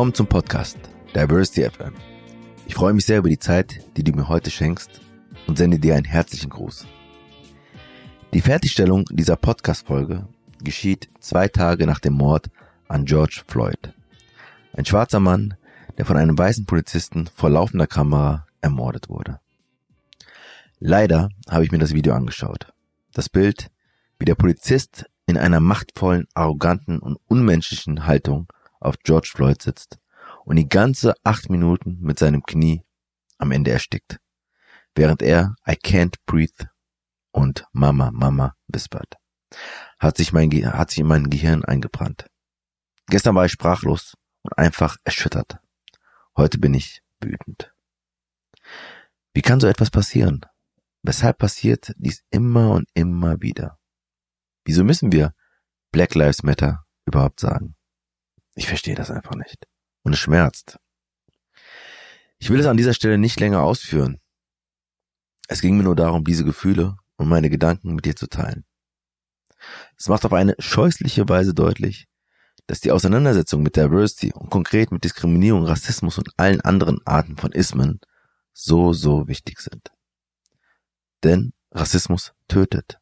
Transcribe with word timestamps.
Willkommen 0.00 0.14
zum 0.14 0.28
Podcast 0.28 0.78
Diversity 1.14 1.68
FM. 1.68 1.92
Ich 2.66 2.74
freue 2.74 2.94
mich 2.94 3.04
sehr 3.04 3.18
über 3.18 3.28
die 3.28 3.38
Zeit, 3.38 3.84
die 3.98 4.02
du 4.02 4.12
mir 4.12 4.30
heute 4.30 4.50
schenkst 4.50 5.02
und 5.46 5.58
sende 5.58 5.78
dir 5.78 5.94
einen 5.94 6.06
herzlichen 6.06 6.48
Gruß. 6.48 6.86
Die 8.32 8.40
Fertigstellung 8.40 9.04
dieser 9.10 9.36
Podcast-Folge 9.36 10.26
geschieht 10.64 11.10
zwei 11.20 11.48
Tage 11.48 11.86
nach 11.86 11.98
dem 12.00 12.14
Mord 12.14 12.48
an 12.88 13.04
George 13.04 13.42
Floyd. 13.46 13.92
Ein 14.72 14.86
schwarzer 14.86 15.20
Mann, 15.20 15.52
der 15.98 16.06
von 16.06 16.16
einem 16.16 16.38
weißen 16.38 16.64
Polizisten 16.64 17.26
vor 17.26 17.50
laufender 17.50 17.86
Kamera 17.86 18.46
ermordet 18.62 19.10
wurde. 19.10 19.38
Leider 20.78 21.28
habe 21.50 21.66
ich 21.66 21.72
mir 21.72 21.78
das 21.78 21.92
Video 21.92 22.14
angeschaut. 22.14 22.72
Das 23.12 23.28
Bild, 23.28 23.70
wie 24.18 24.24
der 24.24 24.34
Polizist 24.34 25.04
in 25.26 25.36
einer 25.36 25.60
machtvollen, 25.60 26.26
arroganten 26.32 27.00
und 27.00 27.18
unmenschlichen 27.28 28.06
Haltung 28.06 28.50
auf 28.80 28.98
George 29.04 29.30
Floyd 29.34 29.60
sitzt 29.60 29.99
und 30.50 30.56
die 30.56 30.68
ganze 30.68 31.14
acht 31.22 31.48
Minuten 31.48 32.00
mit 32.00 32.18
seinem 32.18 32.42
Knie 32.42 32.82
am 33.38 33.52
Ende 33.52 33.70
erstickt, 33.70 34.18
während 34.96 35.22
er 35.22 35.54
I 35.64 35.74
can't 35.74 36.16
breathe 36.26 36.68
und 37.30 37.68
Mama, 37.70 38.10
Mama 38.10 38.56
wispert, 38.66 39.14
hat 40.00 40.16
sich, 40.16 40.32
mein, 40.32 40.50
hat 40.50 40.90
sich 40.90 40.98
in 40.98 41.06
mein 41.06 41.30
Gehirn 41.30 41.64
eingebrannt. 41.64 42.26
Gestern 43.06 43.36
war 43.36 43.44
ich 43.44 43.52
sprachlos 43.52 44.16
und 44.42 44.58
einfach 44.58 44.96
erschüttert. 45.04 45.60
Heute 46.36 46.58
bin 46.58 46.74
ich 46.74 47.00
wütend. 47.20 47.72
Wie 49.32 49.42
kann 49.42 49.60
so 49.60 49.68
etwas 49.68 49.92
passieren? 49.92 50.40
Weshalb 51.04 51.38
passiert 51.38 51.92
dies 51.96 52.24
immer 52.30 52.72
und 52.72 52.88
immer 52.94 53.40
wieder? 53.40 53.78
Wieso 54.64 54.82
müssen 54.82 55.12
wir 55.12 55.32
Black 55.92 56.16
Lives 56.16 56.42
Matter 56.42 56.84
überhaupt 57.06 57.38
sagen? 57.38 57.76
Ich 58.56 58.66
verstehe 58.66 58.96
das 58.96 59.12
einfach 59.12 59.36
nicht. 59.36 59.69
Und 60.02 60.12
es 60.12 60.18
schmerzt. 60.18 60.78
Ich 62.38 62.50
will 62.50 62.60
es 62.60 62.66
an 62.66 62.76
dieser 62.76 62.94
Stelle 62.94 63.18
nicht 63.18 63.38
länger 63.38 63.62
ausführen. 63.62 64.18
Es 65.48 65.60
ging 65.60 65.76
mir 65.76 65.82
nur 65.82 65.96
darum, 65.96 66.24
diese 66.24 66.44
Gefühle 66.44 66.96
und 67.16 67.28
meine 67.28 67.50
Gedanken 67.50 67.94
mit 67.94 68.06
dir 68.06 68.16
zu 68.16 68.28
teilen. 68.28 68.64
Es 69.96 70.08
macht 70.08 70.24
auf 70.24 70.32
eine 70.32 70.54
scheußliche 70.58 71.28
Weise 71.28 71.52
deutlich, 71.52 72.08
dass 72.66 72.80
die 72.80 72.92
Auseinandersetzung 72.92 73.62
mit 73.62 73.76
Diversity 73.76 74.32
und 74.32 74.48
konkret 74.48 74.92
mit 74.92 75.04
Diskriminierung, 75.04 75.64
Rassismus 75.64 76.18
und 76.18 76.30
allen 76.36 76.60
anderen 76.60 77.04
Arten 77.04 77.36
von 77.36 77.52
Ismen 77.52 78.00
so, 78.52 78.92
so 78.92 79.28
wichtig 79.28 79.60
sind. 79.60 79.92
Denn 81.22 81.52
Rassismus 81.72 82.32
tötet. 82.48 82.98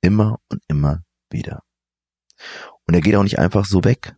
Immer 0.00 0.38
und 0.48 0.62
immer 0.68 1.02
wieder. 1.30 1.62
Und 2.86 2.94
er 2.94 3.00
geht 3.00 3.14
auch 3.16 3.22
nicht 3.22 3.38
einfach 3.38 3.64
so 3.64 3.84
weg. 3.84 4.16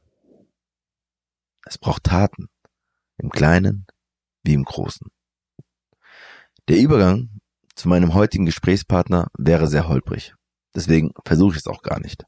Es 1.66 1.78
braucht 1.78 2.04
Taten. 2.04 2.48
Im 3.18 3.30
Kleinen 3.30 3.86
wie 4.44 4.54
im 4.54 4.64
Großen. 4.64 5.08
Der 6.68 6.78
Übergang 6.78 7.40
zu 7.74 7.88
meinem 7.88 8.14
heutigen 8.14 8.46
Gesprächspartner 8.46 9.28
wäre 9.36 9.66
sehr 9.66 9.88
holprig. 9.88 10.34
Deswegen 10.74 11.12
versuche 11.24 11.52
ich 11.52 11.58
es 11.58 11.66
auch 11.66 11.82
gar 11.82 11.98
nicht. 12.00 12.24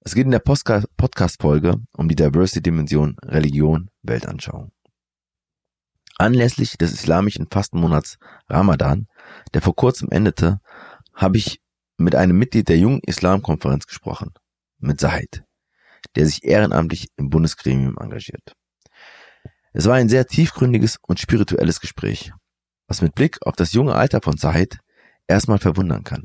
Es 0.00 0.14
geht 0.14 0.24
in 0.24 0.30
der 0.30 0.38
Podcast-Folge 0.38 1.76
um 1.92 2.08
die 2.08 2.14
Diversity-Dimension 2.14 3.16
Religion, 3.24 3.90
Weltanschauung. 4.02 4.72
Anlässlich 6.16 6.78
des 6.78 6.92
islamischen 6.92 7.48
Fastenmonats 7.50 8.16
Ramadan, 8.48 9.08
der 9.52 9.60
vor 9.60 9.76
kurzem 9.76 10.08
endete, 10.10 10.60
habe 11.12 11.36
ich 11.36 11.60
mit 11.98 12.14
einem 12.14 12.38
Mitglied 12.38 12.68
der 12.68 12.78
Jungen 12.78 13.00
Islamkonferenz 13.04 13.86
gesprochen, 13.86 14.32
mit 14.78 15.00
Said, 15.00 15.44
der 16.16 16.26
sich 16.26 16.44
ehrenamtlich 16.44 17.08
im 17.16 17.30
Bundesgremium 17.30 17.96
engagiert. 17.98 18.54
Es 19.72 19.84
war 19.84 19.94
ein 19.94 20.08
sehr 20.08 20.26
tiefgründiges 20.26 20.96
und 21.06 21.20
spirituelles 21.20 21.80
Gespräch, 21.80 22.32
was 22.88 23.02
mit 23.02 23.14
Blick 23.14 23.38
auf 23.42 23.56
das 23.56 23.72
junge 23.72 23.94
Alter 23.94 24.20
von 24.22 24.38
Said 24.38 24.78
erstmal 25.28 25.58
verwundern 25.58 26.02
kann. 26.02 26.24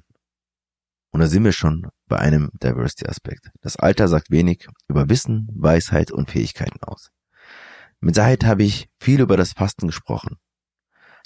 Und 1.12 1.20
da 1.20 1.28
sind 1.28 1.44
wir 1.44 1.52
schon 1.52 1.90
bei 2.08 2.18
einem 2.18 2.50
Diversity-Aspekt. 2.64 3.52
Das 3.62 3.76
Alter 3.76 4.08
sagt 4.08 4.32
wenig 4.32 4.68
über 4.88 5.10
Wissen, 5.10 5.50
Weisheit 5.54 6.12
und 6.12 6.32
Fähigkeiten 6.32 6.82
aus. 6.84 7.10
Mit 8.00 8.16
Said 8.16 8.46
habe 8.46 8.64
ich 8.64 8.90
viel 9.00 9.20
über 9.20 9.36
das 9.36 9.52
Fasten 9.52 9.88
gesprochen. 9.88 10.38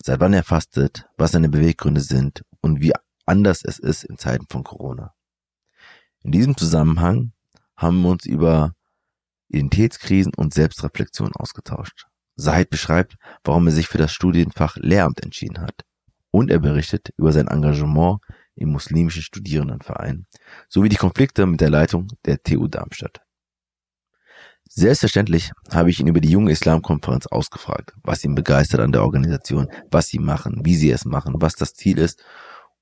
Seit 0.04 0.20
wann 0.20 0.34
er 0.34 0.44
fastet, 0.44 1.08
was 1.18 1.32
seine 1.32 1.50
Beweggründe 1.50 2.02
sind 2.02 2.44
und 2.62 2.82
wie 2.82 2.94
anders 3.28 3.64
es 3.64 3.78
ist 3.78 4.04
in 4.04 4.18
Zeiten 4.18 4.48
von 4.50 4.64
Corona. 4.64 5.14
In 6.24 6.32
diesem 6.32 6.58
Zusammenhang 6.58 7.34
haben 7.78 8.02
wir 8.02 8.10
uns 8.10 8.26
über 8.26 8.74
Identitätskrisen 9.50 10.34
und 10.36 10.54
Selbstreflexion 10.54 11.32
ausgetauscht. 11.36 12.08
Said 12.36 12.70
beschreibt, 12.70 13.16
warum 13.44 13.68
er 13.68 13.74
sich 13.74 13.88
für 13.88 13.98
das 13.98 14.12
Studienfach 14.12 14.76
Lehramt 14.78 15.24
entschieden 15.24 15.62
hat. 15.62 15.84
Und 16.32 16.52
er 16.52 16.60
berichtet 16.60 17.14
über 17.18 17.32
sein 17.32 17.48
Engagement 17.48 18.20
im 18.56 18.72
muslimischen 18.72 19.22
Studierendenverein 19.22 20.26
sowie 20.70 20.90
die 20.90 20.96
Konflikte 20.96 21.46
mit 21.46 21.62
der 21.62 21.70
Leitung 21.70 22.08
der 22.26 22.42
TU 22.42 22.68
Darmstadt. 22.68 23.22
Selbstverständlich 24.68 25.52
habe 25.72 25.90
ich 25.90 26.00
ihn 26.00 26.08
über 26.08 26.20
die 26.20 26.32
junge 26.32 26.52
Islamkonferenz 26.52 27.28
ausgefragt, 27.28 27.94
was 28.04 28.24
ihn 28.24 28.36
begeistert 28.36 28.82
an 28.82 28.92
der 28.92 29.04
Organisation, 29.04 29.70
was 29.92 30.08
sie 30.08 30.20
machen, 30.20 30.62
wie 30.66 30.76
sie 30.76 30.92
es 30.92 31.06
machen, 31.06 31.36
was 31.38 31.56
das 31.56 31.74
Ziel 31.74 32.00
ist 32.00 32.24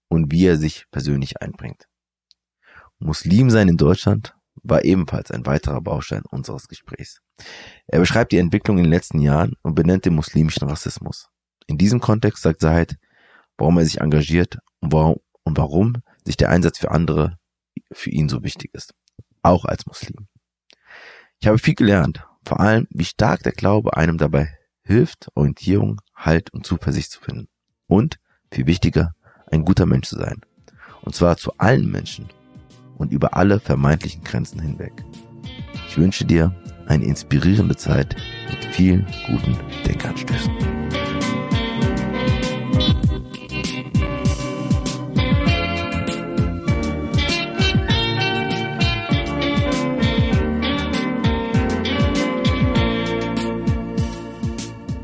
und 0.07 0.31
wie 0.31 0.45
er 0.45 0.57
sich 0.57 0.85
persönlich 0.91 1.41
einbringt. 1.41 1.87
Muslim 2.99 3.49
sein 3.49 3.67
in 3.67 3.77
Deutschland 3.77 4.33
war 4.61 4.83
ebenfalls 4.83 5.31
ein 5.31 5.45
weiterer 5.45 5.81
Baustein 5.81 6.23
unseres 6.29 6.67
Gesprächs. 6.67 7.21
Er 7.87 7.99
beschreibt 7.99 8.31
die 8.31 8.37
Entwicklung 8.37 8.77
in 8.77 8.83
den 8.83 8.91
letzten 8.91 9.19
Jahren 9.19 9.53
und 9.61 9.75
benennt 9.75 10.05
den 10.05 10.15
muslimischen 10.15 10.67
Rassismus. 10.67 11.29
In 11.67 11.77
diesem 11.77 11.99
Kontext 11.99 12.43
sagt 12.43 12.61
Said, 12.61 12.97
warum 13.57 13.77
er 13.77 13.85
sich 13.85 14.01
engagiert 14.01 14.59
und 14.79 14.91
warum, 14.93 15.17
und 15.43 15.57
warum 15.57 15.95
sich 16.25 16.37
der 16.37 16.49
Einsatz 16.49 16.79
für 16.79 16.91
andere 16.91 17.37
für 17.91 18.09
ihn 18.09 18.29
so 18.29 18.43
wichtig 18.43 18.73
ist. 18.73 18.93
Auch 19.41 19.65
als 19.65 19.85
Muslim. 19.85 20.27
Ich 21.39 21.47
habe 21.47 21.59
viel 21.59 21.75
gelernt, 21.75 22.25
vor 22.45 22.59
allem 22.59 22.87
wie 22.91 23.05
stark 23.05 23.43
der 23.43 23.51
Glaube 23.51 23.97
einem 23.97 24.17
dabei 24.17 24.57
hilft, 24.83 25.29
Orientierung, 25.35 26.01
Halt 26.15 26.53
und 26.53 26.65
Zuversicht 26.65 27.11
zu 27.11 27.19
finden. 27.19 27.49
Und, 27.87 28.19
viel 28.51 28.67
wichtiger, 28.67 29.13
ein 29.51 29.65
guter 29.65 29.85
Mensch 29.85 30.07
zu 30.07 30.17
sein. 30.17 30.41
Und 31.01 31.15
zwar 31.15 31.37
zu 31.37 31.57
allen 31.57 31.91
Menschen 31.91 32.29
und 32.97 33.11
über 33.11 33.35
alle 33.35 33.59
vermeintlichen 33.59 34.23
Grenzen 34.23 34.59
hinweg. 34.59 35.03
Ich 35.87 35.97
wünsche 35.97 36.25
dir 36.25 36.53
eine 36.87 37.05
inspirierende 37.05 37.75
Zeit 37.75 38.15
mit 38.49 38.65
vielen 38.65 39.05
guten 39.27 39.57
Denkanstößen. 39.85 40.51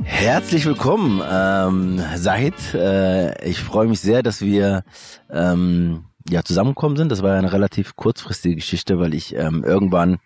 Herzlich 0.04 0.66
willkommen, 0.66 1.22
ähm, 1.32 2.02
Said. 2.16 2.54
Äh, 2.74 3.48
ich 3.48 3.62
freue 3.62 3.88
mich 3.88 4.02
sehr, 4.02 4.22
dass 4.22 4.42
wir 4.42 4.84
ähm, 5.32 6.04
ja 6.30 6.44
zusammengekommen 6.44 6.98
sind. 6.98 7.12
Das 7.12 7.24
war 7.24 7.32
ja 7.32 7.40
eine 7.40 7.54
relativ 7.54 7.96
kurzfristige 7.96 8.56
Geschichte, 8.56 9.00
weil 9.00 9.14
ich 9.14 9.36
ähm, 9.36 9.64
irgendwann, 9.64 10.20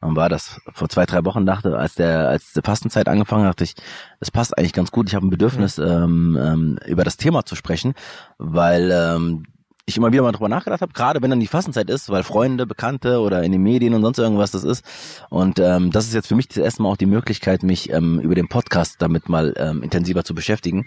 wann 0.00 0.16
war 0.16 0.28
das, 0.28 0.60
vor 0.72 0.88
zwei, 0.88 1.06
drei 1.06 1.24
Wochen 1.24 1.46
dachte, 1.46 1.76
als 1.76 1.94
der, 1.94 2.28
als 2.28 2.52
die 2.52 2.62
Fastenzeit 2.62 3.08
angefangen 3.08 3.44
hat, 3.44 3.50
dachte 3.50 3.64
ich, 3.64 3.74
das 4.20 4.30
passt 4.30 4.56
eigentlich 4.56 4.72
ganz 4.72 4.90
gut. 4.90 5.08
Ich 5.08 5.14
habe 5.14 5.26
ein 5.26 5.30
Bedürfnis, 5.30 5.78
ähm, 5.78 6.38
ähm, 6.40 6.78
über 6.86 7.04
das 7.04 7.16
Thema 7.16 7.44
zu 7.44 7.54
sprechen, 7.56 7.94
weil 8.38 8.90
ähm, 8.92 9.44
ich 9.86 9.98
immer 9.98 10.12
wieder 10.12 10.22
mal 10.22 10.32
drüber 10.32 10.48
nachgedacht 10.48 10.80
habe, 10.80 10.94
gerade 10.94 11.20
wenn 11.20 11.28
dann 11.28 11.40
die 11.40 11.46
Fastenzeit 11.46 11.90
ist, 11.90 12.08
weil 12.08 12.22
Freunde, 12.22 12.66
Bekannte 12.66 13.20
oder 13.20 13.42
in 13.42 13.52
den 13.52 13.62
Medien 13.62 13.92
und 13.92 14.02
sonst 14.02 14.18
irgendwas 14.18 14.50
das 14.50 14.64
ist. 14.64 14.82
Und 15.28 15.58
ähm, 15.58 15.90
das 15.90 16.06
ist 16.06 16.14
jetzt 16.14 16.28
für 16.28 16.34
mich 16.34 16.48
das 16.48 16.56
erste 16.56 16.82
Mal 16.82 16.88
auch 16.88 16.96
die 16.96 17.06
Möglichkeit, 17.06 17.62
mich 17.62 17.90
ähm, 17.90 18.18
über 18.18 18.34
den 18.34 18.48
Podcast 18.48 18.96
damit 19.00 19.28
mal 19.28 19.52
ähm, 19.58 19.82
intensiver 19.82 20.24
zu 20.24 20.34
beschäftigen. 20.34 20.86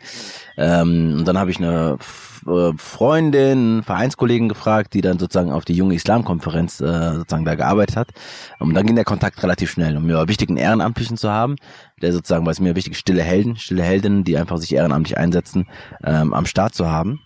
Ähm, 0.57 1.17
und 1.19 1.27
dann 1.27 1.37
habe 1.37 1.51
ich 1.51 1.57
eine 1.57 1.99
äh, 2.47 2.71
Freundin, 2.77 3.83
Vereinskollegen 3.83 4.49
gefragt, 4.49 4.95
die 4.95 5.01
dann 5.01 5.19
sozusagen 5.19 5.51
auf 5.51 5.63
die 5.63 5.75
junge 5.75 5.93
Islamkonferenz 5.93 6.81
äh, 6.81 7.13
sozusagen 7.13 7.45
da 7.45 7.53
gearbeitet 7.53 7.97
hat. 7.97 8.09
Und 8.57 8.73
dann 8.73 8.87
ging 8.87 8.95
der 8.95 9.05
Kontakt 9.05 9.43
relativ 9.43 9.69
schnell. 9.69 9.95
Und 9.95 10.07
mir 10.07 10.15
war 10.15 10.27
wichtig, 10.27 10.49
einen 10.49 10.57
Ehrenamtlichen 10.57 11.17
zu 11.17 11.29
haben, 11.29 11.57
der 12.01 12.13
sozusagen, 12.13 12.45
weil 12.47 12.53
es 12.53 12.59
mir 12.59 12.75
wichtig, 12.75 12.97
stille 12.97 13.21
Helden, 13.21 13.57
stille 13.57 13.83
Heldinnen, 13.83 14.23
die 14.23 14.37
einfach 14.37 14.57
sich 14.57 14.73
ehrenamtlich 14.73 15.19
einsetzen, 15.19 15.67
ähm, 16.03 16.33
am 16.33 16.47
Start 16.47 16.73
zu 16.73 16.89
haben. 16.89 17.19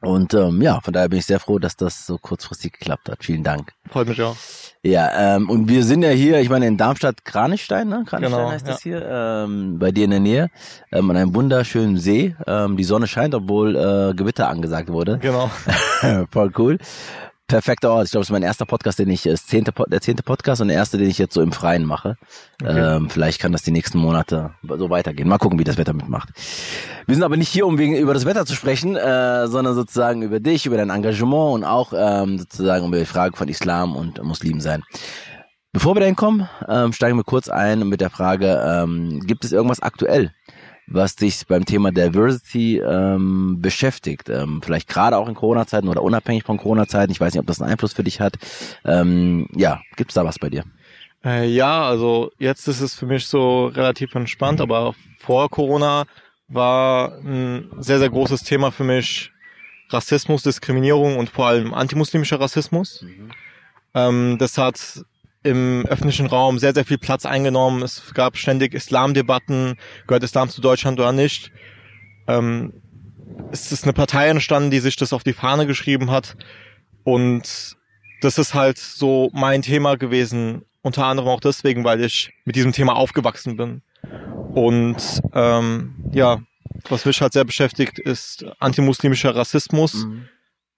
Und 0.00 0.32
ähm, 0.32 0.62
ja, 0.62 0.80
von 0.80 0.94
daher 0.94 1.08
bin 1.08 1.18
ich 1.18 1.26
sehr 1.26 1.40
froh, 1.40 1.58
dass 1.58 1.76
das 1.76 2.06
so 2.06 2.16
kurzfristig 2.16 2.72
geklappt 2.72 3.10
hat. 3.10 3.22
Vielen 3.22 3.42
Dank. 3.42 3.72
Freut 3.90 4.08
mich 4.08 4.22
auch. 4.22 4.36
Ja, 4.82 5.36
ähm, 5.36 5.50
und 5.50 5.68
wir 5.68 5.84
sind 5.84 6.02
ja 6.02 6.08
hier, 6.08 6.40
ich 6.40 6.48
meine 6.48 6.66
in 6.66 6.78
Darmstadt 6.78 7.22
Kranichstein, 7.26 7.88
ne? 7.88 8.04
Kranichstein 8.06 8.38
genau, 8.38 8.50
heißt 8.50 8.66
ja. 8.66 8.72
das 8.72 8.82
hier, 8.82 9.06
ähm, 9.06 9.78
bei 9.78 9.92
dir 9.92 10.04
in 10.06 10.10
der 10.10 10.20
Nähe, 10.20 10.48
ähm, 10.90 11.10
an 11.10 11.18
einem 11.18 11.34
wunderschönen 11.34 11.98
See. 11.98 12.34
Ähm, 12.46 12.78
die 12.78 12.84
Sonne 12.84 13.06
scheint, 13.06 13.34
obwohl 13.34 13.76
äh, 13.76 14.14
Gewitter 14.14 14.48
angesagt 14.48 14.88
wurde. 14.88 15.18
Genau. 15.18 15.50
Voll 16.30 16.50
cool. 16.56 16.78
Perfekter 17.50 17.90
Ort. 17.90 18.06
Ich 18.06 18.10
glaube, 18.12 18.22
es 18.22 18.28
ist 18.28 18.32
mein 18.32 18.42
erster 18.42 18.64
Podcast, 18.64 18.98
den 18.98 19.10
ich, 19.10 19.26
ist 19.26 19.48
zehnte, 19.48 19.72
der 19.88 20.00
zehnte 20.00 20.22
Podcast 20.22 20.62
und 20.62 20.68
der 20.68 20.76
erste, 20.76 20.98
den 20.98 21.08
ich 21.08 21.18
jetzt 21.18 21.34
so 21.34 21.42
im 21.42 21.52
Freien 21.52 21.84
mache. 21.84 22.16
Okay. 22.62 22.96
Ähm, 22.96 23.10
vielleicht 23.10 23.40
kann 23.40 23.52
das 23.52 23.62
die 23.62 23.72
nächsten 23.72 23.98
Monate 23.98 24.52
so 24.62 24.88
weitergehen. 24.88 25.28
Mal 25.28 25.38
gucken, 25.38 25.58
wie 25.58 25.64
das 25.64 25.76
Wetter 25.76 25.92
mitmacht. 25.92 26.28
Wir 27.06 27.14
sind 27.14 27.24
aber 27.24 27.36
nicht 27.36 27.48
hier, 27.48 27.66
um 27.66 27.76
wegen, 27.76 27.96
über 27.96 28.14
das 28.14 28.24
Wetter 28.24 28.46
zu 28.46 28.54
sprechen, 28.54 28.96
äh, 28.96 29.48
sondern 29.48 29.74
sozusagen 29.74 30.22
über 30.22 30.38
dich, 30.38 30.64
über 30.64 30.76
dein 30.76 30.90
Engagement 30.90 31.54
und 31.54 31.64
auch 31.64 31.92
ähm, 31.94 32.38
sozusagen 32.38 32.86
über 32.86 32.98
die 32.98 33.04
Frage 33.04 33.36
von 33.36 33.48
Islam 33.48 33.96
und 33.96 34.22
Muslim 34.22 34.60
sein. 34.60 34.84
Bevor 35.72 35.94
wir 35.96 36.00
dahin 36.00 36.16
kommen, 36.16 36.48
ähm, 36.68 36.92
steigen 36.92 37.16
wir 37.16 37.24
kurz 37.24 37.48
ein 37.48 37.88
mit 37.88 38.00
der 38.00 38.10
Frage, 38.10 38.60
ähm, 38.64 39.20
gibt 39.26 39.44
es 39.44 39.52
irgendwas 39.52 39.80
aktuell, 39.80 40.32
was 40.90 41.16
dich 41.16 41.46
beim 41.46 41.64
Thema 41.64 41.92
Diversity 41.92 42.78
ähm, 42.78 43.60
beschäftigt? 43.60 44.28
Ähm, 44.28 44.60
vielleicht 44.62 44.88
gerade 44.88 45.16
auch 45.16 45.28
in 45.28 45.34
Corona-Zeiten 45.34 45.88
oder 45.88 46.02
unabhängig 46.02 46.44
von 46.44 46.58
Corona-Zeiten. 46.58 47.12
Ich 47.12 47.20
weiß 47.20 47.32
nicht, 47.32 47.40
ob 47.40 47.46
das 47.46 47.60
einen 47.60 47.70
Einfluss 47.70 47.92
für 47.92 48.04
dich 48.04 48.20
hat. 48.20 48.34
Ähm, 48.84 49.46
ja, 49.54 49.80
gibt's 49.96 50.14
da 50.14 50.24
was 50.24 50.38
bei 50.38 50.50
dir? 50.50 50.64
Äh, 51.24 51.48
ja, 51.48 51.82
also 51.82 52.32
jetzt 52.38 52.66
ist 52.68 52.80
es 52.80 52.94
für 52.94 53.06
mich 53.06 53.26
so 53.26 53.66
relativ 53.66 54.14
entspannt, 54.14 54.60
aber 54.60 54.94
vor 55.18 55.48
Corona 55.48 56.04
war 56.48 57.18
ein 57.18 57.70
sehr, 57.78 57.98
sehr 57.98 58.10
großes 58.10 58.42
Thema 58.42 58.70
für 58.72 58.84
mich 58.84 59.30
Rassismus, 59.90 60.42
Diskriminierung 60.42 61.16
und 61.18 61.30
vor 61.30 61.46
allem 61.46 61.74
antimuslimischer 61.74 62.40
Rassismus. 62.40 63.02
Mhm. 63.02 63.30
Ähm, 63.94 64.36
das 64.38 64.56
hat 64.56 65.04
im 65.42 65.86
öffentlichen 65.86 66.26
Raum 66.26 66.58
sehr, 66.58 66.74
sehr 66.74 66.84
viel 66.84 66.98
Platz 66.98 67.24
eingenommen. 67.24 67.82
Es 67.82 68.12
gab 68.14 68.36
ständig 68.36 68.74
Islamdebatten, 68.74 69.76
gehört 70.06 70.22
Islam 70.22 70.48
zu 70.48 70.60
Deutschland 70.60 71.00
oder 71.00 71.12
nicht. 71.12 71.50
Ähm, 72.26 72.74
es 73.50 73.72
ist 73.72 73.84
eine 73.84 73.92
Partei 73.92 74.28
entstanden, 74.28 74.70
die 74.70 74.80
sich 74.80 74.96
das 74.96 75.12
auf 75.12 75.24
die 75.24 75.32
Fahne 75.32 75.66
geschrieben 75.66 76.10
hat. 76.10 76.36
Und 77.04 77.76
das 78.20 78.38
ist 78.38 78.54
halt 78.54 78.78
so 78.78 79.30
mein 79.32 79.62
Thema 79.62 79.96
gewesen, 79.96 80.62
unter 80.82 81.06
anderem 81.06 81.30
auch 81.30 81.40
deswegen, 81.40 81.84
weil 81.84 82.04
ich 82.04 82.32
mit 82.44 82.56
diesem 82.56 82.72
Thema 82.72 82.94
aufgewachsen 82.94 83.56
bin. 83.56 83.82
Und 84.54 85.22
ähm, 85.32 85.94
ja, 86.12 86.40
was 86.88 87.04
mich 87.06 87.20
halt 87.22 87.32
sehr 87.32 87.44
beschäftigt, 87.44 87.98
ist 87.98 88.44
antimuslimischer 88.58 89.34
Rassismus. 89.34 90.04
Mhm 90.04 90.28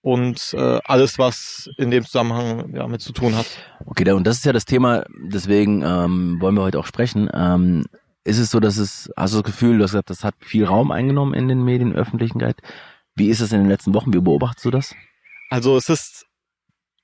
und 0.02 0.52
äh, 0.54 0.80
alles, 0.84 1.18
was 1.18 1.70
in 1.78 1.90
dem 1.90 2.04
Zusammenhang 2.04 2.74
ja, 2.74 2.86
mit 2.88 3.00
zu 3.00 3.12
tun 3.12 3.36
hat. 3.36 3.46
Okay, 3.86 4.10
und 4.10 4.26
das 4.26 4.38
ist 4.38 4.44
ja 4.44 4.52
das 4.52 4.64
Thema, 4.64 5.04
deswegen 5.16 5.82
ähm, 5.82 6.40
wollen 6.40 6.56
wir 6.56 6.62
heute 6.62 6.80
auch 6.80 6.86
sprechen. 6.86 7.30
Ähm, 7.32 7.86
ist 8.24 8.38
es 8.38 8.50
so, 8.50 8.60
dass 8.60 8.76
es, 8.76 9.10
hast 9.16 9.34
du 9.34 9.38
das 9.38 9.44
Gefühl, 9.44 9.78
du 9.78 9.84
hast 9.84 9.92
gesagt, 9.92 10.10
das 10.10 10.24
hat 10.24 10.34
viel 10.40 10.64
Raum 10.64 10.90
eingenommen 10.90 11.34
in 11.34 11.48
den 11.48 11.64
Medien, 11.64 11.94
Öffentlichkeit. 11.94 12.56
Wie 13.14 13.28
ist 13.28 13.40
es 13.40 13.52
in 13.52 13.60
den 13.60 13.68
letzten 13.68 13.94
Wochen? 13.94 14.12
Wie 14.12 14.20
beobachtest 14.20 14.64
du 14.64 14.70
das? 14.70 14.94
Also 15.50 15.76
es 15.76 15.88
ist 15.88 16.26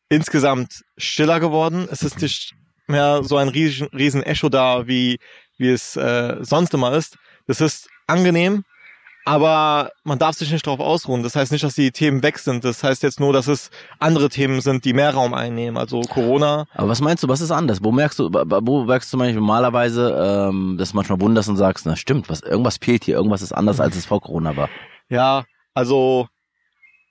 insgesamt 0.08 0.84
stiller 0.96 1.38
geworden. 1.40 1.88
Es 1.90 2.02
ist 2.02 2.20
nicht 2.20 2.54
mehr 2.86 3.22
so 3.22 3.36
ein 3.36 3.48
riesen, 3.48 3.88
riesen 3.88 4.22
Echo 4.22 4.48
da, 4.48 4.86
wie, 4.86 5.18
wie 5.56 5.68
es 5.68 5.96
äh, 5.96 6.36
sonst 6.40 6.74
immer 6.74 6.94
ist. 6.94 7.16
Das 7.46 7.60
ist 7.60 7.88
angenehm, 8.06 8.64
aber 9.28 9.90
man 10.04 10.18
darf 10.18 10.36
sich 10.36 10.50
nicht 10.50 10.66
darauf 10.66 10.80
ausruhen. 10.80 11.22
Das 11.22 11.36
heißt 11.36 11.52
nicht, 11.52 11.62
dass 11.62 11.74
die 11.74 11.90
Themen 11.90 12.22
weg 12.22 12.38
sind. 12.38 12.64
Das 12.64 12.82
heißt 12.82 13.02
jetzt 13.02 13.20
nur, 13.20 13.34
dass 13.34 13.46
es 13.46 13.70
andere 13.98 14.30
Themen 14.30 14.62
sind, 14.62 14.86
die 14.86 14.94
mehr 14.94 15.12
Raum 15.12 15.34
einnehmen. 15.34 15.76
Also 15.76 16.00
Corona. 16.00 16.66
Aber 16.72 16.88
was 16.88 17.02
meinst 17.02 17.22
du, 17.22 17.28
was 17.28 17.42
ist 17.42 17.50
anders? 17.50 17.84
Wo 17.84 17.92
merkst 17.92 18.18
du, 18.18 18.30
wo 18.32 18.84
merkst 18.84 19.12
du 19.12 19.18
manchmal 19.18 19.40
normalerweise, 19.40 20.48
ähm, 20.50 20.76
dass 20.78 20.92
du 20.92 20.96
manchmal 20.96 21.20
wunderst 21.20 21.50
und 21.50 21.58
sagst, 21.58 21.84
na 21.84 21.94
stimmt, 21.94 22.30
was, 22.30 22.40
irgendwas 22.40 22.78
fehlt 22.78 23.04
hier, 23.04 23.16
irgendwas 23.16 23.42
ist 23.42 23.52
anders, 23.52 23.80
als 23.80 23.96
es 23.96 24.06
vor 24.06 24.22
Corona 24.22 24.56
war? 24.56 24.70
Ja, 25.10 25.44
also 25.74 26.26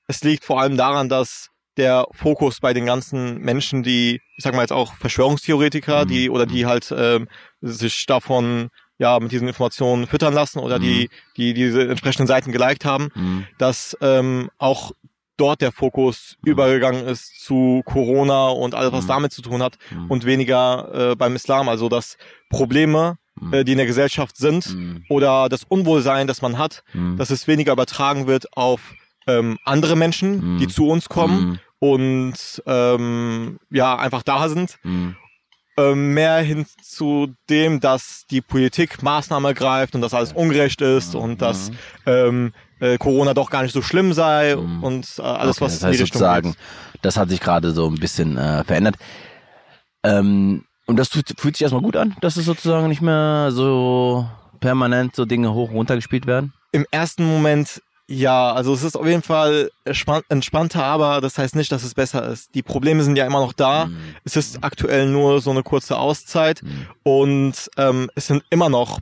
es 0.07 0.23
liegt 0.23 0.43
vor 0.43 0.59
allem 0.59 0.75
daran, 0.75 1.09
dass 1.09 1.49
der 1.77 2.07
Fokus 2.13 2.59
bei 2.59 2.73
den 2.73 2.87
ganzen 2.87 3.37
Menschen, 3.41 3.83
die, 3.83 4.21
ich 4.37 4.43
sag 4.43 4.55
mal 4.55 4.61
jetzt 4.61 4.73
auch 4.73 4.95
Verschwörungstheoretiker, 4.95 6.05
mhm. 6.05 6.07
die 6.07 6.29
oder 6.31 6.47
die 6.47 6.65
halt 6.65 6.91
ähm, 6.97 7.27
sich 7.61 8.07
davon 8.07 8.69
ja 8.99 9.19
mit 9.19 9.31
diesen 9.31 9.47
Informationen 9.47 10.07
füttern 10.07 10.33
lassen 10.33 10.59
oder 10.59 10.79
mhm. 10.79 10.83
die 10.83 11.09
die 11.35 11.53
diese 11.53 11.87
entsprechenden 11.87 12.27
Seiten 12.27 12.51
geliked 12.51 12.85
haben, 12.85 13.09
mhm. 13.13 13.47
dass 13.57 13.97
ähm, 14.01 14.49
auch 14.57 14.91
dort 15.37 15.61
der 15.61 15.71
Fokus 15.71 16.37
mhm. 16.41 16.51
übergegangen 16.51 17.05
ist 17.05 17.43
zu 17.43 17.83
Corona 17.85 18.49
und 18.49 18.75
alles, 18.75 18.91
was 18.91 19.03
mhm. 19.03 19.09
damit 19.09 19.31
zu 19.31 19.41
tun 19.41 19.61
hat 19.61 19.77
mhm. 19.91 20.09
und 20.09 20.25
weniger 20.25 21.11
äh, 21.11 21.15
beim 21.15 21.35
Islam. 21.35 21.69
Also 21.69 21.89
dass 21.89 22.17
Probleme, 22.49 23.17
mhm. 23.39 23.53
äh, 23.53 23.63
die 23.63 23.73
in 23.73 23.77
der 23.77 23.87
Gesellschaft 23.87 24.35
sind 24.37 24.75
oder 25.09 25.47
das 25.49 25.63
Unwohlsein, 25.63 26.27
das 26.27 26.41
man 26.41 26.57
hat, 26.57 26.83
dass 27.17 27.29
es 27.29 27.47
weniger 27.47 27.73
übertragen 27.73 28.27
wird 28.27 28.57
auf 28.57 28.93
ähm, 29.27 29.57
andere 29.63 29.95
Menschen, 29.95 30.57
die 30.57 30.67
zu 30.67 30.87
uns 30.87 31.09
kommen 31.09 31.59
und 31.79 32.63
ähm, 32.65 33.59
ja 33.69 33.95
einfach 33.97 34.23
da 34.23 34.49
sind 34.49 34.79
mehr 35.93 36.37
hin 36.39 36.65
zu 36.81 37.33
dem, 37.49 37.79
dass 37.79 38.25
die 38.29 38.41
Politik 38.41 39.03
Maßnahmen 39.03 39.47
ergreift 39.47 39.95
und 39.95 40.01
dass 40.01 40.13
alles 40.13 40.33
ungerecht 40.33 40.81
ist 40.81 41.13
mhm. 41.13 41.19
und 41.19 41.41
dass 41.41 41.71
ähm, 42.05 42.53
äh, 42.79 42.97
Corona 42.97 43.33
doch 43.33 43.49
gar 43.49 43.63
nicht 43.63 43.73
so 43.73 43.81
schlimm 43.81 44.13
sei 44.13 44.55
mhm. 44.55 44.83
und 44.83 45.07
äh, 45.17 45.21
alles, 45.21 45.57
okay, 45.57 45.65
was 45.65 45.73
das 45.73 45.83
heißt 45.83 45.83
in 45.83 45.91
die 45.91 46.03
Richtung 46.03 46.19
sozusagen, 46.19 46.51
geht. 46.51 46.59
Das 47.03 47.17
hat 47.17 47.29
sich 47.29 47.39
gerade 47.39 47.71
so 47.71 47.87
ein 47.87 47.95
bisschen 47.95 48.37
äh, 48.37 48.63
verändert. 48.63 48.95
Ähm, 50.03 50.63
und 50.85 50.97
das 50.97 51.09
tut, 51.09 51.33
fühlt 51.37 51.57
sich 51.57 51.63
erstmal 51.63 51.81
gut 51.81 51.97
an, 51.97 52.15
dass 52.21 52.37
es 52.37 52.45
sozusagen 52.45 52.87
nicht 52.87 53.01
mehr 53.01 53.49
so 53.51 54.27
permanent 54.59 55.15
so 55.15 55.25
Dinge 55.25 55.53
hoch 55.53 55.69
und 55.69 55.75
runter 55.75 55.95
gespielt 55.95 56.25
werden? 56.25 56.53
Im 56.71 56.85
ersten 56.91 57.25
Moment 57.25 57.81
ja, 58.09 58.53
also 58.53 58.73
es 58.73 58.83
ist 58.83 58.95
auf 58.95 59.05
jeden 59.05 59.21
Fall 59.21 59.69
entspannter, 59.83 60.83
aber 60.83 61.19
das 61.19 61.37
heißt 61.37 61.55
nicht, 61.57 61.71
dass 61.71 61.83
es 61.83 61.93
besser 61.93 62.25
ist. 62.29 62.55
Die 62.55 62.63
Probleme 62.63 63.03
sind 63.03 63.17
ja 63.17 63.25
immer 63.25 63.41
noch 63.41 63.51
da. 63.51 63.87
Mhm. 63.87 63.97
Es 64.23 64.37
ist 64.37 64.63
aktuell 64.63 65.07
nur 65.07 65.41
so 65.41 65.51
eine 65.51 65.61
kurze 65.61 65.97
Auszeit 65.97 66.63
mhm. 66.63 66.87
und 67.03 67.69
ähm, 67.75 68.09
es 68.15 68.27
sind 68.27 68.43
immer 68.49 68.69
noch 68.69 68.99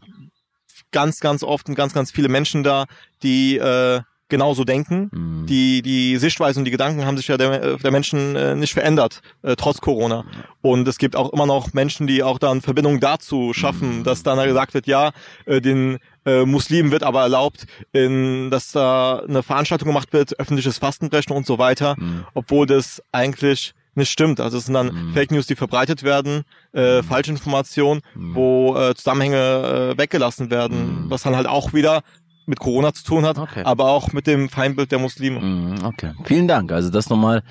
ganz, 0.91 1.19
ganz 1.19 1.43
oft 1.43 1.69
und 1.69 1.75
ganz, 1.75 1.93
ganz 1.93 2.09
viele 2.09 2.29
Menschen 2.29 2.63
da, 2.63 2.85
die 3.21 3.57
äh, 3.57 4.01
genauso 4.29 4.63
denken. 4.63 5.09
Mhm. 5.11 5.45
Die, 5.45 5.81
die 5.81 6.17
Sichtweise 6.17 6.59
und 6.59 6.65
die 6.65 6.71
Gedanken 6.71 7.05
haben 7.05 7.17
sich 7.17 7.27
ja 7.27 7.37
der, 7.37 7.77
der 7.77 7.91
Menschen 7.91 8.35
äh, 8.35 8.55
nicht 8.55 8.73
verändert, 8.73 9.21
äh, 9.43 9.55
trotz 9.55 9.81
Corona. 9.81 10.25
Und 10.61 10.87
es 10.87 10.97
gibt 10.97 11.15
auch 11.15 11.31
immer 11.31 11.45
noch 11.45 11.73
Menschen, 11.73 12.07
die 12.07 12.23
auch 12.23 12.39
dann 12.39 12.61
Verbindungen 12.61 12.99
dazu 12.99 13.53
schaffen, 13.53 13.99
mhm. 13.99 14.03
dass 14.03 14.23
dann 14.23 14.43
gesagt 14.47 14.73
wird, 14.73 14.87
ja, 14.87 15.11
äh, 15.45 15.61
den 15.61 15.99
äh, 16.25 16.45
Muslimen 16.45 16.91
wird 16.91 17.03
aber 17.03 17.21
erlaubt, 17.21 17.65
in, 17.93 18.49
dass 18.49 18.71
da 18.71 19.19
eine 19.27 19.43
Veranstaltung 19.43 19.87
gemacht 19.87 20.11
wird, 20.11 20.39
öffentliches 20.39 20.79
Fastenbrechen 20.79 21.35
und 21.35 21.45
so 21.45 21.59
weiter, 21.59 21.95
mhm. 21.97 22.25
obwohl 22.33 22.65
das 22.65 23.03
eigentlich 23.11 23.73
nicht 23.95 24.11
stimmt. 24.11 24.39
Also 24.39 24.57
es 24.57 24.65
sind 24.65 24.73
dann 24.73 24.87
mhm. 24.87 25.13
Fake 25.13 25.31
News, 25.31 25.47
die 25.47 25.55
verbreitet 25.55 26.03
werden, 26.03 26.43
äh, 26.73 26.97
mhm. 26.97 27.03
Falschinformationen, 27.05 28.03
mhm. 28.13 28.35
wo 28.35 28.75
äh, 28.75 28.93
Zusammenhänge 28.95 29.93
äh, 29.93 29.97
weggelassen 29.97 30.51
werden, 30.51 31.05
mhm. 31.05 31.09
was 31.09 31.23
dann 31.23 31.35
halt 31.35 31.47
auch 31.47 31.73
wieder 31.73 32.03
mit 32.45 32.59
Corona 32.59 32.93
zu 32.93 33.03
tun 33.03 33.25
hat, 33.25 33.37
okay. 33.37 33.63
aber 33.63 33.89
auch 33.89 34.13
mit 34.13 34.27
dem 34.27 34.49
Feindbild 34.49 34.91
der 34.91 34.99
Muslime. 34.99 35.39
Mhm, 35.39 35.83
okay, 35.83 36.13
vielen 36.23 36.47
Dank. 36.47 36.71
Also 36.71 36.89
das 36.89 37.09
nochmal 37.09 37.43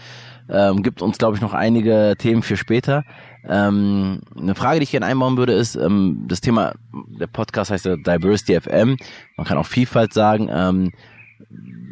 ähm, 0.48 0.82
gibt 0.82 1.02
uns, 1.02 1.18
glaube 1.18 1.36
ich, 1.36 1.42
noch 1.42 1.54
einige 1.54 2.14
Themen 2.18 2.42
für 2.42 2.56
später. 2.56 3.04
Ähm, 3.46 4.20
eine 4.36 4.54
Frage, 4.54 4.80
die 4.80 4.84
ich 4.84 4.90
gerne 4.90 5.06
einbauen 5.06 5.36
würde, 5.36 5.52
ist, 5.52 5.76
ähm, 5.76 6.24
das 6.28 6.40
Thema, 6.40 6.74
der 6.92 7.26
Podcast 7.26 7.70
heißt 7.70 7.84
ja 7.84 7.96
Diversity 7.96 8.60
FM, 8.60 8.96
man 9.36 9.46
kann 9.46 9.58
auch 9.58 9.66
Vielfalt 9.66 10.12
sagen. 10.12 10.48
Ähm, 10.50 10.92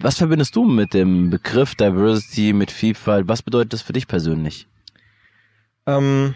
was 0.01 0.19
verbindest 0.19 0.57
du 0.57 0.65
mit 0.65 0.95
dem 0.95 1.31
Begriff 1.31 1.75
Diversity, 1.75 2.53
mit 2.53 2.71
Vielfalt? 2.71 3.29
Was 3.29 3.43
bedeutet 3.43 3.73
das 3.73 3.83
für 3.83 3.93
dich 3.93 4.09
persönlich? 4.09 4.67
Ähm, 5.87 6.35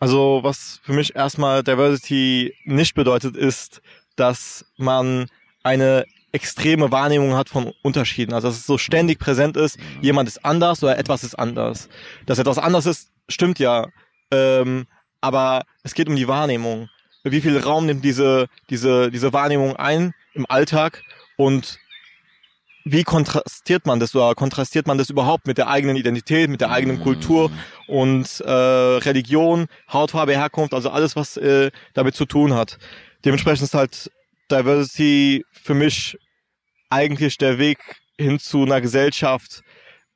also 0.00 0.40
was 0.42 0.80
für 0.82 0.92
mich 0.92 1.14
erstmal 1.14 1.62
Diversity 1.62 2.54
nicht 2.64 2.94
bedeutet, 2.94 3.36
ist, 3.36 3.82
dass 4.16 4.66
man 4.76 5.26
eine 5.64 6.04
extreme 6.32 6.90
Wahrnehmung 6.90 7.34
hat 7.34 7.48
von 7.48 7.72
Unterschieden. 7.82 8.34
Also 8.34 8.48
dass 8.48 8.56
es 8.58 8.66
so 8.66 8.78
ständig 8.78 9.18
präsent 9.18 9.56
ist, 9.56 9.78
jemand 10.00 10.28
ist 10.28 10.44
anders 10.44 10.82
oder 10.82 10.98
etwas 10.98 11.24
ist 11.24 11.36
anders. 11.36 11.88
Dass 12.26 12.38
etwas 12.38 12.58
anders 12.58 12.86
ist, 12.86 13.10
stimmt 13.28 13.58
ja. 13.58 13.86
Ähm, 14.30 14.86
aber 15.20 15.64
es 15.82 15.94
geht 15.94 16.08
um 16.08 16.16
die 16.16 16.28
Wahrnehmung. 16.28 16.88
Wie 17.22 17.40
viel 17.40 17.58
Raum 17.58 17.86
nimmt 17.86 18.04
diese, 18.04 18.48
diese, 18.68 19.10
diese 19.10 19.32
Wahrnehmung 19.32 19.76
ein 19.76 20.12
im 20.34 20.44
Alltag 20.48 21.02
und 21.36 21.78
wie 22.84 23.02
kontrastiert 23.02 23.86
man 23.86 23.98
das 23.98 24.14
oder 24.14 24.34
kontrastiert 24.34 24.86
man 24.86 24.98
das 24.98 25.08
überhaupt 25.08 25.46
mit 25.46 25.56
der 25.56 25.68
eigenen 25.68 25.96
Identität, 25.96 26.50
mit 26.50 26.60
der 26.60 26.70
eigenen 26.70 27.00
Kultur 27.00 27.50
und 27.86 28.40
äh, 28.40 28.50
Religion, 28.50 29.68
Hautfarbe, 29.90 30.32
Herkunft, 30.32 30.74
also 30.74 30.90
alles, 30.90 31.16
was 31.16 31.38
äh, 31.38 31.70
damit 31.94 32.14
zu 32.14 32.26
tun 32.26 32.52
hat. 32.52 32.78
Dementsprechend 33.24 33.62
ist 33.64 33.74
halt 33.74 34.10
Diversity 34.50 35.44
für 35.52 35.74
mich 35.74 36.16
eigentlich 36.90 37.38
der 37.38 37.58
Weg 37.58 37.78
hin 38.18 38.38
zu 38.38 38.62
einer 38.62 38.80
Gesellschaft, 38.80 39.62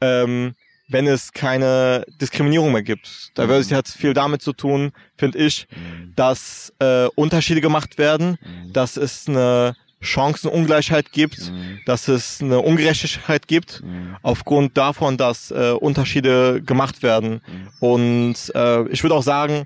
ähm, 0.01 0.55
wenn 0.89 1.07
es 1.07 1.33
keine 1.33 2.05
Diskriminierung 2.21 2.73
mehr 2.73 2.83
gibt. 2.83 3.37
Diversity 3.37 3.75
mhm. 3.75 3.79
hat 3.79 3.89
viel 3.89 4.15
damit 4.15 4.43
zu 4.43 4.53
tun, 4.53 4.93
finde 5.17 5.39
ich, 5.39 5.67
mhm. 5.71 6.13
dass 6.17 6.73
äh, 6.79 7.07
Unterschiede 7.15 7.61
gemacht 7.61 7.99
werden, 7.99 8.39
mhm. 8.41 8.73
dass 8.73 8.97
es 8.97 9.29
eine 9.29 9.75
Chancenungleichheit 10.01 11.11
gibt, 11.13 11.51
Mhm. 11.51 11.81
dass 11.85 12.09
es 12.09 12.41
eine 12.41 12.61
Ungerechtigkeit 12.61 13.49
gibt, 13.49 13.83
Mhm. 13.83 14.17
aufgrund 14.23 14.77
davon, 14.77 15.17
dass 15.17 15.51
äh, 15.51 15.73
Unterschiede 15.73 16.63
gemacht 16.63 17.03
werden. 17.03 17.41
Und 17.81 18.37
äh, 18.55 18.89
ich 18.89 19.03
würde 19.03 19.17
auch 19.17 19.23
sagen, 19.23 19.65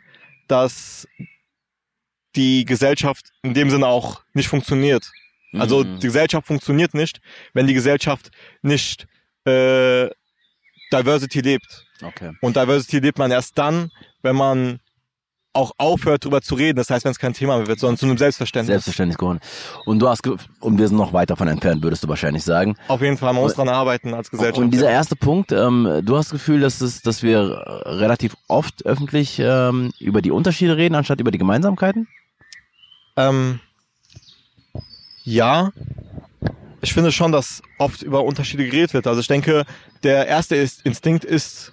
dass 0.48 1.06
die 2.36 2.64
Gesellschaft 2.64 3.26
in 3.42 3.54
dem 3.54 3.70
Sinne 3.70 3.86
auch 3.86 4.22
nicht 4.34 4.48
funktioniert. 4.48 5.10
Also 5.58 5.84
Mhm. 5.84 5.98
die 6.00 6.06
Gesellschaft 6.06 6.46
funktioniert 6.46 6.94
nicht, 6.94 7.20
wenn 7.52 7.66
die 7.66 7.74
Gesellschaft 7.74 8.30
nicht 8.62 9.06
äh, 9.44 10.08
Diversity 10.92 11.40
lebt. 11.40 11.84
Okay. 12.02 12.32
Und 12.40 12.56
Diversity 12.56 12.98
lebt 13.00 13.18
man 13.18 13.30
erst 13.30 13.58
dann, 13.58 13.90
wenn 14.22 14.36
man 14.36 14.80
auch 15.54 15.72
aufhört, 15.76 16.24
darüber 16.24 16.40
zu 16.40 16.54
reden. 16.54 16.76
Das 16.76 16.88
heißt, 16.88 17.04
wenn 17.04 17.12
es 17.12 17.18
kein 17.18 17.34
Thema 17.34 17.58
mehr 17.58 17.66
wird, 17.66 17.78
sondern 17.78 17.98
zu 17.98 18.06
einem 18.06 18.16
Selbstverständnis. 18.16 18.68
Selbstverständlich 18.72 19.18
geworden. 19.18 19.40
Und 19.84 19.98
du 19.98 20.08
hast, 20.08 20.26
und 20.26 20.78
wir 20.78 20.88
sind 20.88 20.96
noch 20.96 21.12
weit 21.12 21.28
davon 21.28 21.48
entfernt, 21.48 21.82
würdest 21.82 22.02
du 22.04 22.08
wahrscheinlich 22.08 22.42
sagen. 22.42 22.74
Auf 22.88 23.02
jeden 23.02 23.18
Fall, 23.18 23.34
man 23.34 23.42
muss 23.42 23.54
dran 23.54 23.68
arbeiten 23.68 24.14
als 24.14 24.30
Gesellschaft. 24.30 24.58
Und 24.58 24.70
dieser 24.70 24.90
erste 24.90 25.14
Punkt, 25.14 25.52
ähm, 25.52 26.00
du 26.02 26.16
hast 26.16 26.28
das 26.32 26.38
Gefühl, 26.38 26.60
dass, 26.60 26.80
es, 26.80 27.02
dass 27.02 27.22
wir 27.22 27.40
äh, 27.40 27.88
relativ 27.90 28.34
oft 28.48 28.86
öffentlich 28.86 29.38
ähm, 29.40 29.92
über 29.98 30.22
die 30.22 30.30
Unterschiede 30.30 30.78
reden, 30.78 30.94
anstatt 30.94 31.20
über 31.20 31.30
die 31.30 31.38
Gemeinsamkeiten? 31.38 32.08
Ähm, 33.16 33.60
ja, 35.24 35.72
ich 36.80 36.92
finde 36.92 37.12
schon, 37.12 37.32
dass 37.32 37.62
oft 37.78 38.02
über 38.02 38.24
Unterschiede 38.24 38.64
geredet 38.64 38.92
wird. 38.92 39.06
Also 39.06 39.20
ich 39.20 39.28
denke, 39.28 39.64
der 40.02 40.26
erste 40.26 40.56
Instinkt 40.56 41.24
ist 41.24 41.72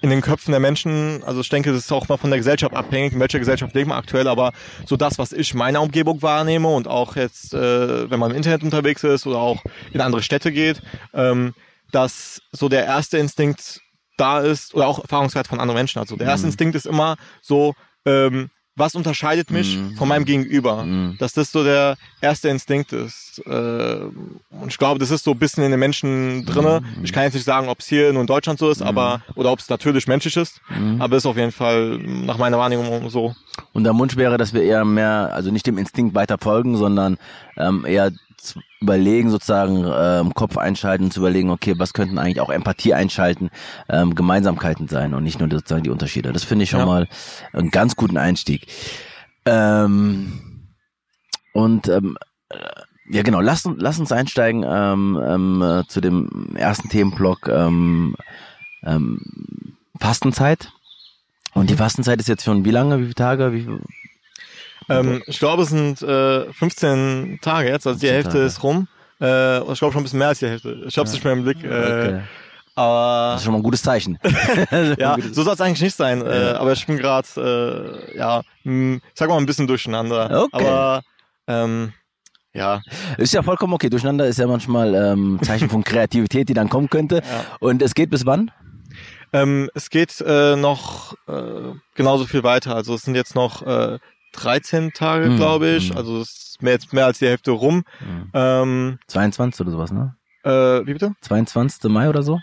in 0.00 0.10
den 0.10 0.20
Köpfen 0.20 0.52
der 0.52 0.60
Menschen, 0.60 1.22
also 1.24 1.40
ich 1.40 1.48
denke, 1.48 1.72
das 1.72 1.84
ist 1.84 1.92
auch 1.92 2.08
mal 2.08 2.16
von 2.16 2.30
der 2.30 2.38
Gesellschaft 2.38 2.74
abhängig, 2.74 3.12
in 3.12 3.20
welcher 3.20 3.40
Gesellschaft 3.40 3.74
leben 3.74 3.90
wir 3.90 3.96
aktuell, 3.96 4.28
aber 4.28 4.52
so 4.86 4.96
das, 4.96 5.18
was 5.18 5.32
ich 5.32 5.52
in 5.52 5.58
meiner 5.58 5.82
Umgebung 5.82 6.22
wahrnehme 6.22 6.68
und 6.68 6.86
auch 6.86 7.16
jetzt, 7.16 7.52
äh, 7.52 8.08
wenn 8.08 8.20
man 8.20 8.30
im 8.30 8.36
Internet 8.36 8.62
unterwegs 8.62 9.02
ist 9.02 9.26
oder 9.26 9.38
auch 9.38 9.62
in 9.92 10.00
andere 10.00 10.22
Städte 10.22 10.52
geht, 10.52 10.80
ähm, 11.12 11.52
dass 11.90 12.40
so 12.52 12.68
der 12.68 12.84
erste 12.84 13.18
Instinkt 13.18 13.80
da 14.16 14.40
ist, 14.40 14.74
oder 14.74 14.86
auch 14.86 15.00
Erfahrungswert 15.00 15.48
von 15.48 15.60
anderen 15.60 15.78
Menschen. 15.78 15.98
Also 15.98 16.16
der 16.16 16.28
erste 16.28 16.46
Mhm. 16.46 16.50
Instinkt 16.50 16.76
ist 16.76 16.86
immer 16.86 17.16
so, 17.40 17.74
ähm, 18.04 18.50
was 18.78 18.94
unterscheidet 18.94 19.50
mich 19.50 19.76
Mhm. 19.76 19.96
von 19.96 20.08
meinem 20.08 20.24
Gegenüber? 20.24 20.84
Mhm. 20.84 21.16
Dass 21.18 21.32
das 21.32 21.52
so 21.52 21.64
der 21.64 21.96
erste 22.20 22.48
Instinkt 22.48 22.92
ist. 22.92 23.42
Äh, 23.46 23.50
und 23.50 24.68
ich 24.68 24.78
glaube, 24.78 24.98
das 24.98 25.10
ist 25.10 25.24
so 25.24 25.32
ein 25.32 25.38
bisschen 25.38 25.64
in 25.64 25.70
den 25.70 25.80
Menschen 25.80 26.44
drinne. 26.46 26.80
Mhm. 26.80 27.04
Ich 27.04 27.12
kann 27.12 27.24
jetzt 27.24 27.34
nicht 27.34 27.44
sagen, 27.44 27.68
ob 27.68 27.80
es 27.80 27.86
hier 27.86 28.12
nur 28.12 28.22
in 28.22 28.26
Deutschland 28.26 28.58
so 28.58 28.70
ist, 28.70 28.82
aber 28.82 29.22
oder 29.34 29.52
ob 29.52 29.58
es 29.58 29.68
natürlich 29.68 30.06
menschlich 30.06 30.36
ist, 30.36 30.60
Mhm. 30.68 31.00
aber 31.00 31.16
ist 31.16 31.26
auf 31.26 31.36
jeden 31.36 31.52
Fall 31.52 31.98
nach 31.98 32.38
meiner 32.38 32.58
Wahrnehmung 32.58 33.10
so. 33.10 33.34
Und 33.72 33.84
der 33.84 33.96
Wunsch 33.98 34.16
wäre, 34.16 34.38
dass 34.38 34.54
wir 34.54 34.62
eher 34.62 34.84
mehr, 34.84 35.30
also 35.34 35.50
nicht 35.50 35.66
dem 35.66 35.78
Instinkt 35.78 36.14
weiter 36.14 36.36
folgen, 36.38 36.76
sondern 36.76 37.18
ähm, 37.56 37.84
eher 37.86 38.12
überlegen, 38.80 39.30
sozusagen 39.30 39.84
ähm, 39.92 40.34
Kopf 40.34 40.56
einschalten, 40.56 41.10
zu 41.10 41.20
überlegen, 41.20 41.50
okay, 41.50 41.74
was 41.78 41.92
könnten 41.92 42.18
eigentlich 42.18 42.40
auch 42.40 42.50
Empathie 42.50 42.94
einschalten, 42.94 43.50
ähm, 43.88 44.14
Gemeinsamkeiten 44.14 44.88
sein 44.88 45.14
und 45.14 45.24
nicht 45.24 45.40
nur 45.40 45.50
sozusagen 45.50 45.82
die 45.82 45.90
Unterschiede. 45.90 46.32
Das 46.32 46.44
finde 46.44 46.62
ich 46.64 46.70
schon 46.70 46.80
Ja. 46.80 46.86
mal 46.86 47.08
einen 47.52 47.70
ganz 47.70 47.96
guten 47.96 48.16
Einstieg. 48.16 48.66
Ähm, 49.44 50.32
und 51.52 51.88
ähm, 51.88 52.16
äh, 52.50 52.56
ja 53.10 53.22
genau, 53.22 53.40
lass, 53.40 53.64
uns- 53.64 53.80
lass 53.80 53.98
uns 53.98 54.12
einsteigen 54.12 54.64
ähm, 54.68 55.20
ähm, 55.24 55.62
äh, 55.62 55.84
zu 55.88 56.00
dem 56.00 56.54
ersten 56.56 56.88
Themenblock 56.90 57.48
ähm, 57.48 58.14
ähm, 58.84 59.20
Fastenzeit. 59.98 60.70
Und 61.54 61.70
die 61.70 61.74
Mhm. 61.74 61.78
Fastenzeit 61.78 62.20
ist 62.20 62.28
jetzt 62.28 62.44
schon 62.44 62.64
wie 62.64 62.70
lange, 62.70 62.98
wie 62.98 63.04
viele 63.04 63.14
Tage? 63.14 63.52
Wie, 63.52 63.66
Ähm, 64.88 65.22
ich 65.26 65.38
glaube, 65.38 65.62
es 65.62 65.68
sind 65.70 66.00
äh, 66.02 66.52
15 66.52 67.38
Tage 67.42 67.68
jetzt, 67.68 67.86
also 67.86 67.98
die 67.98 68.06
15 68.06 68.10
Hälfte 68.14 68.30
Tage. 68.32 68.44
ist 68.44 68.62
rum. 68.62 68.88
Äh, 69.20 69.58
ich 69.72 69.78
glaube 69.78 69.92
schon 69.92 69.96
ein 69.96 70.02
bisschen 70.04 70.18
mehr 70.20 70.28
als 70.28 70.38
die 70.38 70.46
Hälfte. 70.48 70.84
Ich 70.86 70.96
habe 70.96 71.06
es 71.06 71.12
Ja. 71.12 71.16
nicht 71.16 71.24
mehr 71.24 71.32
im 71.34 71.42
Blick. 71.44 71.62
Äh, 71.64 71.66
okay. 71.66 72.20
Aber 72.74 73.30
Das 73.32 73.40
ist 73.40 73.44
schon 73.44 73.52
mal 73.52 73.58
ein 73.58 73.62
gutes 73.64 73.82
Zeichen. 73.82 74.18
ja, 74.98 75.16
so 75.32 75.42
soll 75.42 75.54
es 75.54 75.60
eigentlich 75.60 75.82
nicht 75.82 75.96
sein. 75.96 76.22
Äh, 76.24 76.54
aber 76.56 76.72
ich 76.72 76.86
bin 76.86 76.96
gerade, 76.96 78.00
äh, 78.14 78.16
ja, 78.18 78.42
ich 78.62 79.00
sag 79.14 79.28
mal 79.28 79.36
ein 79.36 79.46
bisschen 79.46 79.66
durcheinander. 79.66 80.44
Okay. 80.44 80.64
Aber 80.64 81.02
ähm, 81.48 81.92
ja, 82.54 82.80
Ist 83.18 83.34
ja 83.34 83.42
vollkommen 83.42 83.72
okay. 83.74 83.90
Durcheinander 83.90 84.26
ist 84.26 84.38
ja 84.38 84.46
manchmal 84.46 84.94
ähm, 84.94 85.38
Zeichen 85.42 85.68
von 85.68 85.82
Kreativität, 85.84 86.48
die 86.48 86.54
dann 86.54 86.68
kommen 86.68 86.88
könnte. 86.88 87.16
ja. 87.16 87.44
Und 87.60 87.82
es 87.82 87.94
geht 87.94 88.10
bis 88.10 88.24
wann? 88.26 88.50
Ähm, 89.32 89.68
es 89.74 89.90
geht 89.90 90.20
äh, 90.24 90.56
noch 90.56 91.14
äh, 91.26 91.72
genauso 91.94 92.24
viel 92.26 92.42
weiter. 92.44 92.74
Also 92.76 92.94
es 92.94 93.02
sind 93.02 93.14
jetzt 93.16 93.34
noch 93.34 93.62
äh, 93.66 93.98
13 94.32 94.92
Tage, 94.92 95.30
Mhm. 95.30 95.36
glaube 95.36 95.68
ich. 95.68 95.90
Mhm. 95.90 95.96
Also 95.96 96.20
es 96.20 96.28
ist 96.50 96.62
mehr, 96.62 96.72
jetzt 96.72 96.92
mehr 96.92 97.06
als 97.06 97.18
die 97.18 97.26
Hälfte 97.26 97.50
rum. 97.52 97.84
Ähm, 98.34 98.98
22 99.06 99.60
oder 99.62 99.70
sowas, 99.70 99.92
ne? 99.92 100.14
äh, 100.44 100.86
wie 100.86 100.92
bitte? 100.92 101.12
22. 101.22 101.90
Mai 101.90 102.08
oder 102.08 102.22
so? 102.22 102.38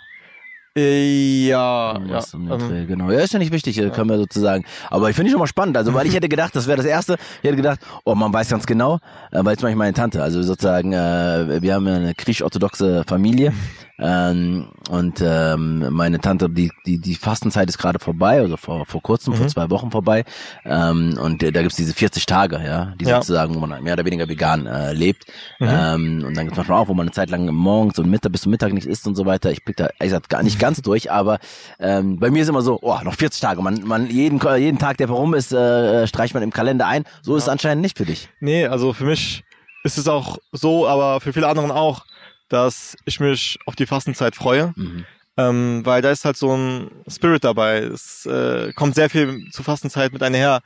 Äh, 0.78 1.48
ja, 1.48 1.98
ja. 2.06 2.20
Ähm, 2.34 2.86
genau. 2.86 3.10
Ja, 3.10 3.20
ist 3.22 3.32
ja 3.32 3.40
nicht 3.40 3.54
wichtig, 3.54 3.78
äh, 3.78 3.90
können 3.92 4.10
wir 4.10 4.18
sozusagen. 4.18 4.66
Aber 4.90 5.10
ich 5.10 5.16
finde 5.16 5.28
ich 5.30 5.32
schon 5.32 5.40
mal 5.40 5.48
spannend. 5.48 5.78
Also, 5.78 5.94
weil 5.94 6.06
ich 6.06 6.14
hätte 6.14 6.28
gedacht, 6.28 6.54
das 6.54 6.68
wäre 6.68 6.76
das 6.76 6.86
Erste. 6.86 7.14
Ich 7.42 7.46
hätte 7.48 7.56
gedacht, 7.56 7.80
oh, 8.04 8.14
man 8.14 8.34
weiß 8.34 8.50
ganz 8.50 8.66
genau, 8.66 8.96
äh, 9.32 9.40
weil 9.42 9.56
zum 9.58 9.68
Beispiel 9.68 9.78
meine 9.78 9.94
Tante, 9.94 10.22
also 10.22 10.44
sozusagen, 10.44 10.92
äh, 10.92 11.62
wir 11.62 11.74
haben 11.76 11.88
ja 11.88 11.96
eine 11.96 12.14
griechisch-orthodoxe 12.14 13.06
Familie. 13.08 13.54
Ähm, 13.98 14.68
und 14.90 15.22
ähm, 15.24 15.88
meine 15.92 16.20
Tante, 16.20 16.50
die, 16.50 16.70
die, 16.86 17.00
die 17.00 17.16
Fastenzeit 17.16 17.70
ist 17.70 17.78
gerade 17.78 17.98
vorbei, 18.00 18.40
also 18.42 18.58
vor, 18.58 18.86
vor 18.86 19.02
kurzem, 19.02 19.34
vor 19.36 19.46
Mhm. 19.46 19.50
zwei 19.50 19.70
Wochen 19.70 19.90
vorbei. 19.92 20.26
Ähm, 20.66 21.18
und 21.22 21.42
äh, 21.44 21.52
da 21.52 21.62
gibt's 21.62 21.78
diese 21.78 21.94
40 21.94 22.26
Tage, 22.26 22.62
ja, 22.66 22.94
die 23.00 23.06
Ja. 23.06 23.16
sozusagen, 23.22 23.56
wo 23.56 23.60
man 23.60 23.82
mehr 23.84 23.94
oder 23.94 24.04
weniger 24.06 24.28
vegan 24.28 24.66
äh, 24.66 24.92
lebt. 24.94 25.26
Mhm. 25.60 25.68
Ähm, 25.70 26.24
und 26.28 26.36
dann 26.36 26.46
gibt's 26.46 26.58
manchmal 26.58 26.82
auch, 26.82 26.88
wo 26.90 26.94
man 26.94 27.06
eine 27.08 27.14
Zeit 27.14 27.30
lang 27.30 27.46
morgens 27.54 27.98
und 27.98 28.10
Mittag 28.10 28.34
bis 28.34 28.42
zum 28.42 28.52
Mittag 28.52 28.74
nichts 28.74 28.86
isst 28.88 29.08
und 29.08 29.16
so 29.16 29.26
weiter. 29.26 29.52
Ich 29.52 29.64
blick 29.64 29.78
da, 29.78 29.86
ehrlich 29.86 30.00
gesagt, 30.12 30.30
gar 30.30 30.44
nicht 30.44 30.60
ganz 30.60 30.82
durch, 30.82 31.10
aber 31.12 31.40
ähm, 31.80 32.20
bei 32.20 32.30
mir 32.32 32.42
ist 32.44 32.50
immer 32.50 32.62
so, 32.62 32.80
oh, 32.82 32.98
noch 33.04 33.14
40 33.16 33.40
Tage. 33.40 33.62
Man, 33.62 33.82
man 33.86 34.10
jeden, 34.10 34.42
jeden 34.58 34.78
Tag, 34.78 34.98
der 34.98 35.08
herum 35.08 35.34
ist, 35.34 35.54
äh, 35.54 36.06
streicht 36.08 36.34
man 36.34 36.44
im 36.44 36.52
Kalender 36.52 36.86
ein. 36.88 37.06
So 37.22 37.36
ist 37.36 37.44
es 37.44 37.48
Ja. 37.48 37.54
anscheinend 37.54 37.82
nicht 37.82 37.98
für 37.98 38.06
dich. 38.06 38.30
Nee, 38.42 38.68
also 38.68 38.92
für 38.92 39.06
mich 39.06 39.44
ist 39.84 39.98
es 39.98 40.08
auch 40.08 40.38
so, 40.52 40.88
aber 40.88 41.22
für 41.22 41.32
viele 41.32 41.48
anderen 41.48 41.72
auch, 41.72 42.06
dass 42.50 42.96
ich 43.06 43.20
mich 43.20 43.58
auf 43.66 43.76
die 43.76 43.86
Fastenzeit 43.86 44.36
freue. 44.36 44.74
Mhm. 44.76 45.06
Ähm, 45.38 45.86
weil 45.86 46.02
da 46.02 46.12
ist 46.12 46.24
halt 46.24 46.38
so 46.38 46.56
ein 46.56 46.90
Spirit 47.08 47.44
dabei. 47.44 47.80
Es 47.80 48.26
äh, 48.26 48.72
kommt 48.74 48.96
sehr 48.96 49.10
viel 49.10 49.50
zur 49.52 49.66
Fastenzeit 49.66 50.14
mit 50.14 50.24
einher. 50.24 50.62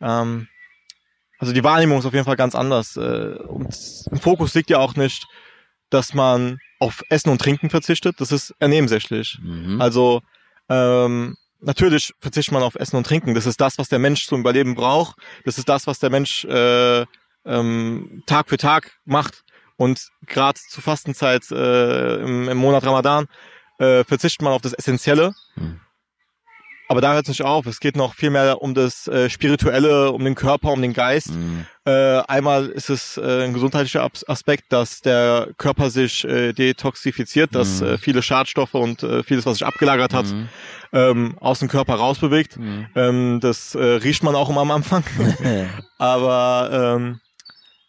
Ähm, 0.00 0.46
also 1.38 1.54
die 1.54 1.64
Wahrnehmung 1.64 1.98
ist 1.98 2.04
auf 2.04 2.12
jeden 2.12 2.26
Fall 2.26 2.36
ganz 2.36 2.54
anders. 2.54 2.96
Äh, 2.96 3.36
und 3.46 3.74
im 4.10 4.20
Fokus 4.20 4.54
liegt 4.54 4.68
ja 4.68 4.78
auch 4.78 4.94
nicht, 4.94 5.26
dass 5.88 6.12
man 6.12 6.58
auf 6.80 7.02
Essen 7.08 7.30
und 7.30 7.40
Trinken 7.40 7.70
verzichtet. 7.70 8.20
Das 8.20 8.30
ist 8.30 8.54
eher 8.60 8.68
nebensächlich. 8.68 9.38
Mhm. 9.42 9.80
Also 9.80 10.20
ähm, 10.68 11.36
natürlich 11.60 12.12
verzichtet 12.20 12.52
man 12.52 12.62
auf 12.62 12.74
Essen 12.74 12.96
und 12.96 13.06
Trinken. 13.06 13.34
Das 13.34 13.46
ist 13.46 13.60
das, 13.60 13.78
was 13.78 13.88
der 13.88 13.98
Mensch 13.98 14.26
zum 14.26 14.40
Überleben 14.40 14.74
braucht. 14.74 15.16
Das 15.44 15.56
ist 15.56 15.68
das, 15.68 15.86
was 15.86 15.98
der 15.98 16.10
Mensch 16.10 16.44
äh, 16.44 17.06
ähm, 17.44 18.22
Tag 18.26 18.50
für 18.50 18.58
Tag 18.58 18.98
macht. 19.04 19.44
Und 19.80 20.08
gerade 20.26 20.60
zur 20.68 20.82
Fastenzeit 20.82 21.50
äh, 21.50 22.16
im, 22.16 22.50
im 22.50 22.58
Monat 22.58 22.84
Ramadan 22.84 23.26
äh, 23.78 24.04
verzichtet 24.04 24.42
man 24.42 24.52
auf 24.52 24.60
das 24.60 24.74
Essentielle. 24.74 25.32
Mhm. 25.56 25.80
Aber 26.90 27.00
da 27.00 27.14
hört 27.14 27.22
es 27.22 27.28
nicht 27.28 27.44
auf. 27.44 27.64
Es 27.64 27.80
geht 27.80 27.96
noch 27.96 28.12
viel 28.14 28.28
mehr 28.30 28.60
um 28.60 28.74
das 28.74 29.06
äh, 29.08 29.30
Spirituelle, 29.30 30.10
um 30.12 30.22
den 30.22 30.34
Körper, 30.34 30.72
um 30.72 30.82
den 30.82 30.92
Geist. 30.92 31.30
Mhm. 31.30 31.64
Äh, 31.86 32.18
einmal 32.28 32.66
ist 32.66 32.90
es 32.90 33.16
äh, 33.16 33.44
ein 33.44 33.54
gesundheitlicher 33.54 34.06
Aspekt, 34.26 34.64
dass 34.70 35.00
der 35.00 35.48
Körper 35.56 35.88
sich 35.88 36.24
äh, 36.24 36.52
detoxifiziert, 36.52 37.54
dass 37.54 37.80
Mhm. 37.80 37.86
äh, 37.86 37.98
viele 37.98 38.20
Schadstoffe 38.22 38.74
und 38.74 39.02
äh, 39.02 39.22
vieles, 39.22 39.46
was 39.46 39.58
sich 39.58 39.66
abgelagert 39.66 40.12
hat, 40.12 40.26
Mhm. 40.26 40.48
ähm, 40.92 41.38
aus 41.40 41.60
dem 41.60 41.68
Körper 41.68 41.94
rausbewegt. 41.94 42.58
Mhm. 42.58 42.86
Ähm, 42.96 43.38
das 43.40 43.74
äh, 43.76 43.82
riecht 43.82 44.22
man 44.24 44.34
auch 44.34 44.50
immer 44.50 44.60
am 44.60 44.72
Anfang. 44.72 45.04
Aber 45.98 46.96
ähm, 46.98 47.20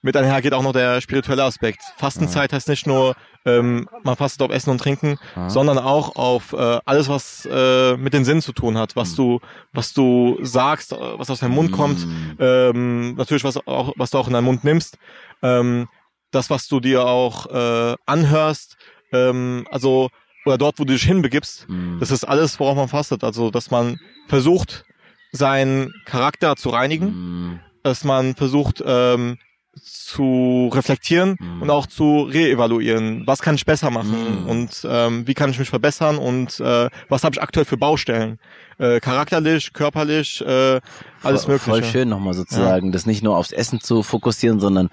mit 0.02 0.18
einher 0.18 0.42
geht 0.42 0.54
auch 0.54 0.64
noch 0.64 0.74
der 0.74 1.00
spirituelle 1.02 1.44
Aspekt. 1.44 1.82
Fastenzeit 1.98 2.54
heißt 2.54 2.68
nicht 2.70 2.88
nur, 2.88 3.16
ähm, 3.46 3.88
man 4.04 4.16
fastet 4.16 4.42
auf 4.42 4.52
Essen 4.52 4.72
und 4.72 4.80
Trinken, 4.80 5.18
Ja. 5.36 5.50
sondern 5.50 5.78
auch 5.78 6.16
auf 6.16 6.54
äh, 6.54 6.80
alles, 6.86 7.08
was 7.10 7.48
äh, 7.52 7.98
mit 7.98 8.14
den 8.14 8.26
Sinnen 8.26 8.42
zu 8.42 8.52
tun 8.54 8.78
hat, 8.78 8.96
was 8.96 9.12
Mhm. 9.12 9.16
du, 9.18 9.40
was 9.74 9.94
du 9.94 10.38
sagst, 10.42 10.92
äh, 10.94 10.98
was 11.20 11.30
aus 11.30 11.40
deinem 11.40 11.54
Mund 11.54 11.72
kommt, 11.72 12.08
Mhm. 12.08 12.36
ähm, 12.40 13.16
natürlich 13.16 13.44
was 13.44 13.58
auch, 13.68 13.94
was 13.96 14.10
du 14.12 14.18
auch 14.18 14.28
in 14.28 14.34
deinen 14.34 14.46
Mund 14.46 14.64
nimmst, 14.64 14.98
ähm, 15.44 15.88
das, 16.32 16.50
was 16.50 16.68
du 16.68 16.80
dir 16.80 17.06
auch 17.06 17.46
äh, 17.48 17.96
anhörst, 18.06 18.78
ähm, 19.12 19.68
also 19.72 20.10
oder 20.46 20.58
dort, 20.58 20.80
wo 20.80 20.84
du 20.86 20.94
dich 20.94 21.04
hinbegibst, 21.04 21.68
Mhm. 21.70 22.00
das 22.00 22.10
ist 22.10 22.24
alles, 22.24 22.60
worauf 22.60 22.76
man 22.76 22.88
fastet. 22.88 23.24
Also, 23.24 23.52
dass 23.52 23.70
man 23.70 24.00
versucht, 24.28 24.86
seinen 25.32 25.94
Charakter 26.06 26.56
zu 26.56 26.70
reinigen, 26.70 27.08
Mhm. 27.10 27.60
dass 27.84 28.04
man 28.04 28.36
versucht, 28.36 28.84
ähm, 28.86 29.38
zu 29.82 30.70
reflektieren 30.74 31.38
Mhm. 31.40 31.62
und 31.62 31.70
auch 31.70 31.88
zu 31.88 32.22
reevaluieren. 32.24 33.26
Was 33.26 33.42
kann 33.42 33.56
ich 33.56 33.66
besser 33.66 33.90
machen 33.90 34.42
Mhm. 34.44 34.50
und 34.50 34.88
ähm, 34.90 35.28
wie 35.28 35.34
kann 35.34 35.50
ich 35.50 35.60
mich 35.60 35.70
verbessern 35.70 36.18
und 36.18 36.60
äh, 36.60 36.90
was 37.10 37.24
habe 37.24 37.36
ich 37.36 37.42
aktuell 37.42 37.66
für 37.66 37.78
Baustellen? 37.78 38.40
äh, 38.78 39.00
charakterlich, 39.00 39.74
körperlich, 39.74 40.42
äh, 40.42 40.82
alles 41.22 41.44
voll, 41.46 41.54
mögliche. 41.54 41.70
Voll 41.70 41.84
schön 41.84 42.10
nochmal 42.10 42.34
sozusagen, 42.34 42.92
das 42.92 43.06
nicht 43.06 43.22
nur 43.22 43.38
aufs 43.38 43.52
Essen 43.52 43.80
zu 43.80 44.02
fokussieren, 44.02 44.60
sondern 44.60 44.90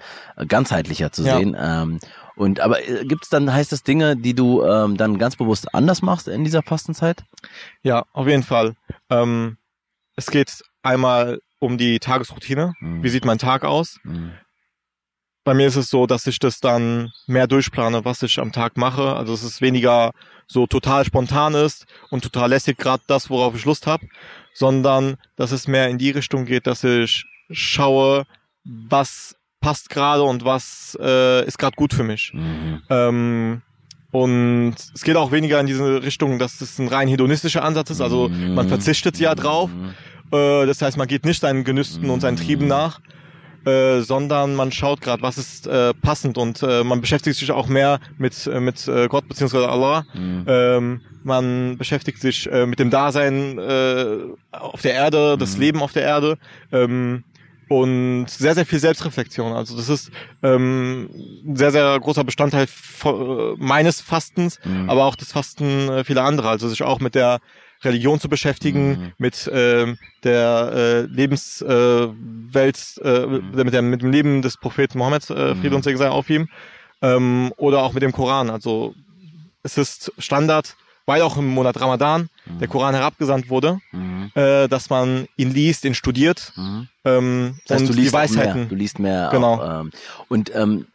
ganzheitlicher 0.47 1.11
zu 1.11 1.23
Ja. 1.23 1.37
sehen. 1.39 1.57
Ähm, 1.59 1.99
und 2.35 2.59
aber 2.59 2.87
äh, 2.87 3.03
gibt's 3.05 3.29
dann, 3.29 3.51
heißt 3.51 3.71
das 3.71 3.81
Dinge, 3.81 4.15
die 4.15 4.35
du 4.35 4.63
ähm, 4.63 4.95
dann 4.95 5.17
ganz 5.17 5.37
bewusst 5.37 5.73
anders 5.73 6.03
machst 6.03 6.27
in 6.27 6.43
dieser 6.43 6.61
Fastenzeit? 6.61 7.23
Ja, 7.81 8.05
auf 8.13 8.27
jeden 8.27 8.43
Fall. 8.43 8.75
Ähm, 9.09 9.57
es 10.15 10.27
geht 10.29 10.61
einmal 10.83 11.39
um 11.57 11.79
die 11.79 11.97
Tagesroutine. 11.99 12.73
Mhm. 12.81 13.01
Wie 13.01 13.09
sieht 13.09 13.25
mein 13.25 13.39
Tag 13.39 13.65
aus? 13.65 13.97
Mhm. 14.03 14.33
Bei 15.49 15.55
mir 15.55 15.65
ist 15.65 15.77
es 15.77 15.89
so, 15.89 16.05
dass 16.05 16.27
ich 16.27 16.37
das 16.37 16.59
dann 16.59 17.11
mehr 17.25 17.47
durchplane, 17.47 18.05
was 18.05 18.21
ich 18.21 18.37
am 18.37 18.51
Tag 18.51 18.77
mache. 18.77 19.15
Also 19.15 19.33
es 19.33 19.41
ist 19.41 19.61
weniger 19.61 20.11
so 20.45 20.67
total 20.67 21.05
spontan 21.05 21.55
ist 21.55 21.87
und 22.11 22.21
total 22.23 22.49
lässig 22.51 22.77
gerade 22.77 23.01
das, 23.07 23.31
worauf 23.31 23.55
ich 23.55 23.65
Lust 23.65 23.87
habe, 23.87 24.05
sondern 24.53 25.17
dass 25.37 25.51
es 25.51 25.67
mehr 25.67 25.89
in 25.89 25.97
die 25.97 26.11
Richtung 26.11 26.45
geht, 26.45 26.67
dass 26.67 26.83
ich 26.83 27.25
schaue, 27.49 28.27
was 28.63 29.37
passt 29.59 29.89
gerade 29.89 30.21
und 30.21 30.45
was 30.45 30.95
äh, 31.01 31.43
ist 31.47 31.57
gerade 31.57 31.75
gut 31.75 31.95
für 31.95 32.03
mich. 32.03 32.29
Mhm. 32.31 32.83
Ähm, 32.91 33.61
und 34.11 34.75
es 34.93 35.01
geht 35.01 35.15
auch 35.15 35.31
weniger 35.31 35.59
in 35.59 35.65
diese 35.65 36.03
Richtung, 36.03 36.37
dass 36.37 36.61
es 36.61 36.77
ein 36.77 36.89
rein 36.89 37.07
hedonistischer 37.07 37.63
Ansatz 37.63 37.89
ist. 37.89 38.01
Also 38.01 38.29
man 38.29 38.67
Mhm. 38.67 38.69
verzichtet 38.69 39.17
ja 39.17 39.33
drauf. 39.33 39.71
Mhm. 39.71 39.95
Äh, 40.31 40.67
das 40.67 40.79
heißt, 40.83 40.97
man 40.97 41.07
geht 41.07 41.25
nicht 41.25 41.41
seinen 41.41 41.63
Genüssen 41.63 42.07
und 42.11 42.19
seinen 42.19 42.37
Trieben 42.37 42.67
nach, 42.67 42.99
äh, 43.69 44.01
sondern 44.01 44.55
man 44.55 44.71
schaut 44.71 45.01
gerade, 45.01 45.21
was 45.21 45.37
ist 45.37 45.67
äh, 45.67 45.93
passend 45.93 46.37
und 46.37 46.63
äh, 46.63 46.83
man 46.83 47.01
beschäftigt 47.01 47.37
sich 47.37 47.51
auch 47.51 47.67
mehr 47.67 47.99
mit 48.17 48.47
äh, 48.47 48.59
mit 48.59 48.87
äh, 48.87 49.07
Gott 49.07 49.27
beziehungsweise 49.27 49.69
Allah. 49.69 50.05
Mhm. 50.13 50.45
Ähm, 50.47 51.01
man 51.23 51.77
beschäftigt 51.77 52.19
sich 52.21 52.49
äh, 52.51 52.65
mit 52.65 52.79
dem 52.79 52.89
Dasein 52.89 53.57
äh, 53.59 54.17
auf 54.51 54.81
der 54.81 54.93
Erde, 54.93 55.37
das 55.37 55.55
Mhm. 55.55 55.61
Leben 55.61 55.81
auf 55.81 55.93
der 55.93 56.03
Erde. 56.03 56.37
Ähm, 56.71 57.23
und 57.67 58.25
sehr, 58.29 58.55
sehr 58.55 58.65
viel 58.65 58.79
Selbstreflexion. 58.79 59.53
Also 59.53 59.77
das 59.77 59.89
ist 59.89 60.09
ähm, 60.41 61.07
ein 61.45 61.55
sehr, 61.55 61.71
sehr 61.71 61.99
großer 61.99 62.23
Bestandteil 62.23 62.65
meines 63.57 64.01
Fastens, 64.01 64.59
Mhm. 64.65 64.89
aber 64.89 65.05
auch 65.05 65.15
das 65.15 65.31
Fasten 65.31 66.03
vieler 66.03 66.23
anderer. 66.23 66.49
Also 66.49 66.67
sich 66.67 66.81
auch 66.81 66.99
mit 66.99 67.13
der 67.13 67.39
Religion 67.83 68.19
zu 68.19 68.27
beschäftigen, 68.29 68.89
Mhm. 68.89 69.11
mit 69.17 69.49
ähm, 69.53 69.97
der 70.23 70.71
äh, 70.73 71.01
Lebenswelt, 71.03 72.99
äh, 73.03 73.07
äh, 73.23 73.63
mit, 73.63 73.73
der, 73.73 73.81
mit 73.81 74.01
dem 74.01 74.11
Leben 74.11 74.41
des 74.41 74.57
Propheten 74.57 74.97
Mohammed, 74.97 75.29
äh, 75.29 75.55
Friede 75.55 75.69
Mhm. 75.69 75.75
und 75.75 75.83
Segen 75.83 75.97
sei 75.97 76.09
auf 76.09 76.29
ihm, 76.29 76.49
ähm, 77.01 77.53
oder 77.57 77.83
auch 77.83 77.93
mit 77.93 78.03
dem 78.03 78.11
Koran. 78.11 78.49
Also 78.49 78.95
es 79.63 79.77
ist 79.77 80.11
Standard, 80.17 80.75
weil 81.05 81.21
auch 81.21 81.37
im 81.37 81.47
Monat 81.47 81.79
Ramadan 81.79 82.29
der 82.59 82.67
Koran 82.67 82.95
herabgesandt 82.95 83.49
wurde, 83.49 83.79
Mhm. 83.91 84.31
äh, 84.35 84.67
dass 84.67 84.89
man 84.89 85.27
ihn 85.37 85.51
liest, 85.53 85.85
ihn 85.85 85.95
studiert 85.95 86.51
Mhm. 86.55 86.87
ähm, 87.05 87.55
Das 87.67 87.75
heißt, 87.75 87.89
und 87.89 87.95
du 87.95 88.01
die 88.01 88.11
Weisheiten. 88.11 88.61
Mehr. 88.61 88.69
Du 88.69 88.75
liest 88.75 88.99
mehr. 88.99 89.29
Genau. 89.31 89.55
Auch, 89.55 89.81
ähm, 89.81 89.91
und 90.27 90.53
ähm, 90.55 90.87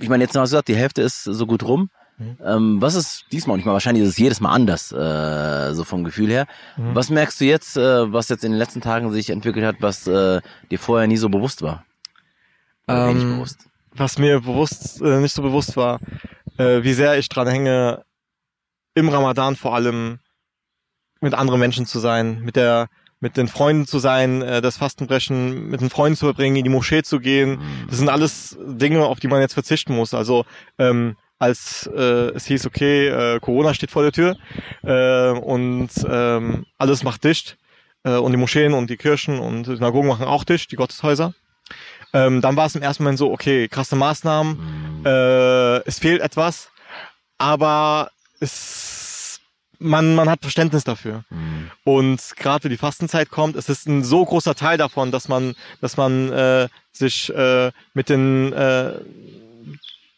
ich 0.00 0.08
meine, 0.08 0.24
jetzt 0.24 0.30
hast 0.36 0.50
du 0.50 0.56
gesagt, 0.56 0.68
die 0.68 0.76
Hälfte 0.76 1.02
ist 1.02 1.22
so 1.22 1.46
gut 1.46 1.62
rum. 1.62 1.88
Mhm. 2.18 2.36
Ähm, 2.44 2.80
was 2.80 2.94
ist 2.94 3.24
diesmal 3.32 3.56
nicht 3.56 3.66
mal? 3.66 3.72
Wahrscheinlich 3.72 4.04
ist 4.04 4.10
es 4.10 4.18
jedes 4.18 4.40
Mal 4.40 4.52
anders, 4.52 4.92
äh, 4.92 5.74
so 5.74 5.82
vom 5.84 6.04
Gefühl 6.04 6.30
her. 6.30 6.46
Mhm. 6.76 6.94
Was 6.94 7.10
merkst 7.10 7.40
du 7.40 7.44
jetzt, 7.44 7.76
äh, 7.76 8.12
was 8.12 8.28
jetzt 8.28 8.44
in 8.44 8.52
den 8.52 8.58
letzten 8.58 8.80
Tagen 8.80 9.10
sich 9.12 9.30
entwickelt 9.30 9.64
hat, 9.64 9.76
was 9.80 10.06
äh, 10.06 10.40
dir 10.70 10.78
vorher 10.78 11.06
nie 11.08 11.16
so 11.16 11.28
bewusst 11.28 11.62
war? 11.62 11.84
Oder 12.86 13.08
wenig 13.08 13.22
Ähm, 13.24 13.36
bewusst. 13.36 13.58
was 13.92 14.18
mir 14.18 14.40
bewusst 14.40 15.00
äh, 15.02 15.18
nicht 15.20 15.34
so 15.34 15.42
bewusst 15.42 15.76
war, 15.76 15.98
äh, 16.58 16.82
wie 16.84 16.92
sehr 16.92 17.18
ich 17.18 17.28
dran 17.28 17.48
hänge, 17.48 18.04
im 18.94 19.08
Ramadan 19.08 19.56
vor 19.56 19.74
allem 19.74 20.20
mit 21.20 21.34
anderen 21.34 21.58
Menschen 21.58 21.86
zu 21.86 21.98
sein, 21.98 22.40
mit 22.42 22.54
der 22.54 22.88
mit 23.24 23.38
den 23.38 23.48
Freunden 23.48 23.86
zu 23.86 23.98
sein, 23.98 24.42
äh, 24.42 24.60
das 24.60 24.76
Fastenbrechen 24.76 25.68
mit 25.70 25.80
den 25.80 25.88
Freunden 25.88 26.16
zu 26.16 26.26
verbringen, 26.26 26.56
in 26.56 26.64
die 26.64 26.70
Moschee 26.70 27.02
zu 27.02 27.20
gehen. 27.20 27.58
Das 27.88 27.96
sind 27.98 28.10
alles 28.10 28.58
Dinge, 28.66 29.06
auf 29.06 29.18
die 29.18 29.28
man 29.28 29.40
jetzt 29.40 29.54
verzichten 29.54 29.94
muss. 29.96 30.12
Also 30.12 30.44
ähm, 30.78 31.16
als 31.38 31.88
äh, 31.96 32.30
es 32.36 32.44
hieß, 32.44 32.66
okay, 32.66 33.08
äh, 33.08 33.40
Corona 33.40 33.72
steht 33.72 33.90
vor 33.90 34.02
der 34.02 34.12
Tür 34.12 34.36
äh, 34.82 35.30
und 35.38 35.88
ähm, 36.06 36.66
alles 36.76 37.02
macht 37.02 37.24
dicht 37.24 37.56
äh, 38.04 38.16
und 38.16 38.32
die 38.32 38.36
Moscheen 38.38 38.74
und 38.74 38.90
die 38.90 38.98
Kirchen 38.98 39.38
und 39.38 39.64
die 39.66 39.76
Synagogen 39.76 40.08
machen 40.08 40.26
auch 40.26 40.44
dicht, 40.44 40.70
die 40.70 40.76
Gotteshäuser. 40.76 41.32
Ähm, 42.12 42.42
dann 42.42 42.56
war 42.56 42.66
es 42.66 42.76
im 42.76 42.82
ersten 42.82 43.04
Moment 43.04 43.18
so, 43.18 43.32
okay, 43.32 43.68
krasse 43.68 43.96
Maßnahmen, 43.96 44.52
Mhm. 45.00 45.06
äh, 45.06 45.78
es 45.88 45.98
fehlt 45.98 46.20
etwas, 46.20 46.68
aber 47.38 48.10
es, 48.38 48.93
man, 49.84 50.14
man 50.14 50.28
hat 50.28 50.40
Verständnis 50.40 50.84
dafür. 50.84 51.24
Mhm. 51.30 51.70
Und 51.84 52.20
gerade 52.36 52.64
wenn 52.64 52.70
die 52.70 52.76
Fastenzeit 52.76 53.30
kommt, 53.30 53.56
es 53.56 53.68
ist 53.68 53.86
ein 53.86 54.02
so 54.02 54.24
großer 54.24 54.54
Teil 54.54 54.78
davon, 54.78 55.12
dass 55.12 55.28
man, 55.28 55.54
dass 55.80 55.96
man 55.96 56.32
äh, 56.32 56.68
sich 56.92 57.32
äh, 57.34 57.70
mit 57.92 58.08
den 58.08 58.52
äh, 58.52 58.94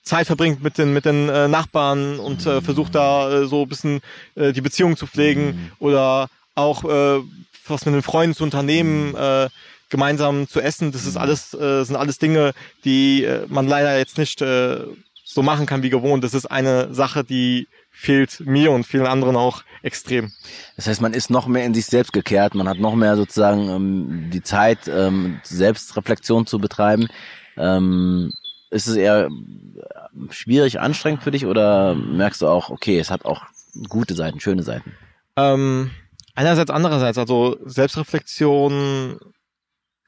Zeit 0.03 0.29
verbringt 0.29 0.63
mit 0.63 0.79
den 0.79 0.93
mit 0.93 1.05
den 1.05 1.29
äh, 1.29 1.49
Nachbarn 1.49 2.21
und 2.21 2.47
äh, 2.47 2.63
versucht 2.63 2.95
da 2.95 3.29
äh, 3.43 3.47
so 3.47 3.63
ein 3.63 3.69
bisschen 3.69 4.01
äh, 4.37 4.53
die 4.53 4.61
Beziehung 4.61 4.97
zu 4.97 5.09
pflegen 5.09 5.73
oder 5.81 6.29
auch 6.55 6.85
äh, 6.85 7.21
was 7.67 7.85
mit 7.87 7.95
den 7.95 8.03
Freunden 8.03 8.37
zu 8.37 8.45
unternehmen, 8.45 9.17
äh, 9.17 9.49
gemeinsam 9.91 10.49
zu 10.49 10.61
essen. 10.61 10.93
Das 10.93 11.07
ist 11.07 11.17
alles 11.17 11.53
äh, 11.55 11.83
sind 11.83 11.97
alles 11.97 12.19
Dinge, 12.19 12.53
die 12.85 13.25
äh, 13.25 13.47
man 13.49 13.67
leider 13.67 13.99
jetzt 13.99 14.17
nicht 14.17 14.41
äh, 14.43 14.79
so 15.25 15.43
machen 15.43 15.67
kann 15.67 15.83
wie 15.83 15.91
gewohnt. 15.91 16.23
Das 16.23 16.35
ist 16.35 16.47
eine 16.47 16.95
Sache, 16.95 17.25
die 17.25 17.67
fehlt 17.99 18.41
mir 18.41 18.73
und 18.73 18.85
vielen 18.85 19.07
anderen 19.07 19.37
auch 19.37 19.65
extrem. 19.83 20.31
Das 20.77 20.87
heißt, 20.87 21.01
man 21.01 21.15
ist 21.15 21.31
noch 21.31 21.47
mehr 21.47 21.65
in 21.65 21.73
sich 21.73 21.87
selbst 21.87 22.13
gekehrt, 22.13 22.55
man 22.55 22.69
hat 22.69 22.79
noch 22.79 22.95
mehr 22.95 23.17
sozusagen 23.17 23.71
ähm, 23.71 24.31
die 24.31 24.43
Zeit, 24.43 24.87
ähm, 24.87 25.41
Selbstreflexion 25.43 26.47
zu 26.47 26.59
betreiben. 26.59 27.09
Ähm, 27.57 28.35
ist 28.71 28.87
es 28.87 28.97
eher 28.97 29.29
äh, 29.29 30.33
schwierig, 30.33 30.79
anstrengend 30.79 31.23
für 31.23 31.31
dich 31.31 31.47
oder 31.47 31.95
merkst 31.95 32.43
du 32.43 32.49
auch, 32.49 32.69
okay, 32.69 32.99
es 32.99 33.11
hat 33.11 33.25
auch 33.25 33.45
gute 33.89 34.15
Seiten, 34.15 34.41
schöne 34.41 34.63
Seiten? 34.63 34.93
Ähm, 35.37 35.91
einerseits, 36.35 36.71
andererseits, 36.71 37.17
also 37.17 37.57
Selbstreflexion 37.65 39.19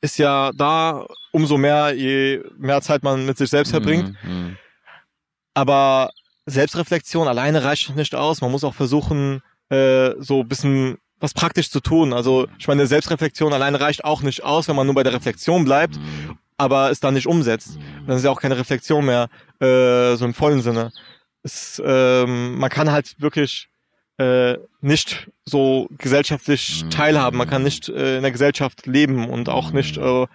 ist 0.03 0.19
ja 0.19 0.53
da 0.55 1.07
umso 1.33 1.57
mehr, 1.57 1.95
je 1.95 2.43
mehr 2.59 2.83
Zeit 2.83 3.03
man 3.03 3.25
mit 3.25 3.39
sich 3.39 3.49
selbst 3.49 3.71
verbringt. 3.71 4.15
Mhm. 4.23 4.59
Aber 5.55 6.11
Selbstreflexion 6.49 7.29
alleine 7.29 7.65
reicht 7.65 7.95
nicht 7.97 8.15
aus. 8.15 8.41
Man 8.41 8.51
muss 8.51 8.65
auch 8.65 8.75
versuchen, 8.75 9.43
äh, 9.71 10.13
so 10.19 10.45
bisschen 10.45 10.99
was 11.21 11.35
praktisch 11.35 11.71
zu 11.71 11.81
tun. 11.81 12.13
Also 12.13 12.47
ich 12.59 12.69
meine, 12.69 12.87
Selbstreflexion 12.87 13.53
alleine 13.53 13.81
reicht 13.81 14.05
auch 14.05 14.23
nicht 14.23 14.45
aus, 14.45 14.69
wenn 14.69 14.77
man 14.77 14.87
nur 14.87 14.95
bei 14.95 15.03
der 15.03 15.13
Reflexion 15.13 15.65
bleibt, 15.65 15.99
aber 16.57 16.91
es 16.91 17.01
dann 17.01 17.15
nicht 17.15 17.27
umsetzt. 17.27 17.79
Dann 18.07 18.17
ist 18.17 18.25
ja 18.25 18.31
auch 18.31 18.41
keine 18.41 18.59
Reflexion 18.59 19.05
mehr, 19.05 19.29
äh, 19.61 20.17
so 20.17 20.25
im 20.25 20.35
vollen 20.35 20.63
Sinne. 20.63 20.93
Es, 21.43 21.83
ähm, 21.85 22.59
man 22.59 22.71
kann 22.71 22.91
halt 22.91 23.21
wirklich 23.21 23.69
äh, 24.19 24.59
nicht 24.81 25.31
so 25.45 25.89
gesellschaftlich 25.97 26.85
teilhaben. 26.91 27.39
Man 27.39 27.49
kann 27.49 27.63
nicht 27.63 27.89
äh, 27.89 28.17
in 28.17 28.23
der 28.23 28.33
Gesellschaft 28.33 28.87
leben 28.87 29.29
und 29.29 29.49
auch 29.49 29.71
nicht, 29.71 29.97
äh, 29.97 30.27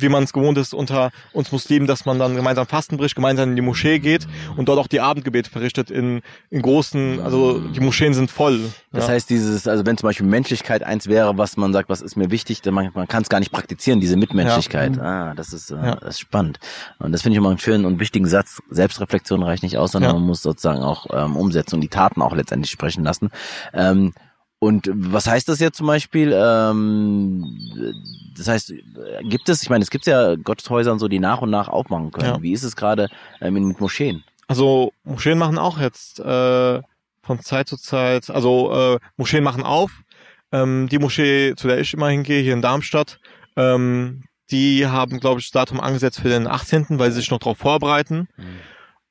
wie 0.00 0.08
man 0.08 0.24
es 0.24 0.32
gewohnt 0.32 0.58
ist, 0.58 0.74
unter 0.74 1.10
uns 1.32 1.52
Muslimen, 1.52 1.86
dass 1.86 2.04
man 2.04 2.18
dann 2.18 2.36
gemeinsam 2.36 2.66
Fasten 2.66 2.96
bricht, 2.96 3.14
gemeinsam 3.14 3.50
in 3.50 3.56
die 3.56 3.62
Moschee 3.62 3.98
geht 3.98 4.26
und 4.56 4.68
dort 4.68 4.78
auch 4.78 4.86
die 4.86 5.00
Abendgebete 5.00 5.50
verrichtet 5.50 5.90
in, 5.90 6.22
in 6.50 6.62
großen, 6.62 7.20
also 7.20 7.58
die 7.60 7.80
Moscheen 7.80 8.14
sind 8.14 8.30
voll. 8.30 8.60
Das 8.92 9.06
ja. 9.06 9.14
heißt, 9.14 9.30
dieses, 9.30 9.66
also 9.68 9.84
wenn 9.86 9.96
zum 9.96 10.08
Beispiel 10.08 10.26
Menschlichkeit 10.26 10.82
eins 10.82 11.06
wäre, 11.06 11.36
was 11.38 11.56
man 11.56 11.72
sagt, 11.72 11.88
was 11.88 12.00
ist 12.00 12.16
mir 12.16 12.30
wichtig, 12.30 12.62
dann 12.62 12.74
man, 12.74 12.90
man 12.94 13.08
kann 13.08 13.22
es 13.22 13.28
gar 13.28 13.40
nicht 13.40 13.52
praktizieren, 13.52 14.00
diese 14.00 14.16
Mitmenschlichkeit. 14.16 14.98
Ah, 14.98 15.34
das 15.34 15.52
ist, 15.52 15.70
äh, 15.70 15.76
Ja. 15.76 15.94
das 15.96 16.14
ist 16.14 16.20
spannend. 16.20 16.58
Und 16.98 17.12
das 17.12 17.22
finde 17.22 17.34
ich 17.34 17.38
immer 17.38 17.50
einen 17.50 17.58
schönen 17.58 17.84
und 17.84 18.00
wichtigen 18.00 18.26
Satz. 18.26 18.62
Selbstreflexion 18.70 19.42
reicht 19.42 19.62
nicht 19.62 19.76
aus, 19.78 19.92
sondern 19.92 20.12
Ja. 20.12 20.18
man 20.18 20.26
muss 20.26 20.42
sozusagen 20.42 20.82
auch 20.82 21.06
ähm, 21.12 21.36
umsetzen 21.36 21.76
und 21.76 21.80
die 21.80 21.88
Taten 21.88 22.22
auch 22.22 22.34
letztendlich 22.34 22.70
sprechen 22.70 23.04
lassen. 23.04 23.30
Ähm, 23.72 24.12
und 24.58 24.90
was 24.92 25.26
heißt 25.26 25.48
das 25.48 25.60
jetzt 25.60 25.76
zum 25.76 25.86
Beispiel? 25.86 26.32
Ähm, 26.34 27.44
das 28.36 28.48
heißt, 28.48 28.72
gibt 29.24 29.48
es, 29.48 29.62
ich 29.62 29.70
meine, 29.70 29.82
es 29.82 29.90
gibt 29.90 30.06
ja 30.06 30.34
Gotteshäuser 30.36 30.92
und 30.92 30.98
so, 30.98 31.08
die 31.08 31.18
nach 31.18 31.42
und 31.42 31.50
nach 31.50 31.68
aufmachen 31.68 32.10
können. 32.10 32.34
Ja. 32.36 32.42
Wie 32.42 32.52
ist 32.52 32.62
es 32.62 32.76
gerade 32.76 33.08
ähm, 33.40 33.68
mit 33.68 33.80
Moscheen? 33.80 34.24
Also 34.48 34.92
Moscheen 35.04 35.38
machen 35.38 35.58
auch 35.58 35.78
jetzt 35.78 36.20
äh, 36.20 36.80
von 37.22 37.40
Zeit 37.40 37.68
zu 37.68 37.76
Zeit, 37.76 38.30
also 38.30 38.72
äh, 38.72 38.98
Moscheen 39.16 39.44
machen 39.44 39.62
auf. 39.62 39.90
Ähm, 40.52 40.88
die 40.88 40.98
Moschee, 40.98 41.54
zu 41.56 41.68
der 41.68 41.80
ich 41.80 41.92
immer 41.92 42.08
hingehe, 42.08 42.42
hier 42.42 42.54
in 42.54 42.62
Darmstadt, 42.62 43.18
ähm, 43.56 44.22
die 44.50 44.86
haben, 44.86 45.18
glaube 45.20 45.40
ich, 45.40 45.46
das 45.46 45.52
Datum 45.52 45.80
angesetzt 45.80 46.20
für 46.20 46.28
den 46.28 46.46
18., 46.46 46.86
weil 46.90 47.10
sie 47.10 47.20
sich 47.20 47.30
noch 47.30 47.40
darauf 47.40 47.58
vorbereiten. 47.58 48.28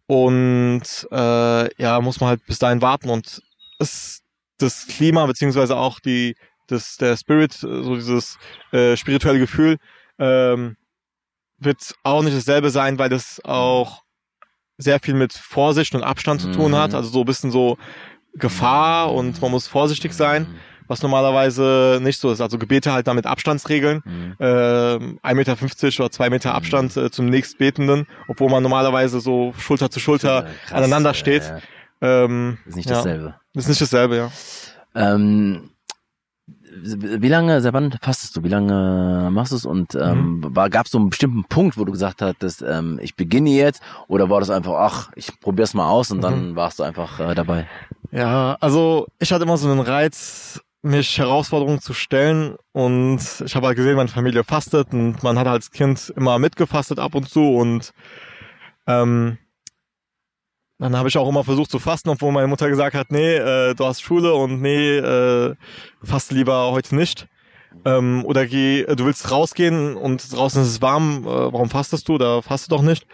Und 0.08 1.08
äh, 1.12 1.82
ja, 1.82 2.00
muss 2.00 2.20
man 2.22 2.30
halt 2.30 2.46
bis 2.46 2.60
dahin 2.60 2.82
warten. 2.82 3.10
Und 3.10 3.42
es, 3.80 4.24
das 4.58 4.88
Klima, 4.88 5.26
beziehungsweise 5.26 5.76
auch 5.76 6.00
die, 6.00 6.36
das, 6.68 6.98
der 6.98 7.18
Spirit, 7.18 7.56
äh, 7.64 7.84
so 7.84 7.96
dieses 7.96 8.38
äh, 8.72 8.96
spirituelle 8.98 9.40
Gefühl, 9.40 9.78
ähm, 10.20 10.78
wird 11.60 11.96
auch 12.04 12.22
nicht 12.24 12.36
dasselbe 12.36 12.70
sein, 12.70 12.98
weil 13.00 13.10
das 13.10 13.42
auch 13.44 14.04
sehr 14.78 15.00
viel 15.00 15.14
mit 15.14 15.34
Vorsicht 15.34 15.96
und 15.96 16.04
Abstand 16.04 16.42
zu 16.42 16.52
tun 16.52 16.72
Mhm. 16.72 16.76
hat. 16.78 16.94
Also 16.94 17.10
so 17.10 17.20
ein 17.22 17.26
bisschen 17.26 17.52
so 17.52 17.78
Gefahr 18.34 19.14
und 19.14 19.42
man 19.42 19.52
muss 19.52 19.68
vorsichtig 19.68 20.14
sein. 20.14 20.48
was 20.88 21.02
normalerweise 21.02 21.98
nicht 22.00 22.20
so 22.20 22.32
ist. 22.32 22.42
Also 22.42 22.60
Gebete 22.60 22.94
halt 22.94 23.08
damit 23.08 23.26
Abstandsregeln, 23.26 24.04
Mhm. 24.06 24.36
äh, 24.38 24.46
1,50 25.24 25.34
Meter 25.34 26.04
oder 26.04 26.12
2 26.12 26.30
Meter 26.30 26.54
Abstand 26.54 26.96
äh, 26.96 27.10
zum 27.10 27.26
nächstbetenden, 27.26 28.06
obwohl 28.28 28.52
man 28.52 28.62
normalerweise 28.62 29.20
so 29.20 29.52
Schulter 29.58 29.90
zu 29.90 30.00
Schulter 30.00 30.44
Krass, 30.68 30.74
aneinander 30.74 31.10
ja, 31.10 31.14
steht. 31.16 31.42
ja. 31.42 31.60
Ähm, 32.02 32.58
Ist 32.66 32.76
nicht 32.76 32.90
ja, 32.90 32.96
dasselbe. 32.98 33.36
Ist 33.54 33.68
nicht 33.70 33.82
dasselbe, 33.82 34.18
ja. 34.18 34.32
Ähm, 34.96 35.72
wie 36.48 37.30
lange, 37.30 37.62
seit 37.62 37.74
wann 37.74 37.92
fastest 38.02 38.36
du? 38.36 38.44
Wie 38.44 38.50
lange 38.50 39.30
machst 39.32 39.52
du 39.52 39.56
es? 39.56 39.66
Und 39.66 39.96
ähm, 39.96 40.40
Mhm. 40.40 40.56
war, 40.56 40.70
gab 40.70 40.86
es 40.86 40.92
so 40.92 40.98
einen 41.00 41.10
bestimmten 41.10 41.44
Punkt, 41.46 41.78
wo 41.78 41.86
du 41.86 41.92
gesagt 41.92 42.22
hattest, 42.22 42.62
ähm, 42.62 43.00
ich 43.02 43.16
beginne 43.16 43.50
jetzt? 43.50 43.82
Oder 44.08 44.30
war 44.30 44.40
das 44.40 44.50
einfach, 44.50 44.74
ach, 44.74 45.12
ich 45.16 45.40
probier's 45.40 45.74
mal 45.74 45.90
aus 45.90 46.12
und 46.12 46.22
dann 46.22 46.52
Mhm. 46.52 46.56
warst 46.56 46.80
du 46.80 46.84
einfach 46.84 47.20
äh, 47.20 47.34
dabei? 47.34 47.68
Ja, 48.12 48.58
also 48.60 49.08
ich 49.20 49.32
hatte 49.32 49.44
immer 49.44 49.58
so 49.58 49.70
einen 49.70 49.80
Reiz, 49.80 50.62
mich 50.84 51.18
Herausforderungen 51.18 51.82
zu 51.82 51.94
stellen 51.94 52.56
und 52.72 53.20
ich 53.44 53.56
habe 53.56 53.68
halt 53.68 53.78
gesehen, 53.78 53.96
meine 53.96 54.10
Familie 54.10 54.44
fastet 54.44 54.94
und 54.94 55.24
man 55.24 55.40
hat 55.40 55.48
als 55.48 55.72
Kind 55.72 56.14
immer 56.16 56.38
mitgefastet 56.38 57.00
ab 57.00 57.16
und 57.16 57.28
zu 57.28 57.56
und 57.56 57.92
ähm, 58.86 59.40
dann 60.80 60.96
habe 60.96 61.08
ich 61.10 61.18
auch 61.18 61.28
immer 61.30 61.44
versucht 61.44 61.72
zu 61.72 61.80
fasten, 61.80 62.10
obwohl 62.10 62.32
meine 62.32 62.48
Mutter 62.48 62.70
gesagt 62.70 62.96
hat, 62.96 63.12
nee, 63.12 63.36
äh, 63.36 63.74
du 63.76 63.86
hast 63.86 64.02
Schule 64.02 64.34
und 64.34 64.62
nee, 64.62 64.98
äh, 64.98 65.56
faste 66.04 66.36
lieber 66.36 66.72
heute 66.72 66.96
nicht. 66.96 67.28
Ähm, 67.84 68.24
oder 68.26 68.46
geh, 68.46 68.82
äh, 68.82 68.96
du 68.96 69.06
willst 69.06 69.32
rausgehen 69.32 69.96
und 69.96 70.34
draußen 70.36 70.62
ist 70.62 70.70
es 70.70 70.82
warm, 70.82 71.24
äh, 71.24 71.28
warum 71.28 71.70
fastest 71.70 72.08
du? 72.08 72.18
Da 72.18 72.42
faste 72.42 72.70
doch 72.70 72.82
nicht. 72.82 73.06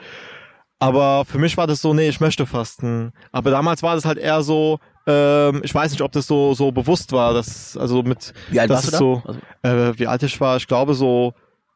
Aber 0.80 1.26
für 1.26 1.38
mich 1.38 1.58
war 1.58 1.67
das 1.67 1.82
so, 1.82 1.93
nee, 1.93 2.10
ich 2.10 2.19
möchte 2.19 2.45
fasten. 2.45 3.12
Aber 3.32 3.52
damals 3.52 3.84
war 3.84 3.95
das 3.95 4.06
halt 4.06 4.17
eher 4.17 4.41
so, 4.41 4.80
ähm, 5.06 5.62
ich 5.63 5.74
weiß 5.74 5.91
nicht, 5.91 6.02
ob 6.02 6.12
das 6.12 6.26
so 6.28 6.54
so 6.56 6.71
bewusst 6.71 7.12
war, 7.12 7.34
dass 7.34 7.78
also 7.78 8.02
mit 8.04 8.34
Wie 8.50 8.60
alt 8.60 8.69
das 8.71 8.78
warst 8.78 8.88
du 8.88 8.91
da? 8.91 8.97
so, 8.97 9.24
Also, 9.26 9.39
äh, 9.91 10.00
wie 10.00 10.08
alt 10.08 10.24
ich 10.24 10.39
war, 10.41 10.58
ich 10.58 10.67
glaube 10.67 10.93
so 10.95 11.34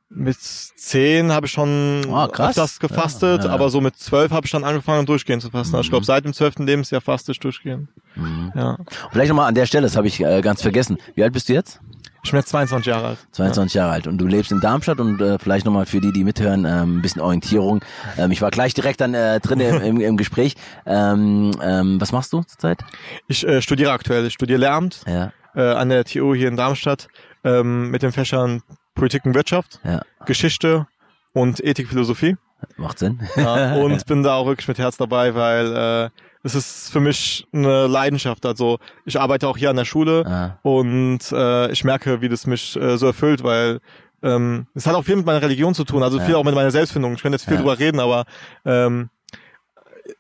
mit 0.10 0.38
zehn 0.40 1.32
habe 1.32 1.48
ich 1.48 1.52
schon 1.52 2.06
Ah, 2.12 2.28
krass. 2.28 2.50
öfters 2.50 2.80
gefastet, 2.80 3.42
Ja, 3.44 3.48
ja. 3.50 3.54
aber 3.54 3.70
so 3.70 3.82
mit 3.82 3.98
zwölf 3.98 4.32
habe 4.32 4.46
ich 4.46 4.52
dann 4.52 4.64
angefangen 4.64 5.06
durchgehend 5.06 5.42
zu 5.42 5.50
fasten. 5.50 5.76
Also 5.76 5.82
ich 5.82 5.88
Mhm. 5.90 5.92
glaube 5.92 6.06
seit 6.06 6.26
dem 6.26 6.34
zwölften 6.34 6.66
Lebensjahr 6.66 7.02
faste 7.02 7.32
ich 7.32 7.40
durchgehend. 7.40 7.90
mhm. 8.16 8.52
Ja. 8.56 8.78
Vielleicht 9.12 9.30
nochmal 9.30 9.48
an 9.50 9.56
der 9.56 9.66
Stelle, 9.66 9.84
das 9.88 9.96
habe 9.98 10.08
ich 10.08 10.22
äh, 10.22 10.42
ganz 10.42 10.62
vergessen. 10.62 10.98
Wie 11.16 11.24
alt 11.24 11.34
bist 11.34 11.50
du 11.50 11.54
jetzt? 11.54 11.80
Ich 12.24 12.32
bin 12.32 12.40
jetzt 12.40 12.50
22 12.50 12.88
Jahre 12.88 13.08
alt. 13.10 13.18
22 13.34 13.74
Jahre 13.76 13.92
alt 13.92 14.08
und 14.08 14.18
du 14.18 14.26
lebst 14.26 14.52
in 14.52 14.60
Darmstadt 14.60 15.00
und 15.00 15.22
äh, 15.22 15.38
vielleicht 15.38 15.64
nochmal 15.66 15.86
für 15.86 16.02
die, 16.02 16.12
die 16.12 16.24
mithören, 16.24 16.66
ähm, 16.66 16.98
ein 16.98 17.02
bisschen 17.04 17.22
Orientierung. 17.22 17.82
Ähm, 18.18 18.32
ich 18.32 18.42
war 18.42 18.50
gleich 18.50 18.74
direkt 18.74 19.02
dann 19.02 19.14
äh, 19.14 19.40
drin 19.40 19.60
im, 19.60 19.82
im, 19.82 20.02
im 20.02 20.18
Gespräch. 20.18 20.56
Ähm, 20.88 21.52
ähm, 21.62 22.02
was 22.02 22.12
machst 22.12 22.34
du 22.34 22.42
zurzeit? 22.44 22.80
Ich 23.28 23.46
äh, 23.48 23.62
studiere 23.62 23.92
aktuell, 23.92 24.26
ich 24.26 24.34
studiere 24.34 24.60
Lehramt 24.60 25.02
Ja, 25.06 25.34
äh, 25.56 25.62
an 25.74 25.90
der 25.90 26.04
TU 26.06 26.34
hier 26.34 26.48
in 26.48 26.56
Darmstadt 26.58 27.10
ähm, 27.44 27.92
mit 27.92 28.02
den 28.02 28.12
Fächern 28.12 28.64
Politik 28.96 29.26
und 29.26 29.36
Wirtschaft, 29.36 29.80
ja, 29.84 30.02
Geschichte 30.26 30.88
und 31.34 31.64
Ethik, 31.64 31.88
Philosophie. 31.90 32.38
macht 32.78 32.98
Sinn. 33.00 33.20
Ja, 33.36 33.76
und 33.84 34.06
bin 34.08 34.24
da 34.24 34.36
auch 34.36 34.48
wirklich 34.48 34.68
mit 34.68 34.78
Herz 34.80 34.98
dabei, 34.98 35.36
weil 35.36 35.76
äh, 35.76 36.10
es 36.44 36.56
ist 36.56 36.92
für 36.92 37.00
mich 37.00 37.46
eine 37.54 37.88
Leidenschaft. 37.88 38.46
Also 38.46 38.80
ich 39.06 39.20
arbeite 39.20 39.48
auch 39.48 39.58
hier 39.58 39.70
an 39.70 39.76
der 39.76 39.86
Schule 39.86 40.26
Ah, 40.26 40.60
und 40.64 41.20
äh, 41.32 41.72
ich 41.72 41.84
merke, 41.84 42.22
wie 42.22 42.30
das 42.30 42.48
mich 42.48 42.76
äh, 42.76 42.98
so 42.98 43.08
erfüllt, 43.08 43.44
weil 43.44 43.80
ähm, 44.24 44.66
es 44.74 44.88
hat 44.88 44.96
auch 44.96 45.04
viel 45.04 45.18
mit 45.18 45.26
meiner 45.26 45.42
Religion 45.42 45.74
zu 45.76 45.84
tun, 45.84 46.02
also 46.02 46.18
Ja. 46.18 46.26
viel 46.26 46.36
auch 46.36 46.44
mit 46.44 46.56
meiner 46.56 46.72
Selbstfindung. 46.72 47.14
Ich 47.14 47.22
könnte 47.22 47.36
jetzt 47.36 47.46
viel 47.46 47.56
Ja. 47.56 47.60
drüber 47.62 47.78
reden, 47.78 48.00
aber 48.00 48.26
ähm, 48.64 49.10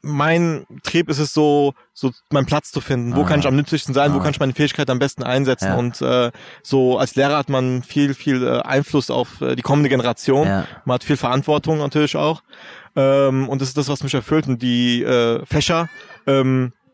mein 0.05 0.65
Trieb 0.83 1.09
ist 1.09 1.19
es 1.19 1.33
so, 1.33 1.73
so 1.93 2.11
meinen 2.31 2.45
Platz 2.45 2.71
zu 2.71 2.79
finden. 2.79 3.15
Wo 3.15 3.23
Ah. 3.23 3.25
kann 3.25 3.39
ich 3.39 3.47
am 3.47 3.55
nützlichsten 3.55 3.93
sein? 3.93 4.13
Wo 4.13 4.19
Ah. 4.19 4.21
kann 4.21 4.31
ich 4.31 4.39
meine 4.39 4.53
Fähigkeit 4.53 4.89
am 4.89 4.99
besten 4.99 5.23
einsetzen? 5.23 5.65
Ja. 5.69 5.75
Und 5.75 6.01
äh, 6.01 6.31
so 6.63 6.97
als 6.99 7.15
Lehrer 7.15 7.37
hat 7.37 7.49
man 7.49 7.83
viel, 7.83 8.13
viel 8.13 8.45
äh, 8.45 8.59
Einfluss 8.61 9.09
auf 9.09 9.41
äh, 9.41 9.55
die 9.55 9.61
kommende 9.63 9.89
Generation. 9.89 10.47
ja, 10.47 10.65
Man 10.85 10.95
hat 10.95 11.03
viel 11.03 11.17
Verantwortung 11.17 11.79
natürlich 11.79 12.15
auch. 12.15 12.41
Ähm, 12.95 13.49
und 13.49 13.61
das 13.61 13.69
ist 13.69 13.77
das, 13.77 13.89
was 13.89 14.03
mich 14.03 14.13
erfüllt. 14.13 14.47
Und 14.47 14.61
die 14.61 15.01
äh, 15.03 15.45
Fächer, 15.45 15.89
ähm, 16.27 16.71
äh, 16.71 16.84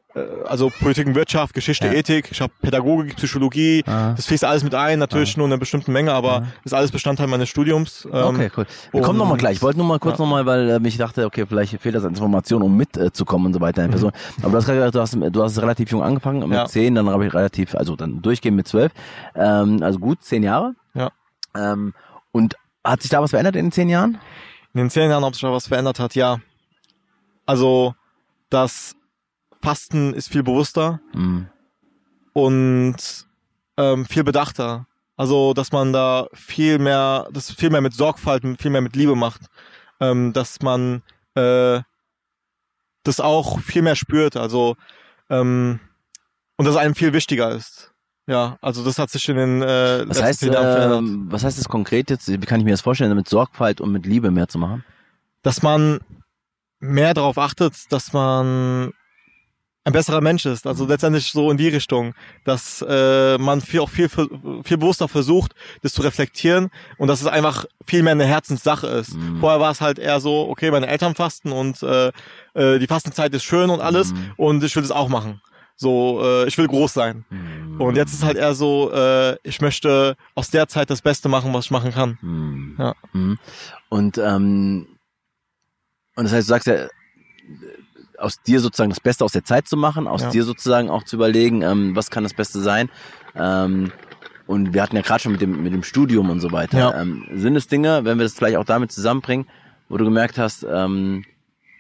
also 0.46 0.70
Politik 0.70 1.08
und 1.08 1.16
Wirtschaft, 1.16 1.54
Geschichte, 1.54 1.88
Ja. 1.88 1.94
Ethik, 1.94 2.30
ich 2.32 2.42
habe 2.42 2.52
Pädagogik, 2.62 3.16
Psychologie, 3.16 3.84
ah. 3.88 4.14
das 4.16 4.26
fließt 4.26 4.44
alles 4.44 4.64
mit 4.64 4.76
ein, 4.76 5.00
natürlich 5.00 5.38
nur 5.38 5.46
in 5.48 5.54
einer 5.54 5.60
bestimmten 5.60 5.92
Menge, 5.94 6.12
aber 6.14 6.32
Ja. 6.32 6.48
ist 6.66 6.74
alles 6.74 6.92
Bestandteil 6.92 7.28
meines 7.28 7.48
Studiums. 7.48 8.06
Ähm, 8.12 8.22
Okay, 8.36 8.52
cool. 8.58 8.66
Wir 8.92 9.02
kommen 9.02 9.18
nochmal 9.18 9.38
gleich. 9.38 9.58
Ich 9.58 9.62
wollte 9.62 9.78
nur 9.80 9.88
mal 9.88 10.00
kurz 10.00 10.18
Ja. 10.20 10.26
nochmal, 10.26 10.46
weil 10.46 10.70
ähm, 10.70 10.86
ich 10.86 10.98
dachte, 10.98 11.26
okay, 11.26 11.46
vielleicht 11.46 11.80
fehlt 11.82 11.96
das 11.96 12.04
an 12.04 12.10
Informationen, 12.10 12.64
um 12.64 12.76
mitzukommen 12.76 13.48
und 13.48 13.54
so 13.54 13.62
weiter 13.62 13.82
in 13.84 13.88
Mhm. 13.88 13.92
Person. 13.92 14.12
Aber 14.42 14.52
du 14.52 14.58
hast 14.58 14.66
gerade 14.66 14.80
gesagt, 14.92 14.96
du 14.96 15.00
hast, 15.00 15.36
du 15.36 15.44
hast 15.44 15.62
relativ 15.62 15.90
jung 15.92 16.04
angefangen, 16.04 16.40
mit 16.42 16.52
Ja. 16.58 16.66
zehn, 16.66 16.94
dann 16.96 17.10
habe 17.10 17.26
ich 17.28 17.34
relativ, 17.34 17.74
also 17.76 17.96
dann 17.96 18.22
durchgehend 18.22 18.58
mit 18.58 18.68
zwölf. 18.68 18.92
Ähm, 19.36 19.82
also 19.82 19.98
gut, 20.00 20.22
zehn 20.24 20.44
Jahre. 20.44 20.76
Ja. 20.94 21.10
Ähm, 21.56 21.94
und 22.34 22.56
hat 22.84 23.02
sich 23.02 23.12
da 23.12 23.22
was 23.22 23.30
verändert 23.30 23.56
in 23.56 23.68
den 23.68 23.72
zehn 23.72 23.88
Jahren? 23.88 24.18
In 24.74 24.80
den 24.80 24.90
zehn 24.90 25.10
Jahren, 25.10 25.24
ob 25.24 25.36
sich 25.36 25.42
da 25.42 25.52
was 25.52 25.68
verändert 25.68 26.00
hat, 26.00 26.16
ja. 26.16 26.40
Also 27.46 27.96
das 28.50 28.96
Fasten 29.62 30.14
ist 30.14 30.30
viel 30.30 30.44
bewusster 30.44 31.00
Mhm. 31.14 31.48
und 32.34 32.96
ähm, 33.78 34.06
viel 34.06 34.24
bedachter. 34.24 34.88
Also, 35.18 35.54
dass 35.54 35.72
man 35.72 35.94
da 35.94 36.28
viel 36.34 36.80
mehr, 36.80 37.28
das 37.32 37.52
viel 37.52 37.70
mehr 37.70 37.82
mit 37.82 37.94
Sorgfalt, 37.94 38.44
viel 38.60 38.72
mehr 38.72 38.82
mit 38.82 38.96
Liebe 38.96 39.16
macht. 39.16 39.42
Ähm, 40.00 40.34
dass 40.34 40.62
man 40.62 41.04
äh, 41.36 41.82
das 43.04 43.20
auch 43.20 43.60
viel 43.60 43.84
mehr 43.84 43.96
spürt. 43.96 44.36
Also 44.36 44.76
ähm, 45.30 45.80
und 46.58 46.66
dass 46.66 46.76
es 46.76 46.82
einem 46.82 46.96
viel 46.96 47.14
wichtiger 47.14 47.52
ist. 47.52 47.92
Ja, 48.28 48.58
also 48.62 48.84
das 48.84 48.98
hat 48.98 49.10
sich 49.10 49.28
in 49.30 49.36
den 49.38 49.62
äh, 49.62 50.06
Was 50.08 50.20
letzten 50.20 50.56
heißt, 50.56 50.92
ähm, 50.92 51.28
was 51.30 51.44
heißt 51.44 51.58
das 51.60 51.68
konkret 51.70 52.10
jetzt? 52.10 52.28
Wie 52.28 52.38
kann 52.46 52.60
ich 52.60 52.66
mir 52.66 52.72
das 52.72 52.82
vorstellen, 52.82 53.16
mit 53.16 53.28
Sorgfalt 53.28 53.82
und 53.82 53.92
mit 53.92 54.06
Liebe 54.06 54.32
mehr 54.32 54.48
zu 54.48 54.58
machen? 54.58 54.84
dass 55.44 55.64
man 55.64 56.02
mehr 56.80 57.16
darauf 57.16 57.40
achtet, 57.40 57.92
dass 57.92 58.14
man 58.14 58.94
ein 59.84 59.94
besserer 59.94 60.22
Mensch 60.22 60.46
ist. 60.46 60.68
Also 60.68 60.86
letztendlich 60.86 61.32
so 61.32 61.50
in 61.50 61.58
die 61.58 61.68
Richtung, 61.70 62.14
dass 62.44 62.86
äh, 62.88 63.38
man 63.40 63.62
viel, 63.62 63.80
auch 63.80 63.90
viel, 63.90 64.10
viel 64.10 64.78
bewusster 64.78 65.08
versucht, 65.08 65.54
das 65.82 65.94
zu 65.94 66.02
reflektieren 66.04 66.70
und 66.98 67.08
dass 67.08 67.22
es 67.22 67.28
einfach 67.28 67.66
viel 67.88 68.04
mehr 68.04 68.12
eine 68.12 68.26
Herzenssache 68.26 68.88
ist. 68.88 69.16
Mhm. 69.16 69.40
Vorher 69.40 69.60
war 69.60 69.72
es 69.72 69.82
halt 69.82 69.98
eher 69.98 70.20
so, 70.20 70.48
okay, 70.50 70.70
meine 70.70 70.88
Eltern 70.88 71.16
fasten 71.16 71.52
und 71.52 71.82
äh, 71.82 72.12
äh, 72.54 72.78
die 72.80 72.88
Fastenzeit 72.88 73.34
ist 73.34 73.44
schön 73.44 73.70
und 73.72 73.82
alles 73.82 74.14
Mhm. 74.14 74.32
und 74.38 74.64
ich 74.64 74.76
will 74.76 74.84
das 74.84 74.92
auch 74.92 75.10
machen. 75.10 75.42
So, 75.76 76.22
äh, 76.24 76.48
ich 76.48 76.56
will 76.60 76.68
groß 76.68 76.94
sein. 76.94 77.26
Mhm. 77.32 77.82
Und 77.82 77.96
jetzt 77.96 78.14
ist 78.14 78.24
halt 78.24 78.38
eher 78.38 78.54
so, 78.54 78.92
äh, 78.94 79.38
ich 79.42 79.62
möchte 79.62 80.16
aus 80.36 80.52
der 80.52 80.68
Zeit 80.68 80.92
das 80.92 81.02
Beste 81.02 81.28
machen, 81.28 81.52
was 81.56 81.66
ich 81.66 81.72
machen 81.72 81.92
kann. 81.92 82.20
Mhm. 82.22 82.76
Ja. 82.78 82.94
Mhm. 83.14 83.40
Und, 83.90 84.20
ähm, 84.20 84.86
und 86.16 86.24
das 86.26 86.34
heißt, 86.34 86.48
du 86.48 86.50
sagst 86.50 86.68
ja, 86.68 86.88
aus 88.22 88.42
dir 88.42 88.60
sozusagen 88.60 88.90
das 88.90 89.00
Beste 89.00 89.24
aus 89.26 89.32
der 89.34 89.44
Zeit 89.44 89.68
zu 89.68 89.78
machen, 89.78 90.08
aus 90.08 90.22
Ja. 90.22 90.30
dir 90.30 90.44
sozusagen 90.44 90.90
auch 90.90 91.04
zu 91.04 91.16
überlegen, 91.16 91.62
ähm, 91.62 91.96
was 91.96 92.10
kann 92.10 92.24
das 92.24 92.34
Beste 92.34 92.60
sein. 92.62 92.90
Ähm, 93.36 93.92
und 94.48 94.74
wir 94.74 94.82
hatten 94.84 94.96
ja 94.96 95.02
gerade 95.02 95.22
schon 95.22 95.32
mit 95.34 95.42
dem, 95.42 95.64
mit 95.64 95.74
dem 95.74 95.84
Studium 95.84 96.30
und 96.30 96.40
so 96.42 96.52
weiter. 96.52 96.78
Ja. 96.78 97.02
Ähm, 97.02 97.24
sind 97.34 97.56
es 97.56 97.68
Dinge, 97.68 98.04
wenn 98.06 98.18
wir 98.18 98.24
das 98.26 98.34
vielleicht 98.34 98.58
auch 98.58 98.66
damit 98.66 98.92
zusammenbringen, 98.92 99.48
wo 99.90 99.98
du 99.98 100.04
gemerkt 100.06 100.38
hast, 100.38 100.66
ähm, 100.70 101.24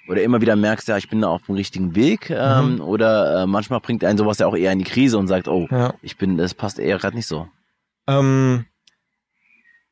oder 0.07 0.23
immer 0.23 0.41
wieder 0.41 0.55
merkst, 0.55 0.87
ja, 0.87 0.97
ich 0.97 1.09
bin 1.09 1.21
da 1.21 1.27
auf 1.29 1.43
dem 1.45 1.55
richtigen 1.55 1.95
Weg, 1.95 2.29
ähm, 2.29 2.75
Mhm. 2.75 2.81
oder 2.81 3.43
äh, 3.43 3.47
manchmal 3.47 3.79
bringt 3.79 4.03
einen 4.03 4.17
sowas 4.17 4.39
ja 4.39 4.47
auch 4.47 4.55
eher 4.55 4.71
in 4.71 4.79
die 4.79 4.85
Krise 4.85 5.17
und 5.17 5.27
sagt, 5.27 5.47
oh, 5.47 5.67
Ja. 5.71 5.93
ich 6.01 6.17
bin, 6.17 6.37
das 6.37 6.53
passt 6.53 6.79
eher 6.79 6.97
gerade 6.97 7.15
nicht 7.15 7.27
so. 7.27 7.47
Ähm, 8.07 8.65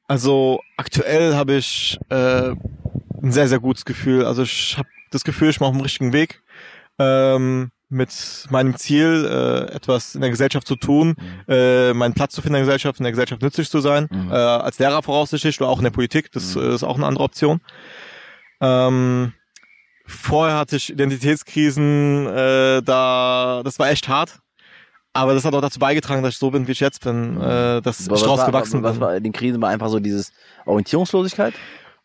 also 0.07 0.59
aktuell 0.77 1.35
habe 1.35 1.53
ich 1.55 1.99
äh, 2.09 2.53
ein 3.21 3.31
sehr, 3.31 3.47
sehr 3.47 3.59
gutes 3.59 3.85
Gefühl. 3.85 4.25
Also 4.25 4.43
ich 4.43 4.77
habe 4.77 4.87
das 5.11 5.23
Gefühl, 5.23 5.49
ich 5.49 5.59
mache 5.59 5.69
auf 5.69 5.75
dem 5.75 5.81
richtigen 5.81 6.13
Weg. 6.13 6.41
Ähm, 6.99 7.71
mit 7.91 8.45
meinem 8.51 8.75
Ziel, 8.77 9.25
äh, 9.25 9.73
etwas 9.73 10.13
in 10.13 10.21
der 10.21 10.29
Gesellschaft 10.29 10.67
zu 10.67 10.75
tun, 10.75 11.15
äh, 11.47 11.91
meinen 11.93 12.13
Platz 12.13 12.35
zu 12.35 12.41
finden 12.43 12.57
in 12.57 12.59
der 12.59 12.65
Gesellschaft, 12.65 12.99
in 12.99 13.03
der 13.03 13.11
Gesellschaft 13.13 13.41
nützlich 13.41 13.67
zu 13.69 13.79
sein, 13.79 14.07
Mhm. 14.11 14.31
äh, 14.31 14.35
als 14.35 14.77
Lehrer 14.77 15.01
voraussichtlich 15.01 15.59
oder 15.59 15.71
auch 15.71 15.79
in 15.79 15.85
der 15.85 15.91
Politik, 15.91 16.31
das 16.31 16.53
Mhm. 16.55 16.69
ist 16.73 16.83
auch 16.83 16.97
eine 16.97 17.07
andere 17.07 17.23
Option. 17.23 17.61
Ähm, 18.61 19.33
vorher 20.05 20.57
hatte 20.57 20.75
ich 20.75 20.91
Identitätskrisen, 20.91 22.27
äh, 22.27 22.81
da, 22.83 23.61
das 23.63 23.79
war 23.79 23.89
echt 23.89 24.07
hart. 24.07 24.39
Aber 25.13 25.33
das 25.33 25.43
hat 25.43 25.55
auch 25.55 25.61
dazu 25.61 25.79
beigetragen, 25.79 26.21
dass 26.21 26.33
ich 26.35 26.39
so 26.39 26.51
bin, 26.51 26.67
wie 26.67 26.73
ich 26.73 26.79
jetzt 26.79 27.03
bin, 27.03 27.37
äh, 27.41 27.81
dass 27.81 28.07
Was 28.09 28.21
ich 28.21 28.27
rausgewachsen 28.27 28.83
was 28.83 28.93
bin. 28.93 29.01
war, 29.01 29.19
den 29.19 29.31
Krisen 29.33 29.59
war 29.61 29.69
einfach 29.69 29.89
so 29.89 29.99
dieses 29.99 30.31
Orientierungslosigkeit? 30.67 31.55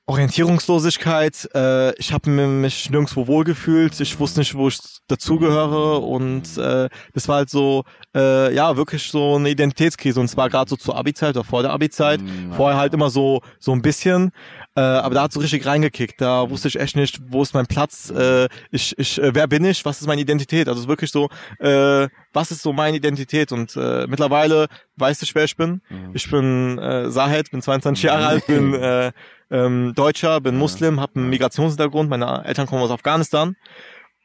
Orientierungslosigkeit. 0.07 1.49
Äh, 1.55 1.95
ich 1.99 2.13
habe 2.13 2.29
mich 2.29 2.91
nirgendwo 2.91 3.27
wohlgefühlt. 3.27 3.99
Ich 4.01 4.19
wusste 4.21 4.41
nicht, 4.41 4.55
wo 4.55 4.69
ich 4.69 4.79
dazugehöre 5.09 6.03
und 6.03 6.59
äh, 6.59 6.91
das 7.15 7.27
war 7.29 7.37
halt 7.37 7.51
so, 7.51 7.85
äh, 8.15 8.55
ja, 8.55 8.77
wirklich 8.77 9.11
so 9.11 9.37
eine 9.37 9.49
Identitätskrise 9.49 10.21
und 10.21 10.29
zwar 10.29 10.51
gerade 10.51 10.69
so 10.69 10.77
zur 10.77 10.97
Abi-Zeit 10.97 11.37
oder 11.37 11.45
vor 11.45 11.63
der 11.63 11.73
Abi-Zeit. 11.73 12.21
Mhm. 12.21 12.53
Vorher 12.53 12.79
halt 12.79 12.93
immer 12.93 13.09
so 13.09 13.41
so 13.59 13.73
ein 13.73 13.81
bisschen, 13.81 14.33
äh, 14.77 14.81
aber 14.81 15.15
da 15.15 15.23
hat 15.23 15.33
so 15.33 15.41
richtig 15.41 15.65
reingekickt. 15.65 16.21
Da 16.21 16.51
wusste 16.51 16.69
ich 16.69 16.79
echt 16.79 16.97
nicht, 16.97 17.21
wo 17.29 17.43
ist 17.43 17.55
mein 17.55 17.67
Platz. 17.67 18.11
Äh, 18.11 18.49
ich, 18.71 18.99
ich, 18.99 19.21
äh, 19.21 19.35
wer 19.35 19.47
bin 19.47 19.65
ich? 19.65 19.85
Was 19.87 20.03
ist 20.03 20.07
meine 20.07 20.21
Identität? 20.21 20.69
Also 20.69 20.87
wirklich 20.87 21.13
so, 21.13 21.31
äh, 21.61 22.09
was 22.33 22.51
ist 22.51 22.63
so 22.63 22.75
meine 22.75 22.97
Identität? 22.97 23.53
Und 23.53 23.75
äh, 23.77 24.07
mittlerweile 24.07 24.69
weiß 24.97 25.23
ich, 25.23 25.35
wer 25.35 25.45
ich 25.45 25.57
bin. 25.57 25.81
Mhm. 25.89 26.11
Ich 26.13 26.31
bin 26.31 26.79
äh, 26.79 27.11
Sahed, 27.11 27.51
bin 27.51 27.63
22 27.63 28.05
Jahre 28.05 28.27
alt, 28.27 28.47
bin 28.49 28.75
äh, 28.75 29.13
ähm, 29.55 29.93
Deutscher, 29.95 30.41
bin 30.41 30.57
Muslim, 30.57 31.01
habe 31.01 31.17
einen 31.17 31.31
Migrationshintergrund. 31.31 32.11
Meine 32.11 32.45
Eltern 32.45 32.67
kommen 32.67 32.83
aus 32.83 32.91
Afghanistan 32.91 33.57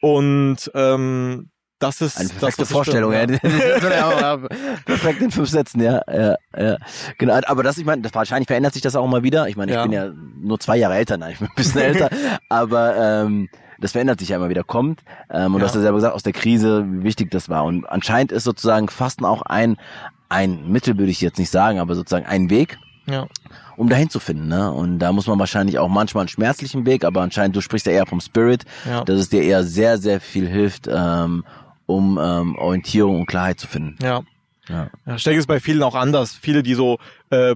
und 0.01 0.57
ähm, 0.73 1.51
das 1.77 2.01
ist 2.01 2.17
eine 2.17 2.29
perfekte 2.29 2.57
das, 2.63 2.71
Vorstellung, 2.71 3.13
ja. 3.13 4.37
Perfekt 4.85 5.21
in 5.21 5.31
fünf 5.31 5.49
Sätzen, 5.49 5.81
ja, 5.81 6.01
ja, 6.11 6.35
ja. 6.57 6.77
Genau, 7.17 7.39
aber 7.45 7.63
das, 7.63 7.77
ich 7.77 7.85
meine, 7.85 8.01
das 8.01 8.13
wahrscheinlich 8.13 8.47
verändert 8.47 8.73
sich 8.73 8.81
das 8.81 8.95
auch 8.95 9.07
mal 9.07 9.23
wieder. 9.23 9.47
Ich 9.47 9.55
meine, 9.55 9.71
ich 9.71 9.75
ja. 9.75 9.83
bin 9.83 9.91
ja 9.91 10.11
nur 10.41 10.59
zwei 10.59 10.77
Jahre 10.77 10.95
älter, 10.95 11.17
nein, 11.17 11.33
ich 11.33 11.39
bin 11.39 11.47
ein 11.47 11.55
bisschen 11.55 11.81
älter, 11.81 12.09
aber 12.49 12.95
ähm, 12.97 13.49
das 13.79 13.93
verändert 13.93 14.19
sich 14.19 14.29
ja 14.29 14.37
immer 14.37 14.49
wieder, 14.49 14.63
kommt. 14.63 15.01
Ähm, 15.29 15.53
und 15.53 15.53
ja. 15.53 15.59
du 15.59 15.65
hast 15.65 15.75
ja 15.75 15.81
selber 15.81 15.97
gesagt, 15.97 16.15
aus 16.15 16.23
der 16.23 16.33
Krise, 16.33 16.85
wie 16.89 17.03
wichtig 17.03 17.31
das 17.31 17.47
war. 17.47 17.63
Und 17.63 17.85
anscheinend 17.85 18.31
ist 18.31 18.43
sozusagen 18.43 18.89
Fasten 18.89 19.23
auch 19.23 19.43
ein, 19.43 19.77
ein 20.27 20.69
Mittel, 20.69 20.97
würde 20.97 21.11
ich 21.11 21.21
jetzt 21.21 21.39
nicht 21.39 21.51
sagen, 21.51 21.79
aber 21.79 21.95
sozusagen 21.95 22.25
ein 22.25 22.49
Weg, 22.49 22.77
ja. 23.09 23.27
Um 23.79 23.87
dahin 23.87 24.09
zu 24.09 24.19
finden. 24.19 24.49
Ne? 24.49 24.69
Und 24.69 24.99
da 24.99 25.13
muss 25.13 25.25
man 25.25 25.39
wahrscheinlich 25.39 25.79
auch 25.79 25.87
manchmal 25.87 26.23
einen 26.23 26.27
schmerzlichen 26.27 26.85
Weg, 26.85 27.05
aber 27.05 27.21
anscheinend, 27.21 27.55
du 27.55 27.61
sprichst 27.61 27.87
ja 27.87 27.93
eher 27.93 28.05
vom 28.05 28.19
Spirit, 28.19 28.65
ja. 28.85 29.05
dass 29.05 29.17
es 29.17 29.29
dir 29.29 29.41
eher 29.41 29.63
sehr, 29.63 29.97
sehr 29.97 30.19
viel 30.19 30.49
hilft, 30.49 30.89
ähm, 30.91 31.45
um 31.85 32.19
ähm, 32.21 32.57
Orientierung 32.57 33.21
und 33.21 33.25
Klarheit 33.25 33.57
zu 33.57 33.67
finden. 33.67 33.95
Ja. 34.03 34.23
Ja. 34.67 34.89
ja 35.05 35.15
ich 35.15 35.23
denke, 35.23 35.37
es 35.37 35.43
ist 35.43 35.47
bei 35.47 35.61
vielen 35.61 35.81
auch 35.81 35.95
anders. 35.95 36.33
Viele, 36.33 36.61
die 36.61 36.73
so 36.73 36.97
äh, 37.29 37.55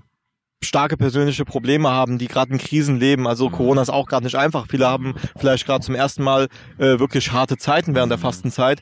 starke 0.62 0.96
persönliche 0.96 1.44
Probleme 1.44 1.90
haben, 1.92 2.18
die 2.18 2.30
gerade 2.30 2.54
in 2.54 2.58
Krisen 2.58 3.02
leben. 3.02 3.28
Also 3.28 3.50
mhm. 3.50 3.52
Corona 3.52 3.82
ist 3.82 3.90
auch 3.90 4.08
gerade 4.08 4.24
nicht 4.24 4.38
einfach. 4.38 4.68
Viele 4.70 4.88
haben 4.88 5.16
vielleicht 5.38 5.66
gerade 5.66 5.84
zum 5.84 5.94
ersten 5.94 6.24
Mal 6.24 6.48
äh, 6.78 7.00
wirklich 7.00 7.34
harte 7.34 7.58
Zeiten 7.58 7.96
während 7.96 8.12
der 8.12 8.18
mhm. 8.18 8.24
Fastenzeit. 8.24 8.82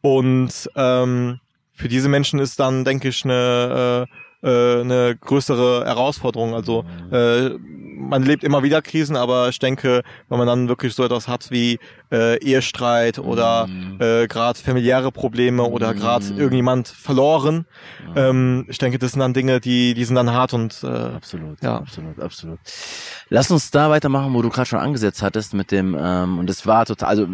Und 0.00 0.68
ähm, 0.74 1.38
für 1.72 1.88
diese 1.88 2.08
Menschen 2.08 2.40
ist 2.40 2.58
dann, 2.58 2.84
denke 2.84 3.10
ich, 3.10 3.24
eine 3.24 4.08
äh, 4.08 4.14
äh, 4.42 4.80
eine 4.80 5.16
größere 5.20 5.84
Herausforderung. 5.84 6.54
Also 6.54 6.82
mhm. 6.82 7.14
äh, 7.14 7.50
man 8.00 8.22
lebt 8.22 8.44
immer 8.44 8.62
wieder 8.62 8.82
Krisen, 8.82 9.16
aber 9.16 9.48
ich 9.50 9.58
denke, 9.58 10.02
wenn 10.28 10.38
man 10.38 10.46
dann 10.46 10.68
wirklich 10.68 10.94
so 10.94 11.04
etwas 11.04 11.28
hat 11.28 11.50
wie 11.50 11.78
äh, 12.10 12.38
Ehestreit 12.42 13.18
oder 13.18 13.66
mhm. 13.66 13.98
äh, 14.00 14.26
gerade 14.26 14.58
familiäre 14.58 15.12
Probleme 15.12 15.62
oder 15.64 15.94
gerade 15.94 16.24
mhm. 16.24 16.38
irgendjemand 16.38 16.88
verloren, 16.88 17.66
ähm, 18.16 18.66
ich 18.68 18.78
denke, 18.78 18.98
das 18.98 19.12
sind 19.12 19.20
dann 19.20 19.34
Dinge, 19.34 19.60
die 19.60 19.94
die 19.94 20.04
sind 20.04 20.16
dann 20.16 20.32
hart 20.32 20.54
und 20.54 20.82
äh, 20.82 20.86
absolut, 20.86 21.62
ja. 21.62 21.76
absolut, 21.76 22.18
absolut. 22.20 22.58
Lass 23.28 23.50
uns 23.50 23.70
da 23.70 23.90
weitermachen, 23.90 24.34
wo 24.34 24.42
du 24.42 24.48
gerade 24.48 24.66
schon 24.66 24.80
angesetzt 24.80 25.22
hattest 25.22 25.54
mit 25.54 25.70
dem 25.70 25.96
ähm, 25.98 26.38
und 26.38 26.48
es 26.48 26.66
war 26.66 26.86
total, 26.86 27.08
also 27.10 27.26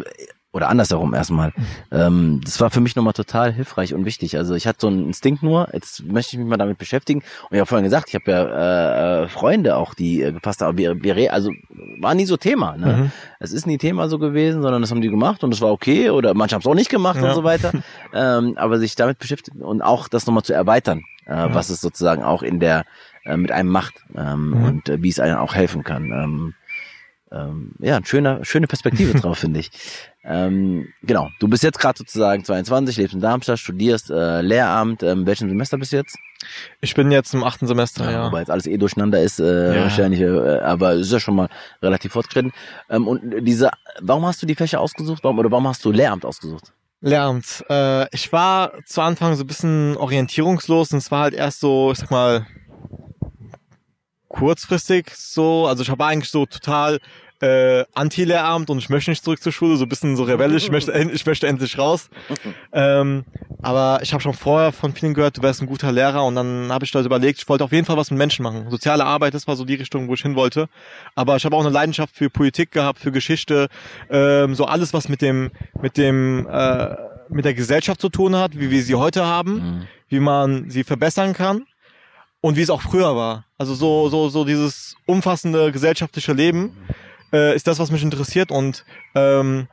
oder 0.53 0.69
andersherum 0.69 1.13
erstmal. 1.13 1.53
Ähm, 1.91 2.41
das 2.43 2.59
war 2.59 2.69
für 2.69 2.79
mich 2.79 2.95
nochmal 2.95 3.13
total 3.13 3.51
hilfreich 3.53 3.93
und 3.93 4.05
wichtig. 4.05 4.37
Also 4.37 4.55
ich 4.55 4.65
hatte 4.65 4.79
so 4.81 4.87
einen 4.87 5.05
Instinkt 5.05 5.43
nur, 5.43 5.67
jetzt 5.73 6.03
möchte 6.03 6.35
ich 6.35 6.39
mich 6.39 6.47
mal 6.47 6.57
damit 6.57 6.77
beschäftigen. 6.77 7.19
Und 7.19 7.55
ich 7.55 7.59
habe 7.59 7.67
vorhin 7.67 7.83
gesagt, 7.83 8.09
ich 8.09 8.15
habe 8.15 8.31
ja 8.31 9.23
äh, 9.23 9.27
Freunde 9.27 9.75
auch, 9.75 9.93
die 9.93 10.21
äh, 10.21 10.31
gepasst 10.31 10.61
haben. 10.61 10.77
Wir, 10.77 11.03
wir, 11.03 11.33
also 11.33 11.51
war 11.99 12.15
nie 12.15 12.25
so 12.25 12.37
Thema. 12.37 12.77
Ne? 12.77 12.85
Mhm. 12.85 13.11
Es 13.39 13.51
ist 13.51 13.67
nie 13.67 13.77
Thema 13.77 14.07
so 14.09 14.19
gewesen, 14.19 14.61
sondern 14.61 14.81
das 14.81 14.89
haben 14.89 15.01
die 15.01 15.09
gemacht 15.09 15.43
und 15.43 15.51
das 15.51 15.61
war 15.61 15.71
okay. 15.71 16.09
Oder 16.09 16.33
manche 16.33 16.55
haben 16.55 16.61
es 16.61 16.67
auch 16.67 16.75
nicht 16.75 16.89
gemacht 16.89 17.21
ja. 17.21 17.29
und 17.29 17.35
so 17.35 17.43
weiter. 17.43 17.71
ähm, 18.13 18.53
aber 18.57 18.79
sich 18.79 18.95
damit 18.95 19.19
beschäftigen 19.19 19.61
und 19.61 19.81
auch 19.81 20.07
das 20.07 20.25
nochmal 20.25 20.43
zu 20.43 20.53
erweitern, 20.53 21.03
äh, 21.25 21.33
ja. 21.33 21.53
was 21.53 21.69
es 21.69 21.81
sozusagen 21.81 22.23
auch 22.23 22.41
in 22.41 22.59
der 22.59 22.85
äh, 23.25 23.37
mit 23.37 23.51
einem 23.51 23.69
macht 23.69 23.95
ähm, 24.15 24.49
mhm. 24.49 24.63
und 24.63 24.89
äh, 24.89 25.03
wie 25.03 25.09
es 25.09 25.19
einem 25.19 25.37
auch 25.37 25.53
helfen 25.53 25.83
kann. 25.83 26.05
Ähm, 26.05 26.53
ähm, 27.31 27.73
ja, 27.79 27.99
schöne, 28.03 28.43
schöne 28.43 28.67
Perspektive 28.67 29.13
drauf, 29.19 29.39
finde 29.39 29.59
ich. 29.59 29.71
Ähm, 30.29 30.89
genau, 31.03 31.29
du 31.39 31.47
bist 31.47 31.63
jetzt 31.63 31.79
gerade 31.79 31.97
sozusagen 31.97 32.43
22, 32.43 32.97
lebst 32.97 33.13
in 33.13 33.21
Darmstadt, 33.21 33.59
studierst 33.59 34.09
äh, 34.09 34.41
Lehramt. 34.41 35.01
Ähm, 35.01 35.25
welchen 35.25 35.47
Semester 35.47 35.77
bist 35.77 35.93
du 35.93 35.97
jetzt? 35.97 36.17
Ich 36.81 36.93
bin 36.95 37.11
jetzt 37.11 37.33
im 37.33 37.45
achten 37.45 37.65
Semester, 37.65 38.03
ja. 38.05 38.11
ja. 38.11 38.25
Wobei 38.27 38.39
jetzt 38.39 38.51
alles 38.51 38.67
eh 38.67 38.77
durcheinander 38.77 39.21
ist, 39.21 39.39
äh, 39.39 39.75
ja. 39.75 39.83
wahrscheinlich, 39.83 40.19
äh, 40.19 40.59
aber 40.59 40.93
ist 40.93 41.13
ja 41.13 41.21
schon 41.21 41.35
mal 41.35 41.47
relativ 41.81 42.11
fortgeschritten. 42.11 42.51
Ähm, 42.89 43.07
und 43.07 43.21
diese, 43.47 43.71
warum 44.01 44.25
hast 44.25 44.41
du 44.41 44.45
die 44.45 44.55
Fächer 44.55 44.81
ausgesucht? 44.81 45.23
Warum, 45.23 45.39
oder 45.39 45.49
warum 45.49 45.67
hast 45.67 45.85
du 45.85 45.91
Lehramt 45.91 46.25
ausgesucht? 46.25 46.73
Lehramt. 46.99 47.63
Äh, 47.69 48.13
ich 48.13 48.31
war 48.33 48.73
zu 48.85 49.01
Anfang 49.01 49.35
so 49.35 49.45
ein 49.45 49.47
bisschen 49.47 49.95
orientierungslos 49.95 50.91
und 50.91 50.97
es 50.97 51.09
war 51.09 51.21
halt 51.21 51.35
erst 51.35 51.61
so, 51.61 51.93
ich 51.93 51.99
sag 51.99 52.11
mal, 52.11 52.45
kurzfristig 54.27 55.11
so. 55.15 55.67
Also 55.67 55.83
ich 55.83 55.89
habe 55.89 56.05
eigentlich 56.05 56.31
so 56.31 56.45
total 56.45 56.99
äh, 57.41 57.85
Anti-Lehramt 57.93 58.69
und 58.69 58.79
ich 58.79 58.89
möchte 58.89 59.11
nicht 59.11 59.23
zurück 59.23 59.41
zur 59.41 59.51
Schule, 59.51 59.77
so 59.77 59.85
ein 59.85 59.89
bisschen 59.89 60.15
so 60.15 60.23
rebellisch, 60.23 60.63
ich 60.63 60.71
möchte, 60.71 60.91
ich 61.13 61.25
möchte 61.25 61.47
endlich 61.47 61.77
raus. 61.77 62.09
ähm, 62.73 63.25
aber 63.61 63.99
ich 64.01 64.13
habe 64.13 64.21
schon 64.21 64.33
vorher 64.33 64.71
von 64.71 64.93
vielen 64.93 65.13
gehört, 65.13 65.37
du 65.37 65.43
wärst 65.43 65.61
ein 65.61 65.67
guter 65.67 65.91
Lehrer 65.91 66.25
und 66.25 66.35
dann 66.35 66.71
habe 66.71 66.85
ich 66.85 66.91
da 66.91 67.01
überlegt, 67.01 67.39
ich 67.39 67.49
wollte 67.49 67.63
auf 67.63 67.71
jeden 67.71 67.85
Fall 67.85 67.97
was 67.97 68.11
mit 68.11 68.17
Menschen 68.17 68.43
machen. 68.43 68.69
Soziale 68.69 69.05
Arbeit, 69.05 69.33
das 69.33 69.47
war 69.47 69.55
so 69.55 69.65
die 69.65 69.75
Richtung, 69.75 70.07
wo 70.07 70.13
ich 70.13 70.21
hin 70.21 70.35
wollte. 70.35 70.67
Aber 71.15 71.35
ich 71.35 71.45
habe 71.45 71.55
auch 71.55 71.61
eine 71.61 71.69
Leidenschaft 71.69 72.15
für 72.15 72.29
Politik 72.29 72.71
gehabt, 72.71 72.99
für 72.99 73.11
Geschichte, 73.11 73.67
ähm, 74.09 74.55
so 74.55 74.65
alles, 74.65 74.93
was 74.93 75.09
mit 75.09 75.21
dem, 75.21 75.51
mit 75.81 75.97
dem, 75.97 76.47
äh, 76.49 76.95
mit 77.29 77.45
der 77.45 77.53
Gesellschaft 77.53 78.01
zu 78.01 78.09
tun 78.09 78.35
hat, 78.35 78.57
wie 78.57 78.71
wir 78.71 78.81
sie 78.81 78.95
heute 78.95 79.25
haben, 79.25 79.53
mhm. 79.53 79.87
wie 80.09 80.19
man 80.19 80.69
sie 80.69 80.83
verbessern 80.83 81.33
kann 81.33 81.65
und 82.41 82.55
wie 82.55 82.61
es 82.61 82.69
auch 82.69 82.81
früher 82.81 83.15
war. 83.15 83.45
Also 83.57 83.73
so, 83.73 84.09
so, 84.09 84.29
so 84.29 84.45
dieses 84.45 84.95
umfassende 85.05 85.71
gesellschaftliche 85.71 86.33
Leben 86.33 86.77
äh, 87.33 87.55
ist 87.55 87.67
das, 87.67 87.79
was 87.79 87.91
mich 87.91 88.03
interessiert 88.03 88.51
und 88.51 88.85
ähm, 89.15 89.67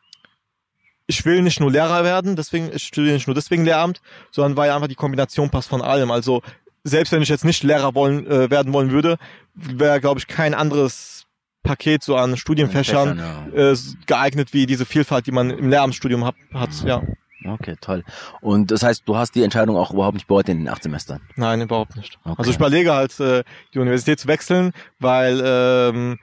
ich 1.06 1.24
will 1.24 1.42
nicht 1.42 1.60
nur 1.60 1.70
Lehrer 1.70 2.04
werden, 2.04 2.36
deswegen, 2.36 2.70
ich 2.72 2.84
studiere 2.84 3.14
nicht 3.14 3.26
nur 3.26 3.34
deswegen 3.34 3.64
Lehramt, 3.64 4.00
sondern 4.30 4.56
weil 4.56 4.70
einfach 4.70 4.88
die 4.88 4.94
Kombination 4.94 5.50
passt 5.50 5.68
von 5.68 5.82
allem. 5.82 6.10
Also 6.10 6.42
selbst 6.82 7.12
wenn 7.12 7.22
ich 7.22 7.28
jetzt 7.28 7.44
nicht 7.44 7.62
Lehrer 7.62 7.94
wollen, 7.94 8.26
äh, 8.26 8.50
werden 8.50 8.72
wollen 8.72 8.90
würde, 8.90 9.18
wäre, 9.54 10.00
glaube 10.00 10.20
ich, 10.20 10.26
kein 10.26 10.54
anderes 10.54 11.26
Paket 11.62 12.04
so 12.04 12.16
an 12.16 12.36
Studienfächern 12.36 13.18
Fächern, 13.18 13.50
ja. 13.54 13.72
äh, 13.72 13.76
geeignet 14.06 14.52
wie 14.52 14.66
diese 14.66 14.84
Vielfalt, 14.84 15.26
die 15.26 15.32
man 15.32 15.50
im 15.50 15.70
Lehramtsstudium 15.70 16.24
hat. 16.24 16.34
hat 16.52 16.70
ja. 16.84 17.02
Okay, 17.46 17.76
toll. 17.80 18.04
Und 18.40 18.70
das 18.70 18.82
heißt, 18.82 19.02
du 19.06 19.16
hast 19.16 19.34
die 19.34 19.42
Entscheidung 19.42 19.76
auch 19.76 19.92
überhaupt 19.92 20.14
nicht 20.14 20.26
bereut 20.26 20.48
in 20.48 20.58
den 20.58 20.68
acht 20.68 20.82
Semestern? 20.82 21.20
Nein, 21.36 21.60
überhaupt 21.60 21.96
nicht. 21.96 22.18
Okay. 22.24 22.34
Also 22.38 22.50
ich 22.50 22.56
überlege 22.56 22.94
halt, 22.94 23.18
äh, 23.20 23.44
die 23.74 23.78
Universität 23.80 24.18
zu 24.18 24.28
wechseln, 24.28 24.72
weil 24.98 25.42
ähm, 25.44 26.18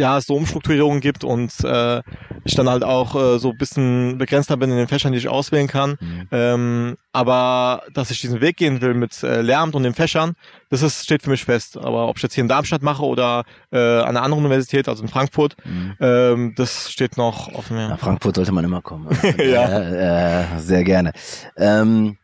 ja, 0.00 0.16
es 0.16 0.26
so 0.26 0.34
Umstrukturierungen 0.34 1.00
gibt 1.00 1.24
und 1.24 1.52
äh, 1.62 2.02
ich 2.44 2.54
dann 2.54 2.68
halt 2.70 2.82
auch 2.82 3.14
äh, 3.14 3.38
so 3.38 3.50
ein 3.50 3.58
bisschen 3.58 4.16
begrenzter 4.16 4.56
bin 4.56 4.70
in 4.70 4.78
den 4.78 4.88
Fächern, 4.88 5.12
die 5.12 5.18
ich 5.18 5.28
auswählen 5.28 5.68
kann. 5.68 5.98
Mhm. 6.00 6.28
Ähm, 6.32 6.96
aber 7.12 7.82
dass 7.92 8.10
ich 8.10 8.20
diesen 8.20 8.40
Weg 8.40 8.56
gehen 8.56 8.80
will 8.80 8.94
mit 8.94 9.22
äh, 9.22 9.42
Lehramt 9.42 9.74
und 9.74 9.82
den 9.82 9.92
Fächern, 9.92 10.36
das 10.70 10.80
ist, 10.80 11.04
steht 11.04 11.22
für 11.22 11.30
mich 11.30 11.44
fest. 11.44 11.76
Aber 11.76 12.08
ob 12.08 12.16
ich 12.16 12.22
jetzt 12.22 12.34
hier 12.34 12.42
in 12.42 12.48
Darmstadt 12.48 12.82
mache 12.82 13.04
oder 13.04 13.44
äh, 13.72 13.78
an 13.78 14.08
einer 14.08 14.22
anderen 14.22 14.44
Universität, 14.44 14.88
also 14.88 15.02
in 15.02 15.08
Frankfurt, 15.08 15.54
mhm. 15.64 15.94
ähm, 16.00 16.54
das 16.56 16.90
steht 16.90 17.18
noch 17.18 17.52
offen. 17.52 17.76
Ja. 17.76 17.88
Nach 17.88 17.98
Frankfurt 17.98 18.36
sollte 18.36 18.52
man 18.52 18.64
immer 18.64 18.80
kommen. 18.80 19.08
ja. 19.38 19.66
Äh, 19.68 20.42
äh, 20.42 20.58
sehr 20.58 20.82
gerne. 20.82 21.12
Ähm, 21.56 22.16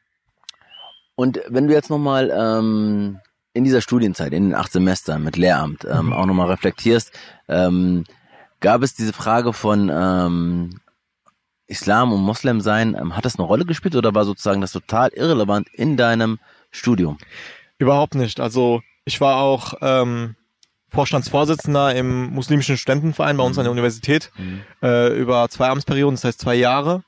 und 1.15 1.41
wenn 1.49 1.67
du 1.67 1.75
jetzt 1.75 1.91
nochmal 1.91 2.33
ähm, 2.35 3.19
in 3.57 3.65
dieser 3.65 3.81
Studienzeit, 3.81 4.33
in 4.33 4.51
den 4.51 4.55
acht 4.55 4.71
Semestern 4.71 5.23
mit 5.23 5.37
Lehramt, 5.37 5.85
ähm, 5.85 6.07
mhm. 6.07 6.13
auch 6.13 6.27
nochmal 6.27 6.49
reflektierst, 6.49 7.11
ähm, 7.49 8.05
gab 8.61 8.83
es 8.83 8.95
diese 8.95 9.15
Frage 9.15 9.55
von 9.55 9.91
ähm, 9.93 10.81
Islam 11.67 12.13
und 12.13 12.21
Moslem 12.21 12.61
sein, 12.61 12.95
ähm, 13.01 13.17
hat 13.17 13.25
das 13.25 13.39
eine 13.39 13.47
Rolle 13.47 13.65
gespielt 13.65 13.97
oder 13.97 14.15
war 14.15 14.27
sozusagen 14.27 14.61
das 14.61 14.73
total 14.73 15.09
irrelevant 15.09 15.69
in 15.73 15.97
deinem 15.97 16.39
Studium? 16.71 17.17
Überhaupt 17.79 18.15
nicht. 18.15 18.41
Also 18.41 18.83
ich 19.07 19.21
war 19.23 19.37
auch 19.37 19.75
ähm, 19.81 20.37
Vorstandsvorsitzender 20.91 21.95
im 21.95 22.27
muslimischen 22.27 22.77
Studentenverein 22.77 23.39
bei 23.39 23.45
uns 23.45 23.57
mhm. 23.57 23.61
an 23.61 23.65
der 23.65 23.73
Universität 23.73 24.31
mhm. 24.37 24.61
äh, 24.83 25.09
über 25.09 25.49
zwei 25.49 25.69
Amtsperioden, 25.69 26.17
das 26.17 26.25
heißt 26.25 26.41
zwei 26.41 26.55
Jahre 26.57 27.05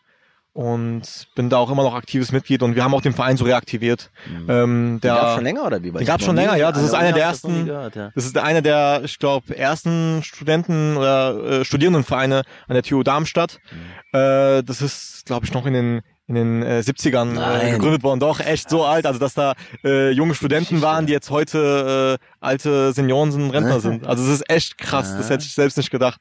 und 0.59 1.29
bin 1.37 1.51
da 1.51 1.59
auch 1.59 1.71
immer 1.71 1.85
noch 1.85 1.95
aktives 1.95 2.33
Mitglied 2.33 2.65
und 2.65 2.75
wir 2.75 2.83
haben 2.83 2.93
auch 2.93 3.01
den 3.01 3.13
Verein 3.13 3.37
so 3.37 3.45
reaktiviert. 3.45 4.11
Mhm. 4.27 4.47
Ähm, 4.51 5.01
der 5.01 5.15
gab 5.15 5.35
schon 5.37 5.45
länger 5.45 5.65
oder 5.65 5.85
wie? 5.85 5.93
Den 5.93 6.05
gab 6.05 6.21
schon 6.21 6.35
länger, 6.35 6.57
ja. 6.57 6.73
Das 6.73 6.83
ist 6.83 6.95
einer 6.95 7.13
der 7.13 7.23
ersten. 7.23 7.67
Gehört, 7.67 7.95
ja. 7.95 8.11
Das 8.13 8.25
ist 8.25 8.37
einer 8.37 8.61
der, 8.61 9.03
ich 9.05 9.21
glaube, 9.21 9.57
ersten 9.57 10.21
Studenten 10.25 10.97
oder 10.97 11.61
äh, 11.61 11.65
Studierendenvereine 11.65 12.43
an 12.67 12.75
der 12.75 12.83
TU 12.83 13.05
Darmstadt. 13.05 13.61
Mhm. 13.71 14.19
Äh, 14.19 14.63
das 14.65 14.83
ist, 14.83 15.27
glaube 15.27 15.47
ich, 15.47 15.55
noch 15.55 15.65
in 15.65 15.75
den 15.75 16.01
in 16.27 16.35
den 16.35 16.63
äh, 16.65 16.83
70ern 16.85 17.31
äh, 17.31 17.35
Nein. 17.35 17.73
gegründet 17.75 18.03
worden. 18.03 18.19
Doch, 18.19 18.41
echt 18.41 18.69
so 18.69 18.85
alt. 18.85 19.07
Also 19.07 19.21
dass 19.21 19.35
da 19.35 19.55
äh, 19.85 20.11
junge 20.11 20.35
Studenten 20.35 20.83
waren, 20.83 21.07
die 21.07 21.13
jetzt 21.13 21.31
heute 21.31 22.19
äh, 22.21 22.27
alte 22.41 22.93
Senioren 22.93 23.31
sind, 23.31 23.53
Rentner 23.53 23.79
sind. 23.79 24.09
Also 24.09 24.25
es 24.25 24.41
ist 24.41 24.51
echt 24.51 24.77
krass. 24.77 25.17
Das 25.17 25.31
hätte 25.31 25.45
ich 25.45 25.55
selbst 25.55 25.77
nicht 25.77 25.93
gedacht. 25.93 26.21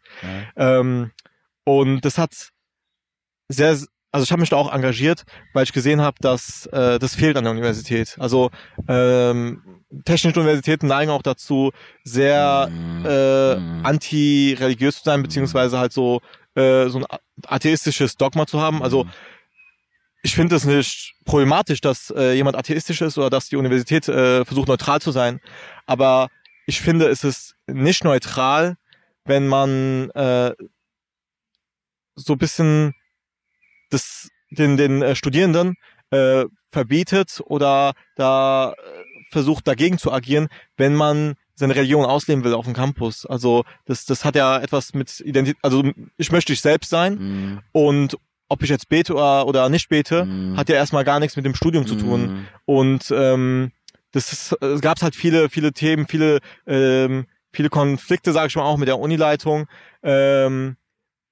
Ähm, 0.56 1.10
und 1.66 2.06
das 2.06 2.20
hat 2.20 2.52
sehr, 3.50 3.78
also 4.18 4.24
ich 4.24 4.32
habe 4.32 4.40
mich 4.42 4.50
da 4.50 4.56
auch 4.56 4.74
engagiert, 4.74 5.24
weil 5.54 5.64
ich 5.64 5.74
gesehen 5.74 6.02
habe, 6.02 6.18
dass 6.22 6.66
äh, 6.74 6.98
das 6.98 7.14
fehlt 7.14 7.38
an 7.38 7.44
der 7.44 7.52
Universität. 7.52 8.18
Also 8.20 8.50
ähm, 8.88 9.62
technische 10.06 10.40
Universitäten 10.40 10.88
neigen 10.88 11.12
auch 11.12 11.22
dazu, 11.22 11.72
sehr 12.04 12.68
äh, 13.06 13.56
Mhm. 13.60 13.86
anti-religiös 13.86 14.98
zu 14.98 15.04
sein, 15.06 15.22
beziehungsweise 15.22 15.78
halt 15.78 15.94
so 15.94 16.22
äh, 16.56 16.90
so 16.90 16.98
ein 17.00 17.06
atheistisches 17.46 18.18
Dogma 18.18 18.48
zu 18.48 18.60
haben. 18.60 18.82
Also 18.82 19.06
ich 20.24 20.34
finde 20.34 20.56
es 20.56 20.66
nicht 20.66 21.14
problematisch, 21.26 21.80
dass 21.80 22.10
äh, 22.10 22.34
jemand 22.34 22.58
atheistisch 22.58 23.02
ist 23.02 23.18
oder 23.20 23.30
dass 23.30 23.50
die 23.50 23.56
Universität 23.56 24.08
äh, 24.10 24.44
versucht 24.44 24.68
neutral 24.68 25.00
zu 25.00 25.12
sein. 25.12 25.40
Aber 25.86 26.30
ich 26.66 26.82
finde, 26.82 27.08
es 27.08 27.24
ist 27.24 27.56
nicht 27.68 28.04
neutral, 28.04 28.76
wenn 29.26 29.48
man 29.48 30.10
äh, 30.12 30.54
so 32.16 32.34
ein 32.34 32.40
bisschen 32.40 32.94
das, 33.90 34.30
den, 34.52 34.78
den 34.78 35.02
äh, 35.02 35.16
Studierenden 35.16 35.76
äh, 36.12 36.46
verbietet 36.72 37.42
oder 37.46 37.94
da 38.16 38.72
äh, 38.74 38.76
versucht 39.32 39.68
dagegen 39.68 39.98
zu 39.98 40.12
agieren, 40.12 40.48
wenn 40.78 40.96
man 40.96 41.36
seine 41.56 41.76
Religion 41.76 42.06
ausleben 42.06 42.44
will 42.44 42.54
auf 42.54 42.66
dem 42.66 42.74
Campus. 42.76 43.26
Also 43.26 43.66
das, 43.86 44.06
das 44.06 44.24
hat 44.24 44.36
ja 44.36 44.60
etwas 44.60 44.94
mit 44.94 45.20
Identität, 45.22 45.58
also 45.64 45.84
ich 46.18 46.32
möchte 46.32 46.54
ich 46.54 46.62
selbst 46.62 46.90
sein 46.90 47.14
Mhm. 47.18 47.60
und 47.72 48.18
ob 48.50 48.64
ich 48.64 48.70
jetzt 48.70 48.88
bete 48.88 49.14
oder, 49.14 49.46
oder 49.48 49.68
nicht 49.68 49.90
bete, 49.90 50.24
Mhm. 50.26 50.56
hat 50.56 50.70
ja 50.70 50.76
erstmal 50.76 51.04
gar 51.04 51.20
nichts 51.20 51.36
mit 51.36 51.46
dem 51.46 51.56
Studium 51.56 51.86
zu 51.86 51.96
tun. 51.96 52.48
Und 52.66 53.12
ähm, 53.12 53.72
das 54.14 54.32
ist, 54.32 54.54
es 54.62 54.80
gab 54.82 55.02
halt 55.02 55.16
viele, 55.16 55.50
viele 55.50 55.74
Themen, 55.74 56.08
viele, 56.08 56.40
ähm, 56.66 57.26
viele 57.52 57.70
Konflikte, 57.70 58.32
sage 58.32 58.48
ich 58.48 58.56
mal 58.56 58.64
auch 58.64 58.78
mit 58.78 58.88
der 58.88 59.00
Unileitung. 59.00 59.68
Ähm, 60.02 60.78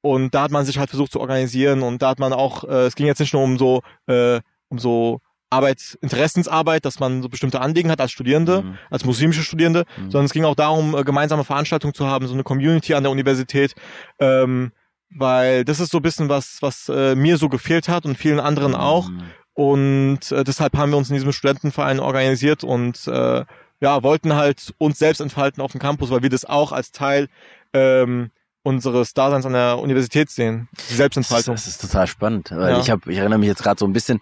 und 0.05 0.35
da 0.35 0.43
hat 0.43 0.51
man 0.51 0.65
sich 0.65 0.77
halt 0.77 0.89
versucht 0.91 1.11
zu 1.13 1.19
organisieren 1.19 1.81
und 1.81 2.01
da 2.03 2.09
hat 2.09 2.19
man 2.19 2.31
auch, 2.31 2.63
äh, 2.63 2.85
es 2.85 2.93
ging 2.95 3.07
jetzt 3.07 3.19
nicht 3.19 3.33
nur 3.33 3.41
um 3.41 3.57
so, 3.57 3.81
äh, 4.05 4.39
um 4.69 4.77
so 4.77 5.19
Arbeit, 5.49 5.97
Interessensarbeit, 6.01 6.85
dass 6.85 6.99
man 6.99 7.23
so 7.23 7.29
bestimmte 7.29 7.59
Anliegen 7.59 7.89
hat 7.89 7.99
als 7.99 8.11
Studierende, 8.11 8.61
Mhm. 8.61 8.77
als 8.91 9.03
muslimische 9.03 9.41
Studierende, 9.41 9.85
Mhm. 9.97 10.11
sondern 10.11 10.25
es 10.25 10.33
ging 10.33 10.45
auch 10.45 10.53
darum, 10.55 10.95
äh, 10.95 11.03
gemeinsame 11.03 11.43
Veranstaltungen 11.43 11.95
zu 11.95 12.05
haben, 12.05 12.27
so 12.27 12.35
eine 12.35 12.43
Community 12.43 12.93
an 12.93 13.01
der 13.01 13.11
Universität, 13.11 13.73
ähm, 14.19 14.71
weil 15.09 15.65
das 15.65 15.79
ist 15.79 15.91
so 15.91 15.97
ein 15.97 16.03
bisschen 16.03 16.29
was, 16.29 16.57
was 16.61 16.87
äh, 16.89 17.15
mir 17.15 17.37
so 17.37 17.49
gefehlt 17.49 17.87
hat 17.89 18.05
und 18.05 18.15
vielen 18.15 18.39
anderen 18.39 18.75
auch. 18.75 19.09
Mhm. 19.09 19.21
Und 19.53 20.31
äh, 20.31 20.43
deshalb 20.43 20.77
haben 20.77 20.91
wir 20.91 20.97
uns 20.97 21.09
in 21.09 21.15
diesem 21.15 21.31
Studentenverein 21.31 21.99
organisiert 21.99 22.63
und 22.63 23.07
äh, 23.07 23.43
ja, 23.81 24.03
wollten 24.03 24.35
halt 24.35 24.71
uns 24.77 24.99
selbst 24.99 25.19
entfalten 25.19 25.63
auf 25.63 25.71
dem 25.71 25.79
Campus, 25.81 26.11
weil 26.11 26.21
wir 26.21 26.29
das 26.29 26.45
auch 26.45 26.71
als 26.71 26.91
Teil 26.91 27.27
ähm, 27.73 28.29
unseres 28.65 29.13
Daseins 29.13 29.45
an 29.45 29.54
der 29.54 29.78
Universität 29.80 30.30
sehen. 30.32 30.67
Die 30.71 30.78
Das 30.78 30.89
ist, 30.91 30.97
Selbstentfaltung. 30.97 31.56
das 31.56 31.67
ist 31.67 31.82
total 31.82 32.08
spannend, 32.08 32.49
weil 32.51 32.71
Ja. 32.73 32.80
ich 32.80 32.89
habe, 32.89 33.12
ich 33.12 33.17
erinnere 33.19 33.38
mich 33.39 33.47
jetzt 33.47 33.62
gerade 33.63 33.80
so 33.80 33.86
ein 33.86 33.93
bisschen 33.93 34.19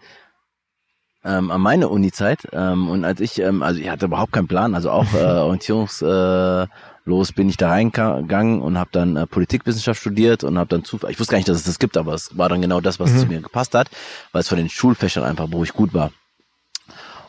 ähm, 1.23 1.49
an 1.51 1.61
meine 1.61 1.87
Uni-Zeit 1.87 2.47
ähm, 2.51 2.89
und 2.89 3.05
als 3.05 3.21
ich, 3.21 3.39
ähm, 3.39 3.63
also 3.63 3.79
ich 3.79 3.89
hatte 3.89 4.07
überhaupt 4.07 4.33
keinen 4.33 4.47
Plan, 4.49 4.75
also 4.75 4.91
auch 4.91 5.05
äh, 5.13 5.17
orientierungslos 5.23 6.01
äh, 6.01 6.67
los 7.05 7.31
bin 7.31 7.47
ich 7.49 7.55
da 7.57 7.69
reingegangen 7.69 8.61
und 8.61 8.77
habe 8.77 8.89
dann 8.91 9.15
äh, 9.15 9.25
Politikwissenschaft 9.27 9.99
studiert 10.01 10.43
und 10.43 10.57
habe 10.57 10.69
dann 10.69 10.83
Zufall, 10.83 11.11
ich 11.11 11.19
wusste 11.19 11.31
gar 11.31 11.37
nicht, 11.37 11.47
dass 11.47 11.57
es 11.57 11.63
das 11.63 11.79
gibt, 11.79 11.95
aber 11.95 12.13
es 12.13 12.37
war 12.37 12.49
dann 12.49 12.61
genau 12.61 12.81
das, 12.81 12.99
was 12.99 13.11
Mhm. 13.11 13.17
zu 13.19 13.25
mir 13.27 13.39
gepasst 13.41 13.73
hat, 13.75 13.89
weil 14.33 14.41
es 14.41 14.49
von 14.49 14.57
den 14.57 14.69
Schulfächern 14.69 15.23
einfach, 15.23 15.47
wo 15.51 15.63
ich 15.63 15.71
gut 15.73 15.93
war. 15.93 16.11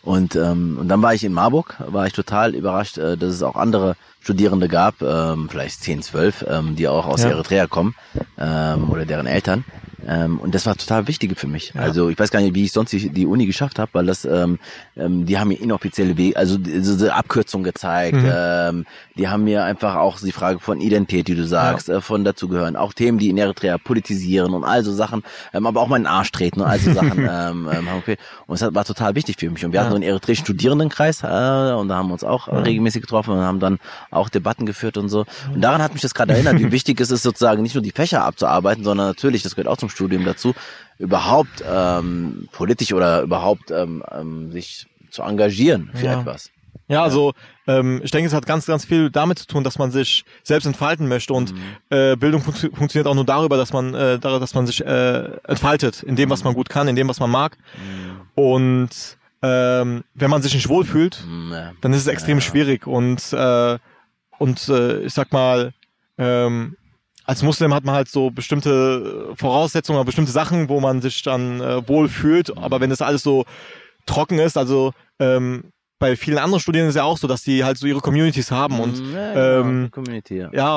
Und, 0.03 0.37
ähm, 0.37 0.77
und 0.81 0.89
dann 0.89 1.01
war 1.01 1.15
ich 1.15 1.25
in 1.25 1.33
Marburg, 1.33 1.77
war 1.79 2.07
ich 2.07 2.13
total 2.13 2.55
überrascht, 2.55 2.99
äh, 2.99 3.17
dass 3.17 3.33
es 3.35 3.43
auch 3.43 3.57
andere 3.57 3.97
Studierende 4.25 4.69
gab, 4.69 5.03
ähm, 5.03 5.49
vielleicht 5.51 5.83
10, 5.83 6.03
12, 6.03 6.47
ähm, 6.49 6.77
die 6.77 6.89
auch 6.89 7.07
aus 7.07 7.23
Ja. 7.23 7.31
Eritrea 7.31 7.67
kommen 7.67 7.95
ähm, 8.39 8.91
oder 8.91 9.05
deren 9.05 9.27
Eltern. 9.27 9.65
Ähm, 10.07 10.39
und 10.39 10.55
das 10.55 10.67
war 10.67 10.77
total 10.77 11.09
wichtig 11.09 11.39
für 11.39 11.47
mich. 11.47 11.73
Ja. 11.75 11.81
Also 11.81 12.11
ich 12.11 12.19
weiß 12.19 12.31
gar 12.31 12.41
nicht, 12.43 12.55
wie 12.55 12.65
ich 12.65 12.73
sonst 12.73 12.91
die, 12.93 13.09
die 13.09 13.25
Uni 13.27 13.47
geschafft 13.47 13.79
habe, 13.79 13.89
weil 13.95 14.05
das, 14.05 14.27
ähm, 14.27 14.59
ähm, 14.99 15.25
die 15.25 15.39
haben 15.39 15.49
mir 15.49 15.59
inoffizielle 15.59 16.19
Wege, 16.19 16.37
also 16.37 16.59
diese 16.59 17.15
Abkürzung 17.15 17.63
gezeigt. 17.63 18.19
Mhm. 18.19 18.31
Ähm, 18.31 18.87
die 19.17 19.29
haben 19.29 19.45
mir 19.45 19.65
einfach 19.65 19.95
auch 19.95 20.19
die 20.21 20.33
Frage 20.33 20.59
von 20.61 20.79
Identität, 20.83 21.29
die 21.29 21.35
du 21.35 21.47
sagst, 21.47 21.89
äh, 21.89 22.03
von 22.03 22.23
dazugehören, 22.23 22.77
auch 22.77 22.93
Themen, 22.93 23.17
die 23.17 23.31
in 23.31 23.39
Eritrea 23.39 23.79
politisieren 23.79 24.53
und 24.53 24.63
all 24.65 24.85
so 24.85 24.93
Sachen, 24.93 25.23
ähm, 25.55 25.65
aber 25.67 25.81
auch 25.81 25.89
meinen 25.89 26.07
Arsch 26.07 26.33
treten 26.33 26.61
und 26.61 26.67
all 26.67 26.79
so 26.81 26.93
Sachen. 26.93 27.19
ähm, 27.21 27.69
ähm, 27.73 27.91
haben 27.91 28.03
wir- 28.05 28.17
und 28.47 28.61
es 28.61 28.75
war 28.75 28.85
total 28.85 29.15
wichtig 29.15 29.37
für 29.39 29.49
mich. 29.49 29.65
Und 29.65 29.73
wir 29.73 29.81
hatten 29.81 29.87
Ja. 29.89 29.93
so 29.93 29.97
einen 29.97 30.05
eritreischen 30.05 30.45
Studierendenkreis 30.45 31.23
äh, 31.23 31.27
und 31.27 31.89
da 31.89 31.95
haben 31.97 32.09
wir 32.09 32.13
uns 32.13 32.25
auch 32.25 32.49
Ja. 32.49 32.59
regelmäßig 32.59 33.01
getroffen 33.01 33.33
und 33.33 33.41
haben 33.41 33.59
dann 33.59 33.79
auch 34.15 34.29
Debatten 34.29 34.67
geführt 34.67 34.97
und 34.97 35.09
so. 35.09 35.25
Und 35.55 35.61
daran 35.63 35.83
hat 35.83 35.93
mich 35.93 36.03
das 36.03 36.15
gerade 36.15 36.33
erinnert, 36.33 36.59
wie 36.59 36.71
wichtig 36.73 37.01
es 37.01 37.11
ist, 37.11 37.23
sozusagen 37.23 37.63
nicht 37.63 37.75
nur 37.75 37.83
die 37.83 37.91
Fächer 37.93 38.25
abzuarbeiten, 38.25 38.85
sondern 38.85 39.07
natürlich, 39.09 39.43
das 39.43 39.55
gehört 39.55 39.69
auch 39.69 39.77
zum 39.79 39.89
Studium 39.91 40.25
dazu, 40.25 40.55
überhaupt 40.99 41.63
ähm, 41.67 42.49
politisch 42.53 42.93
oder 42.93 43.23
überhaupt 43.23 43.71
ähm, 43.71 44.03
ähm, 44.11 44.53
sich 44.53 44.87
zu 45.11 45.23
engagieren 45.23 45.91
für 45.95 46.07
Ja. 46.07 46.21
etwas. 46.21 46.51
Ja, 46.87 47.03
also 47.03 47.33
ähm, 47.67 48.03
ich 48.05 48.11
denke, 48.11 48.27
es 48.29 48.35
hat 48.35 48.45
ganz, 48.45 48.67
ganz 48.67 48.85
viel 48.85 49.09
damit 49.11 49.39
zu 49.39 49.47
tun, 49.47 49.65
dass 49.65 49.79
man 49.79 49.91
sich 49.91 50.25
selbst 50.43 50.67
entfalten 50.67 51.09
möchte 51.09 51.33
und 51.33 51.53
Mhm. 51.55 51.59
äh, 51.89 52.17
Bildung 52.17 52.43
funktio- 52.43 52.77
funktioniert 52.77 53.07
auch 53.07 53.15
nur 53.15 53.25
darüber, 53.25 53.57
dass 53.57 53.73
man, 53.73 53.95
äh, 53.95 54.19
darüber, 54.19 54.39
dass 54.41 54.55
man 54.55 54.67
sich 54.67 54.85
äh, 54.85 55.31
entfaltet 55.45 56.03
in 56.03 56.15
dem, 56.15 56.29
was 56.29 56.45
man 56.45 56.53
gut 56.53 56.69
kann, 56.69 56.87
in 56.89 56.95
dem, 56.97 57.09
was 57.09 57.21
man 57.21 57.31
mag. 57.31 57.57
Und 58.35 58.91
ähm, 59.43 60.05
wenn 60.15 60.31
man 60.31 60.43
sich 60.43 60.55
nicht 60.55 60.69
wohlfühlt, 60.69 61.23
Mhm, 61.27 61.55
dann 61.81 61.93
ist 61.93 62.01
es 62.01 62.07
extrem 62.07 62.39
Ja. 62.39 62.43
schwierig 62.43 62.87
und 62.87 63.21
äh, 63.33 63.79
und 64.39 64.69
äh, 64.69 65.01
ich 65.01 65.15
sag 65.15 65.33
mal 65.33 65.73
ähm, 66.19 66.77
als 67.25 67.43
Muslim 67.43 67.73
hat 67.73 67.85
man 67.85 67.95
halt 67.95 68.09
so 68.09 68.31
bestimmte 68.31 69.33
Voraussetzungen 69.37 69.99
oder 69.99 70.05
bestimmte 70.05 70.33
Sachen, 70.33 70.69
wo 70.69 70.81
man 70.81 71.01
sich 71.01 71.23
dann 71.23 71.61
äh, 71.61 71.89
wohlfühlt. 71.89 72.57
Aber 72.59 72.81
wenn 72.81 72.91
das 72.91 73.01
alles 73.01 73.23
so 73.23 73.45
trocken 74.07 74.39
ist, 74.39 74.59
also 74.59 74.93
ähm, 75.19 75.73
bei 75.99 76.17
vielen 76.17 76.39
anderen 76.39 76.61
Studierenden 76.61 76.91
ist 76.91 76.97
ja 76.97 77.05
auch 77.05 77.17
so, 77.17 77.27
dass 77.27 77.43
die 77.43 77.65
halt 77.65 77.79
so 77.79 77.87
ihre 77.87 78.01
Communities 78.01 78.51
haben 78.51 78.79
und 78.81 79.01
Mhm, 79.01 79.15
ja, 79.15 79.33
genau, 79.33 79.69
ähm, 79.69 79.91
Community, 79.91 80.37
ja. 80.37 80.51
ja, 80.53 80.69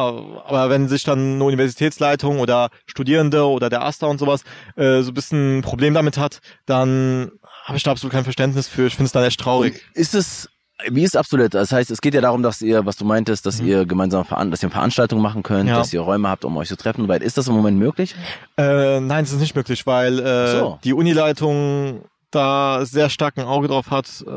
aber 0.45 0.69
wenn 0.69 0.87
sich 0.87 1.03
dann 1.03 1.35
eine 1.35 1.43
Universitätsleitung 1.43 2.39
oder 2.39 2.69
Studierende 2.85 3.45
oder 3.45 3.69
der 3.69 3.83
AStA 3.83 4.07
und 4.07 4.19
sowas 4.19 4.43
äh, 4.77 5.01
so 5.01 5.11
ein 5.11 5.13
bisschen 5.13 5.57
ein 5.57 5.61
Problem 5.63 5.93
damit 5.93 6.17
hat, 6.17 6.39
dann 6.65 7.31
habe 7.65 7.77
ich 7.77 7.83
da 7.83 7.91
absolut 7.91 8.13
kein 8.13 8.23
Verständnis 8.23 8.69
für. 8.69 8.87
Ich 8.87 8.95
finde 8.95 9.07
es 9.07 9.11
dann 9.11 9.23
echt 9.23 9.39
traurig. 9.41 9.83
Ist 9.93 10.15
es, 10.15 10.49
wie 10.89 11.03
ist 11.03 11.17
absolut? 11.17 11.53
Das 11.53 11.71
heißt, 11.71 11.89
es 11.91 12.01
geht 12.01 12.13
ja 12.13 12.21
darum, 12.21 12.43
dass 12.43 12.61
ihr, 12.61 12.85
was 12.85 12.95
du 12.97 13.05
meintest, 13.05 13.45
dass 13.45 13.61
Mhm. 13.61 13.67
ihr 13.67 13.85
gemeinsam 13.85 14.25
veran 14.25 14.51
dass 14.51 14.61
ihr 14.63 14.69
Veranstaltungen 14.69 15.21
machen 15.21 15.43
könnt, 15.43 15.69
Ja. 15.69 15.77
dass 15.77 15.91
ihr 15.93 16.01
Räume 16.01 16.29
habt, 16.29 16.45
um 16.45 16.55
euch 16.57 16.67
zu 16.67 16.77
treffen. 16.77 17.07
Weil 17.07 17.23
ist 17.23 17.37
das 17.37 17.47
im 17.47 17.55
Moment 17.55 17.77
möglich? 17.79 18.15
Äh, 18.57 18.99
nein, 18.99 19.23
das 19.25 19.33
ist 19.33 19.39
nicht 19.39 19.55
möglich, 19.55 19.85
weil 19.87 20.19
äh, 20.19 20.59
So. 20.59 20.79
die 20.83 20.93
Unileitung 20.93 22.01
da 22.31 22.85
sehr 22.85 23.09
stark 23.09 23.37
ein 23.37 23.45
Auge 23.45 23.67
drauf 23.69 23.89
hat, 23.89 24.07
äh, 24.27 24.29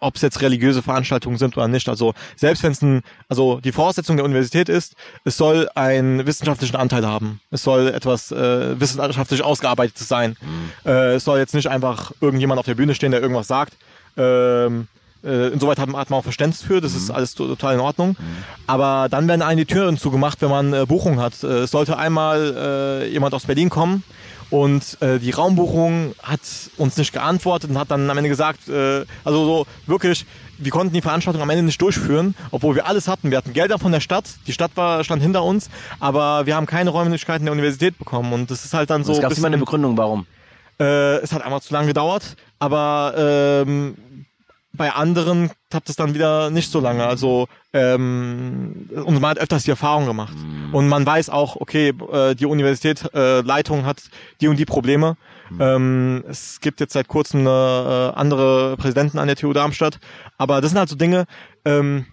ob 0.00 0.16
es 0.16 0.22
jetzt 0.22 0.40
religiöse 0.40 0.82
Veranstaltungen 0.82 1.36
sind 1.36 1.56
oder 1.56 1.68
nicht. 1.68 1.88
Also 1.88 2.14
selbst 2.36 2.62
wenn 2.62 2.72
es 2.72 2.80
ein, 2.82 3.02
also 3.28 3.60
die 3.60 3.72
Voraussetzung 3.72 4.16
der 4.16 4.24
Universität 4.24 4.68
ist, 4.70 4.94
es 5.24 5.36
soll 5.36 5.68
einen 5.74 6.26
wissenschaftlichen 6.26 6.76
Anteil 6.76 7.06
haben. 7.06 7.40
Es 7.50 7.62
soll 7.62 7.88
etwas 7.88 8.32
äh, 8.32 8.78
wissenschaftlich 8.80 9.42
ausgearbeitetes 9.44 10.08
sein. 10.08 10.36
Äh, 10.86 11.14
es 11.16 11.24
soll 11.24 11.38
jetzt 11.38 11.54
nicht 11.54 11.68
einfach 11.68 12.12
irgendjemand 12.20 12.58
auf 12.58 12.66
der 12.66 12.74
Bühne 12.74 12.94
stehen, 12.94 13.10
der 13.10 13.20
irgendwas 13.20 13.46
sagt. 13.48 13.74
Ähm, 14.16 14.88
äh, 15.24 15.48
insoweit 15.48 15.78
hat, 15.78 15.88
man- 15.88 16.00
hat 16.00 16.10
man 16.10 16.18
auch 16.20 16.24
Verständnis 16.24 16.62
für, 16.62 16.80
das 16.80 16.94
ist 16.94 17.10
alles 17.10 17.34
to- 17.34 17.46
total 17.46 17.74
in 17.74 17.80
Ordnung. 17.80 18.16
Aber 18.66 19.08
dann 19.10 19.26
werden 19.28 19.42
einem 19.42 19.58
die 19.58 19.64
Türen 19.66 19.96
zugemacht, 19.96 20.40
wenn 20.42 20.50
man 20.50 20.72
äh, 20.72 20.86
Buchungen 20.86 21.20
hat. 21.20 21.42
Äh, 21.42 21.60
es 21.64 21.70
sollte 21.70 21.96
einmal 21.98 22.54
äh, 23.06 23.08
jemand 23.12 23.34
aus 23.34 23.44
Berlin 23.46 23.70
kommen 23.70 24.02
und 24.50 24.98
äh, 25.00 25.18
die 25.18 25.30
Raumbuchung 25.30 26.14
hat 26.22 26.40
uns 26.76 26.96
nicht 26.96 27.12
geantwortet 27.12 27.70
und 27.70 27.78
hat 27.78 27.90
dann 27.90 28.08
am 28.10 28.16
Ende 28.18 28.28
gesagt, 28.28 28.68
äh, 28.68 29.04
also 29.24 29.44
so 29.44 29.66
wirklich, 29.86 30.26
wir 30.58 30.70
konnten 30.70 30.94
die 30.94 31.00
Veranstaltung 31.00 31.42
am 31.42 31.50
Ende 31.50 31.64
nicht 31.64 31.80
durchführen, 31.82 32.34
obwohl 32.52 32.74
wir 32.76 32.86
alles 32.86 33.08
hatten. 33.08 33.30
Wir 33.30 33.38
hatten 33.38 33.52
Gelder 33.54 33.78
von 33.78 33.90
der 33.90 34.00
Stadt, 34.00 34.26
die 34.46 34.52
Stadt 34.52 34.70
war, 34.76 35.02
stand 35.02 35.22
hinter 35.22 35.42
uns, 35.42 35.70
aber 35.98 36.46
wir 36.46 36.54
haben 36.54 36.66
keine 36.66 36.90
Räumlichkeiten 36.90 37.44
der 37.46 37.52
Universität 37.52 37.98
bekommen 37.98 38.32
und 38.32 38.50
das 38.50 38.64
ist 38.64 38.74
halt 38.74 38.90
dann 38.90 39.02
so. 39.02 39.12
es 39.12 39.20
gab 39.20 39.36
immer 39.36 39.48
eine 39.48 39.58
Begründung, 39.58 39.96
warum. 39.96 40.26
äh, 40.78 41.16
es 41.16 41.32
hat 41.32 41.42
einfach 41.42 41.60
zu 41.60 41.72
lange 41.72 41.88
gedauert, 41.88 42.36
aber 42.60 43.14
ähm, 43.66 43.96
bei 44.76 44.92
anderen 44.92 45.50
klappt 45.70 45.88
es 45.88 45.96
dann 45.96 46.14
wieder 46.14 46.50
nicht 46.50 46.70
so 46.70 46.80
lange. 46.80 47.06
Also 47.06 47.48
ähm, 47.72 48.88
und 48.92 49.20
man 49.20 49.30
hat 49.30 49.38
öfters 49.38 49.64
die 49.64 49.70
Erfahrung 49.70 50.06
gemacht. 50.06 50.36
Und 50.72 50.88
man 50.88 51.06
weiß 51.06 51.30
auch, 51.30 51.56
okay, 51.56 51.88
äh, 52.12 52.34
die 52.34 52.46
Universität 52.46 53.08
äh, 53.14 53.40
Leitung 53.40 53.86
hat 53.86 54.02
die 54.40 54.48
und 54.48 54.56
die 54.58 54.64
Probleme. 54.64 55.16
Ähm, 55.60 56.24
es 56.28 56.60
gibt 56.60 56.80
jetzt 56.80 56.94
seit 56.94 57.06
kurzem 57.06 57.40
eine 57.40 58.12
äh, 58.14 58.18
andere 58.18 58.76
Präsidenten 58.76 59.18
an 59.18 59.28
der 59.28 59.36
TU 59.36 59.52
Darmstadt. 59.52 59.98
Aber 60.38 60.60
das 60.60 60.70
sind 60.70 60.78
halt 60.78 60.88
so 60.88 60.96
Dinge, 60.96 61.26
ähm, 61.64 62.06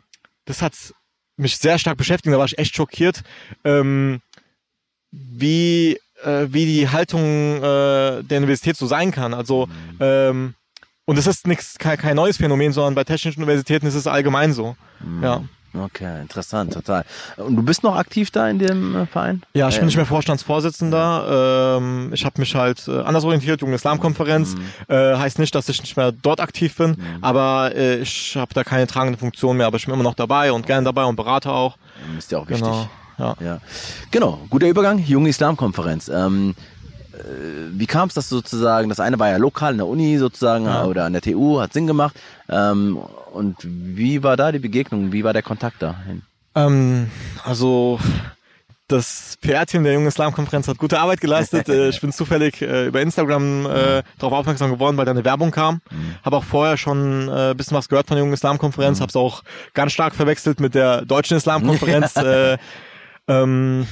das 0.45 0.61
hat 0.61 0.73
mich 1.37 1.57
sehr 1.57 1.79
stark 1.79 1.97
beschäftigt. 1.97 2.33
Da 2.33 2.37
war 2.37 2.45
ich 2.45 2.59
echt 2.59 2.75
schockiert, 2.75 3.23
ähm, 3.63 4.21
wie 5.11 5.97
äh, 6.23 6.47
wie 6.49 6.65
die 6.65 6.89
Haltung 6.89 7.57
äh, 7.57 8.21
der 8.23 8.37
Universität 8.37 8.77
so 8.77 8.85
sein 8.85 9.11
kann. 9.11 9.33
Also 9.33 9.65
Mhm. 9.67 9.97
ähm, 9.99 10.53
und 11.05 11.17
es 11.17 11.27
ist 11.27 11.47
nichts 11.47 11.77
kein, 11.77 11.97
kein 11.97 12.15
neues 12.15 12.37
Phänomen, 12.37 12.71
sondern 12.73 12.95
bei 12.95 13.03
technischen 13.03 13.41
Universitäten 13.41 13.85
ist 13.87 13.95
es 13.95 14.07
allgemein 14.07 14.53
so. 14.53 14.75
Mhm. 14.99 15.23
Ja. 15.23 15.41
Okay, 15.73 16.19
interessant, 16.21 16.73
total. 16.73 17.05
Und 17.37 17.55
du 17.55 17.63
bist 17.63 17.81
noch 17.81 17.95
aktiv 17.95 18.29
da 18.29 18.49
in 18.49 18.59
dem 18.59 18.93
äh, 18.93 19.05
Verein? 19.05 19.41
Ja, 19.53 19.69
ich 19.69 19.75
bin 19.75 19.83
Äh, 19.83 19.85
nicht 19.85 19.95
mehr 19.95 20.05
Vorstandsvorsitzender. 20.05 21.77
Ähm, 21.79 22.11
ich 22.13 22.25
habe 22.25 22.41
mich 22.41 22.55
halt 22.55 22.85
äh, 22.89 22.99
anders 22.99 23.23
orientiert, 23.23 23.61
Junge 23.61 23.75
Islamkonferenz. 23.75 24.55
Äh, 24.89 25.15
heißt 25.15 25.39
nicht, 25.39 25.55
dass 25.55 25.69
ich 25.69 25.79
nicht 25.81 25.95
mehr 25.95 26.11
dort 26.11 26.41
aktiv 26.41 26.75
bin, 26.75 26.97
aber 27.21 27.71
äh, 27.73 27.99
ich 27.99 28.35
habe 28.35 28.53
da 28.53 28.65
keine 28.65 28.85
tragende 28.85 29.17
Funktion 29.17 29.55
mehr, 29.55 29.67
aber 29.67 29.77
ich 29.77 29.85
bin 29.85 29.93
immer 29.93 30.03
noch 30.03 30.15
dabei 30.15 30.51
und 30.51 30.65
gerne 30.67 30.83
dabei 30.83 31.05
und 31.05 31.15
berate 31.15 31.51
auch. 31.51 31.77
Ist 32.17 32.31
ja 32.33 32.39
auch 32.39 32.49
wichtig. 32.49 32.65
Genau. 32.67 32.89
Ja. 33.17 33.35
Ja. 33.39 33.59
Genau, 34.09 34.41
guter 34.49 34.67
Übergang, 34.67 34.97
Junge 34.99 35.29
Islamkonferenz. 35.29 36.09
Ähm, 36.09 36.53
äh, 36.57 36.70
wie 37.71 37.87
kam 37.87 38.07
es, 38.07 38.13
dass 38.13 38.29
sozusagen, 38.29 38.89
das 38.89 38.99
eine 38.99 39.19
war 39.19 39.29
ja 39.29 39.37
lokal 39.37 39.73
in 39.73 39.77
der 39.77 39.87
Uni 39.87 40.17
sozusagen 40.17 40.65
Ja. 40.65 40.85
oder 40.85 41.05
an 41.05 41.13
der 41.13 41.21
TU, 41.21 41.59
hat 41.59 41.73
Sinn 41.73 41.87
gemacht. 41.87 42.15
Ähm, 42.49 42.97
und 43.33 43.57
wie 43.61 44.23
war 44.23 44.37
da 44.37 44.51
die 44.51 44.59
Begegnung? 44.59 45.11
Wie 45.11 45.23
war 45.23 45.33
der 45.33 45.43
Kontakt 45.43 45.81
dahin? 45.81 46.21
Ähm, 46.55 47.09
also 47.43 47.99
das 48.87 49.37
PR-Team 49.41 49.83
der 49.85 49.93
Jungen 49.93 50.07
Islamkonferenz 50.07 50.67
hat 50.67 50.77
gute 50.77 50.99
Arbeit 50.99 51.21
geleistet. 51.21 51.67
Äh, 51.69 51.89
ich 51.89 52.01
bin 52.01 52.11
zufällig 52.11 52.61
äh, 52.61 52.87
über 52.87 53.01
Instagram 53.01 53.65
äh, 53.65 54.03
darauf 54.19 54.39
aufmerksam 54.39 54.71
geworden, 54.71 54.97
weil 54.97 55.05
da 55.05 55.11
eine 55.11 55.23
Werbung 55.23 55.51
kam. 55.51 55.79
Habe 56.25 56.37
auch 56.37 56.43
vorher 56.43 56.75
schon 56.75 57.29
äh, 57.29 57.51
ein 57.51 57.57
bisschen 57.57 57.77
was 57.77 57.87
gehört 57.87 58.07
von 58.07 58.15
der 58.15 58.23
Jungen 58.23 58.33
Islamkonferenz. 58.33 58.99
Habe 58.99 59.09
es 59.09 59.15
auch 59.15 59.43
ganz 59.73 59.93
stark 59.93 60.13
verwechselt 60.13 60.59
mit 60.59 60.75
der 60.75 61.05
deutschen 61.05 61.37
Islamkonferenz. 61.37 62.15
äh, 62.17 62.57
ähm, 63.27 63.87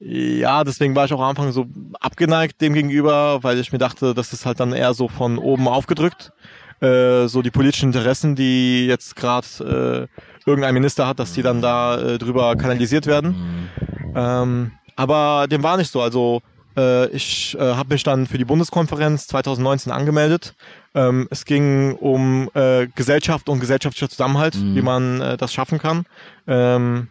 ja, 0.00 0.64
deswegen 0.64 0.96
war 0.96 1.04
ich 1.04 1.12
auch 1.12 1.20
am 1.20 1.28
Anfang 1.30 1.52
so 1.52 1.66
abgeneigt 2.00 2.60
dem 2.60 2.72
gegenüber, 2.72 3.42
weil 3.42 3.58
ich 3.58 3.70
mir 3.70 3.78
dachte, 3.78 4.14
das 4.14 4.32
ist 4.32 4.46
halt 4.46 4.58
dann 4.58 4.72
eher 4.72 4.94
so 4.94 5.08
von 5.08 5.36
oben 5.38 5.68
aufgedrückt. 5.68 6.32
Äh, 6.80 7.26
so 7.26 7.42
die 7.42 7.50
politischen 7.50 7.92
Interessen, 7.92 8.34
die 8.34 8.86
jetzt 8.86 9.14
gerade 9.14 10.08
äh, 10.08 10.48
irgendein 10.48 10.72
Minister 10.72 11.06
hat, 11.06 11.18
dass 11.18 11.34
die 11.34 11.42
dann 11.42 11.60
da 11.60 12.00
äh, 12.00 12.18
drüber 12.18 12.56
kanalisiert 12.56 13.06
werden. 13.06 13.68
Ähm, 14.14 14.72
aber 14.96 15.46
dem 15.50 15.62
war 15.62 15.76
nicht 15.76 15.92
so. 15.92 16.00
Also 16.00 16.40
äh, 16.78 17.08
ich 17.10 17.54
äh, 17.60 17.74
habe 17.74 17.92
mich 17.92 18.02
dann 18.02 18.26
für 18.26 18.38
die 18.38 18.46
Bundeskonferenz 18.46 19.26
2019 19.26 19.92
angemeldet. 19.92 20.54
Ähm, 20.94 21.28
es 21.30 21.44
ging 21.44 21.94
um 21.96 22.48
äh, 22.54 22.86
Gesellschaft 22.94 23.50
und 23.50 23.60
gesellschaftlicher 23.60 24.08
Zusammenhalt, 24.08 24.54
Mhm. 24.54 24.74
wie 24.74 24.82
man 24.82 25.20
äh, 25.20 25.36
das 25.36 25.52
schaffen 25.52 25.78
kann. 25.78 26.06
Ähm, 26.46 27.08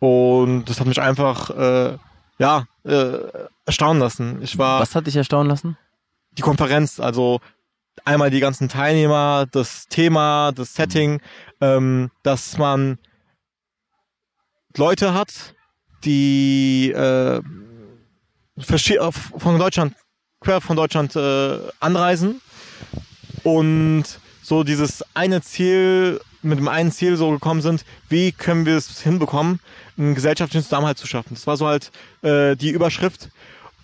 und 0.00 0.64
das 0.64 0.80
hat 0.80 0.88
mich 0.88 1.00
einfach 1.00 1.50
äh, 1.50 1.96
ja 2.38 2.66
äh, 2.84 3.18
erstaunen 3.66 4.00
lassen. 4.00 4.42
Ich 4.42 4.58
war 4.58 4.80
Was 4.80 4.94
hat 4.94 5.06
dich 5.06 5.16
erstaunen 5.16 5.48
lassen? 5.48 5.76
die 6.36 6.42
Konferenz, 6.42 7.00
also 7.00 7.40
einmal 8.04 8.30
die 8.30 8.40
ganzen 8.40 8.68
Teilnehmer, 8.68 9.46
das 9.50 9.86
Thema, 9.88 10.52
das 10.52 10.74
Setting, 10.74 11.20
ähm, 11.60 12.10
dass 12.22 12.58
man 12.58 12.98
Leute 14.76 15.14
hat, 15.14 15.54
die 16.04 16.90
äh, 16.90 17.40
von 18.58 19.58
Deutschland, 19.58 19.94
quer 20.40 20.60
von 20.60 20.76
Deutschland 20.76 21.16
äh, 21.16 21.58
anreisen 21.80 22.40
und 23.42 24.04
so 24.42 24.64
dieses 24.64 25.04
eine 25.14 25.40
Ziel, 25.40 26.20
mit 26.42 26.58
dem 26.58 26.68
einen 26.68 26.92
Ziel 26.92 27.16
so 27.16 27.30
gekommen 27.30 27.62
sind, 27.62 27.84
wie 28.08 28.32
können 28.32 28.66
wir 28.66 28.76
es 28.76 29.00
hinbekommen, 29.00 29.60
einen 29.96 30.14
gesellschaftlichen 30.14 30.64
Zusammenhalt 30.64 30.98
zu 30.98 31.06
schaffen. 31.06 31.34
Das 31.34 31.46
war 31.46 31.56
so 31.56 31.66
halt 31.66 31.90
äh, 32.22 32.56
die 32.56 32.70
Überschrift. 32.70 33.28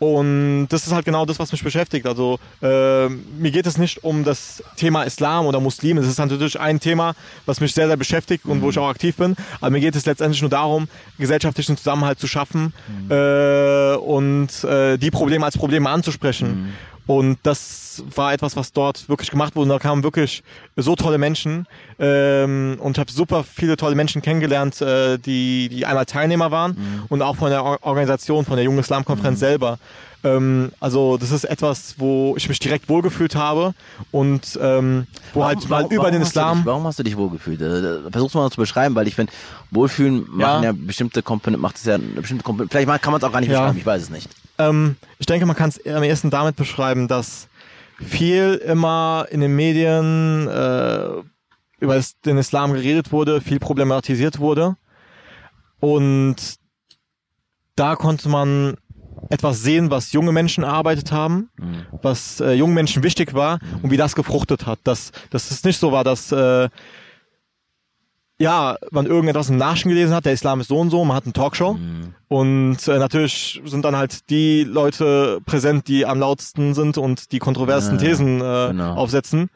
Und 0.00 0.68
das 0.68 0.86
ist 0.86 0.94
halt 0.94 1.04
genau 1.04 1.26
das, 1.26 1.38
was 1.38 1.52
mich 1.52 1.62
beschäftigt. 1.62 2.06
Also 2.06 2.38
äh, 2.62 3.08
mir 3.10 3.50
geht 3.50 3.66
es 3.66 3.76
nicht 3.76 4.02
um 4.02 4.24
das 4.24 4.64
Thema 4.76 5.02
Islam 5.02 5.44
oder 5.44 5.60
Muslime. 5.60 6.00
Das 6.00 6.08
ist 6.08 6.18
natürlich 6.18 6.58
ein 6.58 6.80
Thema, 6.80 7.14
was 7.44 7.60
mich 7.60 7.74
sehr, 7.74 7.86
sehr 7.86 7.98
beschäftigt 7.98 8.46
und 8.46 8.62
wo 8.62 8.70
ich 8.70 8.78
auch 8.78 8.88
aktiv 8.88 9.16
bin. 9.16 9.36
Aber 9.60 9.68
mir 9.68 9.80
geht 9.80 9.94
es 9.94 10.06
letztendlich 10.06 10.40
nur 10.40 10.48
darum, 10.48 10.88
gesellschaftlichen 11.18 11.76
Zusammenhalt 11.76 12.18
zu 12.18 12.28
schaffen 12.28 12.72
äh, 13.10 13.94
und 13.96 14.64
äh, 14.64 14.96
die 14.96 15.10
Probleme 15.10 15.44
als 15.44 15.58
Probleme 15.58 15.90
anzusprechen. 15.90 16.72
Und 17.10 17.38
das 17.42 18.04
war 18.14 18.32
etwas, 18.32 18.54
was 18.54 18.72
dort 18.72 19.08
wirklich 19.08 19.32
gemacht 19.32 19.56
wurde. 19.56 19.64
Und 19.64 19.68
da 19.70 19.80
kamen 19.80 20.04
wirklich 20.04 20.44
so 20.76 20.94
tolle 20.94 21.18
Menschen. 21.18 21.66
Ähm, 21.98 22.76
und 22.80 22.96
ich 22.96 23.00
habe 23.00 23.10
super 23.10 23.42
viele 23.42 23.76
tolle 23.76 23.96
Menschen 23.96 24.22
kennengelernt, 24.22 24.80
äh, 24.80 25.18
die, 25.18 25.68
die 25.68 25.84
einmal 25.86 26.06
Teilnehmer 26.06 26.52
waren 26.52 27.02
und 27.08 27.20
auch 27.22 27.34
von 27.34 27.50
der 27.50 27.64
Or- 27.64 27.80
Organisation, 27.82 28.44
von 28.44 28.54
der 28.54 28.64
Jungen 28.64 28.78
Islam-Konferenz 28.78 29.40
selber. 29.40 29.80
Ähm, 30.22 30.70
also 30.80 31.16
das 31.16 31.30
ist 31.30 31.44
etwas, 31.44 31.94
wo 31.98 32.34
ich 32.36 32.48
mich 32.48 32.58
direkt 32.58 32.88
wohlgefühlt 32.88 33.34
habe 33.36 33.72
und 34.10 34.58
ähm, 34.60 35.06
wo 35.32 35.44
halt 35.44 35.66
mal 35.68 35.86
über 35.90 36.10
den 36.10 36.20
Islam. 36.22 36.58
Dich, 36.58 36.66
warum 36.66 36.84
hast 36.86 36.98
du 36.98 37.02
dich 37.02 37.16
wohlgefühlt? 37.16 37.60
Äh, 37.60 38.10
Versuch's 38.10 38.34
mal 38.34 38.50
zu 38.50 38.58
beschreiben, 38.58 38.94
weil 38.94 39.08
ich 39.08 39.14
finde, 39.14 39.32
Wohlfühlen 39.70 40.26
machen 40.28 40.62
ja, 40.62 40.70
Ja. 40.70 40.72
bestimmte 40.72 41.22
Komponenten, 41.22 41.62
macht 41.62 41.76
es 41.76 41.84
ja 41.84 41.94
eine 41.94 42.04
bestimmte 42.20 42.44
Komponente. 42.44 42.76
Vielleicht 42.76 43.02
kann 43.02 43.12
man 43.12 43.20
es 43.20 43.24
auch 43.26 43.32
gar 43.32 43.40
nicht 43.40 43.50
Ja. 43.50 43.60
beschreiben, 43.62 43.78
ich 43.78 43.86
weiß 43.86 44.02
es 44.02 44.10
nicht. 44.10 44.28
Ähm, 44.58 44.96
ich 45.18 45.26
denke, 45.26 45.46
man 45.46 45.56
kann 45.56 45.70
es 45.70 45.80
am 45.86 46.02
ersten 46.02 46.28
damit 46.30 46.56
beschreiben, 46.56 47.08
dass 47.08 47.48
viel 47.98 48.54
immer 48.56 49.26
in 49.30 49.40
den 49.40 49.56
Medien 49.56 50.48
äh, 50.48 51.08
über 51.80 52.00
den 52.26 52.36
Islam 52.36 52.74
geredet 52.74 53.10
wurde, 53.12 53.40
viel 53.40 53.58
problematisiert 53.58 54.38
wurde. 54.38 54.76
Und 55.80 56.36
da 57.76 57.96
konnte 57.96 58.28
man 58.28 58.76
etwas 59.28 59.62
sehen, 59.62 59.90
was 59.90 60.12
junge 60.12 60.32
Menschen 60.32 60.64
erarbeitet 60.64 61.12
haben, 61.12 61.50
Mhm. 61.58 61.86
was 62.02 62.40
äh, 62.40 62.52
jungen 62.52 62.74
Menschen 62.74 63.02
wichtig 63.02 63.34
war 63.34 63.58
und 63.82 63.90
wie 63.90 63.96
das 63.96 64.14
gefruchtet 64.14 64.66
hat. 64.66 64.78
Dass, 64.84 65.12
dass 65.30 65.50
es 65.50 65.62
nicht 65.64 65.78
so 65.78 65.92
war, 65.92 66.04
dass 66.04 66.32
äh, 66.32 66.68
ja, 68.38 68.76
man 68.90 69.04
irgendetwas 69.04 69.50
im 69.50 69.58
Nachrichten 69.58 69.90
gelesen 69.90 70.14
hat, 70.14 70.24
der 70.24 70.32
Islam 70.32 70.60
ist 70.60 70.68
so 70.68 70.78
und 70.78 70.88
so, 70.88 71.04
man 71.04 71.14
hat 71.16 71.24
eine 71.24 71.34
Talkshow. 71.34 71.74
Mhm. 71.74 72.14
Und 72.28 72.88
äh, 72.88 72.98
natürlich 72.98 73.60
sind 73.66 73.84
dann 73.84 73.96
halt 73.96 74.30
die 74.30 74.64
Leute 74.64 75.40
präsent, 75.44 75.88
die 75.88 76.06
am 76.06 76.18
lautesten 76.20 76.72
sind 76.72 76.96
und 76.96 77.32
die 77.32 77.38
kontroversen 77.38 77.98
Ja, 77.98 78.00
Thesen 78.04 78.40
äh, 78.40 78.68
genau. 78.68 78.94
aufsetzen. 78.94 79.50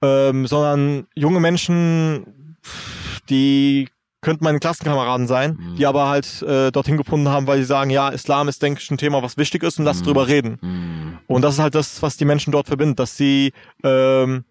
Ähm, 0.00 0.46
sondern 0.46 1.06
junge 1.14 1.40
Menschen, 1.40 2.56
die 3.28 3.88
könnten 4.20 4.44
meine 4.44 4.58
Klassenkameraden 4.58 5.26
sein, 5.26 5.56
Mhm. 5.60 5.76
die 5.76 5.86
aber 5.86 6.08
halt 6.08 6.42
äh, 6.42 6.70
dorthin 6.72 6.96
gefunden 6.96 7.28
haben, 7.28 7.46
weil 7.46 7.58
sie 7.58 7.64
sagen, 7.64 7.90
ja, 7.90 8.08
Islam 8.08 8.48
ist, 8.48 8.62
denke 8.62 8.80
ich, 8.82 8.90
ein 8.90 8.98
Thema, 8.98 9.22
was 9.22 9.36
wichtig 9.36 9.62
ist 9.62 9.78
und 9.78 9.84
lass 9.84 10.02
drüber 10.02 10.26
reden. 10.26 10.58
Mhm. 10.60 11.18
Und 11.28 11.42
das 11.42 11.54
ist 11.54 11.60
halt 11.60 11.74
das, 11.74 12.02
was 12.02 12.16
die 12.16 12.24
Menschen 12.24 12.50
dort 12.52 12.66
verbindet, 12.66 12.98
dass 12.98 13.16
sie 13.16 13.52
ähm, 13.84 14.44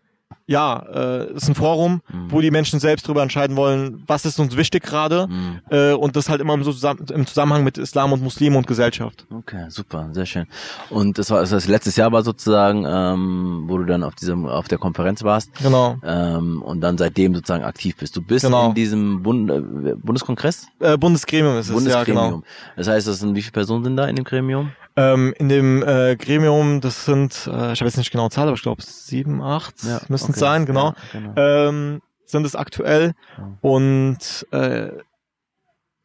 ja, 0.46 0.80
äh, 0.80 1.24
es 1.36 1.44
ist 1.44 1.50
ein 1.50 1.56
Forum, 1.56 2.02
Mhm. 2.10 2.32
wo 2.32 2.42
die 2.42 2.52
Menschen 2.52 2.80
selbst 2.80 3.06
darüber 3.06 3.22
entscheiden 3.22 3.58
wollen, 3.58 4.04
was 4.08 4.26
ist 4.26 4.40
uns 4.40 4.56
wichtig 4.56 4.84
gerade 4.84 5.28
Mhm. 5.28 5.60
äh, 5.70 5.92
und 5.94 6.16
das 6.16 6.30
halt 6.30 6.40
immer 6.42 6.54
im, 6.54 6.64
Zusammen 6.64 7.06
im 7.14 7.26
Zusammenhang 7.26 7.64
mit 7.64 7.78
Islam 7.78 8.14
und 8.14 8.22
Muslimen 8.22 8.56
und 8.58 8.68
Gesellschaft. 8.68 9.26
Okay, 9.30 9.66
super, 9.70 10.10
sehr 10.14 10.26
schön. 10.26 10.46
Und 10.90 11.18
das 11.18 11.32
war 11.32 11.42
das 11.42 11.52
heißt, 11.52 11.68
letztes 11.68 11.96
Jahr 11.98 12.12
war 12.12 12.24
sozusagen, 12.24 12.86
ähm, 12.88 13.64
wo 13.68 13.78
du 13.78 13.86
dann 13.86 14.04
auf 14.04 14.16
diesem 14.16 14.46
auf 14.46 14.68
der 14.68 14.78
Konferenz 14.78 15.24
warst 15.24 15.54
Genau. 15.62 15.98
ähm, 16.04 16.62
und 16.62 16.82
dann 16.82 16.98
seitdem 16.98 17.36
sozusagen 17.36 17.64
aktiv 17.64 17.96
bist. 17.98 18.16
Du 18.16 18.22
bist 18.22 18.46
Genau. 18.46 18.70
in 18.70 18.76
diesem 18.76 19.22
Bund, 19.24 19.50
äh, 19.50 19.96
Bundeskongress, 19.96 20.68
Äh, 20.80 20.98
Bundesgremium 20.98 21.58
ist 21.58 21.66
es, 21.66 21.70
ja, 21.70 21.74
Bundesgremium. 21.76 22.30
genau. 22.30 22.44
Das 22.78 22.88
heißt, 22.88 23.08
das 23.08 23.20
sind 23.20 23.36
wie 23.36 23.42
viele 23.42 23.52
Personen 23.54 23.84
sind 23.84 23.98
da 23.98 24.06
in 24.08 24.16
dem 24.16 24.24
Gremium? 24.26 24.72
Ähm, 24.98 25.34
in 25.38 25.48
dem 25.48 25.84
äh, 25.84 26.16
Gremium, 26.16 26.82
das 26.82 27.06
sind, 27.06 27.34
äh, 27.48 27.72
ich 27.72 27.80
habe 27.80 27.86
jetzt 27.86 27.98
nicht 27.98 28.12
genau 28.12 28.30
Zahl, 28.30 28.48
aber 28.48 28.56
ich 28.56 28.64
glaube 28.64 28.82
sieben, 28.82 29.42
acht 29.44 29.76
müssten 30.10 30.32
es 30.32 30.38
okay. 30.38 30.40
sein, 30.40 30.66
genau. 30.66 30.94
Ja, 31.14 31.20
genau. 31.20 31.34
ähm, 31.38 32.02
sind 32.26 32.46
es 32.46 32.56
aktuell. 32.56 33.14
Ja. 33.38 33.58
Und 33.62 34.48
äh, 34.52 34.90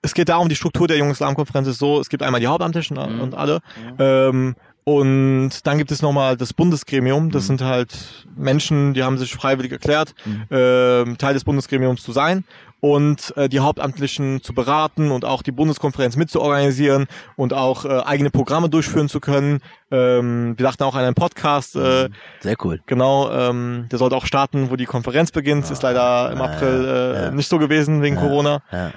es 0.03 0.15
geht 0.15 0.29
darum, 0.29 0.49
die 0.49 0.57
Struktur 0.57 0.89
der 0.89 0.97
Jungen 0.99 1.13
Islamkonferenz 1.13 1.69
ist 1.69 1.79
so, 1.79 2.01
es 2.01 2.09
gibt 2.09 2.23
einmal 2.23 2.41
die 2.41 2.47
Hauptamtlichen 2.49 2.97
Mhm. 2.97 3.21
und 3.21 3.35
alle. 3.35 3.61
Ähm, 3.99 4.57
und 4.85 5.51
dann 5.65 5.79
gibt 5.79 5.93
es 5.93 6.03
nochmal 6.03 6.37
das 6.37 6.53
Bundesgremium. 6.53 7.31
Das 7.31 7.45
Mhm. 7.45 7.47
sind 7.47 7.63
halt 7.63 8.27
Menschen, 8.37 8.95
die 8.95 9.05
haben 9.05 9.17
sich 9.17 9.33
freiwillig 9.33 9.71
erklärt, 9.73 10.15
Mhm. 10.25 10.47
ähm, 10.51 11.19
Teil 11.19 11.35
des 11.35 11.45
Bundesgremiums 11.45 12.03
zu 12.03 12.13
sein 12.13 12.45
und 12.85 13.33
äh, 13.37 13.49
die 13.49 13.61
Hauptamtlichen 13.61 14.43
zu 14.43 14.55
beraten 14.55 15.13
und 15.13 15.25
auch 15.25 15.43
die 15.43 15.53
Bundeskonferenz 15.53 16.17
mitzuorganisieren 16.17 17.07
und 17.37 17.53
auch 17.53 17.85
äh, 17.85 18.01
eigene 18.05 18.31
Programme 18.31 18.69
durchführen 18.69 19.09
zu 19.09 19.21
können. 19.21 19.61
Ähm, 19.93 20.59
wir 20.59 20.65
dachten 20.67 20.83
auch 20.83 20.97
an 20.97 21.05
einen 21.05 21.15
Podcast, 21.15 21.77
äh, 21.77 22.09
Sehr 22.41 22.57
cool. 22.65 22.81
Genau, 22.87 23.31
ähm, 23.31 23.87
der 23.89 24.01
sollte 24.01 24.17
auch 24.17 24.27
starten, 24.27 24.69
wo 24.69 24.75
die 24.75 24.87
Konferenz 24.87 25.31
beginnt. 25.31 25.71
Ist 25.71 25.85
leider 25.85 26.33
im 26.33 26.39
ja, 26.39 26.45
April 26.45 26.85
äh, 26.85 27.23
ja. 27.27 27.31
nicht 27.31 27.49
so 27.49 27.61
gewesen 27.61 28.03
wegen 28.03 28.17
Ja. 28.17 28.21
Corona. 28.21 28.63
Ja. 28.73 28.91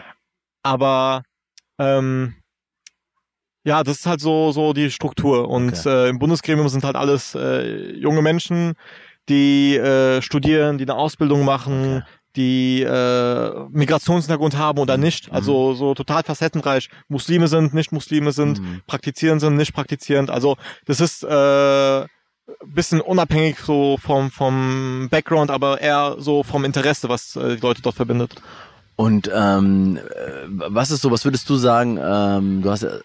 Aber 0.63 1.21
ähm, 1.79 2.33
ja, 3.65 3.83
das 3.83 3.97
ist 3.99 4.05
halt 4.07 4.19
so 4.19 4.51
so 4.51 4.73
die 4.73 4.89
Struktur. 4.89 5.47
Und 5.47 5.77
Okay. 5.77 6.07
äh, 6.07 6.09
im 6.09 6.17
Bundesgremium 6.17 6.69
sind 6.69 6.83
halt 6.83 6.95
alles 6.95 7.35
äh, 7.35 7.91
junge 7.93 8.23
Menschen, 8.23 8.73
die 9.29 9.75
äh, 9.77 10.23
studieren, 10.23 10.79
die 10.79 10.85
eine 10.85 10.95
Ausbildung 10.95 11.45
machen, 11.45 11.97
Okay. 11.97 12.03
Die 12.35 12.81
äh, 12.83 13.51
Migrationshintergrund 13.71 14.57
haben 14.57 14.79
oder 14.79 14.97
nicht. 14.97 15.31
Also 15.31 15.73
so 15.73 15.93
total 15.93 16.23
facettenreich. 16.23 16.89
Muslime 17.07 17.47
sind, 17.47 17.73
nicht 17.73 17.91
Muslime 17.91 18.31
sind, 18.31 18.59
Mhm. 18.59 18.81
praktizierend 18.87 19.41
sind, 19.41 19.55
nicht 19.55 19.73
praktizierend. 19.73 20.29
Also 20.29 20.57
das 20.85 20.99
ist 20.99 21.23
äh, 21.23 22.05
bisschen 22.65 23.01
unabhängig 23.01 23.57
so 23.59 23.97
vom 23.97 24.29
vom 24.31 25.07
Background, 25.09 25.49
aber 25.49 25.81
eher 25.81 26.15
so 26.19 26.43
vom 26.43 26.63
Interesse, 26.65 27.09
was 27.09 27.35
äh, 27.35 27.55
die 27.55 27.61
Leute 27.61 27.81
dort 27.81 27.95
verbindet. 27.95 28.35
Und 28.97 29.29
ähm, 29.33 29.97
äh, 29.97 30.01
was 30.47 30.91
ist 30.91 31.01
so, 31.01 31.11
was 31.11 31.25
würdest 31.25 31.49
du 31.49 31.55
sagen, 31.57 31.97
ähm, 32.01 32.61
du 32.61 32.69
hast 32.69 32.83
äh, 32.83 32.99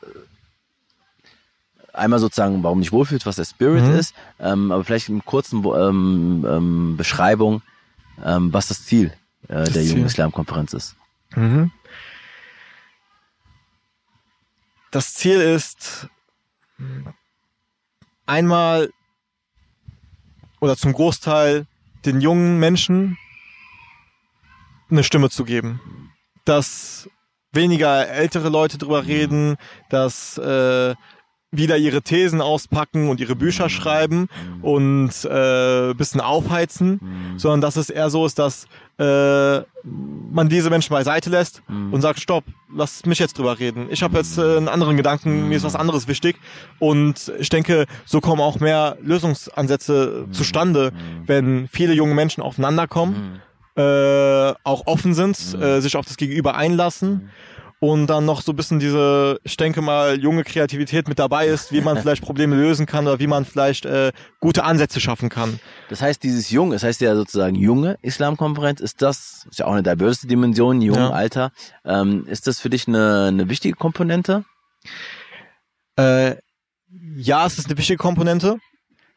einmal 1.92 2.18
sozusagen, 2.20 2.62
warum 2.62 2.80
dich 2.80 2.92
wohlfühlst, 2.92 3.26
was 3.26 3.36
der 3.36 3.44
Spirit 3.44 3.84
Mhm. 3.84 3.94
ist, 3.94 4.14
ähm, 4.38 4.70
aber 4.72 4.84
vielleicht 4.84 5.08
in 5.08 5.24
kurzen 5.24 5.64
ähm, 5.64 6.46
ähm, 6.48 6.96
Beschreibung, 6.96 7.62
ähm, 8.24 8.52
was 8.52 8.68
das 8.68 8.84
Ziel 8.84 9.12
äh, 9.48 9.64
der 9.64 9.84
Jungen. 9.84 10.06
Islam-Konferenz 10.06 10.72
ist. 10.72 10.96
Mhm. 11.34 11.70
Das 14.90 15.14
Ziel 15.14 15.40
ist 15.40 16.08
einmal 18.26 18.90
oder 20.60 20.76
zum 20.76 20.92
Großteil 20.92 21.66
den 22.04 22.20
jungen 22.20 22.58
Menschen 22.58 23.18
eine 24.90 25.04
Stimme 25.04 25.30
zu 25.30 25.44
geben. 25.44 25.80
Dass 26.44 27.08
weniger 27.52 28.08
ältere 28.08 28.48
Leute 28.48 28.78
drüber 28.78 29.06
reden, 29.06 29.56
dass 29.88 30.38
äh, 30.38 30.94
wieder 31.52 31.76
ihre 31.76 32.02
Thesen 32.02 32.40
auspacken 32.40 33.08
und 33.08 33.20
ihre 33.20 33.34
Bücher 33.34 33.68
schreiben 33.68 34.28
und 34.62 35.10
äh, 35.24 35.94
bisschen 35.94 36.20
aufheizen, 36.20 37.00
sondern 37.36 37.60
dass 37.60 37.76
es 37.76 37.90
eher 37.90 38.08
so 38.08 38.24
ist, 38.24 38.38
dass 38.38 38.66
äh, 38.98 39.60
man 40.32 40.48
diese 40.48 40.70
Menschen 40.70 40.92
beiseite 40.92 41.30
lässt 41.30 41.62
und 41.68 42.00
sagt, 42.02 42.20
stopp, 42.20 42.44
lass 42.74 43.04
mich 43.04 43.18
jetzt 43.18 43.38
drüber 43.38 43.58
reden. 43.58 43.88
Ich 43.90 44.02
habe 44.02 44.18
jetzt 44.18 44.38
äh, 44.38 44.56
einen 44.56 44.68
anderen 44.68 44.96
Gedanken, 44.96 45.48
mir 45.48 45.56
ist 45.56 45.64
was 45.64 45.74
anderes 45.74 46.06
wichtig. 46.06 46.36
Und 46.78 47.32
ich 47.38 47.48
denke, 47.48 47.86
so 48.04 48.20
kommen 48.20 48.40
auch 48.40 48.60
mehr 48.60 48.96
Lösungsansätze 49.02 50.26
zustande, 50.30 50.92
wenn 51.26 51.68
viele 51.68 51.94
junge 51.94 52.14
Menschen 52.14 52.42
aufeinander 52.42 52.86
kommen, 52.86 53.40
äh, 53.76 54.52
auch 54.62 54.86
offen 54.86 55.14
sind, 55.14 55.36
äh, 55.60 55.80
sich 55.80 55.96
auf 55.96 56.06
das 56.06 56.16
Gegenüber 56.16 56.54
einlassen. 56.54 57.30
Und 57.82 58.08
dann 58.08 58.26
noch 58.26 58.42
so 58.42 58.52
ein 58.52 58.56
bisschen 58.56 58.78
diese, 58.78 59.40
ich 59.42 59.56
denke 59.56 59.80
mal, 59.80 60.20
junge 60.20 60.44
Kreativität 60.44 61.08
mit 61.08 61.18
dabei 61.18 61.46
ist, 61.46 61.72
wie 61.72 61.80
man 61.80 61.96
vielleicht 62.00 62.22
Probleme 62.22 62.54
lösen 62.54 62.84
kann 62.84 63.06
oder 63.06 63.18
wie 63.18 63.26
man 63.26 63.46
vielleicht 63.46 63.86
äh, 63.86 64.12
gute 64.38 64.64
Ansätze 64.64 65.00
schaffen 65.00 65.30
kann. 65.30 65.58
Das 65.88 66.02
heißt, 66.02 66.22
dieses 66.22 66.50
Jung, 66.50 66.72
das 66.72 66.82
heißt 66.82 67.00
ja 67.00 67.14
sozusagen 67.16 67.54
junge 67.56 67.96
Islamkonferenz, 68.02 68.80
ist 68.80 69.00
das, 69.00 69.46
ist 69.50 69.60
ja 69.60 69.66
auch 69.66 69.72
eine 69.72 69.82
diverse 69.82 70.26
Dimension, 70.26 70.82
jung, 70.82 70.98
Ja. 70.98 71.10
Alter, 71.10 71.52
ähm, 71.86 72.26
ist 72.26 72.46
das 72.46 72.60
für 72.60 72.68
dich 72.68 72.86
eine, 72.86 73.28
eine 73.28 73.48
wichtige 73.48 73.74
Komponente? 73.74 74.44
Äh, 75.96 76.36
ja, 77.16 77.46
es 77.46 77.58
ist 77.58 77.66
eine 77.68 77.78
wichtige 77.78 77.96
Komponente. 77.96 78.58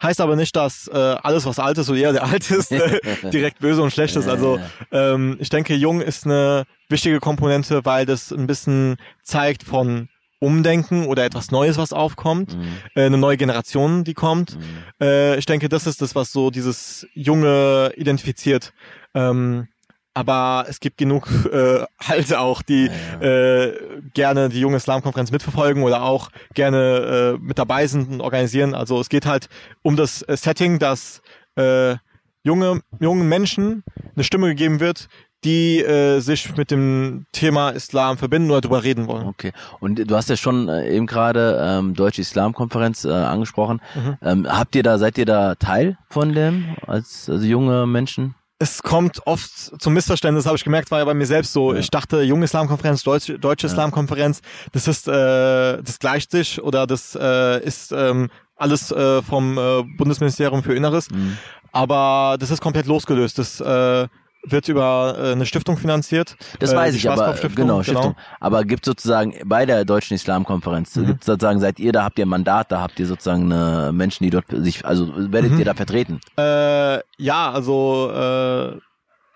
Heißt 0.03 0.19
aber 0.21 0.35
nicht, 0.35 0.55
dass 0.55 0.87
äh, 0.89 0.97
alles, 0.97 1.45
was 1.45 1.57
alt 1.59 1.77
ist 1.77 1.89
oder 1.89 1.97
jeder, 1.97 2.13
der 2.13 2.23
alt 2.25 2.51
ist, 2.51 2.71
äh, 2.71 2.99
direkt 3.31 3.59
böse 3.59 3.81
und 3.81 3.91
schlecht 3.91 4.15
ist. 4.17 4.27
Also 4.27 4.59
ähm, 4.91 5.37
ich 5.39 5.49
denke, 5.49 5.73
jung 5.75 6.01
ist 6.01 6.25
eine 6.25 6.65
wichtige 6.89 7.19
Komponente, 7.19 7.85
weil 7.85 8.05
das 8.05 8.31
ein 8.31 8.45
bisschen 8.45 8.97
zeigt 9.23 9.63
von 9.63 10.09
Umdenken 10.39 11.05
oder 11.05 11.23
etwas 11.23 11.51
Neues, 11.51 11.77
was 11.77 11.93
aufkommt, 11.93 12.57
Mhm. 12.57 12.63
äh, 12.95 13.05
eine 13.05 13.17
neue 13.17 13.37
Generation, 13.37 14.03
die 14.03 14.13
kommt. 14.13 14.57
Äh, 15.01 15.37
ich 15.39 15.45
denke, 15.45 15.69
das 15.69 15.87
ist 15.87 16.01
das, 16.01 16.15
was 16.15 16.33
so 16.33 16.51
dieses 16.51 17.07
Junge 17.13 17.93
identifiziert. 17.95 18.73
Ähm, 19.13 19.69
aber 20.13 20.65
es 20.67 20.79
gibt 20.79 20.97
genug 20.97 21.27
äh, 21.51 21.85
halt 21.99 22.33
auch, 22.35 22.61
die 22.61 22.89
äh, 23.19 23.73
gerne 24.13 24.49
die 24.49 24.59
junge 24.59 24.77
Islamkonferenz 24.77 25.31
mitverfolgen 25.31 25.83
oder 25.83 26.03
auch 26.03 26.29
gerne 26.53 27.37
äh, 27.37 27.43
mit 27.43 27.57
dabei 27.57 27.87
sind 27.87 28.09
und 28.09 28.21
organisieren. 28.21 28.75
Also 28.75 28.99
es 28.99 29.09
geht 29.09 29.25
halt 29.25 29.49
um 29.81 29.95
das 29.95 30.21
äh, 30.23 30.37
Setting, 30.37 30.79
dass 30.79 31.21
äh, 31.55 31.95
junge 32.43 32.81
jungen 32.99 33.27
Menschen 33.27 33.83
eine 34.15 34.23
Stimme 34.23 34.47
gegeben 34.47 34.79
wird, 34.79 35.07
die 35.43 35.79
äh, 35.79 36.19
sich 36.19 36.55
mit 36.55 36.71
dem 36.71 37.25
Thema 37.31 37.71
Islam 37.71 38.17
verbinden 38.17 38.51
oder 38.51 38.61
darüber 38.61 38.83
reden 38.83 39.07
wollen. 39.07 39.27
Okay. 39.27 39.51
Und 39.79 40.09
du 40.09 40.15
hast 40.15 40.29
ja 40.29 40.37
schon 40.37 40.69
äh, 40.69 40.89
eben 40.95 41.05
gerade 41.05 41.59
ähm, 41.61 41.95
Deutsche 41.95 42.21
Islamkonferenz 42.21 43.03
äh, 43.03 43.11
angesprochen. 43.11 43.81
Mhm. 43.95 44.17
Ähm, 44.21 44.47
habt 44.47 44.75
ihr 44.75 44.83
da, 44.83 44.97
seid 44.97 45.17
ihr 45.17 45.25
da 45.25 45.55
Teil 45.55 45.97
von 46.09 46.33
dem 46.33 46.75
als 46.87 47.29
also 47.29 47.45
junge 47.45 47.85
Menschen? 47.87 48.35
Es 48.63 48.81
kommt 48.81 49.27
oft 49.27 49.51
zum 49.81 49.93
Missverständnis, 49.93 50.45
habe 50.45 50.55
ich 50.55 50.63
gemerkt, 50.63 50.89
war 50.89 50.99
ja 50.99 51.05
bei 51.05 51.13
mir 51.13 51.25
selbst 51.25 51.53
so. 51.53 51.73
Ja. 51.73 51.79
Ich 51.79 51.89
dachte, 51.89 52.21
junge 52.21 52.45
Islamkonferenz, 52.45 53.03
Deutsche, 53.03 53.37
Deutsche 53.37 53.67
Ja. 53.67 53.73
Islamkonferenz, 53.73 54.41
das 54.71 54.87
ist, 54.87 55.07
äh, 55.07 55.11
das 55.11 55.99
gleicht 55.99 56.31
sich 56.31 56.61
oder 56.61 56.87
das 56.87 57.15
äh, 57.19 57.63
ist 57.63 57.91
ähm, 57.91 58.29
alles 58.55 58.91
äh, 58.91 59.21
vom 59.21 59.57
äh, 59.57 59.83
Bundesministerium 59.97 60.63
für 60.63 60.73
Inneres. 60.73 61.11
Mhm. 61.11 61.37
Aber 61.71 62.37
das 62.39 62.51
ist 62.51 62.61
komplett 62.61 62.85
losgelöst. 62.85 63.37
Das 63.37 63.59
äh, 63.59 64.07
wird 64.45 64.67
über 64.67 65.15
äh, 65.17 65.31
eine 65.31 65.45
Stiftung 65.45 65.77
finanziert. 65.77 66.35
Das 66.59 66.73
Äh, 66.73 66.75
weiß 66.75 66.95
ich, 66.95 67.07
aber 67.07 67.15
Schwarzkopf-Stiftung, 67.17 67.65
genau, 67.67 67.83
Stiftung. 67.83 68.15
Aber 68.39 68.63
gibt 68.65 68.83
sozusagen 68.85 69.33
bei 69.45 69.65
der 69.65 69.85
Deutschen 69.85 70.15
Islamkonferenz, 70.15 70.95
Mhm. 70.95 71.05
gibt 71.07 71.23
sozusagen, 71.23 71.59
seid 71.59 71.79
ihr 71.79 71.91
da, 71.93 72.03
habt 72.03 72.19
ihr 72.19 72.25
ein 72.25 72.29
Mandat, 72.29 72.71
da 72.71 72.81
habt 72.81 72.99
ihr 72.99 73.07
sozusagen 73.07 73.51
eine 73.51 73.91
Menschen, 73.93 74.23
die 74.25 74.29
dort 74.29 74.45
sich, 74.49 74.85
also 74.85 75.11
werdet 75.31 75.51
Mhm. 75.53 75.59
ihr 75.59 75.65
da 75.65 75.73
vertreten? 75.73 76.19
Äh, 76.37 76.99
ja, 77.17 77.51
also 77.51 78.11
äh, 78.13 78.79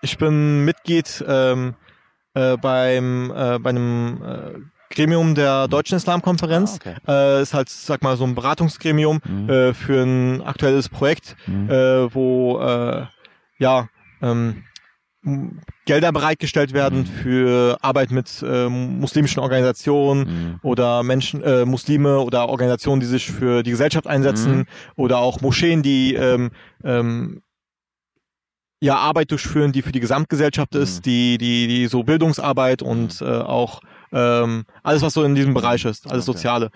ich 0.02 0.18
bin 0.18 0.64
Mitglied 0.64 1.24
ähm, 1.26 1.74
äh, 2.34 2.56
beim 2.58 3.30
äh, 3.34 3.58
bei 3.58 3.70
einem 3.70 4.22
äh, 4.22 4.94
Gremium 4.94 5.34
der 5.34 5.68
Deutschen 5.68 5.96
Islamkonferenz. 5.96 6.72
Ah, 6.84 6.90
okay. 6.90 6.96
äh, 7.06 7.42
ist 7.42 7.52
halt, 7.54 7.68
sag 7.68 8.02
mal, 8.02 8.16
so 8.16 8.24
ein 8.24 8.34
Beratungsgremium 8.34 9.20
Mhm. 9.24 9.48
äh, 9.50 9.74
für 9.74 10.02
ein 10.02 10.42
aktuelles 10.42 10.88
Projekt, 10.88 11.36
Mhm. 11.46 11.70
äh, 11.70 12.14
wo 12.14 12.58
äh, 12.60 13.06
ja 13.58 13.88
ähm, 14.22 14.64
Gelder 15.84 16.12
bereitgestellt 16.12 16.72
werden 16.72 17.00
Mhm. 17.00 17.06
für 17.06 17.78
Arbeit 17.82 18.10
mit 18.12 18.42
äh, 18.42 18.68
muslimischen 18.68 19.40
Organisationen 19.42 20.20
Mhm. 20.20 20.60
oder 20.62 21.02
Menschen, 21.02 21.42
äh, 21.42 21.64
Muslime 21.64 22.20
oder 22.20 22.48
Organisationen, 22.48 23.00
die 23.00 23.06
sich 23.06 23.30
für 23.30 23.62
die 23.62 23.70
Gesellschaft 23.72 24.06
einsetzen 24.06 24.58
Mhm. 24.58 24.66
oder 24.96 25.18
auch 25.18 25.40
Moscheen, 25.40 25.82
die 25.82 26.14
ähm, 26.14 26.50
ähm, 26.84 27.42
ja 28.80 28.96
Arbeit 28.96 29.32
durchführen, 29.32 29.72
die 29.72 29.82
für 29.82 29.90
die 29.92 30.00
Gesamtgesellschaft 30.00 30.74
ist, 30.76 30.98
Mhm. 30.98 31.02
die 31.02 31.38
die 31.38 31.66
die 31.66 31.86
so 31.88 32.04
Bildungsarbeit 32.04 32.80
und 32.82 33.20
äh, 33.20 33.24
auch 33.24 33.80
ähm, 34.12 34.64
alles, 34.82 35.02
was 35.02 35.14
so 35.14 35.24
in 35.24 35.34
diesem 35.34 35.52
Bereich 35.52 35.84
ist, 35.84 36.06
alles 36.10 36.28
Okay. 36.28 36.38
Soziale. 36.38 36.70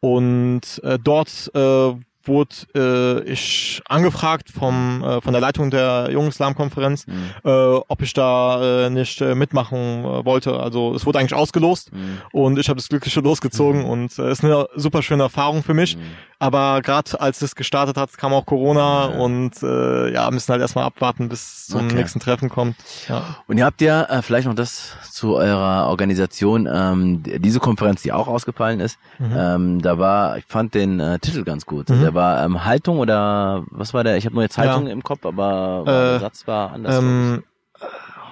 Und 0.00 0.80
äh, 0.84 0.98
dort 1.02 1.50
äh, 1.54 1.94
wurde 2.26 2.54
äh, 2.74 3.30
ich 3.30 3.82
angefragt 3.88 4.50
vom 4.50 5.02
äh, 5.04 5.20
von 5.20 5.32
der 5.32 5.40
Leitung 5.40 5.70
der 5.70 6.08
Jungen 6.10 6.28
Islam-Konferenz, 6.28 7.06
Mhm. 7.06 7.12
äh, 7.44 7.50
ob 7.50 8.02
ich 8.02 8.12
da 8.12 8.86
äh, 8.86 8.90
nicht 8.90 9.20
äh, 9.20 9.34
mitmachen 9.34 10.04
äh, 10.04 10.24
wollte. 10.24 10.58
Also 10.58 10.94
es 10.94 11.06
wurde 11.06 11.18
eigentlich 11.18 11.34
ausgelost 11.34 11.92
Mhm. 11.92 12.18
und 12.32 12.58
ich 12.58 12.68
habe 12.68 12.76
das 12.78 12.88
glückliche 12.88 13.20
losgezogen 13.20 13.82
Mhm. 13.82 13.88
und 13.90 14.18
es 14.18 14.18
ist 14.18 14.44
eine 14.44 14.66
super 14.76 15.02
schöne 15.02 15.24
Erfahrung 15.24 15.62
für 15.62 15.74
mich. 15.74 15.96
Mhm. 15.96 16.02
Aber 16.38 16.82
gerade 16.82 17.18
als 17.18 17.40
es 17.40 17.54
gestartet 17.54 17.96
hat, 17.96 18.16
kam 18.18 18.34
auch 18.34 18.44
Corona 18.44 19.10
Ja. 19.10 19.18
und 19.18 19.52
äh, 19.62 20.12
ja, 20.12 20.30
müssen 20.30 20.52
halt 20.52 20.60
erstmal 20.60 20.84
abwarten, 20.84 21.30
bis 21.30 21.66
zum 21.66 21.86
Okay. 21.86 21.94
nächsten 21.94 22.20
Treffen 22.20 22.50
kommt. 22.50 22.76
Ja. 23.08 23.22
Und 23.46 23.56
ihr 23.56 23.64
habt 23.64 23.80
ja 23.80 24.02
äh, 24.02 24.20
vielleicht 24.20 24.46
noch 24.46 24.54
das 24.54 24.92
zu 25.10 25.34
eurer 25.36 25.88
Organisation, 25.88 26.68
ähm, 26.70 27.22
diese 27.22 27.58
Konferenz, 27.58 28.02
die 28.02 28.12
auch 28.12 28.28
ausgefallen 28.28 28.80
ist, 28.80 28.98
Mhm. 29.18 29.32
ähm, 29.34 29.82
da 29.82 29.98
war, 29.98 30.36
ich 30.36 30.44
fand 30.46 30.74
den 30.74 31.00
äh, 31.00 31.18
Titel 31.20 31.42
ganz 31.42 31.64
gut. 31.64 31.88
Mhm. 31.88 32.02
War 32.16 32.44
ähm, 32.44 32.64
Haltung 32.64 32.98
oder 32.98 33.64
was 33.70 33.94
war 33.94 34.02
der? 34.02 34.16
Ich 34.16 34.24
habe 34.26 34.34
nur 34.34 34.42
jetzt 34.42 34.58
Haltung 34.58 34.86
Ja. 34.86 34.92
im 34.92 35.02
Kopf, 35.04 35.24
aber 35.24 35.84
Äh, 35.86 35.90
der 35.90 36.20
Satz 36.20 36.46
war 36.48 36.72
anders. 36.72 36.98
Ähm, 36.98 37.44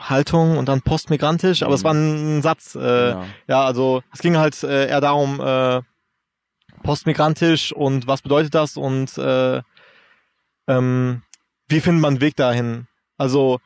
Haltung 0.00 0.58
und 0.58 0.68
dann 0.68 0.82
postmigrantisch, 0.82 1.62
aber 1.62 1.74
es 1.74 1.82
Mhm. 1.82 1.84
war 1.86 1.94
ein 1.94 2.42
Satz. 2.42 2.74
Äh, 2.74 3.10
ja. 3.10 3.26
Ja, 3.46 3.64
also 3.64 4.02
es 4.12 4.20
ging 4.20 4.36
halt 4.36 4.62
äh, 4.64 4.88
eher 4.88 5.00
darum, 5.00 5.40
äh, 5.40 5.80
postmigrantisch 6.82 7.72
und 7.72 8.06
was 8.06 8.22
bedeutet 8.22 8.54
das 8.54 8.76
und 8.76 9.16
äh, 9.16 9.62
ähm, 10.68 11.22
wie 11.68 11.80
findet 11.80 12.02
man 12.02 12.14
einen 12.14 12.20
Weg 12.20 12.36
dahin? 12.36 12.86
Also 13.16 13.60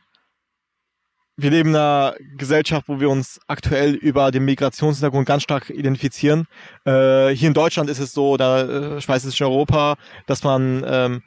wir 1.39 1.51
leben 1.51 1.71
in 1.71 1.77
einer 1.77 2.17
Gesellschaft, 2.37 2.89
wo 2.89 2.99
wir 2.99 3.09
uns 3.09 3.41
aktuell 3.47 3.95
über 3.95 4.33
den 4.33 4.45
Migrationshintergrund 4.45 5.25
ganz 5.25 5.45
stark 5.45 5.71
identifizieren. 5.71 6.49
Äh, 6.85 7.29
hier 7.29 7.47
in 7.47 7.55
Deutschland 7.55 7.89
ist 7.89 8.01
es 8.01 8.13
so, 8.13 8.31
oder 8.31 8.95
äh, 8.95 8.99
ich 8.99 9.09
weiß 9.09 9.25
es 9.25 9.39
in 9.39 9.47
Europa, 9.47 9.95
dass 10.27 10.43
man 10.43 10.85
ähm, 10.85 11.23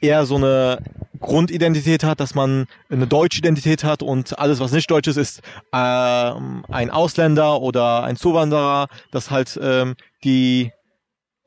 eher 0.00 0.24
so 0.24 0.36
eine 0.36 0.78
Grundidentität 1.18 2.04
hat, 2.04 2.20
dass 2.20 2.36
man 2.36 2.66
eine 2.90 3.08
deutsche 3.08 3.38
Identität 3.38 3.82
hat 3.82 4.04
und 4.04 4.38
alles, 4.38 4.60
was 4.60 4.70
nicht 4.70 4.88
deutsch 4.88 5.08
ist, 5.08 5.16
ist 5.16 5.42
ähm, 5.72 6.64
ein 6.68 6.90
Ausländer 6.90 7.60
oder 7.60 8.04
ein 8.04 8.16
Zuwanderer, 8.16 8.86
dass 9.10 9.32
halt 9.32 9.58
ähm, 9.60 9.96
die 10.22 10.70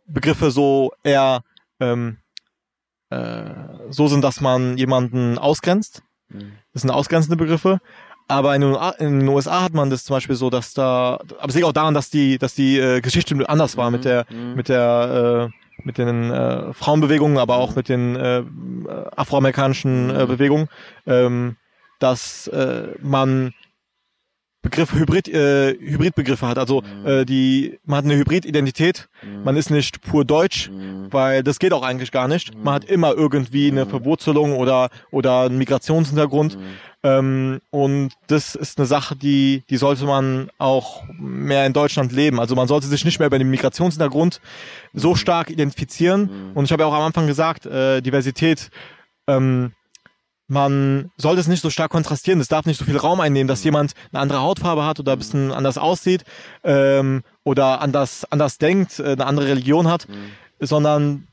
Begriffe 0.07 0.51
so 0.51 0.91
eher 1.03 1.41
ähm, 1.79 2.17
äh, 3.11 3.45
so 3.89 4.07
sind, 4.07 4.25
dass 4.25 4.41
man 4.41 4.77
jemanden 4.77 5.37
ausgrenzt. 5.37 6.01
Das 6.73 6.81
sind 6.81 6.91
ausgrenzende 6.91 7.37
Begriffe. 7.37 7.79
Aber 8.27 8.55
in 8.55 8.61
den, 8.61 9.27
USA, 9.27 9.61
hat 9.61 9.73
man 9.73 9.91
das 9.91 10.03
zum 10.03 10.15
Beispiel 10.15 10.35
so, 10.35 10.49
dass 10.49 10.73
da, 10.73 11.19
aber 11.39 11.49
es 11.49 11.53
liegt 11.53 11.67
auch 11.67 11.73
daran, 11.73 11.93
dass 11.93 12.09
die, 12.09 12.39
dass 12.39 12.55
die 12.55 12.79
äh, 12.79 12.99
Geschichte 12.99 13.37
anders 13.47 13.77
war 13.77 13.91
mit 13.91 14.03
der, 14.03 14.25
mit 14.55 14.67
der, 14.67 15.51
äh, 15.51 15.83
mit 15.85 15.99
den 15.99 16.31
äh, 16.31 16.73
Frauenbewegungen, 16.73 17.37
aber 17.37 17.57
auch 17.57 17.75
mit 17.75 17.87
den 17.87 18.15
äh, 18.15 18.43
afroamerikanischen 19.15 20.09
äh, 20.09 20.25
Bewegungen, 20.25 20.69
ähm, 21.05 21.57
dass 21.99 22.47
äh, 22.47 22.87
man 22.99 23.53
Begriff 24.65 24.93
Hybrid, 24.93 25.27
äh, 25.27 25.77
Hybridbegriffe 25.79 26.47
hat. 26.47 26.57
Also 26.57 26.81
äh, 27.05 27.23
die, 27.23 27.77
man 27.85 27.97
hat 27.99 28.05
eine 28.05 28.17
Hybrididentität. 28.17 29.07
Man 29.43 29.55
ist 29.55 29.69
nicht 29.69 30.01
pur 30.01 30.25
deutsch, 30.25 30.71
weil 31.11 31.43
das 31.43 31.59
geht 31.59 31.71
auch 31.71 31.83
eigentlich 31.83 32.11
gar 32.11 32.27
nicht. 32.27 32.57
Man 32.57 32.73
hat 32.73 32.83
immer 32.83 33.13
irgendwie 33.13 33.69
eine 33.69 33.85
Verwurzelung 33.85 34.57
oder 34.57 34.89
oder 35.11 35.41
einen 35.41 35.59
Migrationshintergrund. 35.59 36.57
Ähm, 37.03 37.61
und 37.69 38.13
das 38.25 38.55
ist 38.55 38.79
eine 38.79 38.87
Sache, 38.87 39.15
die 39.15 39.63
die 39.69 39.77
sollte 39.77 40.05
man 40.05 40.49
auch 40.57 41.03
mehr 41.11 41.67
in 41.67 41.73
Deutschland 41.73 42.11
leben. 42.11 42.39
Also 42.39 42.55
man 42.55 42.67
sollte 42.67 42.87
sich 42.87 43.05
nicht 43.05 43.19
mehr 43.19 43.27
über 43.27 43.37
den 43.37 43.51
Migrationshintergrund 43.51 44.41
so 44.93 45.13
stark 45.13 45.51
identifizieren. 45.51 46.51
Und 46.55 46.65
ich 46.65 46.71
habe 46.71 46.81
ja 46.81 46.87
auch 46.87 46.93
am 46.93 47.03
Anfang 47.03 47.27
gesagt, 47.27 47.67
äh, 47.67 48.01
Diversität. 48.01 48.71
Ähm, 49.27 49.73
man 50.47 51.11
sollte 51.17 51.41
es 51.41 51.47
nicht 51.47 51.61
so 51.61 51.69
stark 51.69 51.91
kontrastieren. 51.91 52.39
Es 52.39 52.47
darf 52.47 52.65
nicht 52.65 52.77
so 52.77 52.85
viel 52.85 52.97
Raum 52.97 53.19
einnehmen, 53.19 53.47
dass 53.47 53.63
jemand 53.63 53.93
eine 54.11 54.21
andere 54.21 54.41
Hautfarbe 54.41 54.85
hat 54.85 54.99
oder 54.99 55.13
ein 55.13 55.17
bisschen 55.17 55.51
anders 55.51 55.77
aussieht 55.77 56.23
ähm, 56.63 57.23
oder 57.43 57.81
anders, 57.81 58.25
anders 58.29 58.57
denkt, 58.57 58.99
äh, 58.99 59.13
eine 59.13 59.25
andere 59.25 59.47
Religion 59.47 59.87
hat, 59.87 60.07
sondern 60.59 61.27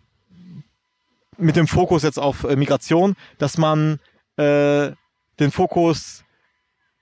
mit 1.37 1.57
dem 1.57 1.67
Fokus 1.67 2.03
jetzt 2.03 2.19
auf 2.19 2.45
äh, 2.45 2.57
Migration, 2.57 3.15
dass 3.39 3.59
man 3.59 3.99
äh, 4.37 4.93
den 5.41 5.51
Fokus, 5.51 6.25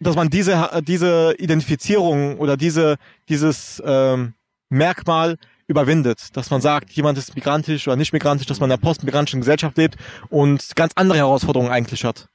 dass 0.00 0.16
man 0.16 0.30
diese, 0.30 0.82
diese 0.82 1.34
Identifizierung 1.38 2.38
oder 2.38 2.56
diese, 2.56 2.96
dieses 3.28 3.82
ähm, 3.84 4.34
Merkmal 4.68 5.36
überwindet, 5.70 6.36
dass 6.36 6.50
man 6.50 6.60
sagt, 6.60 6.90
jemand 6.90 7.16
ist 7.16 7.34
migrantisch 7.34 7.86
oder 7.88 7.96
nicht 7.96 8.12
migrantisch, 8.12 8.46
dass 8.46 8.60
man 8.60 8.68
in 8.68 8.72
einer 8.74 8.82
postmigrantischen 8.82 9.40
Gesellschaft 9.40 9.76
lebt 9.78 9.96
und 10.28 10.74
ganz 10.76 10.92
andere 10.96 11.18
Herausforderungen 11.18 11.70
eigentlich 11.72 12.04
hat. 12.04 12.26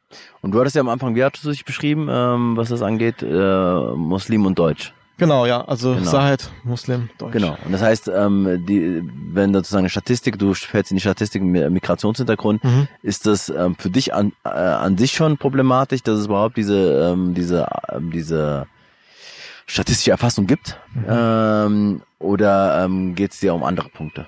Und 0.42 0.52
du 0.52 0.60
hattest 0.60 0.76
ja 0.76 0.82
am 0.82 0.90
Anfang, 0.90 1.14
wie 1.16 1.24
hattest 1.24 1.44
du 1.46 1.52
dich 1.52 1.66
beschrieben, 1.66 2.08
ähm, 2.10 2.56
was 2.58 2.70
das 2.70 2.82
angeht, 2.82 3.22
äh, 3.22 3.96
Muslim 3.96 4.46
und 4.46 4.58
Deutsch? 4.58 4.94
Genau, 5.18 5.46
ja, 5.46 5.64
also 5.64 5.96
Genau. 5.96 6.10
Sahed, 6.12 6.50
Muslim, 6.66 7.10
Deutsch. 7.18 7.32
Genau. 7.34 7.58
Und 7.66 7.72
das 7.72 7.82
heißt, 7.82 8.10
ähm, 8.14 8.66
die, 8.68 9.02
wenn 9.32 9.54
sozusagen 9.54 9.84
eine 9.84 9.90
Statistik, 9.90 10.38
du 10.38 10.54
fällst 10.54 10.92
in 10.92 10.98
die 10.98 11.02
Statistik 11.02 11.42
Migrationshintergrund, 11.42 12.64
Mhm. 12.64 12.88
ist 13.02 13.26
das 13.26 13.50
ähm, 13.50 13.76
für 13.78 13.90
dich 13.90 14.14
an, 14.14 14.34
äh, 14.44 14.50
an 14.50 14.98
sich 14.98 15.14
schon 15.14 15.38
problematisch, 15.38 16.04
dass 16.04 16.20
es 16.20 16.26
überhaupt 16.26 16.58
diese, 16.58 17.12
ähm, 17.14 17.34
diese, 17.34 17.66
ähm, 17.94 18.12
diese 18.12 18.68
statistische 19.66 20.12
Erfassung 20.12 20.48
gibt? 20.48 20.80
Mhm. 20.94 21.06
Ähm, 21.08 22.02
oder 22.20 22.84
ähm, 22.84 23.16
geht 23.16 23.32
es 23.32 23.40
dir 23.40 23.54
um 23.54 23.64
andere 23.64 23.90
Punkte? 23.90 24.28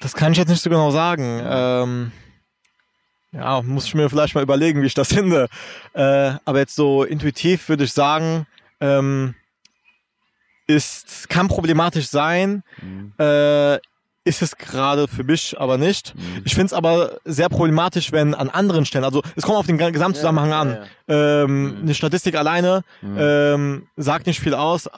Das 0.00 0.14
kann 0.14 0.32
ich 0.32 0.38
jetzt 0.38 0.48
nicht 0.48 0.62
so 0.62 0.70
genau 0.70 0.90
sagen. 0.90 1.42
Ähm, 1.44 2.12
ja, 3.32 3.62
muss 3.62 3.86
ich 3.86 3.94
mir 3.94 4.08
vielleicht 4.08 4.34
mal 4.34 4.42
überlegen, 4.42 4.82
wie 4.82 4.86
ich 4.86 4.94
das 4.94 5.08
finde. 5.12 5.48
Äh, 5.92 6.34
aber 6.44 6.58
jetzt 6.58 6.74
so 6.74 7.04
intuitiv 7.04 7.68
würde 7.68 7.84
ich 7.84 7.92
sagen, 7.92 8.46
ähm, 8.80 9.34
ist, 10.66 11.28
kann 11.28 11.48
problematisch 11.48 12.08
sein, 12.08 12.62
äh, 13.18 13.78
ist 14.24 14.42
es 14.42 14.56
gerade 14.56 15.08
für 15.08 15.24
mich 15.24 15.58
aber 15.58 15.78
nicht. 15.78 16.14
Ich 16.44 16.54
finde 16.54 16.66
es 16.66 16.72
aber 16.72 17.18
sehr 17.24 17.48
problematisch, 17.48 18.12
wenn 18.12 18.34
an 18.34 18.50
anderen 18.50 18.84
Stellen, 18.84 19.04
also 19.04 19.22
es 19.34 19.44
kommt 19.44 19.56
auf 19.58 19.66
den 19.66 19.78
Ge- 19.78 19.92
Gesamtzusammenhang 19.92 20.50
Ja, 20.50 20.60
an. 20.60 20.78
ja, 21.08 21.42
Ähm, 21.44 21.78
Eine 21.82 21.94
Statistik 21.94 22.34
alleine 22.36 22.82
Mhm. 23.02 23.16
ähm, 23.18 23.86
sagt 23.96 24.26
nicht 24.26 24.40
viel 24.40 24.54
aus, 24.54 24.88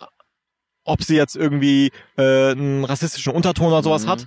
ob 0.85 1.03
sie 1.03 1.17
jetzt 1.17 1.37
irgendwie 1.37 1.91
äh, 2.17 2.51
einen 2.51 2.85
rassistischen 2.85 3.33
Unterton 3.33 3.69
oder 3.69 3.83
sowas 3.83 4.07
hat. 4.07 4.27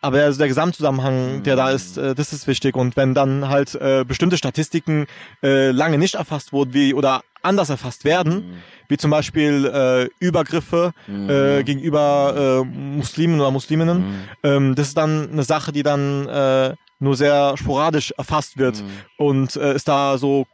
Aber 0.00 0.20
also 0.22 0.38
der 0.38 0.48
Gesamtzusammenhang, 0.48 1.42
der 1.42 1.56
da 1.56 1.70
ist, 1.70 1.98
äh, 1.98 2.14
das 2.14 2.32
ist 2.32 2.46
wichtig. 2.46 2.76
Und 2.76 2.96
wenn 2.96 3.12
dann 3.14 3.48
halt 3.48 3.74
äh, 3.74 4.04
bestimmte 4.06 4.36
Statistiken 4.36 5.06
äh, 5.42 5.70
lange 5.72 5.98
nicht 5.98 6.14
erfasst 6.14 6.52
wurden, 6.52 6.74
wie 6.74 6.94
oder 6.94 7.22
anders 7.42 7.70
erfasst 7.70 8.04
werden, 8.04 8.62
wie 8.88 8.96
zum 8.96 9.10
Beispiel 9.10 9.66
äh, 9.66 10.08
Übergriffe 10.24 10.92
äh, 11.08 11.64
gegenüber 11.64 12.62
äh, 12.62 12.64
Muslimen 12.64 13.40
oder 13.40 13.50
Musliminnen, 13.50 14.28
ähm, 14.42 14.74
das 14.74 14.88
ist 14.88 14.96
dann 14.96 15.30
eine 15.32 15.42
Sache, 15.42 15.72
die 15.72 15.82
dann 15.82 16.28
äh, 16.28 16.74
nur 16.98 17.16
sehr 17.16 17.56
sporadisch 17.56 18.12
erfasst 18.16 18.58
wird 18.58 18.82
und 19.18 19.56
äh, 19.56 19.72
es 19.72 19.84
da 19.84 20.18
so 20.18 20.46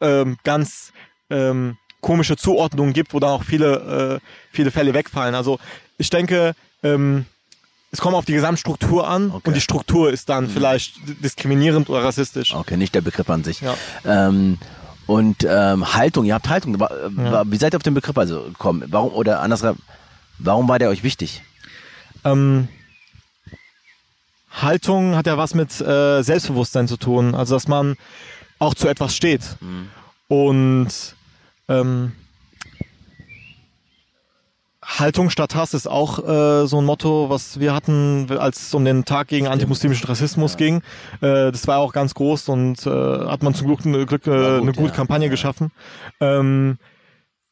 ähm, 0.00 0.36
ganz 0.44 0.92
ähm, 1.30 1.76
komische 2.00 2.36
Zuordnungen 2.36 2.92
gibt, 2.92 3.12
wo 3.14 3.20
dann 3.20 3.30
auch 3.30 3.44
viele, 3.44 4.20
äh, 4.20 4.26
viele 4.52 4.70
Fälle 4.70 4.94
wegfallen. 4.94 5.34
Also 5.34 5.58
ich 5.98 6.10
denke, 6.10 6.54
ähm, 6.82 7.24
es 7.90 8.00
kommt 8.00 8.14
auf 8.14 8.24
die 8.26 8.34
Gesamtstruktur 8.34 9.08
an 9.08 9.30
Okay. 9.30 9.48
und 9.48 9.54
die 9.54 9.60
Struktur 9.60 10.12
ist 10.12 10.28
dann 10.28 10.48
vielleicht 10.48 10.94
diskriminierend 11.24 11.88
oder 11.88 12.04
rassistisch. 12.04 12.54
Okay, 12.54 12.76
nicht 12.76 12.94
der 12.94 13.00
Begriff 13.00 13.28
an 13.30 13.42
sich. 13.44 13.60
Ja. 13.62 13.74
Ähm, 14.04 14.58
und 15.06 15.46
ähm, 15.48 15.94
Haltung, 15.94 16.26
ihr 16.26 16.34
habt 16.34 16.48
Haltung. 16.50 16.78
Wa- 16.78 17.44
Wie 17.46 17.56
seid 17.56 17.72
ihr 17.74 17.78
auf 17.78 17.82
den 17.82 17.94
Begriff 17.94 18.16
also 18.18 18.42
gekommen? 18.42 18.84
Warum 18.88 19.12
oder 19.14 19.40
andersrum, 19.40 19.78
warum 20.38 20.68
war 20.68 20.78
der 20.78 20.90
euch 20.90 21.02
wichtig? 21.02 21.42
Ähm, 22.24 22.68
Haltung 24.50 25.14
hat 25.16 25.26
ja 25.26 25.38
was 25.38 25.54
mit 25.54 25.80
äh, 25.80 26.22
Selbstbewusstsein 26.22 26.88
zu 26.88 26.96
tun, 26.96 27.34
also 27.34 27.54
dass 27.54 27.68
man 27.68 27.96
auch 28.58 28.74
zu 28.74 28.88
etwas 28.88 29.14
steht. 29.14 29.42
Und 30.26 30.88
ähm, 31.68 32.12
Haltung 34.82 35.28
statt 35.28 35.54
Hass 35.54 35.74
ist 35.74 35.86
auch 35.86 36.18
äh, 36.18 36.66
so 36.66 36.78
ein 36.80 36.84
Motto, 36.84 37.28
was 37.28 37.60
wir 37.60 37.74
hatten, 37.74 38.26
als 38.38 38.62
es 38.68 38.74
um 38.74 38.84
den 38.84 39.04
Tag 39.04 39.28
gegen 39.28 39.46
antimuslimischen 39.46 40.06
Rassismus 40.06 40.56
ging. 40.56 40.78
Äh, 41.20 41.52
das 41.52 41.66
war 41.68 41.78
auch 41.78 41.92
ganz 41.92 42.14
groß 42.14 42.48
und 42.48 42.86
äh, 42.86 42.90
hat 42.90 43.42
man 43.42 43.54
zum 43.54 43.66
Glück, 43.66 43.84
eine, 43.84 44.06
Glück, 44.06 44.26
äh, 44.26 44.30
gut, 44.30 44.62
eine 44.62 44.72
gute 44.72 44.88
ja. 44.88 44.94
Kampagne 44.94 45.26
Ja. 45.26 45.30
geschaffen. 45.30 45.72
Ähm, 46.20 46.78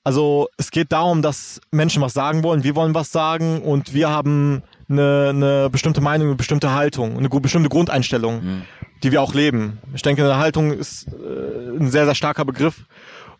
also 0.02 0.48
es 0.56 0.70
geht 0.70 0.92
darum, 0.92 1.20
dass 1.20 1.60
Menschen 1.72 2.00
was 2.00 2.14
sagen 2.14 2.42
wollen, 2.42 2.64
wir 2.64 2.74
wollen 2.74 2.94
was 2.94 3.12
sagen 3.12 3.60
und 3.60 3.92
wir 3.92 4.08
haben 4.08 4.62
eine, 4.88 5.26
eine 5.30 5.70
bestimmte 5.70 6.00
Meinung, 6.00 6.28
eine 6.28 6.36
bestimmte 6.36 6.72
Haltung, 6.72 7.18
eine 7.18 7.28
bestimmte 7.28 7.68
Grundeinstellung, 7.68 8.62
die 9.02 9.10
wir 9.12 9.20
auch 9.20 9.34
leben. 9.34 9.78
Ich 9.94 10.02
denke, 10.02 10.24
eine 10.24 10.38
Haltung 10.38 10.72
ist 10.72 11.08
äh, 11.08 11.76
ein 11.78 11.90
sehr, 11.90 12.04
sehr 12.04 12.14
starker 12.14 12.44
Begriff 12.44 12.84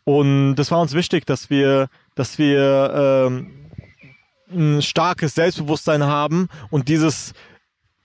und 0.07 0.55
das 0.55 0.71
war 0.71 0.81
uns 0.81 0.95
wichtig, 0.95 1.27
dass 1.27 1.51
wir, 1.51 1.89
dass 2.15 2.39
wir 2.39 3.29
ähm, 3.29 3.51
ein 4.53 4.81
starkes 4.81 5.35
Selbstbewusstsein 5.35 6.05
haben 6.05 6.49
und 6.71 6.89
dieses, 6.89 7.33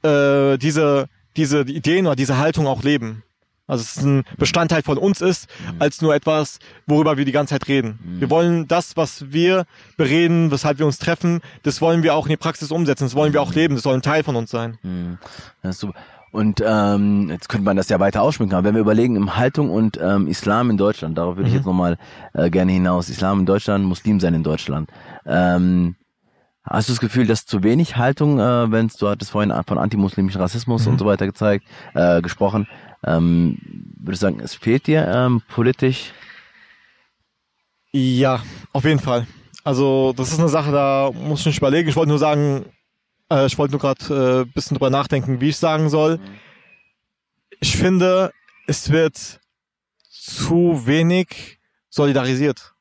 äh, 0.02 0.58
diese, 0.58 1.06
diese 1.38 1.62
Ideen 1.62 2.08
oder 2.08 2.16
diese 2.16 2.40
Haltung 2.40 2.66
auch 2.66 2.82
leben. 2.82 3.22
Also 3.68 3.84
es 3.84 3.98
ist 3.98 4.04
ein 4.04 4.24
Bestandteil 4.38 4.82
von 4.82 4.98
uns 4.98 5.22
ist, 5.22 5.48
als 5.78 6.02
nur 6.02 6.16
etwas, 6.16 6.58
worüber 6.88 7.18
wir 7.18 7.24
die 7.24 7.32
ganze 7.32 7.54
Zeit 7.54 7.68
reden. 7.68 8.00
Wir 8.20 8.32
wollen 8.32 8.68
das, 8.68 8.98
was 8.98 9.32
wir 9.32 9.66
bereden, 9.96 10.50
weshalb 10.50 10.80
wir 10.80 10.88
uns 10.88 10.98
treffen, 10.98 11.42
das 11.62 11.82
wollen 11.82 12.02
wir 12.02 12.16
auch 12.16 12.26
in 12.26 12.32
die 12.32 12.38
Praxis 12.38 12.72
umsetzen, 12.72 13.04
das 13.04 13.14
wollen 13.14 13.32
wir 13.32 13.44
auch 13.44 13.54
leben, 13.54 13.76
das 13.76 13.84
soll 13.84 13.94
ein 13.94 14.02
Teil 14.02 14.24
von 14.24 14.36
uns 14.36 14.50
sein. 14.50 14.80
Hm, 14.82 15.20
das 15.62 15.76
ist 15.76 15.82
super. 15.82 16.00
Und 16.32 16.64
ähm, 16.66 17.30
jetzt 17.30 17.50
könnte 17.50 17.66
man 17.66 17.76
das 17.76 17.90
ja 17.90 18.00
weiter 18.00 18.22
ausschmücken, 18.22 18.56
aber 18.56 18.66
wenn 18.66 18.76
wir 18.76 18.82
überlegen, 18.82 19.18
im 19.18 19.36
Haltung 19.36 19.70
und 19.70 20.00
ähm, 20.02 20.28
Islam 20.28 20.70
in 20.70 20.78
Deutschland, 20.78 21.18
darauf 21.18 21.36
würde 21.36 21.50
ich 21.50 21.56
jetzt 21.56 21.66
nochmal 21.66 21.98
äh, 22.34 22.50
gerne 22.50 22.72
hinaus, 22.72 23.10
Islam 23.10 23.42
in 23.42 23.46
Deutschland, 23.46 23.86
Muslim 23.86 24.20
sein 24.22 24.34
in 24.34 24.44
Deutschland. 24.44 24.90
Ähm, 25.26 25.96
hast 26.64 26.88
du 26.88 26.94
das 26.94 27.02
Gefühl, 27.02 27.28
dass 27.28 27.46
zu 27.46 27.64
wenig 27.64 27.98
Haltung, 27.98 28.40
äh, 28.40 28.72
wenn 28.72 28.88
du 28.88 29.10
hattest 29.10 29.32
vorhin 29.32 29.54
von 29.68 29.78
antimuslimischen 29.78 30.40
Rassismus 30.40 30.88
und 30.88 31.00
so 31.00 31.06
weiter 31.06 31.26
gezeigt, 31.26 31.66
äh, 31.96 32.22
gesprochen, 32.22 32.66
ähm, 33.06 33.58
würde 34.00 34.14
ich 34.14 34.20
sagen, 34.20 34.40
es 34.40 34.56
fehlt 34.56 34.88
dir 34.88 35.08
ähm, 35.14 35.42
politisch? 35.50 36.14
Ja, 37.92 38.42
auf 38.72 38.86
jeden 38.86 39.00
Fall. 39.00 39.28
Also 39.66 40.14
das 40.16 40.32
ist 40.32 40.40
eine 40.40 40.48
Sache, 40.50 40.72
da 40.72 41.12
muss 41.14 41.42
ich 41.42 41.48
nicht 41.48 41.58
überlegen. 41.58 41.90
Ich 41.90 41.96
wollte 41.96 42.10
nur 42.10 42.20
sagen, 42.20 42.66
äh, 43.32 43.46
ich 43.46 43.58
wollte 43.58 43.72
nur 43.72 43.80
gerade 43.80 44.42
äh, 44.42 44.54
bisschen 44.54 44.76
drüber 44.76 44.90
nachdenken, 44.90 45.42
wie 45.42 45.50
ich 45.50 45.58
sagen 45.58 45.90
soll. 45.90 46.20
Ich 47.60 47.78
finde, 47.78 48.32
es 48.68 48.92
wird 48.92 49.40
zu 50.10 50.86
wenig 50.86 51.60
solidarisiert. 51.90 52.74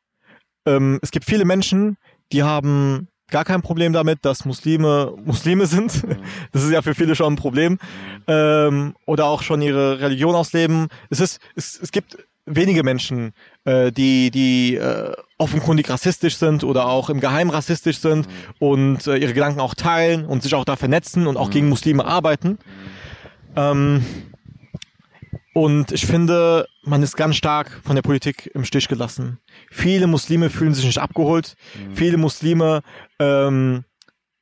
Ähm, 0.67 0.99
es 1.03 1.11
gibt 1.11 1.25
viele 1.25 1.45
Menschen, 1.45 1.97
die 2.33 2.43
haben 2.43 3.09
gar 3.31 3.45
kein 3.45 3.63
Problem 3.63 3.93
damit, 3.93 4.25
dass 4.25 4.45
Muslime 4.45 5.15
Muslime 5.25 5.67
sind. 5.67 6.03
Das 6.53 6.65
ist 6.65 6.73
ja 6.73 6.83
für 6.83 6.95
viele 6.95 7.15
schon 7.15 7.35
ein 7.35 7.37
Problem. 7.37 7.79
Ähm, 8.27 8.95
oder 9.07 9.27
auch 9.27 9.43
schon 9.43 9.63
ihre 9.63 10.01
Religion 10.01 10.35
ausleben. 10.35 10.89
Es 11.11 11.21
ist, 11.21 11.41
es, 11.55 11.79
es 11.81 11.93
gibt 11.93 12.19
wenige 12.55 12.83
Menschen, 12.83 13.33
äh, 13.65 13.93
die, 13.93 14.31
die 14.31 14.77
äh, 14.77 15.13
offenkundig 15.39 15.89
rassistisch 15.89 16.37
sind 16.37 16.65
oder 16.65 16.87
auch 16.87 17.11
im 17.11 17.21
Geheim 17.21 17.51
rassistisch 17.51 17.99
sind 17.99 18.29
und 18.59 19.07
äh, 19.07 19.17
ihre 19.17 19.33
Gedanken 19.33 19.61
auch 19.61 19.75
teilen 19.75 20.27
und 20.27 20.43
sich 20.43 20.55
auch 20.55 20.65
da 20.65 20.77
vernetzen 20.77 21.27
und 21.27 21.37
auch 21.37 21.51
gegen 21.51 21.69
Muslime 21.69 22.05
arbeiten. 22.05 22.59
Ähm, 23.57 24.05
Und 25.53 25.91
ich 25.91 26.07
finde, 26.07 26.67
man 26.85 27.03
ist 27.03 27.17
ganz 27.17 27.35
stark 27.35 27.81
von 27.83 27.97
der 27.97 28.03
Politik 28.03 28.51
im 28.55 28.65
Stich 28.65 28.87
gelassen. 28.87 29.39
Viele 29.71 30.07
Muslime 30.07 30.49
fühlen 30.49 30.75
sich 30.75 30.85
nicht 30.85 30.99
abgeholt. 30.99 31.57
Mhm. 31.75 31.97
Viele 31.97 32.17
Muslime 32.19 32.83
ähm, 33.19 33.85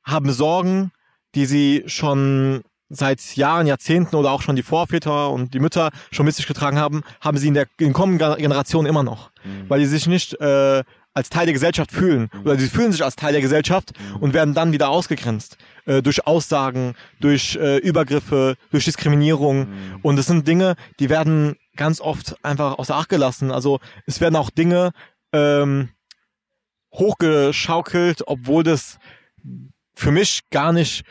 haben 0.03 0.31
Sorgen, 0.31 0.91
die 1.33 1.47
sie 1.47 1.83
schon 1.87 2.61
seit 2.89 3.35
Jahren, 3.35 3.67
Jahrzehnten 3.67 4.15
oder 4.15 4.31
auch 4.31 4.41
schon 4.41 4.55
die 4.55 4.63
Vorväter 4.63 5.29
und 5.29 5.53
die 5.53 5.59
Mütter 5.59 5.91
schon 6.11 6.25
mit 6.25 6.35
sich 6.35 6.47
getragen 6.47 6.77
haben, 6.77 7.03
haben 7.21 7.37
sie 7.37 7.47
in 7.47 7.53
der 7.53 7.67
in 7.79 7.93
kommenden 7.93 8.35
Generation 8.37 8.85
immer 8.85 9.03
noch. 9.03 9.31
Mhm. 9.43 9.69
Weil 9.69 9.79
die 9.79 9.85
sich 9.85 10.07
nicht 10.07 10.39
äh, 10.41 10.83
als 11.13 11.29
Teil 11.29 11.45
der 11.45 11.53
Gesellschaft 11.53 11.91
fühlen. 11.91 12.29
Mhm. 12.33 12.41
Oder 12.41 12.57
sie 12.57 12.67
fühlen 12.67 12.91
sich 12.91 13.03
als 13.03 13.15
Teil 13.15 13.33
der 13.33 13.41
Gesellschaft 13.41 13.93
mhm. 13.97 14.17
und 14.17 14.33
werden 14.33 14.53
dann 14.53 14.71
wieder 14.71 14.89
ausgegrenzt. 14.89 15.57
Äh, 15.85 16.01
durch 16.03 16.27
Aussagen, 16.27 16.95
durch 17.19 17.55
äh, 17.55 17.77
Übergriffe, 17.77 18.55
durch 18.71 18.85
Diskriminierung. 18.85 19.69
Mhm. 19.69 19.99
Und 20.01 20.19
es 20.19 20.27
sind 20.27 20.47
Dinge, 20.47 20.75
die 20.99 21.09
werden 21.09 21.55
ganz 21.75 21.99
oft 21.99 22.37
einfach 22.43 22.77
außer 22.77 22.95
Acht 22.95 23.09
gelassen. 23.09 23.51
Also 23.51 23.79
es 24.05 24.21
werden 24.21 24.35
auch 24.35 24.49
Dinge 24.49 24.91
ähm, 25.33 25.89
hochgeschaukelt, 26.93 28.23
obwohl 28.27 28.63
das 28.63 28.99
für 29.95 30.11
mich 30.11 30.41
gar 30.51 30.73
nicht 30.73 31.03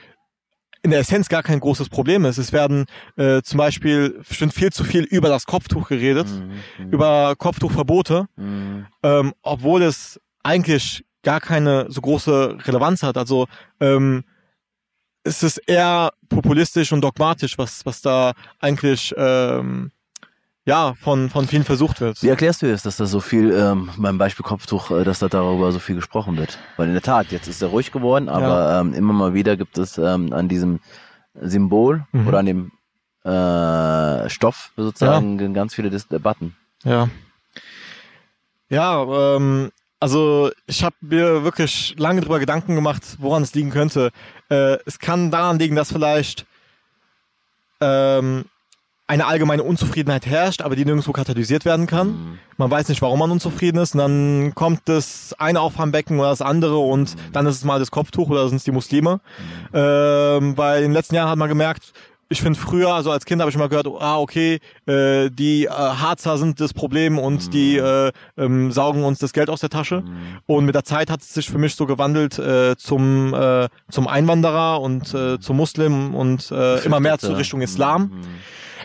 in 0.82 0.90
der 0.90 1.00
Essenz 1.00 1.28
gar 1.28 1.42
kein 1.42 1.60
großes 1.60 1.88
Problem 1.88 2.24
ist. 2.24 2.38
Es 2.38 2.52
werden 2.52 2.86
äh, 3.16 3.42
zum 3.42 3.58
Beispiel 3.58 4.20
bestimmt 4.28 4.54
viel 4.54 4.72
zu 4.72 4.84
viel 4.84 5.04
über 5.04 5.28
das 5.28 5.46
Kopftuch 5.46 5.88
geredet, 5.88 6.28
mhm. 6.28 6.86
mhm. 6.86 6.92
über 6.92 7.34
Kopftuchverbote, 7.36 8.26
mhm. 8.36 8.86
ähm, 9.02 9.34
obwohl 9.42 9.82
es 9.82 10.20
eigentlich 10.42 11.04
gar 11.22 11.40
keine 11.40 11.86
so 11.90 12.00
große 12.00 12.58
Relevanz 12.64 13.02
hat. 13.02 13.16
Also 13.16 13.46
ähm, 13.80 14.24
es 15.24 15.42
ist 15.42 15.58
eher 15.66 16.12
populistisch 16.28 16.92
und 16.92 17.00
dogmatisch, 17.02 17.58
was 17.58 17.84
was 17.84 18.00
da 18.00 18.32
eigentlich 18.60 19.14
ähm, 19.16 19.90
ja, 20.68 20.94
von, 21.00 21.30
von 21.30 21.46
vielen 21.46 21.64
versucht 21.64 22.02
wird. 22.02 22.22
Wie 22.22 22.28
erklärst 22.28 22.60
du 22.60 22.70
es, 22.70 22.82
dass 22.82 22.98
da 22.98 23.06
so 23.06 23.20
viel, 23.20 23.52
ähm, 23.52 23.88
beim 23.96 24.18
Beispiel 24.18 24.44
Kopftuch, 24.44 24.90
äh, 24.90 25.02
dass 25.02 25.18
da 25.18 25.28
darüber 25.28 25.72
so 25.72 25.78
viel 25.78 25.94
gesprochen 25.94 26.36
wird? 26.36 26.58
Weil 26.76 26.88
in 26.88 26.92
der 26.92 27.02
Tat, 27.02 27.32
jetzt 27.32 27.48
ist 27.48 27.62
er 27.62 27.68
ruhig 27.68 27.90
geworden, 27.90 28.28
aber 28.28 28.70
ja. 28.70 28.80
ähm, 28.80 28.92
immer 28.92 29.14
mal 29.14 29.32
wieder 29.32 29.56
gibt 29.56 29.78
es 29.78 29.96
ähm, 29.96 30.30
an 30.34 30.46
diesem 30.48 30.80
Symbol 31.40 32.04
mhm. 32.12 32.28
oder 32.28 32.38
an 32.40 32.46
dem 32.46 32.72
äh, 33.24 34.28
Stoff 34.28 34.72
sozusagen 34.76 35.40
ja. 35.40 35.48
ganz 35.48 35.74
viele 35.74 35.88
Debatten. 35.88 36.54
Ja. 36.84 37.08
Ja, 38.68 39.36
ähm, 39.36 39.70
also 40.00 40.50
ich 40.66 40.84
habe 40.84 40.96
mir 41.00 41.44
wirklich 41.44 41.94
lange 41.98 42.20
darüber 42.20 42.40
Gedanken 42.40 42.74
gemacht, 42.74 43.16
woran 43.20 43.42
es 43.42 43.54
liegen 43.54 43.70
könnte. 43.70 44.10
Äh, 44.50 44.76
es 44.84 44.98
kann 44.98 45.30
daran 45.30 45.58
liegen, 45.58 45.76
dass 45.76 45.90
vielleicht 45.90 46.44
ähm, 47.80 48.44
eine 49.08 49.26
allgemeine 49.26 49.62
Unzufriedenheit 49.62 50.26
herrscht, 50.26 50.60
aber 50.60 50.76
die 50.76 50.84
nirgendwo 50.84 51.12
katalysiert 51.12 51.64
werden 51.64 51.86
kann. 51.86 52.08
Mhm. 52.08 52.38
Man 52.58 52.70
weiß 52.70 52.88
nicht, 52.88 53.00
warum 53.00 53.18
man 53.18 53.30
unzufrieden 53.30 53.78
ist. 53.78 53.94
Und 53.94 54.00
dann 54.00 54.54
kommt 54.54 54.82
das 54.84 55.34
eine 55.38 55.60
Auffangbecken 55.60 56.20
oder 56.20 56.28
das 56.28 56.42
andere 56.42 56.76
und 56.76 57.16
mhm. 57.16 57.32
dann 57.32 57.46
ist 57.46 57.56
es 57.56 57.64
mal 57.64 57.78
das 57.78 57.90
Kopftuch 57.90 58.28
oder 58.28 58.46
sind 58.48 58.58
es 58.58 58.64
die 58.64 58.70
Muslime. 58.70 59.14
Mhm. 59.14 59.68
Ähm, 59.72 60.58
weil 60.58 60.82
in 60.82 60.90
den 60.90 60.92
letzten 60.92 61.14
Jahren 61.14 61.30
hat 61.30 61.38
man 61.38 61.48
gemerkt, 61.48 61.94
ich 62.30 62.42
finde 62.42 62.58
früher, 62.58 62.92
also 62.92 63.10
als 63.10 63.24
Kind 63.24 63.40
habe 63.40 63.50
ich 63.50 63.54
immer 63.54 63.68
gehört, 63.68 63.86
ah 63.86 64.18
okay, 64.18 64.60
äh, 64.86 65.30
die 65.30 65.64
äh, 65.64 65.70
Harzer 65.70 66.36
sind 66.36 66.60
das 66.60 66.74
Problem 66.74 67.18
und 67.18 67.46
mhm. 67.46 67.50
die 67.50 67.76
äh, 67.78 68.12
ähm, 68.36 68.70
saugen 68.70 69.04
uns 69.04 69.18
das 69.18 69.32
Geld 69.32 69.48
aus 69.48 69.60
der 69.60 69.70
Tasche. 69.70 70.02
Mhm. 70.02 70.38
Und 70.46 70.64
mit 70.66 70.74
der 70.74 70.84
Zeit 70.84 71.10
hat 71.10 71.22
es 71.22 71.32
sich 71.32 71.48
für 71.48 71.58
mich 71.58 71.74
so 71.74 71.86
gewandelt 71.86 72.38
äh, 72.38 72.76
zum 72.76 73.32
äh, 73.32 73.68
zum 73.90 74.06
Einwanderer 74.08 74.80
und 74.80 75.14
äh, 75.14 75.38
zum 75.40 75.56
Muslim 75.56 76.14
und 76.14 76.50
äh, 76.50 76.84
immer 76.84 77.00
mehr 77.00 77.18
zur 77.18 77.36
Richtung 77.36 77.60
Islam. 77.60 78.02
Mhm 78.02 78.26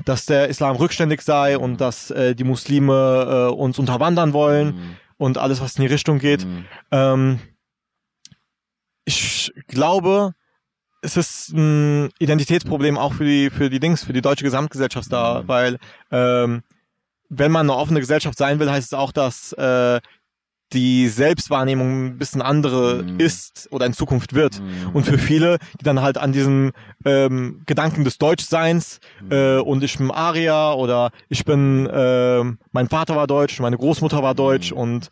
dass 0.06 0.26
der 0.26 0.48
Islam 0.48 0.76
rückständig 0.76 1.22
sei 1.22 1.58
und 1.58 1.80
dass 1.80 2.10
äh, 2.12 2.34
die 2.36 2.44
Muslime 2.44 3.50
äh, 3.52 3.54
uns 3.54 3.78
unterwandern 3.78 4.34
wollen 4.34 4.68
mhm. 4.68 4.96
und 5.18 5.38
alles, 5.38 5.62
was 5.62 5.76
in 5.78 5.84
die 5.84 5.92
Richtung 5.92 6.20
geht. 6.20 6.46
Mhm. 6.46 6.66
Ähm, 6.92 7.40
ich 9.06 9.54
glaube, 9.68 10.34
es 11.04 11.18
ist 11.18 11.50
ein 11.50 12.10
Identitätsproblem 12.20 12.98
auch 12.98 13.14
für 13.14 13.26
die 13.26 13.50
für 13.50 13.70
die 13.70 13.80
Dings, 13.80 14.04
für 14.04 14.14
die 14.14 14.22
deutsche 14.22 14.44
Gesamtgesellschaft 14.44 15.12
da, 15.12 15.42
mhm. 15.42 15.48
weil 15.48 15.78
ähm, 16.12 16.64
wenn 17.30 17.52
man 17.52 17.70
eine 17.70 17.78
offene 17.78 18.00
Gesellschaft 18.00 18.38
sein 18.38 18.60
will, 18.60 18.72
heißt 18.72 18.88
es 18.88 18.98
auch, 18.98 19.12
dass 19.12 19.54
äh, 19.54 20.00
die 20.72 21.08
Selbstwahrnehmung 21.08 22.06
ein 22.08 22.18
bisschen 22.18 22.42
andere 22.42 23.04
mhm. 23.04 23.20
ist 23.20 23.68
oder 23.72 23.86
in 23.86 23.94
Zukunft 23.94 24.34
wird. 24.34 24.60
Mhm. 24.60 24.92
Und 24.94 25.06
für 25.06 25.18
viele, 25.18 25.60
die 25.80 25.84
dann 25.84 26.02
halt 26.02 26.18
an 26.18 26.32
diesem 26.32 26.72
ähm, 27.06 27.62
Gedanken 27.66 28.04
des 28.04 28.18
Deutschseins 28.18 29.00
mhm. 29.22 29.32
äh, 29.32 29.58
und 29.58 29.84
ich 29.84 29.98
bin 29.98 30.10
Aria 30.10 30.74
oder 30.74 31.12
ich 31.30 31.46
bin, 31.46 31.86
äh, 31.88 32.44
mein 32.72 32.90
Vater 32.90 33.16
war 33.16 33.28
deutsch, 33.28 33.60
meine 33.60 33.78
Großmutter 33.78 34.24
war 34.24 34.34
deutsch 34.34 34.72
mhm. 34.72 34.78
und 34.78 35.10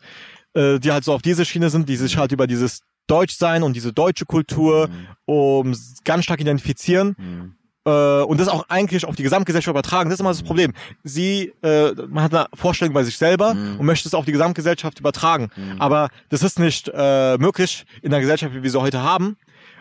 äh, 0.54 0.78
die 0.78 0.90
halt 0.90 1.04
so 1.04 1.12
auf 1.12 1.22
diese 1.22 1.44
Schiene 1.44 1.70
sind, 1.70 1.88
die 1.88 1.96
sich 1.96 2.16
halt 2.16 2.32
über 2.32 2.46
dieses 2.46 2.82
Deutschsein 3.06 3.62
und 3.62 3.74
diese 3.74 3.92
deutsche 3.92 4.26
Kultur 4.26 4.88
mhm. 4.88 5.06
um 5.24 5.76
ganz 6.04 6.24
stark 6.24 6.40
identifizieren 6.40 7.16
mhm 7.18 7.54
äh, 7.84 8.22
und 8.22 8.38
das 8.38 8.48
auch 8.48 8.64
eigentlich 8.68 9.04
auf 9.04 9.16
die 9.16 9.22
Gesamtgesellschaft 9.22 9.72
übertragen, 9.72 10.08
das 10.10 10.16
ist 10.16 10.20
immer 10.20 10.30
das 10.30 10.42
Problem. 10.42 10.72
Sie, 11.02 11.52
äh, 11.62 11.92
man 12.08 12.24
hat 12.24 12.34
eine 12.34 12.46
Vorstellung 12.54 12.94
bei 12.94 13.04
sich 13.04 13.16
selber 13.16 13.54
mhm. 13.54 13.80
und 13.80 13.86
möchte 13.86 14.08
es 14.08 14.14
auf 14.14 14.24
die 14.24 14.32
Gesamtgesellschaft 14.32 15.00
übertragen. 15.00 15.50
Mhm. 15.56 15.80
Aber 15.80 16.08
das 16.28 16.42
ist 16.42 16.58
nicht 16.58 16.90
äh, 16.94 17.36
möglich 17.38 17.84
in 18.02 18.10
der 18.10 18.20
Gesellschaft, 18.20 18.54
wie 18.54 18.62
wir 18.62 18.70
sie 18.70 18.80
heute 18.80 19.02
haben. 19.02 19.36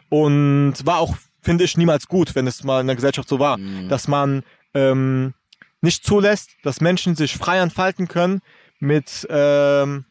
Und 0.09 0.76
war 0.84 0.97
auch, 0.97 1.15
finde 1.41 1.63
ich, 1.63 1.78
niemals 1.78 2.07
gut, 2.07 2.36
wenn 2.36 2.47
es 2.47 2.63
mal 2.63 2.82
in 2.82 2.88
der 2.88 2.95
Gesellschaft 2.95 3.30
so 3.30 3.39
war, 3.39 3.57
mhm. 3.57 3.88
dass 3.88 4.07
man 4.07 4.43
ähm, 4.74 5.34
nicht 5.82 6.03
zulässt, 6.03 6.51
dass 6.63 6.82
Menschen 6.82 7.15
sich 7.15 7.38
frei 7.38 7.59
entfalten 7.59 8.07
können 8.07 8.41
mit 8.80 9.28
ähm, 9.30 10.05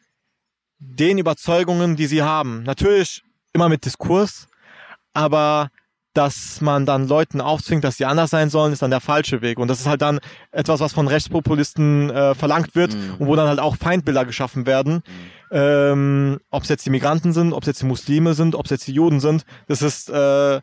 den 0.81 1.19
Überzeugungen, 1.19 1.95
die 1.95 2.07
sie 2.07 2.23
haben. 2.23 2.63
Natürlich 2.63 3.23
immer 3.53 3.69
mit 3.69 3.85
Diskurs, 3.85 4.47
aber 5.13 5.69
dass 6.13 6.59
man 6.59 6.85
dann 6.85 7.07
Leuten 7.07 7.39
aufzwingt, 7.39 7.85
dass 7.85 7.95
sie 7.95 8.05
anders 8.05 8.31
sein 8.31 8.49
sollen, 8.49 8.73
ist 8.73 8.81
dann 8.81 8.91
der 8.91 8.99
falsche 8.99 9.41
Weg. 9.41 9.59
Und 9.59 9.69
das 9.69 9.79
ist 9.79 9.87
halt 9.87 10.01
dann 10.01 10.19
etwas, 10.51 10.81
was 10.81 10.91
von 10.91 11.07
Rechtspopulisten 11.07 12.09
äh, 12.09 12.35
verlangt 12.35 12.75
wird 12.75 12.93
mhm. 12.93 13.15
und 13.19 13.27
wo 13.27 13.35
dann 13.35 13.47
halt 13.47 13.59
auch 13.59 13.77
Feindbilder 13.77 14.25
geschaffen 14.25 14.65
werden. 14.65 14.95
Mhm. 14.95 15.01
Ähm, 15.51 16.39
ob 16.49 16.63
es 16.63 16.69
jetzt 16.69 16.85
die 16.85 16.89
Migranten 16.89 17.31
sind, 17.31 17.53
ob 17.53 17.63
es 17.63 17.67
jetzt 17.67 17.81
die 17.81 17.85
Muslime 17.85 18.33
sind, 18.33 18.55
ob 18.55 18.65
es 18.65 18.71
jetzt 18.71 18.87
die 18.87 18.93
Juden 18.93 19.21
sind. 19.21 19.45
Das 19.67 19.81
ist 19.81 20.09
äh, 20.09 20.59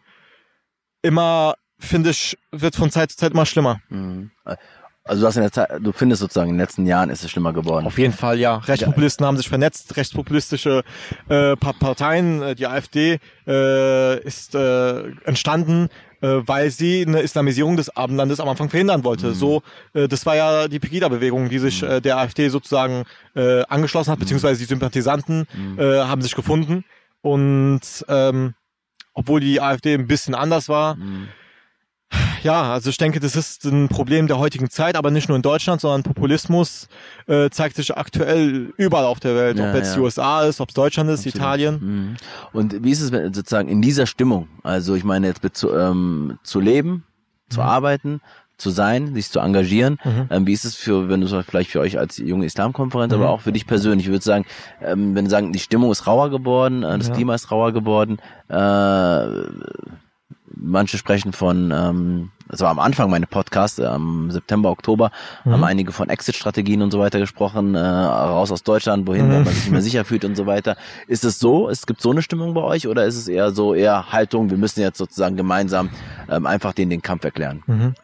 immer, 1.01 1.55
finde 1.79 2.11
ich, 2.11 2.37
wird 2.51 2.77
von 2.77 2.91
Zeit 2.91 3.11
zu 3.11 3.17
Zeit 3.17 3.33
immer 3.33 3.47
schlimmer. 3.47 3.81
Mhm. 3.89 4.31
Also 5.09 5.23
du 5.23 5.27
hast 5.27 5.37
in 5.37 5.43
der 5.43 5.53
Zeit, 5.53 5.71
du 5.81 5.93
findest 5.93 6.21
sozusagen 6.21 6.51
in 6.51 6.57
den 6.57 6.61
letzten 6.61 6.87
Jahren 6.87 7.11
ist 7.11 7.25
es 7.25 7.31
schlimmer 7.31 7.53
geworden. 7.53 7.87
Auf 7.87 7.99
jeden 7.99 8.13
Fall, 8.13 8.39
ja. 8.39 8.59
Rechtspopulisten 8.59 9.25
ja. 9.25 9.29
haben 9.29 9.37
sich 9.37 9.49
vernetzt, 9.49 9.97
rechtspopulistische 9.97 10.85
äh, 11.29 11.57
Parteien, 11.57 12.43
äh, 12.43 12.55
die 12.55 12.67
AfD 12.67 13.19
äh, 13.47 14.21
ist 14.23 14.55
äh, 14.55 15.09
entstanden, 15.25 15.89
äh, 16.21 16.29
weil 16.47 16.71
sie 16.71 17.05
eine 17.07 17.21
Islamisierung 17.21 17.77
des 17.77 17.95
Abendlandes 17.97 18.41
am 18.41 18.49
Anfang 18.49 18.69
verhindern 18.69 19.03
wollte. 19.05 19.29
Mhm. 19.29 19.35
So, 19.35 19.63
äh, 19.95 20.09
das 20.09 20.27
war 20.27 20.37
ja 20.37 20.69
die 20.69 20.79
Pegida-Bewegung, 20.79 21.49
die 21.49 21.59
sich 21.59 21.83
mhm. 21.83 21.89
äh, 21.89 22.01
der 22.01 22.19
AfD 22.19 22.49
sozusagen 22.49 23.05
äh, 23.35 23.63
angeschlossen 23.63 24.11
hat, 24.11 24.19
mhm. 24.19 24.25
beziehungsweise 24.25 24.61
die 24.61 24.67
Sympathisanten 24.67 25.47
mhm. 25.55 25.79
äh, 25.79 26.01
haben 26.01 26.21
sich 26.21 26.35
gefunden. 26.35 26.85
Und 27.23 27.81
ähm, 28.09 28.55
obwohl 29.15 29.41
die 29.41 29.61
AfD 29.61 29.95
ein 29.95 30.07
bisschen 30.07 30.35
anders 30.35 30.69
war, 30.69 30.97
mhm 30.97 31.29
ja, 32.43 32.73
also 32.73 32.91
ich 32.91 32.97
denke, 32.97 33.21
das 33.21 33.37
ist 33.37 33.65
ein 33.65 33.89
Problem 33.89 34.27
der 34.27 34.39
heutigen 34.39 34.71
Zeit, 34.71 34.97
aber 34.97 35.11
nicht 35.11 35.29
nur 35.29 35.37
in 35.37 35.43
Deutschland, 35.43 35.81
sondern 35.81 36.03
Populismus 36.03 36.89
äh, 37.27 37.51
zeigt 37.51 37.77
sich 37.77 37.97
aktuell 37.97 38.73
überall 38.77 39.05
auf 39.05 39.21
der 39.21 39.35
Welt, 39.35 39.59
ja, 39.59 39.69
ob 39.69 39.77
jetzt 39.77 39.91
ja. 39.91 39.95
die 39.95 40.01
USA 40.01 40.43
ist, 40.43 40.61
ob 40.61 40.69
es 40.69 40.75
Deutschland 40.75 41.11
ist, 41.11 41.21
Absolut. 41.21 41.35
Italien. 41.35 41.75
Mhm. 41.81 42.17
Und 42.53 42.85
wie 42.85 42.91
ist 42.91 43.01
es 43.01 43.11
sozusagen 43.11 43.69
in 43.69 43.83
dieser 43.83 44.07
Stimmung? 44.07 44.49
Also 44.63 44.95
ich 44.95 45.05
meine 45.05 45.27
jetzt 45.27 45.41
zu, 45.57 45.75
ähm, 45.75 46.39
zu 46.43 46.61
leben, 46.61 47.05
zu 47.49 47.61
mhm. 47.61 47.67
arbeiten, 47.67 48.21
zu 48.57 48.71
sein, 48.71 49.15
sich 49.15 49.31
zu 49.31 49.39
engagieren. 49.39 49.99
Mhm. 50.05 50.27
Ähm, 50.31 50.47
wie 50.47 50.53
ist 50.53 50.65
es 50.65 50.75
für, 50.75 51.09
wenn 51.09 51.21
du 51.21 51.43
vielleicht 51.43 51.71
für 51.71 51.81
euch 51.81 51.99
als 51.99 52.19
junge 52.19 52.45
Islamkonferenz, 52.45 53.13
mhm. 53.13 53.21
aber 53.21 53.31
auch 53.31 53.41
für 53.41 53.53
dich 53.53 53.67
persönlich? 53.67 54.07
Ich 54.07 54.13
würde 54.13 54.25
sagen, 54.25 54.45
ähm, 54.83 55.15
wenn 55.15 55.27
du 55.27 55.31
sagen, 55.31 55.53
die 55.53 55.61
Stimmung 55.61 55.93
ist 55.93 56.07
rauer 56.07 56.31
geworden, 56.31 56.83
äh, 56.83 56.99
das 56.99 57.09
ja. 57.09 57.15
Klima 57.15 57.35
ist 57.35 57.51
rauer 57.51 57.73
geworden, 57.73 58.19
äh, 58.49 59.49
manche 60.61 60.99
sprechen 60.99 61.33
von, 61.33 61.73
ähm, 61.73 62.31
das 62.49 62.61
war 62.61 62.71
am 62.71 62.79
Anfang 62.79 63.11
meine 63.11 63.27
Podcast, 63.27 63.79
äh, 63.79 63.87
am 63.87 64.31
September, 64.31 64.71
Oktober, 64.71 65.11
mhm. 65.45 65.53
haben 65.53 65.65
einige 65.65 65.93
von 65.93 66.09
Exit-Strategien 66.09 66.83
und 66.83 66.91
so 66.91 66.99
weiter 66.99 67.19
gesprochen, 67.19 67.75
äh, 67.75 67.79
raus 67.79 68.51
aus 68.51 68.63
Deutschland, 68.63 69.07
wohin 69.07 69.27
mhm. 69.27 69.33
man 69.33 69.45
sich 69.47 69.57
nicht 69.57 69.71
mehr 69.71 69.83
sicher 69.83 70.05
fühlt 70.05 70.25
und 70.25 70.37
so 70.37 70.47
weiter. 70.47 70.77
Ist 71.07 71.25
es 71.25 71.39
so? 71.39 71.69
Es 71.69 71.87
gibt 71.87 72.01
so 72.01 72.11
eine 72.11 72.23
Stimmung 72.23 72.55
bei 72.55 72.63
euch 72.63 72.89
oder 72.89 73.05
ist 73.05 73.17
es 73.17 73.29
eher 73.29 73.51
so 73.51 73.75
eher 73.75 74.13
Haltung, 74.13 74.51
wir 74.51 74.59
müssen 74.59 74.81
jetzt 74.81 74.99
sozusagen 74.99 75.37
gemeinsam 75.37 75.91
ähm, 76.29 76.47
einfach 76.47 76.73
den 76.73 76.91
den 76.91 77.03
Kampf 77.03 77.25
erklären? 77.25 77.63
Mhm. 77.67 77.95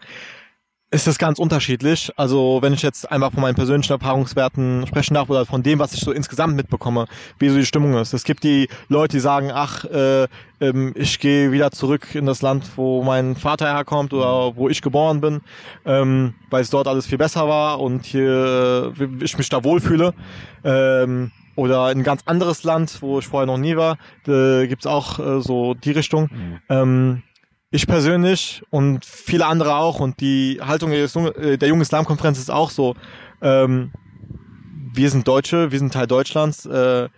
Ist 0.95 1.09
es 1.09 1.18
ganz 1.18 1.40
unterschiedlich. 1.40 2.12
Also 2.16 2.59
wenn 2.62 2.72
ich 2.72 2.82
jetzt 2.82 3.11
einfach 3.11 3.32
von 3.32 3.42
meinen 3.42 3.57
persönlichen 3.57 3.92
Erfahrungswerten 3.92 4.86
sprechen 4.86 5.14
darf 5.14 5.28
oder 5.28 5.45
von 5.45 5.64
dem, 5.64 5.80
was 5.80 5.92
ich 5.92 6.01
so 6.01 6.12
insgesamt 6.12 6.55
mitbekomme, 6.55 7.07
wie 7.40 7.49
so 7.49 7.57
die 7.57 7.66
Stimmung 7.66 7.95
ist. 7.95 8.14
Es 8.14 8.22
gibt 8.22 8.45
die 8.45 8.68
Leute, 8.88 9.16
die 9.16 9.20
sagen, 9.20 9.51
ach, 9.53 9.84
äh, 9.86 10.28
ähm, 10.61 10.92
ich 10.95 11.18
gehe 11.18 11.51
wieder 11.51 11.72
zurück 11.72 12.14
in 12.14 12.26
das 12.26 12.42
Land, 12.42 12.70
wo 12.76 13.03
mein 13.03 13.34
Vater 13.34 13.66
herkommt 13.66 14.12
oder 14.12 14.57
wo 14.57 14.68
ich 14.68 14.82
geboren 14.82 15.20
bin, 15.20 15.40
ähm, 15.84 16.34
weil 16.51 16.62
es 16.62 16.70
dort 16.70 16.86
alles 16.86 17.07
viel 17.07 17.18
besser 17.18 17.49
war 17.49 17.80
und 17.80 18.05
hier 18.05 18.92
äh, 18.97 19.09
ich 19.20 19.36
mich 19.36 19.49
da 19.49 19.64
wohlfühle. 19.64 20.14
Ähm, 20.62 21.32
oder 21.57 21.86
ein 21.86 22.05
ganz 22.05 22.22
anderes 22.26 22.62
Land, 22.62 23.03
wo 23.03 23.18
ich 23.18 23.26
vorher 23.26 23.47
noch 23.47 23.59
nie 23.59 23.76
war, 23.76 23.99
äh, 24.28 24.68
gibt's 24.68 24.86
auch 24.86 25.18
äh, 25.18 25.40
so 25.40 25.74
die 25.74 25.92
Richtung. 25.92 26.28
Mhm. 26.32 26.59
Ähm, 26.68 27.22
ich 27.75 27.89
persönlich 27.89 28.62
und 28.70 29.05
viele 29.05 29.47
andere 29.47 29.75
auch 29.75 29.99
und 29.99 30.20
die 30.20 30.61
Haltung 30.62 30.93
der, 30.93 31.09
äh, 31.37 31.66
Jungen 31.66 31.83
Islamkonferenz 31.83 32.39
ist 32.39 32.49
auch 32.49 32.70
so, 32.70 32.95
ähm, 33.43 33.91
wir 34.93 35.11
sind 35.11 35.27
Deutsche, 35.27 35.72
wir 35.72 35.79
sind 35.81 35.93
Teil 35.93 36.07
Deutschlands. 36.07 36.66
Äh, 36.66 37.09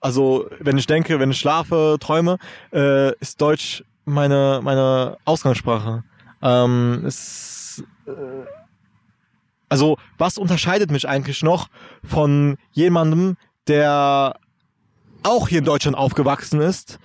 also 0.00 0.48
wenn 0.58 0.78
ich 0.78 0.86
denke, 0.86 1.20
wenn 1.20 1.30
ich 1.30 1.38
schlafe, 1.38 1.98
träume, 2.00 2.38
äh, 2.72 3.14
ist 3.18 3.42
Deutsch 3.42 3.84
meine 4.06 4.60
meine 4.64 5.18
Ausgangssprache. 5.26 6.02
Ähm, 6.40 7.02
ist, 7.04 7.84
äh, 8.06 8.12
also 9.68 9.98
was 10.16 10.38
unterscheidet 10.38 10.90
mich 10.90 11.06
eigentlich 11.06 11.42
noch 11.42 11.68
von 12.02 12.56
jemandem, 12.72 13.36
der 13.66 14.36
auch 15.24 15.48
hier 15.48 15.58
in 15.58 15.66
Deutschland 15.66 15.94
aufgewachsen 15.94 16.62
ist, 16.62 16.98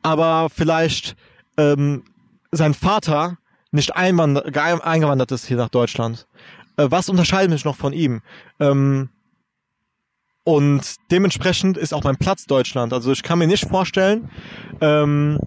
aber 0.00 0.48
vielleicht 0.48 1.14
ähm, 1.58 2.04
sein 2.50 2.74
Vater 2.74 3.38
nicht 3.70 3.96
eingewandert 3.96 5.32
ist 5.32 5.46
hier 5.46 5.56
nach 5.56 5.68
Deutschland. 5.68 6.26
Äh, 6.76 6.86
was 6.90 7.08
unterscheidet 7.08 7.50
mich 7.50 7.64
noch 7.64 7.76
von 7.76 7.92
ihm? 7.92 8.22
Ähm, 8.60 9.10
und 10.44 10.96
dementsprechend 11.10 11.76
ist 11.76 11.92
auch 11.92 12.04
mein 12.04 12.16
Platz 12.16 12.46
Deutschland. 12.46 12.94
Also 12.94 13.12
ich 13.12 13.22
kann 13.22 13.38
mir 13.38 13.46
nicht 13.46 13.68
vorstellen, 13.68 14.30
ähm, 14.80 15.38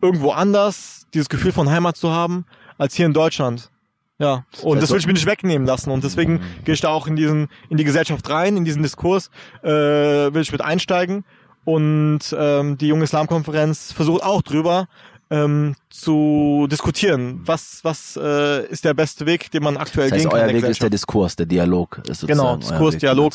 irgendwo 0.00 0.30
anders 0.30 1.06
dieses 1.12 1.28
Gefühl 1.28 1.52
von 1.52 1.70
Heimat 1.70 1.98
zu 1.98 2.10
haben, 2.10 2.46
als 2.78 2.94
hier 2.94 3.04
in 3.04 3.12
Deutschland. 3.12 3.70
Ja, 4.18 4.46
und 4.62 4.82
das 4.82 4.90
will 4.90 4.98
ich 4.98 5.06
mir 5.06 5.12
nicht 5.12 5.26
wegnehmen 5.26 5.66
lassen. 5.66 5.90
Und 5.90 6.02
deswegen 6.02 6.34
mhm. 6.34 6.64
gehe 6.64 6.72
ich 6.72 6.80
da 6.80 6.88
auch 6.88 7.06
in 7.06 7.16
diesen, 7.16 7.48
in 7.68 7.76
die 7.76 7.84
Gesellschaft 7.84 8.28
rein, 8.30 8.56
in 8.56 8.64
diesen 8.64 8.82
Diskurs, 8.82 9.30
äh, 9.62 9.68
will 9.68 10.40
ich 10.40 10.52
mit 10.52 10.62
einsteigen. 10.62 11.24
Und 11.66 12.20
ähm, 12.38 12.78
die 12.78 12.86
junge 12.86 13.04
Islamkonferenz 13.04 13.92
versucht 13.92 14.22
auch 14.22 14.40
drüber 14.40 14.88
ähm, 15.30 15.74
zu 15.90 16.66
diskutieren. 16.70 17.40
Was, 17.44 17.80
was 17.82 18.18
äh, 18.20 18.66
ist 18.66 18.84
der 18.84 18.94
beste 18.94 19.26
Weg, 19.26 19.50
den 19.50 19.62
man 19.62 19.76
aktuell 19.76 20.10
das 20.10 20.18
heißt, 20.18 20.24
gehen 20.24 20.38
kann? 20.38 20.48
Euer 20.48 20.54
Weg 20.54 20.64
ist 20.64 20.82
der 20.82 20.90
Diskurs, 20.90 21.36
der 21.36 21.46
Dialog 21.46 21.98
ist 22.08 22.20
sozusagen 22.20 22.28
Genau, 22.28 22.56
Diskurs, 22.56 22.96
Dialog. 22.98 23.32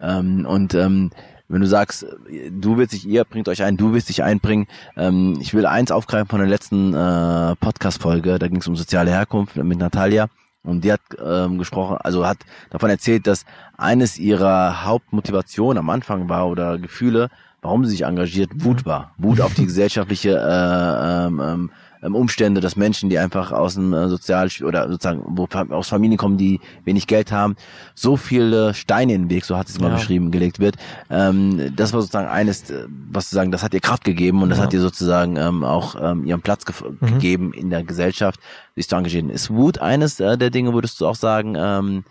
Ähm, 0.00 0.46
und 0.46 0.74
ähm, 0.74 1.10
wenn 1.48 1.60
du 1.60 1.66
sagst, 1.66 2.06
du 2.50 2.76
willst 2.76 2.92
dich, 2.92 3.06
ihr 3.06 3.24
bringt 3.24 3.48
euch 3.48 3.62
ein, 3.62 3.76
du 3.76 3.92
willst 3.92 4.08
dich 4.08 4.22
einbringen. 4.22 4.68
Ähm, 4.96 5.36
ich 5.40 5.52
will 5.52 5.66
eins 5.66 5.90
aufgreifen 5.90 6.28
von 6.28 6.38
der 6.38 6.48
letzten 6.48 6.94
äh, 6.94 7.56
Podcast-Folge, 7.56 8.38
da 8.38 8.46
ging 8.48 8.58
es 8.58 8.68
um 8.68 8.76
soziale 8.76 9.10
Herkunft 9.10 9.56
mit 9.56 9.78
Natalia. 9.78 10.28
Und 10.62 10.84
die 10.84 10.92
hat 10.92 11.00
ähm, 11.24 11.56
gesprochen, 11.58 11.96
also 11.96 12.26
hat 12.26 12.38
davon 12.68 12.90
erzählt, 12.90 13.26
dass 13.26 13.46
eines 13.78 14.18
ihrer 14.18 14.84
Hauptmotivationen 14.84 15.78
am 15.78 15.88
Anfang 15.88 16.28
war 16.28 16.48
oder 16.48 16.76
Gefühle, 16.78 17.30
warum 17.62 17.84
sie 17.84 17.92
sich 17.92 18.04
engagiert, 18.04 18.50
Wut 18.64 18.84
mhm. 18.84 18.86
war. 18.86 19.14
Wut 19.18 19.40
auf 19.40 19.54
die 19.54 19.66
gesellschaftliche 19.70 20.30
äh, 20.36 21.26
ähm, 21.26 21.40
ähm, 21.40 21.70
ähm, 22.02 22.14
Umstände, 22.14 22.60
dass 22.60 22.76
Menschen, 22.76 23.10
die 23.10 23.18
einfach 23.18 23.52
aus 23.52 23.74
dem 23.74 23.92
äh, 23.92 24.08
Sozial 24.08 24.48
oder 24.64 24.88
sozusagen 24.90 25.22
wo, 25.26 25.46
aus 25.70 25.88
Familien 25.88 26.16
kommen, 26.16 26.38
die 26.38 26.60
wenig 26.84 27.06
Geld 27.06 27.30
haben, 27.30 27.56
so 27.94 28.16
viele 28.16 28.72
Steine 28.72 29.12
in 29.14 29.24
den 29.24 29.30
Weg, 29.30 29.44
so 29.44 29.56
hat 29.56 29.68
sie 29.68 29.74
es 29.74 29.80
mal 29.80 29.88
ja. 29.88 29.96
beschrieben, 29.96 30.30
gelegt 30.30 30.60
wird. 30.60 30.76
Ähm, 31.10 31.74
das 31.76 31.92
war 31.92 32.00
sozusagen 32.00 32.28
eines, 32.28 32.70
äh, 32.70 32.86
was 32.88 33.28
zu 33.28 33.34
sagen, 33.34 33.50
das 33.50 33.62
hat 33.62 33.74
ihr 33.74 33.80
Kraft 33.80 34.04
gegeben 34.04 34.42
und 34.42 34.48
das 34.48 34.58
ja. 34.58 34.64
hat 34.64 34.72
ihr 34.72 34.80
sozusagen 34.80 35.36
ähm, 35.36 35.62
auch 35.62 35.94
ähm, 36.00 36.24
ihren 36.24 36.40
Platz 36.40 36.64
ge 36.64 36.74
mhm. 37.00 37.06
gegeben 37.06 37.52
in 37.52 37.68
der 37.68 37.84
Gesellschaft, 37.84 38.40
sich 38.76 38.88
zu 38.88 38.96
engagieren. 38.96 39.28
Ist 39.28 39.50
Wut 39.50 39.78
eines 39.78 40.20
äh, 40.20 40.38
der 40.38 40.50
Dinge, 40.50 40.72
würdest 40.72 41.00
du 41.00 41.06
auch 41.06 41.16
sagen, 41.16 41.54
ähm, 41.58 42.04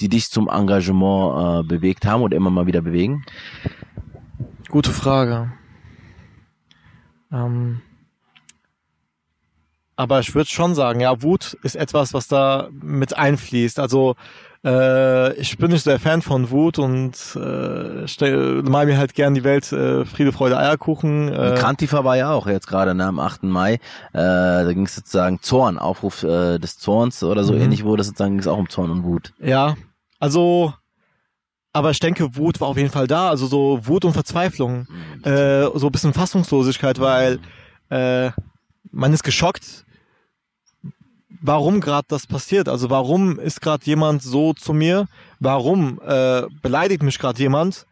die 0.00 0.08
dich 0.08 0.30
zum 0.30 0.48
Engagement 0.48 1.66
äh, 1.66 1.68
bewegt 1.68 2.06
haben 2.06 2.22
oder 2.22 2.36
immer 2.36 2.50
mal 2.50 2.66
wieder 2.66 2.80
bewegen? 2.80 3.24
Gute 4.72 4.90
Frage. 4.90 5.52
Ähm, 7.30 7.82
aber 9.96 10.20
ich 10.20 10.34
würde 10.34 10.48
schon 10.48 10.74
sagen, 10.74 11.00
ja, 11.00 11.22
Wut 11.22 11.58
ist 11.62 11.76
etwas, 11.76 12.14
was 12.14 12.26
da 12.26 12.70
mit 12.72 13.14
einfließt. 13.14 13.78
Also 13.78 14.16
äh, 14.64 15.34
ich 15.34 15.58
bin 15.58 15.72
nicht 15.72 15.82
so 15.82 15.90
der 15.90 16.00
Fan 16.00 16.22
von 16.22 16.50
Wut 16.50 16.78
und 16.78 17.12
äh, 17.36 18.08
stell, 18.08 18.62
mal 18.62 18.86
mir 18.86 18.96
halt 18.96 19.12
gern 19.12 19.34
die 19.34 19.44
Welt 19.44 19.70
äh, 19.72 20.06
Friede, 20.06 20.32
Freude, 20.32 20.56
Eierkuchen. 20.56 21.28
Äh. 21.28 21.54
Krantifa 21.58 22.02
war 22.02 22.16
ja 22.16 22.32
auch 22.32 22.46
jetzt 22.46 22.66
gerade 22.66 22.94
ne, 22.94 23.04
am 23.04 23.20
8. 23.20 23.42
Mai. 23.42 23.74
Äh, 23.74 23.78
da 24.14 24.72
ging 24.72 24.86
es 24.86 24.94
sozusagen 24.94 25.42
Zorn, 25.42 25.78
Aufruf 25.78 26.22
äh, 26.22 26.58
des 26.58 26.78
Zorns 26.78 27.22
oder 27.22 27.44
so 27.44 27.52
mhm. 27.52 27.60
ähnlich 27.60 27.84
wurde. 27.84 28.04
Sozusagen 28.04 28.30
ging 28.32 28.40
es 28.40 28.48
auch 28.48 28.56
um 28.56 28.70
Zorn 28.70 28.90
und 28.90 29.04
Wut. 29.04 29.34
Ja, 29.38 29.76
also 30.18 30.72
aber 31.72 31.90
ich 31.90 32.00
denke, 32.00 32.36
Wut 32.36 32.60
war 32.60 32.68
auf 32.68 32.76
jeden 32.76 32.90
Fall 32.90 33.06
da. 33.06 33.30
Also 33.30 33.46
so 33.46 33.80
Wut 33.86 34.04
und 34.04 34.12
Verzweiflung. 34.12 34.86
Äh, 35.22 35.66
so 35.74 35.86
ein 35.86 35.92
bisschen 35.92 36.12
Fassungslosigkeit, 36.12 37.00
weil 37.00 37.38
äh, 37.88 38.30
man 38.90 39.12
ist 39.12 39.22
geschockt, 39.22 39.84
warum 41.40 41.80
gerade 41.80 42.06
das 42.08 42.26
passiert. 42.26 42.68
Also 42.68 42.90
warum 42.90 43.38
ist 43.38 43.60
gerade 43.60 43.84
jemand 43.86 44.22
so 44.22 44.52
zu 44.52 44.72
mir? 44.72 45.06
Warum 45.40 46.00
äh, 46.06 46.42
beleidigt 46.60 47.02
mich 47.02 47.18
gerade 47.18 47.38
jemand? 47.40 47.86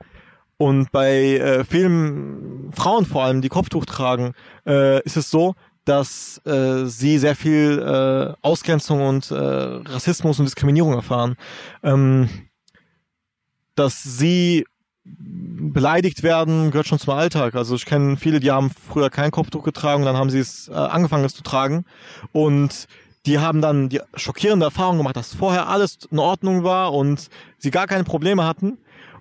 Und 0.59 0.93
bei 0.93 1.39
äh, 1.39 1.65
vielen 1.65 2.71
Frauen 2.75 3.07
vor 3.07 3.25
allem, 3.25 3.41
die 3.41 3.49
Kopftuch 3.49 3.87
tragen, 3.87 4.35
äh, 4.67 5.03
ist 5.05 5.17
es 5.17 5.31
so, 5.31 5.55
dass 5.87 6.39
äh, 6.45 6.85
sie 6.85 7.17
sehr 7.17 7.35
viel 7.35 7.79
äh, 7.79 8.35
Ausgrenzung 8.43 9.01
und 9.01 9.31
äh, 9.31 9.35
Rassismus 9.35 10.39
und 10.39 10.45
Diskriminierung 10.45 10.93
erfahren. 10.93 11.37
Ähm, 11.83 12.29
dass 13.81 14.03
sie 14.03 14.67
beleidigt 14.93 16.23
werden, 16.23 16.71
gehört 16.71 16.87
schon 16.87 16.99
zum 16.99 17.15
Alltag. 17.15 17.55
Also 17.55 17.75
ich 17.75 17.87
kenne 17.87 18.19
viele, 18.19 18.39
die 18.39 18.51
haben 18.51 18.71
früher 18.71 19.09
kein 19.09 19.31
Kopftuch 19.31 19.65
getragen, 19.65 20.05
dann 20.05 20.17
haben 20.17 20.29
sie 20.29 20.39
es 20.39 20.69
äh, 20.69 20.75
angefangen, 20.75 21.25
es 21.25 21.35
zu 21.35 21.43
tragen. 21.43 21.87
Und 22.33 22.87
die 23.25 23.39
haben 23.39 23.63
dann 23.63 23.89
die 23.89 24.01
schockierende 24.15 24.67
Erfahrung 24.67 24.99
gemacht, 24.99 25.17
dass 25.17 25.35
vorher 25.35 25.69
alles 25.69 25.99
in 26.11 26.19
Ordnung 26.19 26.63
war 26.63 26.93
und 26.93 27.29
sie 27.59 27.71
gar 27.71 27.87
keine 27.87 28.05
Probleme 28.05 28.45
hatten. 28.45 28.77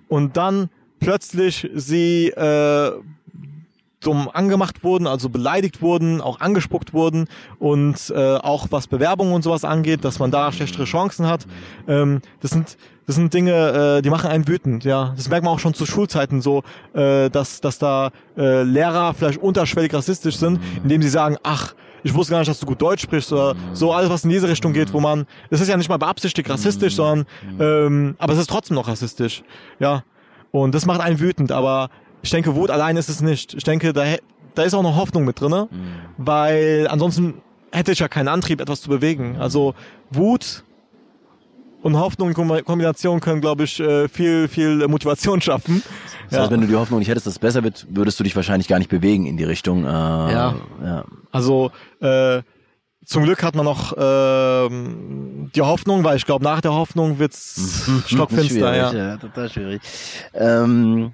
Und 0.08 0.36
dann 0.36 0.68
plötzlich 0.98 1.70
sie 1.74 2.28
äh, 2.28 2.92
dumm 4.00 4.28
angemacht 4.32 4.84
wurden, 4.84 5.06
also 5.06 5.28
beleidigt 5.28 5.80
wurden, 5.80 6.20
auch 6.20 6.40
angespuckt 6.40 6.92
wurden 6.92 7.28
und 7.58 8.12
äh, 8.14 8.36
auch 8.36 8.66
was 8.70 8.86
Bewerbungen 8.86 9.32
und 9.32 9.42
sowas 9.42 9.64
angeht, 9.64 10.04
dass 10.04 10.18
man 10.18 10.30
da 10.30 10.52
schlechtere 10.52 10.84
Chancen 10.84 11.26
hat. 11.26 11.46
Ähm, 11.86 12.20
das 12.40 12.50
sind 12.50 12.76
das 13.10 13.16
sind 13.16 13.34
Dinge, 13.34 13.96
äh, 13.98 14.02
die 14.02 14.08
machen 14.08 14.30
einen 14.30 14.46
wütend, 14.46 14.84
ja. 14.84 15.12
Das 15.16 15.28
merkt 15.28 15.44
man 15.44 15.52
auch 15.52 15.58
schon 15.58 15.74
zu 15.74 15.84
Schulzeiten 15.84 16.40
so, 16.40 16.62
äh, 16.94 17.28
dass 17.28 17.60
dass 17.60 17.76
da 17.80 18.12
äh, 18.36 18.62
Lehrer 18.62 19.14
vielleicht 19.14 19.42
unterschwellig 19.42 19.92
rassistisch 19.92 20.36
sind, 20.36 20.60
indem 20.84 21.02
sie 21.02 21.08
sagen, 21.08 21.36
ach, 21.42 21.74
ich 22.04 22.14
wusste 22.14 22.30
gar 22.30 22.38
nicht, 22.38 22.48
dass 22.48 22.60
du 22.60 22.66
gut 22.66 22.80
Deutsch 22.80 23.02
sprichst 23.02 23.32
oder 23.32 23.56
so 23.72 23.92
alles, 23.92 24.10
was 24.10 24.22
in 24.22 24.30
diese 24.30 24.48
Richtung 24.48 24.72
geht, 24.72 24.92
wo 24.92 25.00
man, 25.00 25.26
das 25.50 25.60
ist 25.60 25.66
ja 25.66 25.76
nicht 25.76 25.88
mal 25.88 25.96
beabsichtigt 25.96 26.48
rassistisch, 26.48 26.94
sondern, 26.94 27.26
ähm, 27.58 28.14
aber 28.18 28.34
es 28.34 28.38
ist 28.38 28.48
trotzdem 28.48 28.76
noch 28.76 28.86
rassistisch, 28.86 29.42
ja. 29.80 30.04
Und 30.52 30.72
das 30.72 30.86
macht 30.86 31.00
einen 31.00 31.18
wütend, 31.18 31.50
aber 31.50 31.90
ich 32.22 32.30
denke, 32.30 32.54
Wut 32.54 32.70
allein 32.70 32.96
ist 32.96 33.08
es 33.08 33.20
nicht. 33.20 33.54
Ich 33.54 33.64
denke, 33.64 33.92
da, 33.92 34.04
da 34.54 34.62
ist 34.62 34.72
auch 34.74 34.84
noch 34.84 34.94
Hoffnung 34.94 35.24
mit 35.24 35.40
drinne, 35.40 35.66
mhm. 35.68 35.76
weil 36.16 36.86
ansonsten 36.88 37.42
hätte 37.72 37.90
ich 37.90 37.98
ja 37.98 38.06
keinen 38.06 38.28
Antrieb, 38.28 38.60
etwas 38.60 38.82
zu 38.82 38.88
bewegen. 38.88 39.36
Also 39.40 39.74
Wut 40.12 40.62
und 41.82 41.96
Hoffnung 41.98 42.28
in 42.30 42.64
Kombination 42.64 43.20
können, 43.20 43.40
glaube 43.40 43.64
ich, 43.64 43.80
äh, 43.80 44.08
viel, 44.08 44.48
viel 44.48 44.86
Motivation 44.88 45.40
schaffen. 45.40 45.82
Das 46.28 46.38
heißt, 46.38 46.50
ja. 46.50 46.54
wenn 46.54 46.60
du 46.60 46.66
die 46.66 46.76
Hoffnung 46.76 46.98
nicht 47.00 47.08
hättest, 47.08 47.26
dass 47.26 47.34
es 47.34 47.38
besser 47.38 47.64
wird, 47.64 47.86
würdest 47.90 48.20
du 48.20 48.24
dich 48.24 48.36
wahrscheinlich 48.36 48.68
gar 48.68 48.78
nicht 48.78 48.90
bewegen 48.90 49.26
in 49.26 49.36
die 49.36 49.44
Richtung. 49.44 49.84
Äh, 49.84 49.88
ja. 49.88 50.54
ja. 50.82 51.04
Also 51.32 51.72
äh, 52.00 52.42
zum 53.04 53.24
Glück 53.24 53.42
hat 53.42 53.54
man 53.54 53.64
noch 53.64 53.92
äh, 53.96 54.68
die 54.68 55.62
Hoffnung, 55.62 56.04
weil 56.04 56.16
ich 56.16 56.26
glaube, 56.26 56.44
nach 56.44 56.60
der 56.60 56.72
Hoffnung 56.72 57.18
wird's 57.18 57.90
stockfinster. 58.06 58.76
ja. 58.76 58.92
ja, 58.92 59.16
total 59.16 59.50
schwierig. 59.50 59.80
Ähm, 60.34 61.12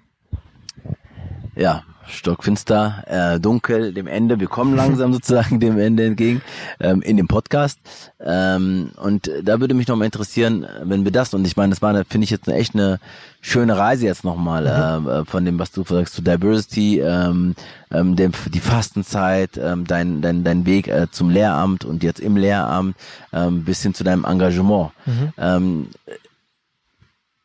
ja, 1.55 1.85
stockfinster, 2.09 3.05
äh, 3.07 3.41
dunkel, 3.41 3.93
dem 3.93 4.07
Ende. 4.07 4.41
Wir 4.41 4.47
kommen 4.49 4.75
langsam 4.77 5.13
sozusagen 5.15 5.61
dem 5.61 5.79
Ende 5.79 6.05
entgegen 6.05 6.43
ähm, 6.81 7.03
in 7.03 7.17
dem 7.17 7.29
Podcast. 7.29 7.79
Ähm, 8.21 8.93
und 8.97 9.31
da 9.43 9.61
würde 9.61 9.75
mich 9.75 9.89
noch 9.89 9.97
mal 9.97 10.05
interessieren, 10.05 10.67
wenn 10.83 11.05
wir 11.05 11.13
das, 11.13 11.35
und 11.35 11.47
ich 11.47 11.57
meine, 11.57 11.71
das 11.71 11.83
war, 11.83 11.93
finde 12.05 12.25
ich 12.25 12.31
jetzt 12.31 12.49
eine, 12.49 12.59
echt 12.59 12.75
eine 12.75 12.99
schöne 13.41 13.77
Reise 13.77 14.07
jetzt 14.07 14.25
nochmal 14.25 15.01
mhm. 15.01 15.09
äh, 15.09 15.25
von 15.25 15.45
dem, 15.45 15.59
was 15.59 15.71
du 15.73 15.85
sagst, 15.85 16.15
zu 16.15 16.23
Diversity, 16.23 17.01
ähm, 17.01 17.55
ähm, 17.91 18.17
dem, 18.17 18.33
die 18.53 18.61
Fastenzeit, 18.61 19.57
ähm, 19.57 19.87
dein, 19.87 20.21
dein, 20.21 20.43
dein 20.45 20.67
Weg 20.67 20.89
äh, 20.89 21.07
zum 21.11 21.31
Lehramt 21.31 21.85
und 21.85 22.03
jetzt 22.03 22.21
im 22.21 22.37
Lehramt 22.37 22.97
ähm, 23.33 23.65
bis 23.65 23.83
hin 23.83 23.95
zu 23.95 24.05
deinem 24.05 24.25
Engagement. 24.25 24.91
Mhm. 25.07 25.33
Ähm, 25.39 25.89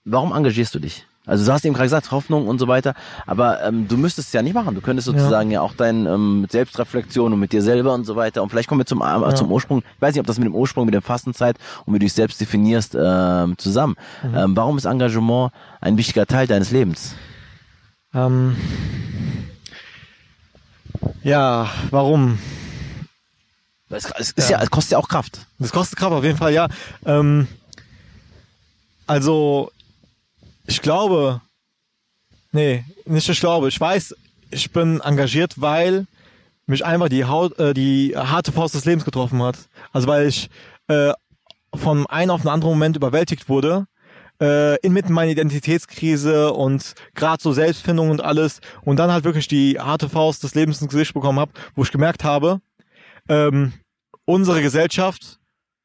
warum 0.03 0.33
engagierst 0.33 0.73
du 0.75 0.79
dich? 0.79 1.05
Also 1.27 1.45
du 1.45 1.51
hast 1.51 1.63
eben 1.65 1.75
gerade 1.75 1.85
gesagt, 1.85 2.11
Hoffnung 2.11 2.47
und 2.47 2.57
so 2.57 2.67
weiter, 2.67 2.95
aber 3.27 3.63
ähm, 3.63 3.87
du 3.87 3.95
müsstest 3.95 4.29
es 4.29 4.33
ja 4.33 4.41
nicht 4.41 4.55
machen. 4.55 4.73
Du 4.73 4.81
könntest 4.81 5.05
sozusagen 5.05 5.51
ja, 5.51 5.59
ja 5.59 5.61
auch 5.61 5.75
dein 5.75 6.07
ähm, 6.07 6.41
mit 6.41 6.51
Selbstreflexion 6.51 7.31
und 7.31 7.39
mit 7.39 7.51
dir 7.53 7.61
selber 7.61 7.93
und 7.93 8.05
so 8.05 8.15
weiter. 8.15 8.41
Und 8.41 8.49
vielleicht 8.49 8.67
kommen 8.67 8.81
wir 8.81 8.85
zum, 8.85 9.01
äh, 9.01 9.05
ja. 9.05 9.35
zum 9.35 9.51
Ursprung. 9.51 9.83
Ich 9.95 10.01
weiß 10.01 10.15
nicht, 10.15 10.19
ob 10.19 10.25
das 10.25 10.39
mit 10.39 10.47
dem 10.47 10.55
Ursprung, 10.55 10.85
mit 10.85 10.95
der 10.95 11.03
Fastenzeit 11.03 11.57
und 11.85 11.93
wie 11.93 11.99
du 11.99 12.05
dich 12.05 12.13
selbst 12.13 12.41
definierst, 12.41 12.97
ähm, 12.99 13.55
zusammen. 13.59 13.95
Mhm. 14.23 14.35
Ähm, 14.35 14.57
warum 14.57 14.77
ist 14.77 14.85
Engagement 14.85 15.51
ein 15.79 15.97
wichtiger 15.97 16.25
Teil 16.25 16.47
deines 16.47 16.71
Lebens? 16.71 17.13
Ähm, 18.15 18.55
ja, 21.23 21.69
warum? 21.91 22.39
Es, 23.89 24.05
es 24.17 24.31
ist 24.31 24.49
ja. 24.49 24.57
ja, 24.57 24.63
es 24.63 24.71
kostet 24.71 24.93
ja 24.93 24.97
auch 24.97 25.07
Kraft. 25.07 25.45
Das 25.59 25.71
kostet 25.71 25.99
Kraft 25.99 26.13
auf 26.13 26.23
jeden 26.23 26.37
Fall, 26.37 26.53
ja. 26.53 26.67
Ähm, 27.05 27.47
also 29.05 29.71
ich 30.65 30.81
glaube, 30.81 31.41
nee, 32.51 32.83
nicht 33.05 33.29
ich 33.29 33.39
glaube, 33.39 33.67
ich 33.67 33.79
weiß, 33.79 34.15
ich 34.51 34.71
bin 34.71 34.99
engagiert, 35.01 35.59
weil 35.61 36.05
mich 36.67 36.85
einfach 36.85 37.09
die 37.09 37.25
Haut, 37.25 37.57
äh, 37.59 37.73
die 37.73 38.15
harte 38.15 38.51
Faust 38.51 38.75
des 38.75 38.85
Lebens 38.85 39.05
getroffen 39.05 39.41
hat. 39.41 39.57
Also 39.91 40.07
weil 40.07 40.27
ich 40.27 40.49
äh, 40.87 41.13
von 41.73 42.05
einem 42.07 42.31
auf 42.31 42.41
den 42.41 42.49
anderen 42.49 42.73
Moment 42.73 42.95
überwältigt 42.95 43.49
wurde, 43.49 43.87
äh, 44.41 44.77
inmitten 44.79 45.13
meiner 45.13 45.31
Identitätskrise 45.31 46.53
und 46.53 46.95
gerade 47.13 47.41
so 47.41 47.51
Selbstfindung 47.51 48.09
und 48.09 48.21
alles 48.21 48.59
und 48.83 48.97
dann 48.97 49.11
halt 49.11 49.23
wirklich 49.23 49.47
die 49.47 49.79
harte 49.79 50.09
Faust 50.09 50.43
des 50.43 50.55
Lebens 50.55 50.81
ins 50.81 50.91
Gesicht 50.91 51.13
bekommen 51.13 51.39
habe, 51.39 51.51
wo 51.75 51.83
ich 51.83 51.91
gemerkt 51.91 52.23
habe, 52.23 52.59
ähm, 53.29 53.73
unsere 54.25 54.61
Gesellschaft 54.61 55.39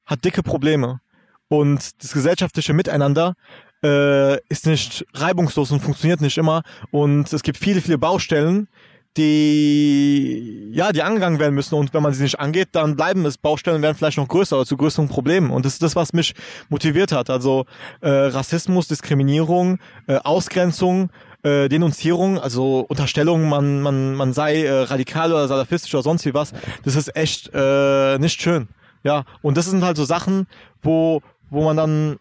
hat 0.06 0.24
dicke 0.24 0.42
Probleme 0.42 1.00
und 1.48 2.02
das 2.02 2.12
gesellschaftliche 2.12 2.72
Miteinander 2.72 3.34
äh, 3.82 4.38
ist 4.48 4.66
nicht 4.66 5.06
reibungslos 5.14 5.70
und 5.70 5.80
funktioniert 5.80 6.20
nicht 6.20 6.38
immer. 6.38 6.62
Und 6.90 7.32
es 7.32 7.42
gibt 7.42 7.58
viele, 7.58 7.80
viele 7.80 7.98
Baustellen, 7.98 8.68
die 9.16 10.70
ja, 10.72 10.92
die 10.92 11.02
angegangen 11.02 11.38
werden 11.38 11.54
müssen. 11.54 11.74
Und 11.74 11.94
wenn 11.94 12.02
man 12.02 12.12
sie 12.12 12.22
nicht 12.22 12.38
angeht, 12.38 12.68
dann 12.72 12.96
bleiben 12.96 13.24
es 13.24 13.38
Baustellen 13.38 13.82
werden 13.82 13.96
vielleicht 13.96 14.18
noch 14.18 14.28
größer 14.28 14.56
oder 14.56 14.66
zu 14.66 14.76
größeren 14.76 15.08
Problemen. 15.08 15.50
Und 15.50 15.64
das 15.64 15.74
ist 15.74 15.82
das, 15.82 15.96
was 15.96 16.12
mich 16.12 16.34
motiviert 16.68 17.12
hat. 17.12 17.30
Also 17.30 17.64
äh, 18.00 18.08
Rassismus, 18.08 18.88
Diskriminierung, 18.88 19.78
äh, 20.06 20.16
Ausgrenzung, 20.16 21.10
äh, 21.42 21.68
Denunzierung, 21.68 22.38
also 22.38 22.84
Unterstellung, 22.88 23.48
man, 23.48 23.80
man, 23.80 24.14
man 24.14 24.32
sei 24.32 24.64
äh, 24.64 24.82
radikal 24.82 25.32
oder 25.32 25.48
salafistisch 25.48 25.94
oder 25.94 26.02
sonst 26.02 26.26
wie 26.26 26.34
was. 26.34 26.52
Das 26.84 26.94
ist 26.94 27.14
echt 27.16 27.50
äh, 27.54 28.18
nicht 28.18 28.40
schön. 28.40 28.68
Ja, 29.02 29.24
und 29.40 29.56
das 29.56 29.66
sind 29.66 29.84
halt 29.84 29.96
so 29.96 30.04
Sachen, 30.04 30.46
wo, 30.82 31.22
wo 31.48 31.62
man 31.62 31.76
dann 31.76 32.18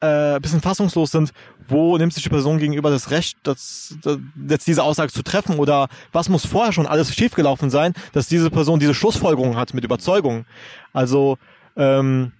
äh, 0.00 0.38
bisschen 0.40 0.60
fassungslos 0.60 1.10
sind, 1.10 1.32
wo 1.68 1.96
nimmt 1.96 2.12
sich 2.12 2.22
die 2.22 2.28
Person 2.28 2.58
gegenüber 2.58 2.90
das 2.90 3.10
Recht, 3.10 3.38
das, 3.42 3.96
das, 4.02 4.18
jetzt 4.48 4.66
diese 4.66 4.82
Aussage 4.82 5.12
zu 5.12 5.22
treffen 5.22 5.58
oder 5.58 5.88
was 6.12 6.28
muss 6.28 6.46
vorher 6.46 6.72
schon 6.72 6.86
alles 6.86 7.14
schiefgelaufen 7.14 7.70
sein, 7.70 7.94
dass 8.12 8.28
diese 8.28 8.50
Person 8.50 8.78
diese 8.78 8.94
Schlussfolgerung 8.94 9.56
hat 9.56 9.74
mit 9.74 9.84
Überzeugung. 9.84 10.44
Also 10.92 11.38
ähm, 11.76 12.32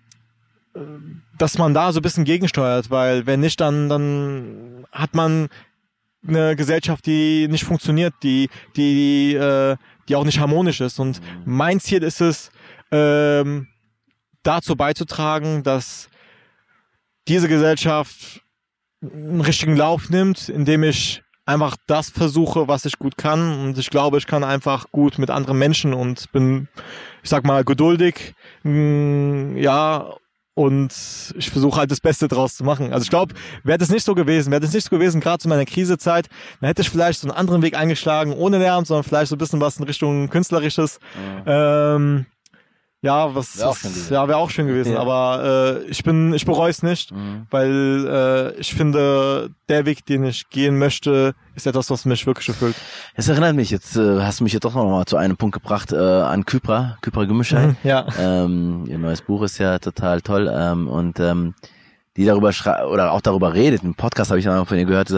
dass 1.39 1.59
man 1.59 1.75
da 1.75 1.93
so 1.93 2.01
ein 2.01 2.03
bisschen 2.03 2.25
gegensteuert, 2.25 2.91
weil 2.91 3.27
wenn 3.27 3.41
nicht, 3.41 3.61
dann, 3.61 3.89
dann 3.89 4.87
hat 4.93 5.15
man 5.15 5.49
eine 6.27 6.57
Gesellschaft, 6.57 7.07
die 7.07 7.49
nicht 7.49 7.65
funktioniert, 7.65 8.15
die, 8.23 8.49
die, 8.77 9.35
äh, 9.35 9.77
die 10.09 10.17
auch 10.17 10.25
nicht 10.25 10.41
harmonisch 10.41 10.81
ist. 10.81 10.99
Und 10.99 11.21
mein 11.45 11.81
Ziel 11.81 12.03
ist 12.03 12.21
es, 12.21 12.51
ähm, 12.91 13.69
dazu 14.43 14.77
beizutragen, 14.77 15.63
dass 15.63 16.09
diese 17.29 17.49
Gesellschaft 17.49 18.41
einen 19.03 19.41
richtigen 19.41 19.77
Lauf 19.77 20.11
nimmt, 20.11 20.49
indem 20.49 20.83
ich 20.83 21.23
einfach 21.45 21.77
das 21.87 22.11
versuche, 22.11 22.69
was 22.69 22.85
ich 22.85 22.99
gut 22.99 23.17
kann. 23.17 23.61
Und 23.61 23.79
ich 23.79 23.91
glaube, 23.91 24.19
ich 24.19 24.27
kann 24.27 24.45
einfach 24.45 24.91
gut 24.91 25.19
mit 25.19 25.31
anderen 25.31 25.59
Menschen 25.59 25.95
und 25.95 26.31
bin, 26.33 26.69
ich 27.23 27.31
sag 27.31 27.45
mal, 27.45 27.65
geduldig. 27.65 28.35
Mm, 28.65 29.57
ja, 29.57 30.13
und 30.55 30.93
ich 31.37 31.51
versuche 31.51 31.79
halt 31.79 31.91
das 31.91 32.01
Beste 32.01 32.29
draus 32.29 32.57
zu 32.57 32.65
machen. 32.65 32.93
Also 32.93 33.05
ich 33.05 33.11
glaube, 33.11 33.35
wäre 33.63 33.77
das 33.77 33.91
nicht 33.91 34.05
so 34.05 34.15
gewesen, 34.15 34.51
wäre 34.51 34.63
das 34.63 34.73
nicht 34.73 34.85
so 34.85 34.91
gewesen, 34.91 35.21
gerade 35.21 35.39
zu 35.39 35.49
meiner 35.49 35.67
Krisezeit, 35.67 36.29
dann 36.61 36.69
hätte 36.69 36.81
ich 36.81 36.89
vielleicht 36.89 37.21
so 37.21 37.29
einen 37.29 37.37
anderen 37.37 37.61
Weg 37.61 37.77
eingeschlagen, 37.77 38.33
ohne 38.33 38.59
Lärm, 38.59 38.87
sondern 38.87 39.05
vielleicht 39.05 39.29
so 39.29 39.37
ein 39.37 39.39
bisschen 39.39 39.61
was 39.61 39.77
in 39.77 39.85
Richtung 39.85 40.31
Künstlerisches. 40.31 40.99
Ja. 41.45 41.97
Ähm, 41.97 42.25
ja, 43.03 43.35
was 43.35 43.59
wäre 43.59 43.69
auch 43.69 43.77
schön 43.77 43.93
gewesen. 43.93 44.13
Ja, 44.13 44.29
wäre 44.29 44.39
auch 44.39 44.51
schön 44.51 44.67
gewesen. 44.67 44.93
Ja. 44.93 45.01
Aber 45.01 45.83
äh, 45.85 45.91
ich 45.91 46.03
bin, 46.03 46.33
ich 46.33 46.45
bereue 46.45 46.71
es 46.71 46.83
nicht, 46.83 47.13
mhm. 47.13 47.47
weil 47.51 48.07
äh, 48.57 48.61
ich 48.61 48.75
finde, 48.75 49.51
der 49.69 49.87
Weg, 49.87 50.07
den 50.07 50.25
ich 50.25 50.49
gehen 50.49 50.79
möchte, 50.79 51.35
ist 51.55 51.67
etwas, 51.67 51.91
was 51.91 52.05
mich 52.05 52.27
wirklich 52.27 52.49
erfüllt. 52.49 52.75
Es 53.15 53.29
erinnert 53.29 53.55
mich, 53.55 53.71
jetzt 53.71 53.97
äh, 53.97 54.21
hast 54.23 54.41
du 54.41 54.45
mich 54.45 54.53
jetzt 54.55 54.65
doch 54.65 54.75
noch 54.75 54.89
mal 54.89 55.05
zu 55.05 55.17
einem 55.17 55.37
Punkt 55.37 55.55
gebracht, 55.55 55.93
äh, 55.93 55.97
an 55.97 56.45
Kypra, 56.47 56.97
Kypra 57.03 57.25
Gümüşay. 57.25 57.69
Mhm, 57.69 57.77
ja. 57.85 58.07
Ähm, 58.19 58.85
ihr 58.89 58.99
neues 58.99 59.23
Buch 59.23 59.43
ist 59.43 59.59
ja 59.59 59.79
total 59.79 60.23
toll. 60.23 60.51
Ähm, 60.53 60.89
und 60.89 61.21
ähm, 61.21 61.55
die 62.17 62.25
darüber 62.25 62.53
schreibt 62.53 62.87
oder 62.87 63.13
auch 63.13 63.21
darüber 63.21 63.55
redet. 63.55 63.83
Im 63.83 63.95
Podcast 63.95 64.31
habe 64.31 64.39
ich 64.39 64.45
dann 64.45 64.59
auch 64.59 64.67
von 64.67 64.79
ihr 64.79 64.85
gehört, 64.85 65.11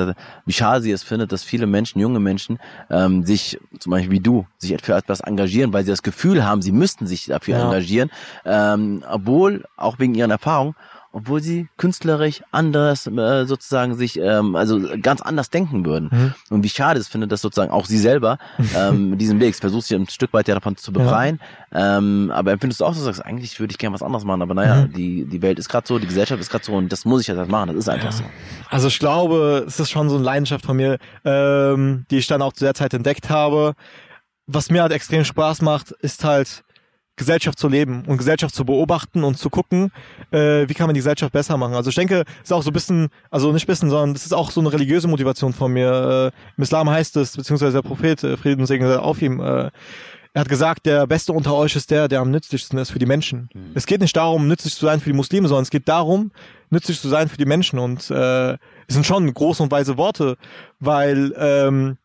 wie 0.46 0.52
schade 0.52 0.82
sie 0.82 0.90
es 0.90 1.02
findet, 1.02 1.32
dass 1.32 1.42
viele 1.42 1.66
Menschen, 1.66 2.00
junge 2.00 2.20
Menschen, 2.20 2.58
ähm, 2.90 3.24
sich 3.24 3.58
zum 3.78 3.90
Beispiel 3.90 4.10
wie 4.10 4.20
du, 4.20 4.46
sich 4.58 4.76
für 4.82 4.94
etwas 4.94 5.20
engagieren, 5.20 5.72
weil 5.72 5.84
sie 5.84 5.90
das 5.90 6.02
Gefühl 6.02 6.44
haben, 6.44 6.62
sie 6.62 6.72
müssten 6.72 7.06
sich 7.06 7.26
dafür 7.26 7.58
ja. 7.58 7.64
engagieren, 7.64 8.10
ähm, 8.44 9.04
obwohl 9.08 9.64
auch 9.76 9.98
wegen 9.98 10.14
ihren 10.14 10.30
Erfahrungen 10.30 10.74
obwohl 11.18 11.42
sie 11.42 11.68
künstlerisch 11.76 12.42
anders 12.52 13.06
äh, 13.06 13.44
sozusagen 13.44 13.94
sich 13.96 14.18
ähm, 14.18 14.54
also 14.54 14.80
ganz 15.02 15.20
anders 15.20 15.50
denken 15.50 15.84
würden. 15.84 16.08
Mhm. 16.12 16.34
Und 16.50 16.62
wie 16.62 16.68
schade 16.68 17.00
es 17.00 17.08
findet, 17.08 17.32
dass 17.32 17.42
sozusagen 17.42 17.72
auch 17.72 17.86
sie 17.86 17.98
selber 17.98 18.38
ähm, 18.76 19.18
diesen 19.18 19.40
Weg 19.40 19.56
versucht 19.56 19.86
sich 19.86 19.96
ein 19.96 20.08
Stück 20.08 20.32
weit 20.32 20.48
davon 20.48 20.76
zu 20.76 20.92
befreien. 20.92 21.40
Ja. 21.72 21.98
Ähm, 21.98 22.30
aber 22.32 22.52
empfindest 22.52 22.80
du 22.80 22.84
auch 22.84 22.94
so, 22.94 23.02
sagst, 23.02 23.24
eigentlich 23.24 23.58
würde 23.58 23.72
ich 23.72 23.78
gerne 23.78 23.94
was 23.94 24.02
anderes 24.02 24.24
machen, 24.24 24.42
aber 24.42 24.54
naja, 24.54 24.86
mhm. 24.86 24.92
die, 24.92 25.24
die 25.24 25.42
Welt 25.42 25.58
ist 25.58 25.68
gerade 25.68 25.86
so, 25.86 25.98
die 25.98 26.06
Gesellschaft 26.06 26.40
ist 26.40 26.50
gerade 26.50 26.64
so 26.64 26.74
und 26.74 26.90
das 26.92 27.04
muss 27.04 27.22
ich 27.22 27.30
halt 27.30 27.48
machen, 27.48 27.68
das 27.68 27.76
ist 27.76 27.88
einfach 27.88 28.06
ja. 28.06 28.12
so. 28.12 28.24
Also 28.70 28.88
ich 28.88 28.98
glaube, 28.98 29.64
es 29.66 29.80
ist 29.80 29.90
schon 29.90 30.08
so 30.08 30.16
eine 30.16 30.24
Leidenschaft 30.24 30.64
von 30.64 30.76
mir, 30.76 30.98
ähm, 31.24 32.06
die 32.10 32.18
ich 32.18 32.26
dann 32.26 32.42
auch 32.42 32.52
zu 32.52 32.64
der 32.64 32.74
Zeit 32.74 32.94
entdeckt 32.94 33.30
habe. 33.30 33.74
Was 34.46 34.70
mir 34.70 34.82
halt 34.82 34.92
extrem 34.92 35.24
Spaß 35.24 35.60
macht, 35.60 35.90
ist 35.90 36.24
halt 36.24 36.64
Gesellschaft 37.18 37.58
zu 37.58 37.68
leben 37.68 38.04
und 38.06 38.16
Gesellschaft 38.16 38.54
zu 38.54 38.64
beobachten 38.64 39.24
und 39.24 39.36
zu 39.36 39.50
gucken, 39.50 39.92
äh, 40.30 40.66
wie 40.68 40.74
kann 40.74 40.86
man 40.86 40.94
die 40.94 41.00
Gesellschaft 41.00 41.32
besser 41.32 41.56
machen. 41.56 41.74
Also 41.74 41.90
ich 41.90 41.96
denke, 41.96 42.24
ist 42.42 42.52
auch 42.52 42.62
so 42.62 42.70
ein 42.70 42.72
bisschen, 42.72 43.08
also 43.30 43.52
nicht 43.52 43.64
ein 43.64 43.66
bisschen, 43.66 43.90
sondern 43.90 44.14
das 44.14 44.24
ist 44.24 44.32
auch 44.32 44.50
so 44.50 44.60
eine 44.60 44.72
religiöse 44.72 45.08
Motivation 45.08 45.52
von 45.52 45.72
mir. 45.72 46.32
Äh, 46.32 46.56
Im 46.56 46.62
Islam 46.62 46.88
heißt 46.88 47.16
es, 47.16 47.36
beziehungsweise 47.36 47.82
der 47.82 47.82
Prophet, 47.82 48.24
äh, 48.24 48.36
Frieden 48.36 48.60
und 48.60 48.66
Segen 48.66 48.86
auf 48.86 49.20
ihm, 49.20 49.40
äh, 49.40 49.70
er 50.34 50.42
hat 50.42 50.48
gesagt, 50.48 50.86
der 50.86 51.06
Beste 51.06 51.32
unter 51.32 51.54
euch 51.54 51.74
ist 51.74 51.90
der, 51.90 52.06
der 52.06 52.20
am 52.20 52.30
nützlichsten 52.30 52.78
ist 52.78 52.90
für 52.90 52.98
die 52.98 53.06
Menschen. 53.06 53.48
Mhm. 53.52 53.72
Es 53.74 53.86
geht 53.86 54.00
nicht 54.00 54.16
darum, 54.16 54.46
nützlich 54.46 54.74
zu 54.74 54.86
sein 54.86 55.00
für 55.00 55.10
die 55.10 55.16
Muslime, 55.16 55.48
sondern 55.48 55.62
es 55.62 55.70
geht 55.70 55.88
darum, 55.88 56.30
nützlich 56.70 57.00
zu 57.00 57.08
sein 57.08 57.28
für 57.28 57.38
die 57.38 57.46
Menschen. 57.46 57.78
Und 57.78 58.10
äh, 58.10 58.52
es 58.52 58.94
sind 58.94 59.06
schon 59.06 59.32
große 59.32 59.62
und 59.62 59.72
weise 59.72 59.96
Worte, 59.96 60.36
weil 60.78 61.34
ähm, 61.36 61.96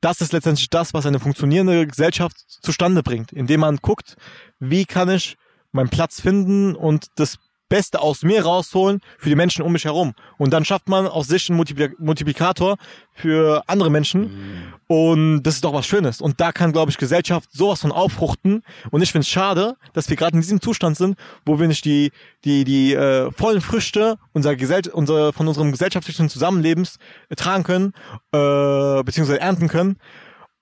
das 0.00 0.20
ist 0.20 0.32
letztendlich 0.32 0.70
das, 0.70 0.94
was 0.94 1.06
eine 1.06 1.20
funktionierende 1.20 1.86
Gesellschaft 1.86 2.36
zustande 2.48 3.02
bringt, 3.02 3.32
indem 3.32 3.60
man 3.60 3.76
guckt, 3.78 4.16
wie 4.58 4.84
kann 4.84 5.08
ich 5.08 5.36
meinen 5.72 5.88
Platz 5.90 6.20
finden 6.20 6.74
und 6.74 7.06
das 7.16 7.38
Beste 7.68 8.00
aus 8.00 8.22
mir 8.22 8.44
rausholen 8.44 9.00
für 9.18 9.28
die 9.28 9.34
Menschen 9.34 9.62
um 9.62 9.72
mich 9.72 9.84
herum. 9.84 10.14
Und 10.38 10.52
dann 10.52 10.64
schafft 10.64 10.88
man 10.88 11.06
aus 11.06 11.26
sich 11.26 11.50
einen 11.50 11.62
Multiplikator 11.98 12.76
für 13.12 13.62
andere 13.66 13.90
Menschen. 13.90 14.20
Mhm. 14.22 14.74
Und 14.86 15.42
das 15.42 15.56
ist 15.56 15.64
doch 15.64 15.74
was 15.74 15.86
Schönes. 15.86 16.20
Und 16.20 16.40
da 16.40 16.52
kann, 16.52 16.72
glaube 16.72 16.90
ich, 16.90 16.98
Gesellschaft 16.98 17.50
sowas 17.52 17.80
von 17.80 17.92
aufruchten. 17.92 18.62
Und 18.90 19.02
ich 19.02 19.12
finde 19.12 19.22
es 19.22 19.28
schade, 19.28 19.76
dass 19.92 20.08
wir 20.08 20.16
gerade 20.16 20.34
in 20.34 20.40
diesem 20.40 20.60
Zustand 20.60 20.96
sind, 20.96 21.18
wo 21.44 21.60
wir 21.60 21.68
nicht 21.68 21.84
die, 21.84 22.10
die, 22.44 22.64
die 22.64 22.94
äh, 22.94 23.30
vollen 23.32 23.60
Früchte 23.60 24.18
unserer 24.32 24.56
Gesell 24.56 24.82
unser, 24.92 25.32
von 25.32 25.48
unserem 25.48 25.72
gesellschaftlichen 25.72 26.28
Zusammenlebens 26.28 26.98
äh, 27.28 27.34
tragen 27.34 27.64
können, 27.64 27.92
äh, 28.32 29.02
beziehungsweise 29.02 29.40
ernten 29.40 29.68
können. 29.68 29.96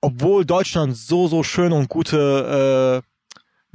Obwohl 0.01 0.45
Deutschland 0.45 0.97
so, 0.97 1.29
so 1.29 1.43
schön 1.43 1.73
und 1.73 1.89
gute 1.89 3.03
äh, 3.03 3.16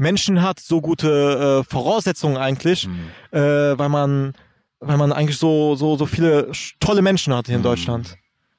Menschen 0.02 0.42
hat, 0.42 0.60
so 0.60 0.82
gute 0.82 1.62
äh, 1.62 1.70
Voraussetzungen 1.72 2.36
eigentlich, 2.36 2.88
mhm. 2.88 3.12
äh, 3.32 3.78
weil 3.78 3.90
man 3.90 4.34
weil 4.80 4.98
man 4.98 5.14
eigentlich 5.14 5.38
so 5.38 5.76
so 5.76 5.96
so 5.96 6.08
viele 6.08 6.52
tolle 6.80 7.04
Menschen 7.04 7.34
hat 7.36 7.46
hier 7.46 7.56
in 7.56 7.62
mhm. 7.62 7.66
Deutschland. 7.66 8.18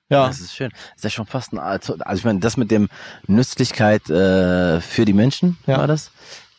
Ja. 0.09 0.29
Das 0.29 0.41
ist 0.41 0.55
schön. 0.55 0.71
Das 0.71 0.97
ist 0.99 1.05
ja 1.05 1.11
schon 1.11 1.27
fast 1.27 1.53
ein, 1.53 1.59
also 1.59 1.97
ich 2.15 2.25
meine, 2.25 2.39
das 2.39 2.57
mit 2.57 2.71
dem 2.71 2.89
Nützlichkeit 3.27 4.09
äh, 4.11 4.81
für 4.81 5.05
die 5.05 5.15
Menschen 5.15 5.57
Ja. 5.67 5.79
war 5.79 5.87
das. 5.87 6.11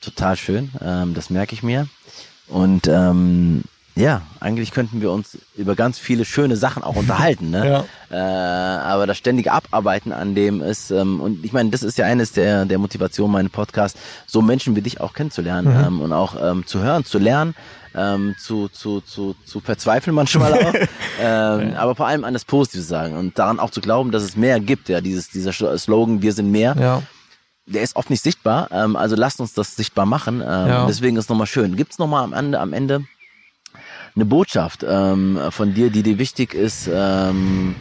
Total 0.01 0.35
schön. 0.35 0.71
Ähm, 0.81 1.13
das 1.13 1.29
merke 1.29 1.53
ich 1.53 1.63
mir. 1.63 1.87
Und 2.47 2.87
ähm, 2.87 3.63
ja, 3.95 4.23
eigentlich 4.39 4.71
könnten 4.71 5.01
wir 5.01 5.11
uns 5.11 5.37
über 5.55 5.75
ganz 5.75 5.99
viele 5.99 6.25
schöne 6.25 6.55
Sachen 6.55 6.83
auch 6.83 6.95
unterhalten, 6.95 7.51
ne? 7.51 7.85
Ja. 8.11 8.15
Äh, 8.15 8.79
aber 8.81 9.07
das 9.07 9.17
ständige 9.17 9.51
Abarbeiten 9.51 10.11
an 10.11 10.35
dem 10.35 10.61
ist, 10.61 10.91
ähm, 10.91 11.19
und 11.19 11.43
ich 11.43 11.51
meine, 11.53 11.69
das 11.71 11.81
ist 11.83 11.97
ja 11.97 12.05
eines 12.05 12.31
der, 12.31 12.65
der 12.65 12.77
Motivation 12.77 13.31
meinen 13.31 13.49
Podcast, 13.49 13.97
so 14.27 14.41
Menschen 14.41 14.75
wie 14.75 14.81
dich 14.81 15.01
auch 15.01 15.13
kennenzulernen 15.13 15.75
Mhm. 15.77 15.83
ähm, 15.85 16.01
und 16.01 16.13
auch 16.13 16.35
ähm, 16.39 16.65
zu 16.67 16.79
hören, 16.81 17.05
zu 17.05 17.17
lernen, 17.17 17.55
ähm, 17.95 18.35
zu, 18.39 18.67
zu, 18.69 19.01
zu, 19.01 19.35
zu 19.45 19.59
verzweifeln 19.61 20.15
manchmal 20.15 20.53
auch, 20.53 20.73
ähm, 21.21 21.73
aber 21.75 21.95
vor 21.95 22.07
allem 22.07 22.23
an 22.23 22.33
das 22.33 22.45
Positive 22.45 22.83
sagen 22.83 23.15
und 23.17 23.37
daran 23.39 23.59
auch 23.59 23.69
zu 23.71 23.81
glauben, 23.81 24.11
dass 24.11 24.23
es 24.23 24.35
mehr 24.35 24.59
gibt, 24.59 24.89
ja, 24.89 25.01
dieses, 25.01 25.29
dieser 25.29 25.53
Slogan, 25.77 26.21
wir 26.21 26.33
sind 26.33 26.51
mehr, 26.51 26.75
Ja. 26.79 27.01
der 27.65 27.81
ist 27.83 27.95
oft 27.95 28.09
nicht 28.11 28.23
sichtbar, 28.23 28.67
ähm, 28.71 28.95
also 28.95 29.15
lasst 29.15 29.39
uns 29.39 29.53
das 29.53 29.75
sichtbar 29.75 30.05
machen, 30.05 30.41
ähm, 30.41 30.67
Ja. 30.67 30.85
deswegen 30.87 31.17
ist 31.17 31.29
nochmal 31.29 31.47
schön. 31.47 31.75
Gibt's 31.75 31.97
nochmal 31.99 32.23
am 32.23 32.33
Ende, 32.33 32.59
am 32.59 32.73
Ende 32.73 33.05
eine 34.15 34.25
Botschaft 34.25 34.85
ähm, 34.87 35.39
von 35.49 35.73
dir, 35.73 35.89
die 35.89 36.03
dir 36.03 36.17
wichtig 36.17 36.53
ist, 36.53 36.89
ähm, 36.91 37.75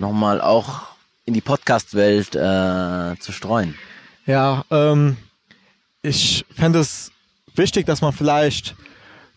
nochmal 0.00 0.40
auch 0.40 0.88
in 1.24 1.34
die 1.34 1.40
Podcast-Welt 1.40 2.34
äh, 2.34 3.18
zu 3.20 3.32
streuen? 3.32 3.74
Ja, 4.26 4.64
ähm, 4.70 5.16
ich 6.02 6.44
fände 6.54 6.80
es 6.80 7.12
wichtig, 7.54 7.86
dass 7.86 8.00
man 8.00 8.12
vielleicht 8.12 8.74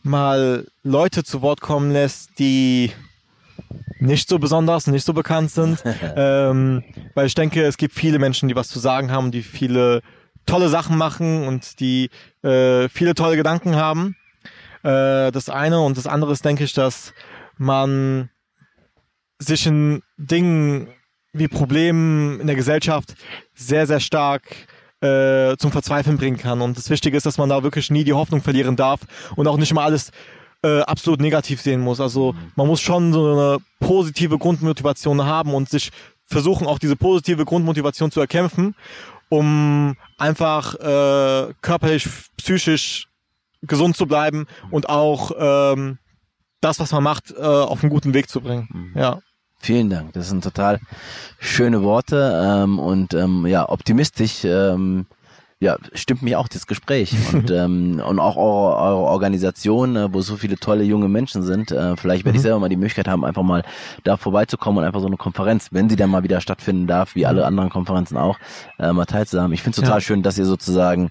mal 0.03 0.67
Leute 0.83 1.23
zu 1.23 1.41
Wort 1.41 1.61
kommen 1.61 1.91
lässt, 1.91 2.39
die 2.39 2.91
nicht 3.99 4.29
so 4.29 4.39
besonders, 4.39 4.87
nicht 4.87 5.05
so 5.05 5.13
bekannt 5.13 5.51
sind. 5.51 5.83
ähm, 6.15 6.83
weil 7.13 7.27
ich 7.27 7.35
denke, 7.35 7.63
es 7.63 7.77
gibt 7.77 7.93
viele 7.93 8.19
Menschen, 8.19 8.49
die 8.49 8.55
was 8.55 8.69
zu 8.69 8.79
sagen 8.79 9.11
haben, 9.11 9.31
die 9.31 9.43
viele 9.43 10.01
tolle 10.45 10.69
Sachen 10.69 10.97
machen 10.97 11.47
und 11.47 11.79
die 11.79 12.09
äh, 12.43 12.89
viele 12.89 13.13
tolle 13.13 13.35
Gedanken 13.35 13.75
haben. 13.75 14.15
Äh, 14.83 15.31
das 15.31 15.49
eine 15.49 15.81
und 15.81 15.97
das 15.97 16.07
andere 16.07 16.31
ist, 16.31 16.45
denke 16.45 16.63
ich, 16.63 16.73
dass 16.73 17.13
man 17.57 18.29
sich 19.39 19.65
in 19.65 20.01
Dingen 20.17 20.87
wie 21.33 21.47
Problemen 21.47 22.39
in 22.39 22.47
der 22.47 22.55
Gesellschaft 22.55 23.15
sehr, 23.53 23.87
sehr 23.87 23.99
stark 23.99 24.43
äh, 25.01 25.55
zum 25.57 25.71
Verzweifeln 25.71 26.17
bringen 26.17 26.37
kann. 26.37 26.61
Und 26.61 26.77
das 26.77 26.89
Wichtige 26.89 27.15
ist, 27.15 27.25
dass 27.25 27.37
man 27.37 27.49
da 27.49 27.63
wirklich 27.63 27.89
nie 27.89 28.03
die 28.03 28.13
Hoffnung 28.13 28.41
verlieren 28.41 28.75
darf 28.75 29.01
und 29.35 29.47
auch 29.47 29.57
nicht 29.57 29.71
immer 29.71 29.83
alles 29.83 30.11
äh, 30.63 30.81
absolut 30.81 31.21
negativ 31.21 31.61
sehen 31.61 31.81
muss. 31.81 31.99
Also 31.99 32.35
man 32.55 32.67
muss 32.67 32.81
schon 32.81 33.13
so 33.13 33.31
eine 33.31 33.57
positive 33.79 34.37
Grundmotivation 34.37 35.23
haben 35.25 35.53
und 35.53 35.69
sich 35.69 35.91
versuchen, 36.25 36.67
auch 36.67 36.79
diese 36.79 36.95
positive 36.95 37.45
Grundmotivation 37.45 38.11
zu 38.11 38.19
erkämpfen, 38.19 38.75
um 39.29 39.95
einfach 40.17 40.75
äh, 40.75 41.53
körperlich, 41.61 42.07
psychisch 42.37 43.08
gesund 43.61 43.95
zu 43.97 44.05
bleiben 44.05 44.47
und 44.71 44.89
auch 44.89 45.31
ähm, 45.37 45.97
das, 46.61 46.79
was 46.79 46.91
man 46.91 47.03
macht, 47.03 47.31
äh, 47.31 47.41
auf 47.41 47.83
einen 47.83 47.89
guten 47.89 48.13
Weg 48.13 48.29
zu 48.29 48.41
bringen. 48.41 48.93
Ja. 48.95 49.19
Vielen 49.61 49.89
Dank. 49.89 50.13
Das 50.13 50.29
sind 50.29 50.43
total 50.43 50.79
schöne 51.39 51.83
Worte 51.83 52.41
ähm, 52.63 52.79
und 52.79 53.13
ähm, 53.13 53.45
ja 53.45 53.67
optimistisch. 53.67 54.45
Ähm, 54.45 55.05
ja, 55.61 55.75
stimmt 55.93 56.21
mir 56.21 56.39
auch 56.39 56.47
das 56.47 56.67
Gespräch 56.67 57.13
und 57.33 57.51
ähm, 57.51 58.01
und 58.05 58.19
auch 58.21 58.37
eure, 58.37 58.77
eure 58.77 59.01
Organisation, 59.09 59.97
äh, 59.97 60.13
wo 60.13 60.21
so 60.21 60.37
viele 60.37 60.55
tolle 60.55 60.85
junge 60.85 61.09
Menschen 61.09 61.43
sind. 61.43 61.71
Äh, 61.73 61.97
vielleicht 61.97 62.23
werde 62.23 62.37
ich 62.37 62.41
Mhm. 62.41 62.47
selber 62.47 62.59
mal 62.59 62.69
die 62.69 62.77
Möglichkeit 62.77 63.09
haben, 63.09 63.25
einfach 63.25 63.43
mal 63.43 63.63
da 64.05 64.15
vorbeizukommen 64.15 64.77
und 64.79 64.85
einfach 64.85 65.01
so 65.01 65.07
eine 65.07 65.17
Konferenz, 65.17 65.67
wenn 65.71 65.89
sie 65.89 65.97
dann 65.97 66.09
mal 66.09 66.23
wieder 66.23 66.39
stattfinden 66.39 66.87
darf, 66.87 67.15
wie 67.15 67.25
alle 67.25 67.45
anderen 67.45 67.69
Konferenzen 67.69 68.15
auch, 68.15 68.37
äh, 68.77 68.93
mal 68.93 69.05
teilzuhaben. 69.05 69.51
Ich 69.51 69.61
finde 69.61 69.75
es 69.77 69.83
total 69.83 69.97
Ja. 69.97 70.01
schön, 70.01 70.23
dass 70.23 70.37
ihr 70.37 70.45
sozusagen 70.45 71.09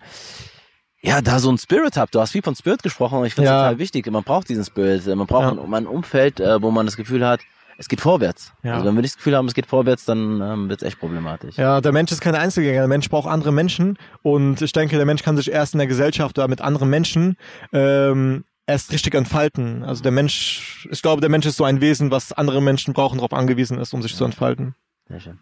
ja, 1.00 1.20
da 1.20 1.38
so 1.38 1.50
ein 1.50 1.58
Spirit 1.58 1.96
habt. 1.96 2.14
Du 2.14 2.20
hast 2.20 2.32
viel 2.32 2.42
von 2.42 2.54
Spirit 2.56 2.82
gesprochen 2.82 3.18
und 3.18 3.26
ich 3.26 3.34
finde 3.34 3.48
es 3.50 3.52
Ja. 3.52 3.62
total 3.64 3.78
wichtig. 3.78 4.10
Man 4.10 4.24
braucht 4.24 4.48
diesen 4.48 4.64
Spirit. 4.64 5.06
Man 5.06 5.26
braucht 5.26 5.56
Ja. 5.56 5.62
ein, 5.76 5.86
Umfeld, 5.86 6.40
äh, 6.40 6.60
wo 6.60 6.70
man 6.70 6.86
das 6.86 6.96
Gefühl 6.96 7.26
hat, 7.26 7.40
es 7.80 7.88
geht 7.88 8.00
vorwärts. 8.00 8.52
Ja. 8.64 8.74
Also 8.74 8.86
wenn 8.86 8.96
wir 8.96 9.02
nicht 9.02 9.12
das 9.14 9.18
Gefühl 9.18 9.36
haben, 9.36 9.46
es 9.46 9.54
geht 9.54 9.66
vorwärts, 9.66 10.04
dann 10.04 10.40
ähm, 10.40 10.68
wird 10.68 10.82
es 10.82 10.88
echt 10.88 10.98
problematisch. 10.98 11.56
Ja, 11.56 11.80
der 11.80 11.92
Mensch 11.92 12.10
ist 12.10 12.20
kein 12.20 12.34
Einzelgänger. 12.34 12.80
Der 12.80 12.88
Mensch 12.88 13.08
braucht 13.08 13.28
andere 13.28 13.52
Menschen. 13.52 13.96
Und 14.22 14.60
ich 14.60 14.72
denke, 14.72 14.96
der 14.96 15.06
Mensch 15.06 15.22
kann 15.22 15.36
sich 15.36 15.50
erst 15.52 15.74
in 15.74 15.78
der 15.78 15.86
Gesellschaft 15.86 16.36
oder 16.38 16.48
mit 16.48 16.60
anderen 16.60 16.90
Menschen 16.90 17.36
ähm, 17.72 18.44
erst 18.66 18.92
richtig 18.92 19.14
entfalten. 19.14 19.84
Also 19.84 20.02
der 20.02 20.10
Mensch, 20.12 20.88
ich 20.90 21.00
glaube, 21.02 21.20
der 21.20 21.30
Mensch 21.30 21.46
ist 21.46 21.56
so 21.56 21.62
ein 21.64 21.80
Wesen, 21.80 22.10
was 22.10 22.32
andere 22.32 22.60
Menschen 22.60 22.92
brauchen, 22.92 23.18
darauf 23.18 23.32
angewiesen 23.32 23.78
ist, 23.78 23.94
um 23.94 24.02
sich 24.02 24.16
zu 24.16 24.24
entfalten. 24.24 24.74
Sehr 25.08 25.20
schön. 25.20 25.38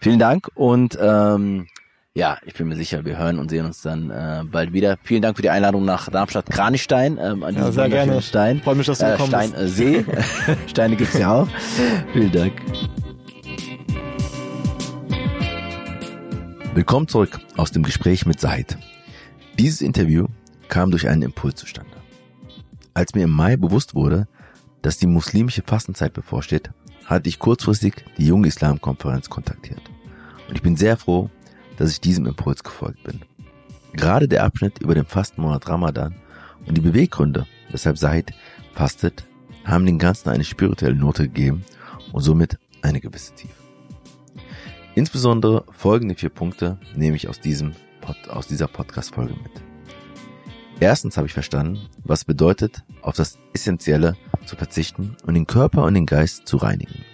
Vielen 0.00 0.18
Dank 0.18 0.48
und 0.56 0.98
ähm, 1.00 1.68
ja, 2.16 2.38
ich 2.46 2.54
bin 2.54 2.68
mir 2.68 2.76
sicher, 2.76 3.04
wir 3.04 3.18
hören 3.18 3.38
und 3.38 3.50
sehen 3.50 3.66
uns 3.66 3.82
dann 3.82 4.10
äh, 4.10 4.42
bald 4.50 4.72
wieder. 4.72 4.96
Vielen 5.02 5.20
Dank 5.20 5.36
für 5.36 5.42
die 5.42 5.50
Einladung 5.50 5.84
nach 5.84 6.08
Darmstadt-Kranichstein, 6.08 7.18
ähm, 7.20 7.42
an 7.42 7.54
Ja, 7.54 7.70
sehr 7.70 7.90
gerne. 7.90 8.22
Stein. 8.22 8.62
Freut 8.62 8.78
mich, 8.78 8.86
dass 8.86 8.98
du 8.98 9.04
Äh, 9.04 9.10
gekommen 9.12 9.28
Stein, 9.28 9.50
bist. 9.52 9.62
äh, 9.62 9.68
See. 9.68 10.04
Steine 10.66 10.96
gibt's 10.96 11.18
ja 11.18 11.30
auch. 11.42 11.48
Vielen 12.14 12.32
Dank. 12.32 12.52
Willkommen 16.74 17.06
zurück 17.06 17.38
aus 17.56 17.70
dem 17.70 17.82
Gespräch 17.82 18.24
mit 18.24 18.40
Said. 18.40 18.78
Dieses 19.58 19.82
Interview 19.82 20.26
kam 20.68 20.90
durch 20.90 21.08
einen 21.08 21.22
Impuls 21.22 21.56
zustande. 21.56 21.90
Als 22.94 23.14
mir 23.14 23.24
im 23.24 23.30
Mai 23.30 23.56
bewusst 23.56 23.94
wurde, 23.94 24.26
dass 24.80 24.96
die 24.96 25.06
muslimische 25.06 25.62
Fastenzeit 25.66 26.14
bevorsteht, 26.14 26.70
hatte 27.04 27.28
ich 27.28 27.38
kurzfristig 27.38 27.94
die 28.16 28.26
Junge 28.26 28.48
Islam-Konferenz 28.48 29.28
kontaktiert. 29.28 29.82
Und 30.48 30.54
ich 30.56 30.62
bin 30.62 30.76
sehr 30.76 30.96
froh, 30.96 31.30
dass 31.76 31.90
ich 31.90 32.00
diesem 32.00 32.26
Impuls 32.26 32.62
gefolgt 32.64 33.02
bin. 33.04 33.20
Gerade 33.92 34.28
der 34.28 34.44
Abschnitt 34.44 34.78
über 34.78 34.94
den 34.94 35.06
Fastenmonat 35.06 35.68
Ramadan 35.68 36.14
und 36.66 36.76
die 36.76 36.82
Beweggründe, 36.82 37.46
weshalb 37.70 37.98
Said 37.98 38.32
fastet, 38.74 39.26
haben 39.64 39.86
den 39.86 39.98
Ganzen 39.98 40.28
eine 40.28 40.44
spirituelle 40.44 40.94
Note 40.94 41.24
gegeben 41.24 41.64
und 42.12 42.22
somit 42.22 42.58
eine 42.82 43.00
gewisse 43.00 43.34
Tiefe. 43.34 43.54
Insbesondere 44.94 45.64
folgende 45.72 46.14
vier 46.14 46.30
Punkte 46.30 46.78
nehme 46.94 47.16
ich 47.16 47.28
aus, 47.28 47.40
diesem 47.40 47.72
Pod, 48.00 48.16
aus 48.28 48.46
dieser 48.46 48.68
Podcast-Folge 48.68 49.34
mit. 49.34 49.52
Erstens 50.78 51.16
habe 51.16 51.26
ich 51.26 51.32
verstanden, 51.32 51.88
was 52.04 52.24
bedeutet, 52.24 52.82
auf 53.02 53.16
das 53.16 53.38
Essentielle 53.54 54.16
zu 54.44 54.56
verzichten 54.56 55.16
und 55.26 55.34
den 55.34 55.46
Körper 55.46 55.84
und 55.84 55.94
den 55.94 56.06
Geist 56.06 56.46
zu 56.46 56.58
reinigen. 56.58 57.04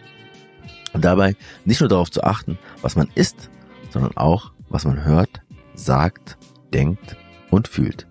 Und 0.93 1.05
dabei 1.05 1.37
nicht 1.65 1.81
nur 1.81 1.89
darauf 1.89 2.11
zu 2.11 2.23
achten, 2.23 2.59
was 2.83 2.97
man 2.97 3.09
isst, 3.15 3.51
sondern 3.93 4.17
auch, 4.17 4.53
was 4.69 4.85
man 4.85 5.05
hört, 5.05 5.43
sagt, 5.75 6.39
denkt 6.73 7.17
und 7.51 7.69
fühlt. 7.69 8.07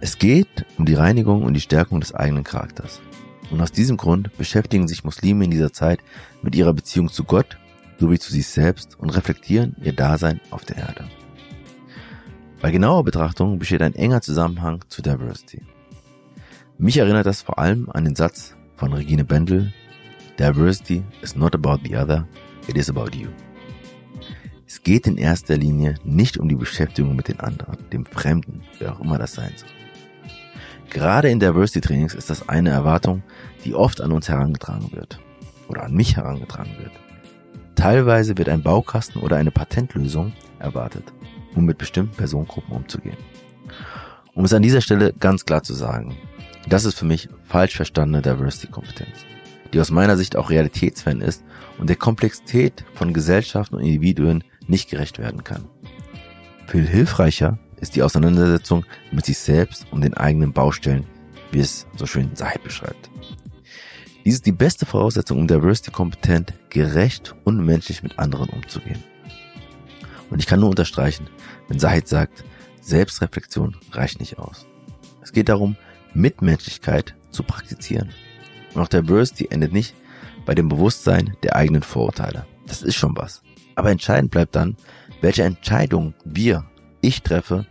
Es 0.00 0.18
geht 0.18 0.66
um 0.78 0.84
die 0.84 0.94
Reinigung 0.94 1.42
und 1.42 1.54
die 1.54 1.60
Stärkung 1.60 2.00
des 2.00 2.14
eigenen 2.14 2.44
Charakters. 2.44 3.00
Und 3.50 3.60
aus 3.60 3.72
diesem 3.72 3.96
Grund 3.96 4.36
beschäftigen 4.36 4.88
sich 4.88 5.04
Muslime 5.04 5.44
in 5.44 5.50
dieser 5.50 5.72
Zeit 5.72 6.00
mit 6.42 6.54
ihrer 6.54 6.72
Beziehung 6.72 7.08
zu 7.08 7.24
Gott 7.24 7.58
sowie 7.98 8.18
zu 8.18 8.32
sich 8.32 8.46
selbst 8.46 8.98
und 8.98 9.10
reflektieren 9.10 9.76
ihr 9.82 9.92
Dasein 9.92 10.40
auf 10.50 10.64
der 10.64 10.78
Erde. 10.78 11.04
Bei 12.60 12.70
genauer 12.70 13.04
Betrachtung 13.04 13.58
besteht 13.58 13.82
ein 13.82 13.94
enger 13.94 14.22
Zusammenhang 14.22 14.84
zu 14.88 15.02
Diversity. 15.02 15.62
Mich 16.78 16.96
erinnert 16.96 17.26
das 17.26 17.42
vor 17.42 17.58
allem 17.58 17.88
an 17.90 18.04
den 18.04 18.16
Satz 18.16 18.56
von 18.76 18.92
Regine 18.92 19.24
Bendel, 19.24 19.72
Diversity 20.38 21.04
is 21.22 21.36
not 21.36 21.54
about 21.54 21.78
the 21.84 21.96
other, 21.96 22.26
it 22.66 22.76
is 22.76 22.88
about 22.88 23.16
you. 23.16 23.28
Es 24.72 24.82
geht 24.82 25.06
in 25.06 25.18
erster 25.18 25.58
Linie 25.58 25.96
nicht 26.02 26.38
um 26.38 26.48
die 26.48 26.56
Beschäftigung 26.56 27.14
mit 27.14 27.28
den 27.28 27.40
anderen, 27.40 27.76
dem 27.90 28.06
Fremden, 28.06 28.62
wer 28.78 28.94
auch 28.94 29.00
immer 29.00 29.18
das 29.18 29.34
sein 29.34 29.52
soll. 29.54 29.68
Gerade 30.88 31.28
in 31.28 31.40
Diversity 31.40 31.82
Trainings 31.82 32.14
ist 32.14 32.30
das 32.30 32.48
eine 32.48 32.70
Erwartung, 32.70 33.22
die 33.66 33.74
oft 33.74 34.00
an 34.00 34.12
uns 34.12 34.30
herangetragen 34.30 34.90
wird 34.92 35.20
oder 35.68 35.82
an 35.82 35.92
mich 35.92 36.16
herangetragen 36.16 36.72
wird. 36.78 36.92
Teilweise 37.74 38.38
wird 38.38 38.48
ein 38.48 38.62
Baukasten 38.62 39.20
oder 39.20 39.36
eine 39.36 39.50
Patentlösung 39.50 40.32
erwartet, 40.58 41.12
um 41.54 41.66
mit 41.66 41.76
bestimmten 41.76 42.16
Personengruppen 42.16 42.74
umzugehen. 42.74 43.18
Um 44.32 44.46
es 44.46 44.54
an 44.54 44.62
dieser 44.62 44.80
Stelle 44.80 45.12
ganz 45.12 45.44
klar 45.44 45.62
zu 45.62 45.74
sagen, 45.74 46.16
das 46.66 46.86
ist 46.86 46.98
für 46.98 47.04
mich 47.04 47.28
falsch 47.44 47.76
verstandene 47.76 48.22
Diversity-Kompetenz, 48.22 49.26
die 49.74 49.80
aus 49.82 49.90
meiner 49.90 50.16
Sicht 50.16 50.34
auch 50.34 50.48
realitätsfern 50.48 51.20
ist 51.20 51.44
und 51.76 51.90
der 51.90 51.96
Komplexität 51.96 52.86
von 52.94 53.12
Gesellschaften 53.12 53.74
und 53.74 53.82
Individuen 53.82 54.42
nicht 54.72 54.90
gerecht 54.90 55.20
werden 55.20 55.44
kann. 55.44 55.68
Viel 56.66 56.86
hilfreicher 56.86 57.58
ist 57.80 57.94
die 57.94 58.02
Auseinandersetzung 58.02 58.84
mit 59.12 59.26
sich 59.26 59.38
selbst 59.38 59.86
und 59.92 60.02
den 60.02 60.14
eigenen 60.14 60.52
Baustellen, 60.52 61.06
wie 61.52 61.60
es 61.60 61.86
so 61.96 62.06
schön 62.06 62.34
Said 62.34 62.64
beschreibt. 62.64 63.10
Dies 64.24 64.34
ist 64.34 64.46
die 64.46 64.52
beste 64.52 64.86
Voraussetzung, 64.86 65.38
um 65.38 65.46
Diversity 65.46 65.90
kompetent, 65.90 66.54
gerecht 66.70 67.34
und 67.44 67.64
menschlich 67.64 68.02
mit 68.02 68.18
anderen 68.18 68.48
umzugehen. 68.48 69.02
Und 70.30 70.38
ich 70.38 70.46
kann 70.46 70.60
nur 70.60 70.70
unterstreichen, 70.70 71.28
wenn 71.68 71.78
Said 71.78 72.08
sagt, 72.08 72.44
Selbstreflexion 72.80 73.76
reicht 73.92 74.20
nicht 74.20 74.38
aus. 74.38 74.66
Es 75.22 75.32
geht 75.32 75.48
darum, 75.48 75.76
Mitmenschlichkeit 76.14 77.14
zu 77.30 77.42
praktizieren. 77.42 78.10
Und 78.74 78.80
auch 78.80 78.88
Diversity 78.88 79.48
endet 79.50 79.72
nicht 79.72 79.94
bei 80.46 80.54
dem 80.54 80.68
Bewusstsein 80.68 81.36
der 81.42 81.56
eigenen 81.56 81.82
Vorurteile. 81.82 82.46
Das 82.66 82.82
ist 82.82 82.94
schon 82.94 83.16
was. 83.16 83.42
Aber 83.74 83.90
entscheidend 83.90 84.30
bleibt 84.30 84.54
dann, 84.56 84.76
welche 85.20 85.44
Entscheidungen 85.44 86.14
wir, 86.24 86.64
ich 87.00 87.22
treffe, 87.22 87.66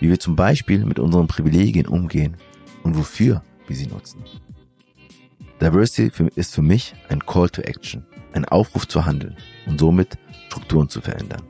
wie 0.00 0.08
wir 0.08 0.18
zum 0.18 0.36
Beispiel 0.36 0.84
mit 0.84 0.98
unseren 0.98 1.26
Privilegien 1.26 1.86
umgehen 1.86 2.36
und 2.82 2.96
wofür 2.96 3.42
wir 3.66 3.76
sie 3.76 3.86
nutzen. 3.86 4.22
Diversity 5.60 6.10
ist 6.36 6.54
für 6.54 6.62
mich 6.62 6.94
ein 7.08 7.20
Call 7.20 7.50
to 7.50 7.62
Action, 7.62 8.06
ein 8.32 8.46
Aufruf 8.46 8.88
zu 8.88 9.04
handeln 9.04 9.36
und 9.66 9.78
somit 9.78 10.18
Strukturen 10.46 10.88
zu 10.88 11.00
verändern. 11.00 11.42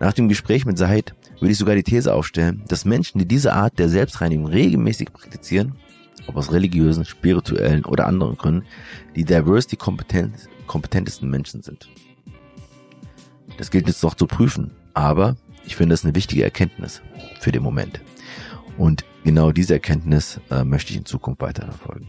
Nach 0.00 0.12
dem 0.12 0.28
Gespräch 0.28 0.64
mit 0.64 0.78
Said 0.78 1.14
würde 1.40 1.52
ich 1.52 1.58
sogar 1.58 1.74
die 1.74 1.82
These 1.82 2.14
aufstellen, 2.14 2.62
dass 2.68 2.84
Menschen, 2.84 3.18
die 3.18 3.26
diese 3.26 3.52
Art 3.52 3.78
der 3.78 3.88
Selbstreinigung 3.88 4.46
regelmäßig 4.46 5.12
praktizieren, 5.12 5.76
ob 6.26 6.36
aus 6.36 6.52
religiösen, 6.52 7.04
spirituellen 7.04 7.84
oder 7.84 8.06
anderen 8.06 8.36
Gründen, 8.36 8.66
die 9.14 9.24
Diversity 9.24 9.76
kompetent, 9.76 10.48
kompetentesten 10.66 11.28
Menschen 11.28 11.62
sind. 11.62 11.88
Das 13.56 13.70
gilt 13.70 13.86
jetzt 13.86 14.02
noch 14.02 14.14
zu 14.14 14.26
prüfen, 14.26 14.70
aber 14.94 15.36
ich 15.64 15.76
finde 15.76 15.94
es 15.94 16.04
eine 16.04 16.14
wichtige 16.14 16.44
Erkenntnis 16.44 17.02
für 17.40 17.52
den 17.52 17.62
Moment. 17.62 18.00
Und 18.78 19.04
genau 19.24 19.52
diese 19.52 19.74
Erkenntnis 19.74 20.40
äh, 20.50 20.64
möchte 20.64 20.92
ich 20.92 20.98
in 20.98 21.04
Zukunft 21.04 21.40
weiterverfolgen. 21.40 22.08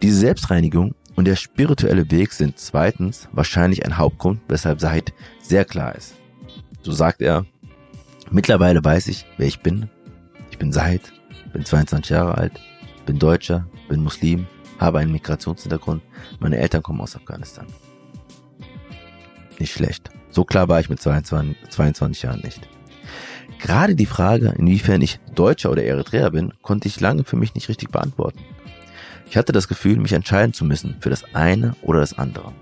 Diese 0.00 0.16
Selbstreinigung 0.16 0.94
und 1.14 1.26
der 1.26 1.36
spirituelle 1.36 2.10
Weg 2.10 2.32
sind 2.32 2.58
zweitens 2.58 3.28
wahrscheinlich 3.32 3.84
ein 3.84 3.98
Hauptgrund, 3.98 4.40
weshalb 4.48 4.80
Said 4.80 5.12
sehr 5.40 5.64
klar 5.64 5.94
ist. 5.94 6.14
So 6.82 6.92
sagt 6.92 7.22
er, 7.22 7.44
mittlerweile 8.30 8.84
weiß 8.84 9.08
ich, 9.08 9.26
wer 9.36 9.46
ich 9.46 9.60
bin. 9.60 9.88
Ich 10.50 10.58
bin 10.58 10.72
Said, 10.72 11.02
bin 11.52 11.64
22 11.64 12.10
Jahre 12.10 12.36
alt, 12.36 12.60
bin 13.06 13.18
Deutscher, 13.18 13.68
bin 13.88 14.02
Muslim, 14.02 14.46
habe 14.78 14.98
einen 14.98 15.12
Migrationshintergrund, 15.12 16.02
meine 16.40 16.56
Eltern 16.56 16.82
kommen 16.82 17.00
aus 17.00 17.14
Afghanistan. 17.14 17.66
Nicht 19.58 19.72
schlecht. 19.72 20.10
So 20.30 20.44
klar 20.44 20.68
war 20.68 20.80
ich 20.80 20.88
mit 20.88 21.00
22, 21.00 21.56
22 21.70 22.22
Jahren 22.22 22.40
nicht. 22.40 22.68
Gerade 23.58 23.94
die 23.94 24.06
Frage, 24.06 24.54
inwiefern 24.58 25.00
ich 25.02 25.20
Deutscher 25.34 25.70
oder 25.70 25.84
Eritreer 25.84 26.30
bin, 26.30 26.52
konnte 26.62 26.88
ich 26.88 27.00
lange 27.00 27.22
für 27.22 27.36
mich 27.36 27.54
nicht 27.54 27.68
richtig 27.68 27.90
beantworten. 27.90 28.40
Ich 29.30 29.36
hatte 29.36 29.52
das 29.52 29.68
Gefühl, 29.68 29.96
mich 29.96 30.12
entscheiden 30.12 30.52
zu 30.52 30.64
müssen 30.64 30.96
für 31.00 31.10
das 31.10 31.34
eine 31.34 31.76
oder 31.82 32.00
das 32.00 32.18
andere. 32.18 32.52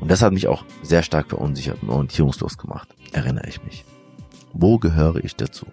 Und 0.00 0.10
das 0.10 0.22
hat 0.22 0.32
mich 0.32 0.48
auch 0.48 0.64
sehr 0.82 1.02
stark 1.02 1.28
verunsichert 1.28 1.82
und 1.82 1.90
orientierungslos 1.90 2.58
gemacht, 2.58 2.88
erinnere 3.12 3.48
ich 3.48 3.62
mich. 3.62 3.84
Wo 4.52 4.78
gehöre 4.78 5.22
ich 5.22 5.36
dazu? 5.36 5.66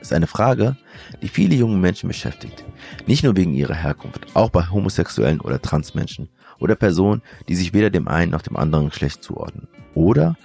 Ist 0.00 0.14
eine 0.14 0.26
Frage, 0.26 0.76
die 1.20 1.28
viele 1.28 1.54
junge 1.54 1.76
Menschen 1.76 2.08
beschäftigt. 2.08 2.64
Nicht 3.06 3.22
nur 3.22 3.36
wegen 3.36 3.52
ihrer 3.52 3.74
Herkunft, 3.74 4.26
auch 4.34 4.48
bei 4.48 4.62
homosexuellen 4.70 5.40
oder 5.40 5.60
Transmenschen 5.60 6.30
oder 6.60 6.76
Personen, 6.76 7.22
die 7.48 7.56
sich 7.56 7.72
weder 7.72 7.90
dem 7.90 8.06
einen 8.06 8.30
noch 8.30 8.42
dem 8.42 8.56
anderen 8.56 8.90
Geschlecht 8.90 9.24
zuordnen. 9.24 9.68
Oder, 9.94 10.36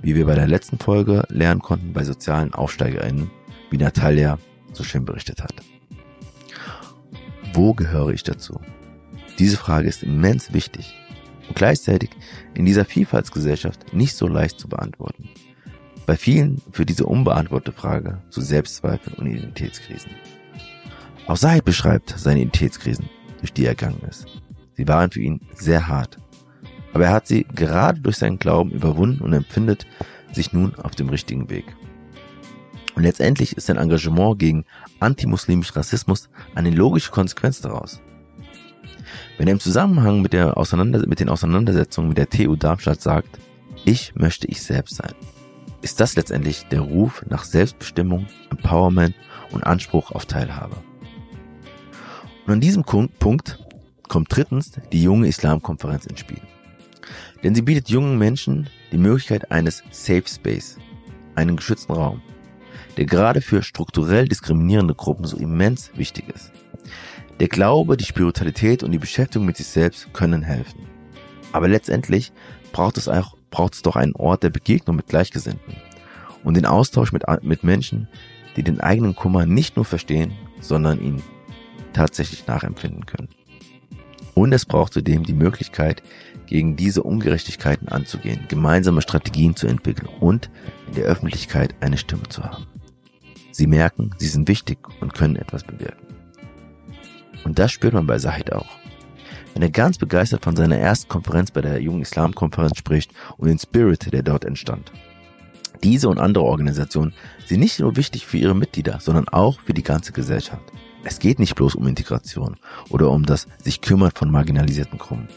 wie 0.00 0.14
wir 0.14 0.26
bei 0.26 0.34
der 0.34 0.46
letzten 0.46 0.78
Folge 0.78 1.24
lernen 1.28 1.60
konnten, 1.60 1.92
bei 1.92 2.04
sozialen 2.04 2.54
AufsteigerInnen, 2.54 3.30
wie 3.70 3.78
Natalia 3.78 4.38
so 4.72 4.82
schön 4.82 5.04
berichtet 5.04 5.42
hat. 5.42 5.54
Wo 7.52 7.74
gehöre 7.74 8.10
ich 8.10 8.22
dazu? 8.22 8.60
Diese 9.38 9.56
Frage 9.56 9.88
ist 9.88 10.02
immens 10.02 10.52
wichtig 10.52 10.94
und 11.48 11.56
gleichzeitig 11.56 12.10
in 12.54 12.64
dieser 12.64 12.84
Vielfaltsgesellschaft 12.84 13.92
nicht 13.92 14.16
so 14.16 14.26
leicht 14.26 14.58
zu 14.58 14.68
beantworten. 14.68 15.28
Bei 16.06 16.16
vielen 16.16 16.60
führt 16.70 16.90
diese 16.90 17.06
unbeantwortete 17.06 17.72
Frage 17.72 18.22
zu 18.28 18.40
Selbstzweifeln 18.40 19.16
und 19.16 19.26
Identitätskrisen. 19.26 20.10
Auch 21.26 21.36
Said 21.36 21.64
beschreibt 21.64 22.14
seine 22.16 22.40
Identitätskrisen, 22.40 23.08
durch 23.38 23.52
die 23.52 23.64
er 23.64 23.74
gegangen 23.74 24.02
ist. 24.08 24.26
Sie 24.76 24.88
waren 24.88 25.10
für 25.10 25.20
ihn 25.20 25.40
sehr 25.54 25.88
hart. 25.88 26.18
Aber 26.92 27.06
er 27.06 27.12
hat 27.12 27.26
sie 27.26 27.44
gerade 27.44 28.00
durch 28.00 28.16
seinen 28.16 28.38
Glauben 28.38 28.70
überwunden 28.70 29.22
und 29.22 29.32
empfindet 29.32 29.86
sich 30.32 30.52
nun 30.52 30.74
auf 30.76 30.94
dem 30.94 31.08
richtigen 31.08 31.50
Weg. 31.50 31.64
Und 32.94 33.02
letztendlich 33.02 33.56
ist 33.56 33.66
sein 33.66 33.76
Engagement 33.76 34.38
gegen 34.38 34.64
antimuslimischen 35.00 35.74
Rassismus 35.74 36.28
eine 36.54 36.70
logische 36.70 37.10
Konsequenz 37.10 37.60
daraus. 37.60 38.00
Wenn 39.36 39.48
er 39.48 39.52
im 39.52 39.60
Zusammenhang 39.60 40.22
mit, 40.22 40.32
der 40.32 40.56
Auseinander 40.56 41.04
mit 41.06 41.18
den 41.18 41.28
Auseinandersetzungen 41.28 42.08
mit 42.08 42.18
der 42.18 42.30
TU 42.30 42.54
Darmstadt 42.54 43.00
sagt, 43.00 43.38
ich 43.84 44.14
möchte 44.14 44.46
ich 44.46 44.62
selbst 44.62 44.96
sein, 44.96 45.12
ist 45.82 46.00
das 46.00 46.14
letztendlich 46.14 46.66
der 46.68 46.80
Ruf 46.80 47.24
nach 47.28 47.44
Selbstbestimmung, 47.44 48.26
Empowerment 48.50 49.14
und 49.50 49.64
Anspruch 49.64 50.12
auf 50.12 50.26
Teilhabe. 50.26 50.76
Und 52.46 52.52
an 52.54 52.60
diesem 52.60 52.84
Punkt 52.84 53.58
kommt 54.08 54.34
drittens 54.34 54.72
die 54.92 55.02
junge 55.02 55.28
Islamkonferenz 55.28 56.06
ins 56.06 56.20
Spiel. 56.20 56.40
Denn 57.42 57.54
sie 57.54 57.62
bietet 57.62 57.90
jungen 57.90 58.18
Menschen 58.18 58.68
die 58.92 58.98
Möglichkeit 58.98 59.50
eines 59.50 59.82
Safe 59.90 60.24
Space, 60.26 60.78
einen 61.34 61.56
geschützten 61.56 61.92
Raum, 61.92 62.22
der 62.96 63.06
gerade 63.06 63.40
für 63.40 63.62
strukturell 63.62 64.28
diskriminierende 64.28 64.94
Gruppen 64.94 65.26
so 65.26 65.36
immens 65.36 65.90
wichtig 65.94 66.28
ist. 66.34 66.52
Der 67.40 67.48
Glaube, 67.48 67.96
die 67.96 68.04
Spiritualität 68.04 68.82
und 68.82 68.92
die 68.92 68.98
Beschäftigung 68.98 69.46
mit 69.46 69.56
sich 69.56 69.66
selbst 69.66 70.12
können 70.12 70.42
helfen. 70.42 70.86
Aber 71.52 71.68
letztendlich 71.68 72.32
braucht 72.72 72.96
es 72.96 73.08
auch, 73.08 73.36
braucht 73.50 73.74
es 73.74 73.82
doch 73.82 73.96
einen 73.96 74.14
Ort 74.14 74.42
der 74.42 74.50
Begegnung 74.50 74.96
mit 74.96 75.08
Gleichgesinnten 75.08 75.76
und 76.44 76.56
den 76.56 76.66
Austausch 76.66 77.12
mit, 77.12 77.24
mit 77.42 77.64
Menschen, 77.64 78.08
die 78.56 78.62
den 78.62 78.80
eigenen 78.80 79.16
Kummer 79.16 79.46
nicht 79.46 79.76
nur 79.76 79.84
verstehen, 79.84 80.32
sondern 80.60 81.00
ihn 81.00 81.22
tatsächlich 81.92 82.46
nachempfinden 82.46 83.06
können. 83.06 83.28
Und 84.34 84.52
es 84.52 84.66
braucht 84.66 84.92
zudem 84.92 85.22
die 85.22 85.32
Möglichkeit, 85.32 86.02
gegen 86.46 86.76
diese 86.76 87.02
Ungerechtigkeiten 87.02 87.88
anzugehen, 87.88 88.46
gemeinsame 88.48 89.00
Strategien 89.00 89.56
zu 89.56 89.66
entwickeln 89.66 90.08
und 90.20 90.50
in 90.88 90.94
der 90.94 91.04
Öffentlichkeit 91.04 91.74
eine 91.80 91.96
Stimme 91.96 92.28
zu 92.28 92.42
haben. 92.42 92.66
Sie 93.52 93.66
merken, 93.66 94.10
sie 94.18 94.26
sind 94.26 94.48
wichtig 94.48 94.78
und 95.00 95.14
können 95.14 95.36
etwas 95.36 95.62
bewirken. 95.62 96.06
Und 97.44 97.58
das 97.58 97.70
spürt 97.70 97.94
man 97.94 98.06
bei 98.06 98.18
Sahid 98.18 98.52
auch. 98.52 98.66
Wenn 99.52 99.62
er 99.62 99.70
ganz 99.70 99.98
begeistert 99.98 100.42
von 100.42 100.56
seiner 100.56 100.78
ersten 100.78 101.08
Konferenz 101.08 101.52
bei 101.52 101.60
der 101.60 101.80
Jungen 101.80 102.02
Islam-Konferenz 102.02 102.76
spricht 102.76 103.12
und 103.36 103.46
den 103.46 103.58
Spirit, 103.58 104.12
der 104.12 104.24
dort 104.24 104.44
entstand. 104.44 104.90
Diese 105.84 106.08
und 106.08 106.18
andere 106.18 106.44
Organisationen 106.44 107.14
sind 107.46 107.60
nicht 107.60 107.78
nur 107.78 107.94
wichtig 107.96 108.26
für 108.26 108.38
ihre 108.38 108.56
Mitglieder, 108.56 108.98
sondern 109.00 109.28
auch 109.28 109.60
für 109.60 109.74
die 109.74 109.82
ganze 109.82 110.12
Gesellschaft. 110.12 110.64
Es 111.04 111.18
geht 111.18 111.38
nicht 111.38 111.54
bloß 111.54 111.74
um 111.74 111.86
Integration 111.86 112.56
oder 112.88 113.10
um 113.10 113.24
das 113.26 113.46
sich 113.62 113.82
kümmern 113.82 114.12
von 114.14 114.30
marginalisierten 114.30 114.98
Gruppen. 114.98 115.28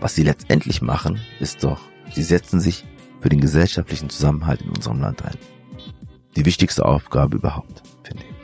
Was 0.00 0.14
sie 0.14 0.24
letztendlich 0.24 0.82
machen, 0.82 1.20
ist 1.40 1.62
doch, 1.62 1.80
sie 2.12 2.24
setzen 2.24 2.60
sich 2.60 2.84
für 3.20 3.28
den 3.28 3.40
gesellschaftlichen 3.40 4.10
Zusammenhalt 4.10 4.62
in 4.62 4.70
unserem 4.70 5.00
Land 5.00 5.24
ein. 5.24 5.36
Die 6.34 6.44
wichtigste 6.44 6.84
Aufgabe 6.84 7.36
überhaupt, 7.36 7.82
finde 8.02 8.24
ich. 8.24 8.36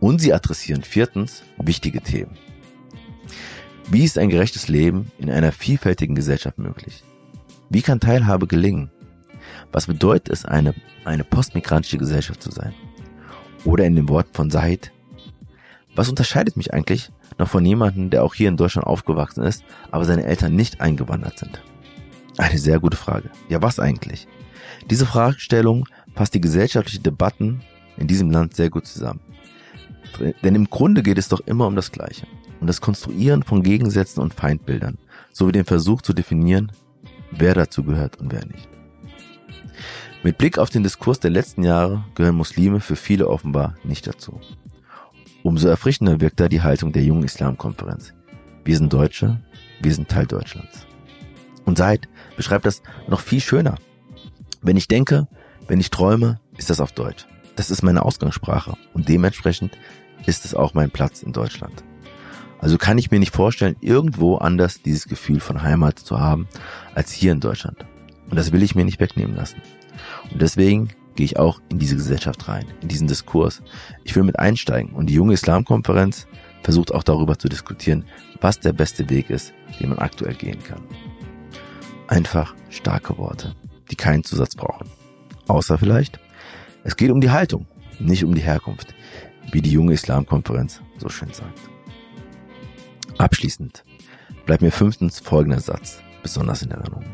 Und 0.00 0.20
sie 0.20 0.32
adressieren 0.32 0.82
viertens 0.82 1.42
wichtige 1.58 2.00
Themen. 2.00 2.36
Wie 3.88 4.02
ist 4.02 4.18
ein 4.18 4.30
gerechtes 4.30 4.66
Leben 4.66 5.12
in 5.18 5.30
einer 5.30 5.52
vielfältigen 5.52 6.16
Gesellschaft 6.16 6.58
möglich? 6.58 7.04
Wie 7.70 7.82
kann 7.82 8.00
Teilhabe 8.00 8.46
gelingen? 8.46 8.90
Was 9.72 9.86
bedeutet 9.86 10.30
es, 10.30 10.44
eine, 10.44 10.74
eine 11.04 11.22
postmigrantische 11.22 11.98
Gesellschaft 11.98 12.42
zu 12.42 12.50
sein? 12.50 12.74
Oder 13.66 13.84
in 13.84 13.96
den 13.96 14.08
Worten 14.08 14.32
von 14.32 14.50
Said, 14.50 14.92
was 15.96 16.08
unterscheidet 16.08 16.56
mich 16.56 16.72
eigentlich 16.72 17.10
noch 17.36 17.48
von 17.48 17.66
jemandem, 17.66 18.10
der 18.10 18.22
auch 18.22 18.34
hier 18.34 18.48
in 18.48 18.56
Deutschland 18.56 18.86
aufgewachsen 18.86 19.42
ist, 19.42 19.64
aber 19.90 20.04
seine 20.04 20.24
Eltern 20.24 20.54
nicht 20.54 20.80
eingewandert 20.80 21.38
sind? 21.38 21.62
Eine 22.38 22.58
sehr 22.58 22.78
gute 22.78 22.96
Frage. 22.96 23.30
Ja, 23.48 23.60
was 23.62 23.80
eigentlich? 23.80 24.28
Diese 24.88 25.04
Fragestellung 25.04 25.88
fasst 26.14 26.34
die 26.34 26.40
gesellschaftlichen 26.40 27.02
Debatten 27.02 27.62
in 27.96 28.06
diesem 28.06 28.30
Land 28.30 28.54
sehr 28.54 28.70
gut 28.70 28.86
zusammen. 28.86 29.20
Denn 30.44 30.54
im 30.54 30.70
Grunde 30.70 31.02
geht 31.02 31.18
es 31.18 31.28
doch 31.28 31.40
immer 31.40 31.66
um 31.66 31.74
das 31.74 31.90
Gleiche. 31.90 32.26
Um 32.60 32.66
das 32.66 32.80
Konstruieren 32.80 33.42
von 33.42 33.62
Gegensätzen 33.62 34.22
und 34.22 34.32
Feindbildern, 34.32 34.98
sowie 35.32 35.52
den 35.52 35.64
Versuch 35.64 36.02
zu 36.02 36.12
definieren, 36.12 36.72
wer 37.32 37.54
dazu 37.54 37.82
gehört 37.82 38.18
und 38.18 38.32
wer 38.32 38.46
nicht. 38.46 38.68
Mit 40.26 40.38
Blick 40.38 40.58
auf 40.58 40.70
den 40.70 40.82
Diskurs 40.82 41.20
der 41.20 41.30
letzten 41.30 41.62
Jahre 41.62 42.04
gehören 42.16 42.34
Muslime 42.34 42.80
für 42.80 42.96
viele 42.96 43.28
offenbar 43.28 43.76
nicht 43.84 44.08
dazu. 44.08 44.40
Umso 45.44 45.68
erfrischender 45.68 46.20
wirkt 46.20 46.40
da 46.40 46.48
die 46.48 46.62
Haltung 46.62 46.90
der 46.90 47.04
jungen 47.04 47.22
Islamkonferenz. 47.22 48.12
Wir 48.64 48.76
sind 48.76 48.92
Deutsche, 48.92 49.40
wir 49.80 49.94
sind 49.94 50.08
Teil 50.08 50.26
Deutschlands. 50.26 50.84
Und 51.64 51.78
Said 51.78 52.08
beschreibt 52.36 52.66
das 52.66 52.82
noch 53.06 53.20
viel 53.20 53.40
schöner. 53.40 53.76
Wenn 54.62 54.76
ich 54.76 54.88
denke, 54.88 55.28
wenn 55.68 55.78
ich 55.78 55.90
träume, 55.90 56.40
ist 56.56 56.70
das 56.70 56.80
auf 56.80 56.90
Deutsch. 56.90 57.28
Das 57.54 57.70
ist 57.70 57.84
meine 57.84 58.04
Ausgangssprache 58.04 58.76
und 58.94 59.08
dementsprechend 59.08 59.78
ist 60.26 60.44
es 60.44 60.56
auch 60.56 60.74
mein 60.74 60.90
Platz 60.90 61.22
in 61.22 61.32
Deutschland. 61.32 61.84
Also 62.58 62.78
kann 62.78 62.98
ich 62.98 63.12
mir 63.12 63.20
nicht 63.20 63.32
vorstellen, 63.32 63.76
irgendwo 63.80 64.38
anders 64.38 64.82
dieses 64.82 65.06
Gefühl 65.06 65.38
von 65.38 65.62
Heimat 65.62 66.00
zu 66.00 66.18
haben, 66.18 66.48
als 66.96 67.12
hier 67.12 67.30
in 67.30 67.38
Deutschland. 67.38 67.86
Und 68.28 68.34
das 68.34 68.50
will 68.50 68.64
ich 68.64 68.74
mir 68.74 68.84
nicht 68.84 68.98
wegnehmen 68.98 69.36
lassen. 69.36 69.62
Und 70.30 70.42
deswegen 70.42 70.90
gehe 71.14 71.24
ich 71.24 71.38
auch 71.38 71.60
in 71.70 71.78
diese 71.78 71.96
Gesellschaft 71.96 72.48
rein, 72.48 72.66
in 72.82 72.88
diesen 72.88 73.08
Diskurs. 73.08 73.62
Ich 74.04 74.14
will 74.14 74.22
mit 74.22 74.38
einsteigen. 74.38 74.92
Und 74.92 75.06
die 75.06 75.14
junge 75.14 75.34
Islamkonferenz 75.34 76.26
versucht 76.62 76.92
auch 76.92 77.02
darüber 77.02 77.38
zu 77.38 77.48
diskutieren, 77.48 78.04
was 78.40 78.60
der 78.60 78.72
beste 78.72 79.08
Weg 79.08 79.30
ist, 79.30 79.52
den 79.80 79.90
man 79.90 79.98
aktuell 79.98 80.34
gehen 80.34 80.62
kann. 80.62 80.82
Einfach 82.08 82.54
starke 82.70 83.16
Worte, 83.18 83.54
die 83.90 83.96
keinen 83.96 84.24
Zusatz 84.24 84.54
brauchen. 84.54 84.88
Außer 85.48 85.78
vielleicht, 85.78 86.20
es 86.84 86.96
geht 86.96 87.10
um 87.10 87.20
die 87.20 87.30
Haltung, 87.30 87.66
nicht 87.98 88.24
um 88.24 88.34
die 88.34 88.42
Herkunft, 88.42 88.94
wie 89.52 89.62
die 89.62 89.70
junge 89.70 89.92
Islamkonferenz 89.92 90.82
so 90.98 91.08
schön 91.08 91.32
sagt. 91.32 91.58
Abschließend 93.18 93.84
bleibt 94.44 94.62
mir 94.62 94.70
fünftens 94.70 95.20
folgender 95.20 95.60
Satz 95.60 96.00
besonders 96.22 96.62
in 96.62 96.70
Erinnerung. 96.70 97.04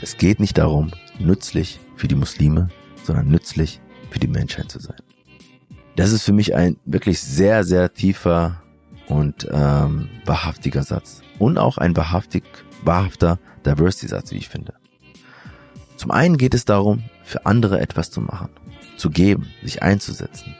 Es 0.00 0.16
geht 0.16 0.40
nicht 0.40 0.58
darum, 0.58 0.90
nützlich 1.22 1.80
für 1.96 2.08
die 2.08 2.14
Muslime, 2.14 2.68
sondern 3.04 3.28
nützlich 3.28 3.80
für 4.10 4.18
die 4.18 4.28
Menschheit 4.28 4.70
zu 4.70 4.78
sein. 4.78 4.96
Das 5.96 6.12
ist 6.12 6.22
für 6.22 6.32
mich 6.32 6.54
ein 6.54 6.76
wirklich 6.84 7.20
sehr, 7.20 7.64
sehr 7.64 7.92
tiefer 7.92 8.62
und 9.08 9.46
ähm, 9.50 10.08
wahrhaftiger 10.24 10.82
Satz. 10.82 11.22
Und 11.38 11.58
auch 11.58 11.78
ein 11.78 11.96
wahrhaftig, 11.96 12.44
wahrhafter 12.82 13.38
Diversity-Satz, 13.66 14.32
wie 14.32 14.38
ich 14.38 14.48
finde. 14.48 14.74
Zum 15.96 16.10
einen 16.10 16.38
geht 16.38 16.54
es 16.54 16.64
darum, 16.64 17.04
für 17.22 17.46
andere 17.46 17.80
etwas 17.80 18.10
zu 18.10 18.20
machen, 18.20 18.48
zu 18.96 19.10
geben, 19.10 19.48
sich 19.62 19.82
einzusetzen, 19.82 20.54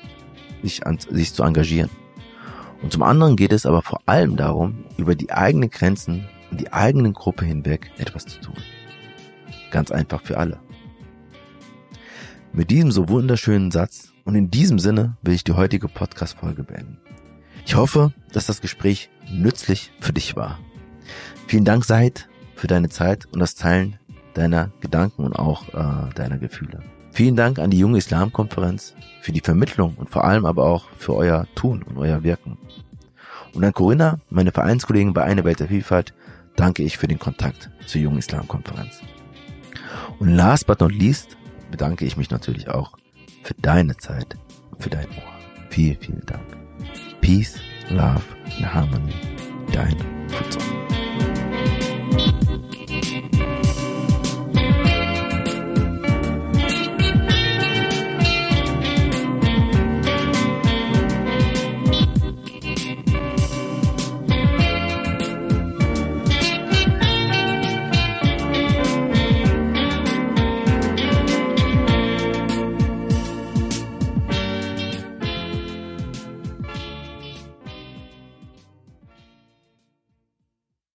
sich, 0.63 0.87
an, 0.87 0.99
sich 0.99 1.33
zu 1.35 1.43
engagieren. 1.43 1.91
Und 2.83 2.93
zum 2.93 3.03
anderen 3.03 3.37
geht 3.37 3.53
es 3.53 3.65
aber 3.65 3.83
vor 3.83 4.01
allem 4.07 4.37
darum, 4.37 4.85
über 4.97 5.15
die 5.15 5.33
eigenen 5.33 5.71
Grenzen 5.71 6.29
und 6.51 6.61
die 6.61 6.73
eigenen 6.73 7.13
Gruppe 7.13 7.45
hinweg 7.45 7.91
etwas 7.99 8.27
zu 8.27 8.41
tun. 8.41 8.57
Ganz 9.73 9.91
einfach 9.91 10.21
für 10.21 10.39
alle. 10.39 10.61
Mit 12.53 12.71
diesem 12.71 12.93
so 12.93 13.09
wunderschönen 13.09 13.71
Satz 13.71 14.13
und 14.25 14.35
in 14.35 14.51
diesem 14.51 14.79
Sinne 14.79 15.17
will 15.23 15.35
ich 15.35 15.43
die 15.43 15.55
heutige 15.55 15.89
Podcast-Folge 15.89 16.63
beenden. 16.63 16.99
Ich 17.65 17.75
hoffe, 17.75 18.13
dass 18.33 18.47
das 18.47 18.61
Gespräch 18.61 19.09
nützlich 19.33 19.91
für 19.99 20.13
dich 20.13 20.37
war. 20.37 20.59
Vielen 21.47 21.65
Dank, 21.65 21.85
Said, 21.85 22.29
für 22.55 22.67
deine 22.67 22.91
Zeit 22.91 23.27
und 23.33 23.41
das 23.41 23.55
Teilen 23.55 23.99
deiner 24.35 24.71
Gedanken 24.81 25.25
und 25.25 25.35
auch 25.35 25.69
äh, 25.69 26.13
deiner 26.15 26.39
Gefühle. 26.39 26.81
Vielen 27.11 27.37
Dank 27.37 27.59
an 27.59 27.71
die 27.71 27.79
Junge 27.79 27.99
Islamkonferenz 27.99 28.95
für 29.23 29.33
die 29.33 29.41
Vermittlung 29.41 29.95
und 29.97 30.11
vor 30.11 30.25
allem 30.25 30.45
aber 30.45 30.65
auch 30.65 30.87
für 30.99 31.15
euer 31.15 31.47
Tun 31.55 31.83
und 31.83 31.97
euer 31.97 32.23
Wirken. 32.23 32.59
Und 33.55 33.65
an 33.65 33.73
Corinna, 33.73 34.19
meine 34.29 34.53
Vereinskollegen 34.53 35.15
bei 35.15 35.23
Eine 35.23 35.45
Welt 35.45 35.61
der 35.61 35.69
Vielfalt, 35.69 36.15
danke 36.57 36.83
ich 36.83 36.99
für 36.99 37.09
den 37.09 37.19
Kontakt 37.19 37.71
zur 37.87 38.03
Jungen 38.03 38.19
Islamkonferenz. 38.19 39.01
Und 40.19 40.29
last 40.29 40.67
but 40.67 40.81
not 40.81 40.93
least 40.93 41.37
bedanke 41.71 42.05
ich 42.05 42.17
mich 42.17 42.31
natürlich 42.31 42.69
auch 42.69 42.93
für 43.43 43.55
deine 43.55 43.97
Zeit 43.97 44.37
für 44.79 44.91
dein 44.91 45.07
Ohr. 45.07 45.33
Vielen, 45.71 45.99
vielen 45.99 46.27
Dank. 46.27 46.45
Peace, 47.21 47.61
Love 47.89 48.23
and 48.57 48.75
Harmony. 48.75 49.15
Dein 49.73 49.97
Futsal. 50.29 50.92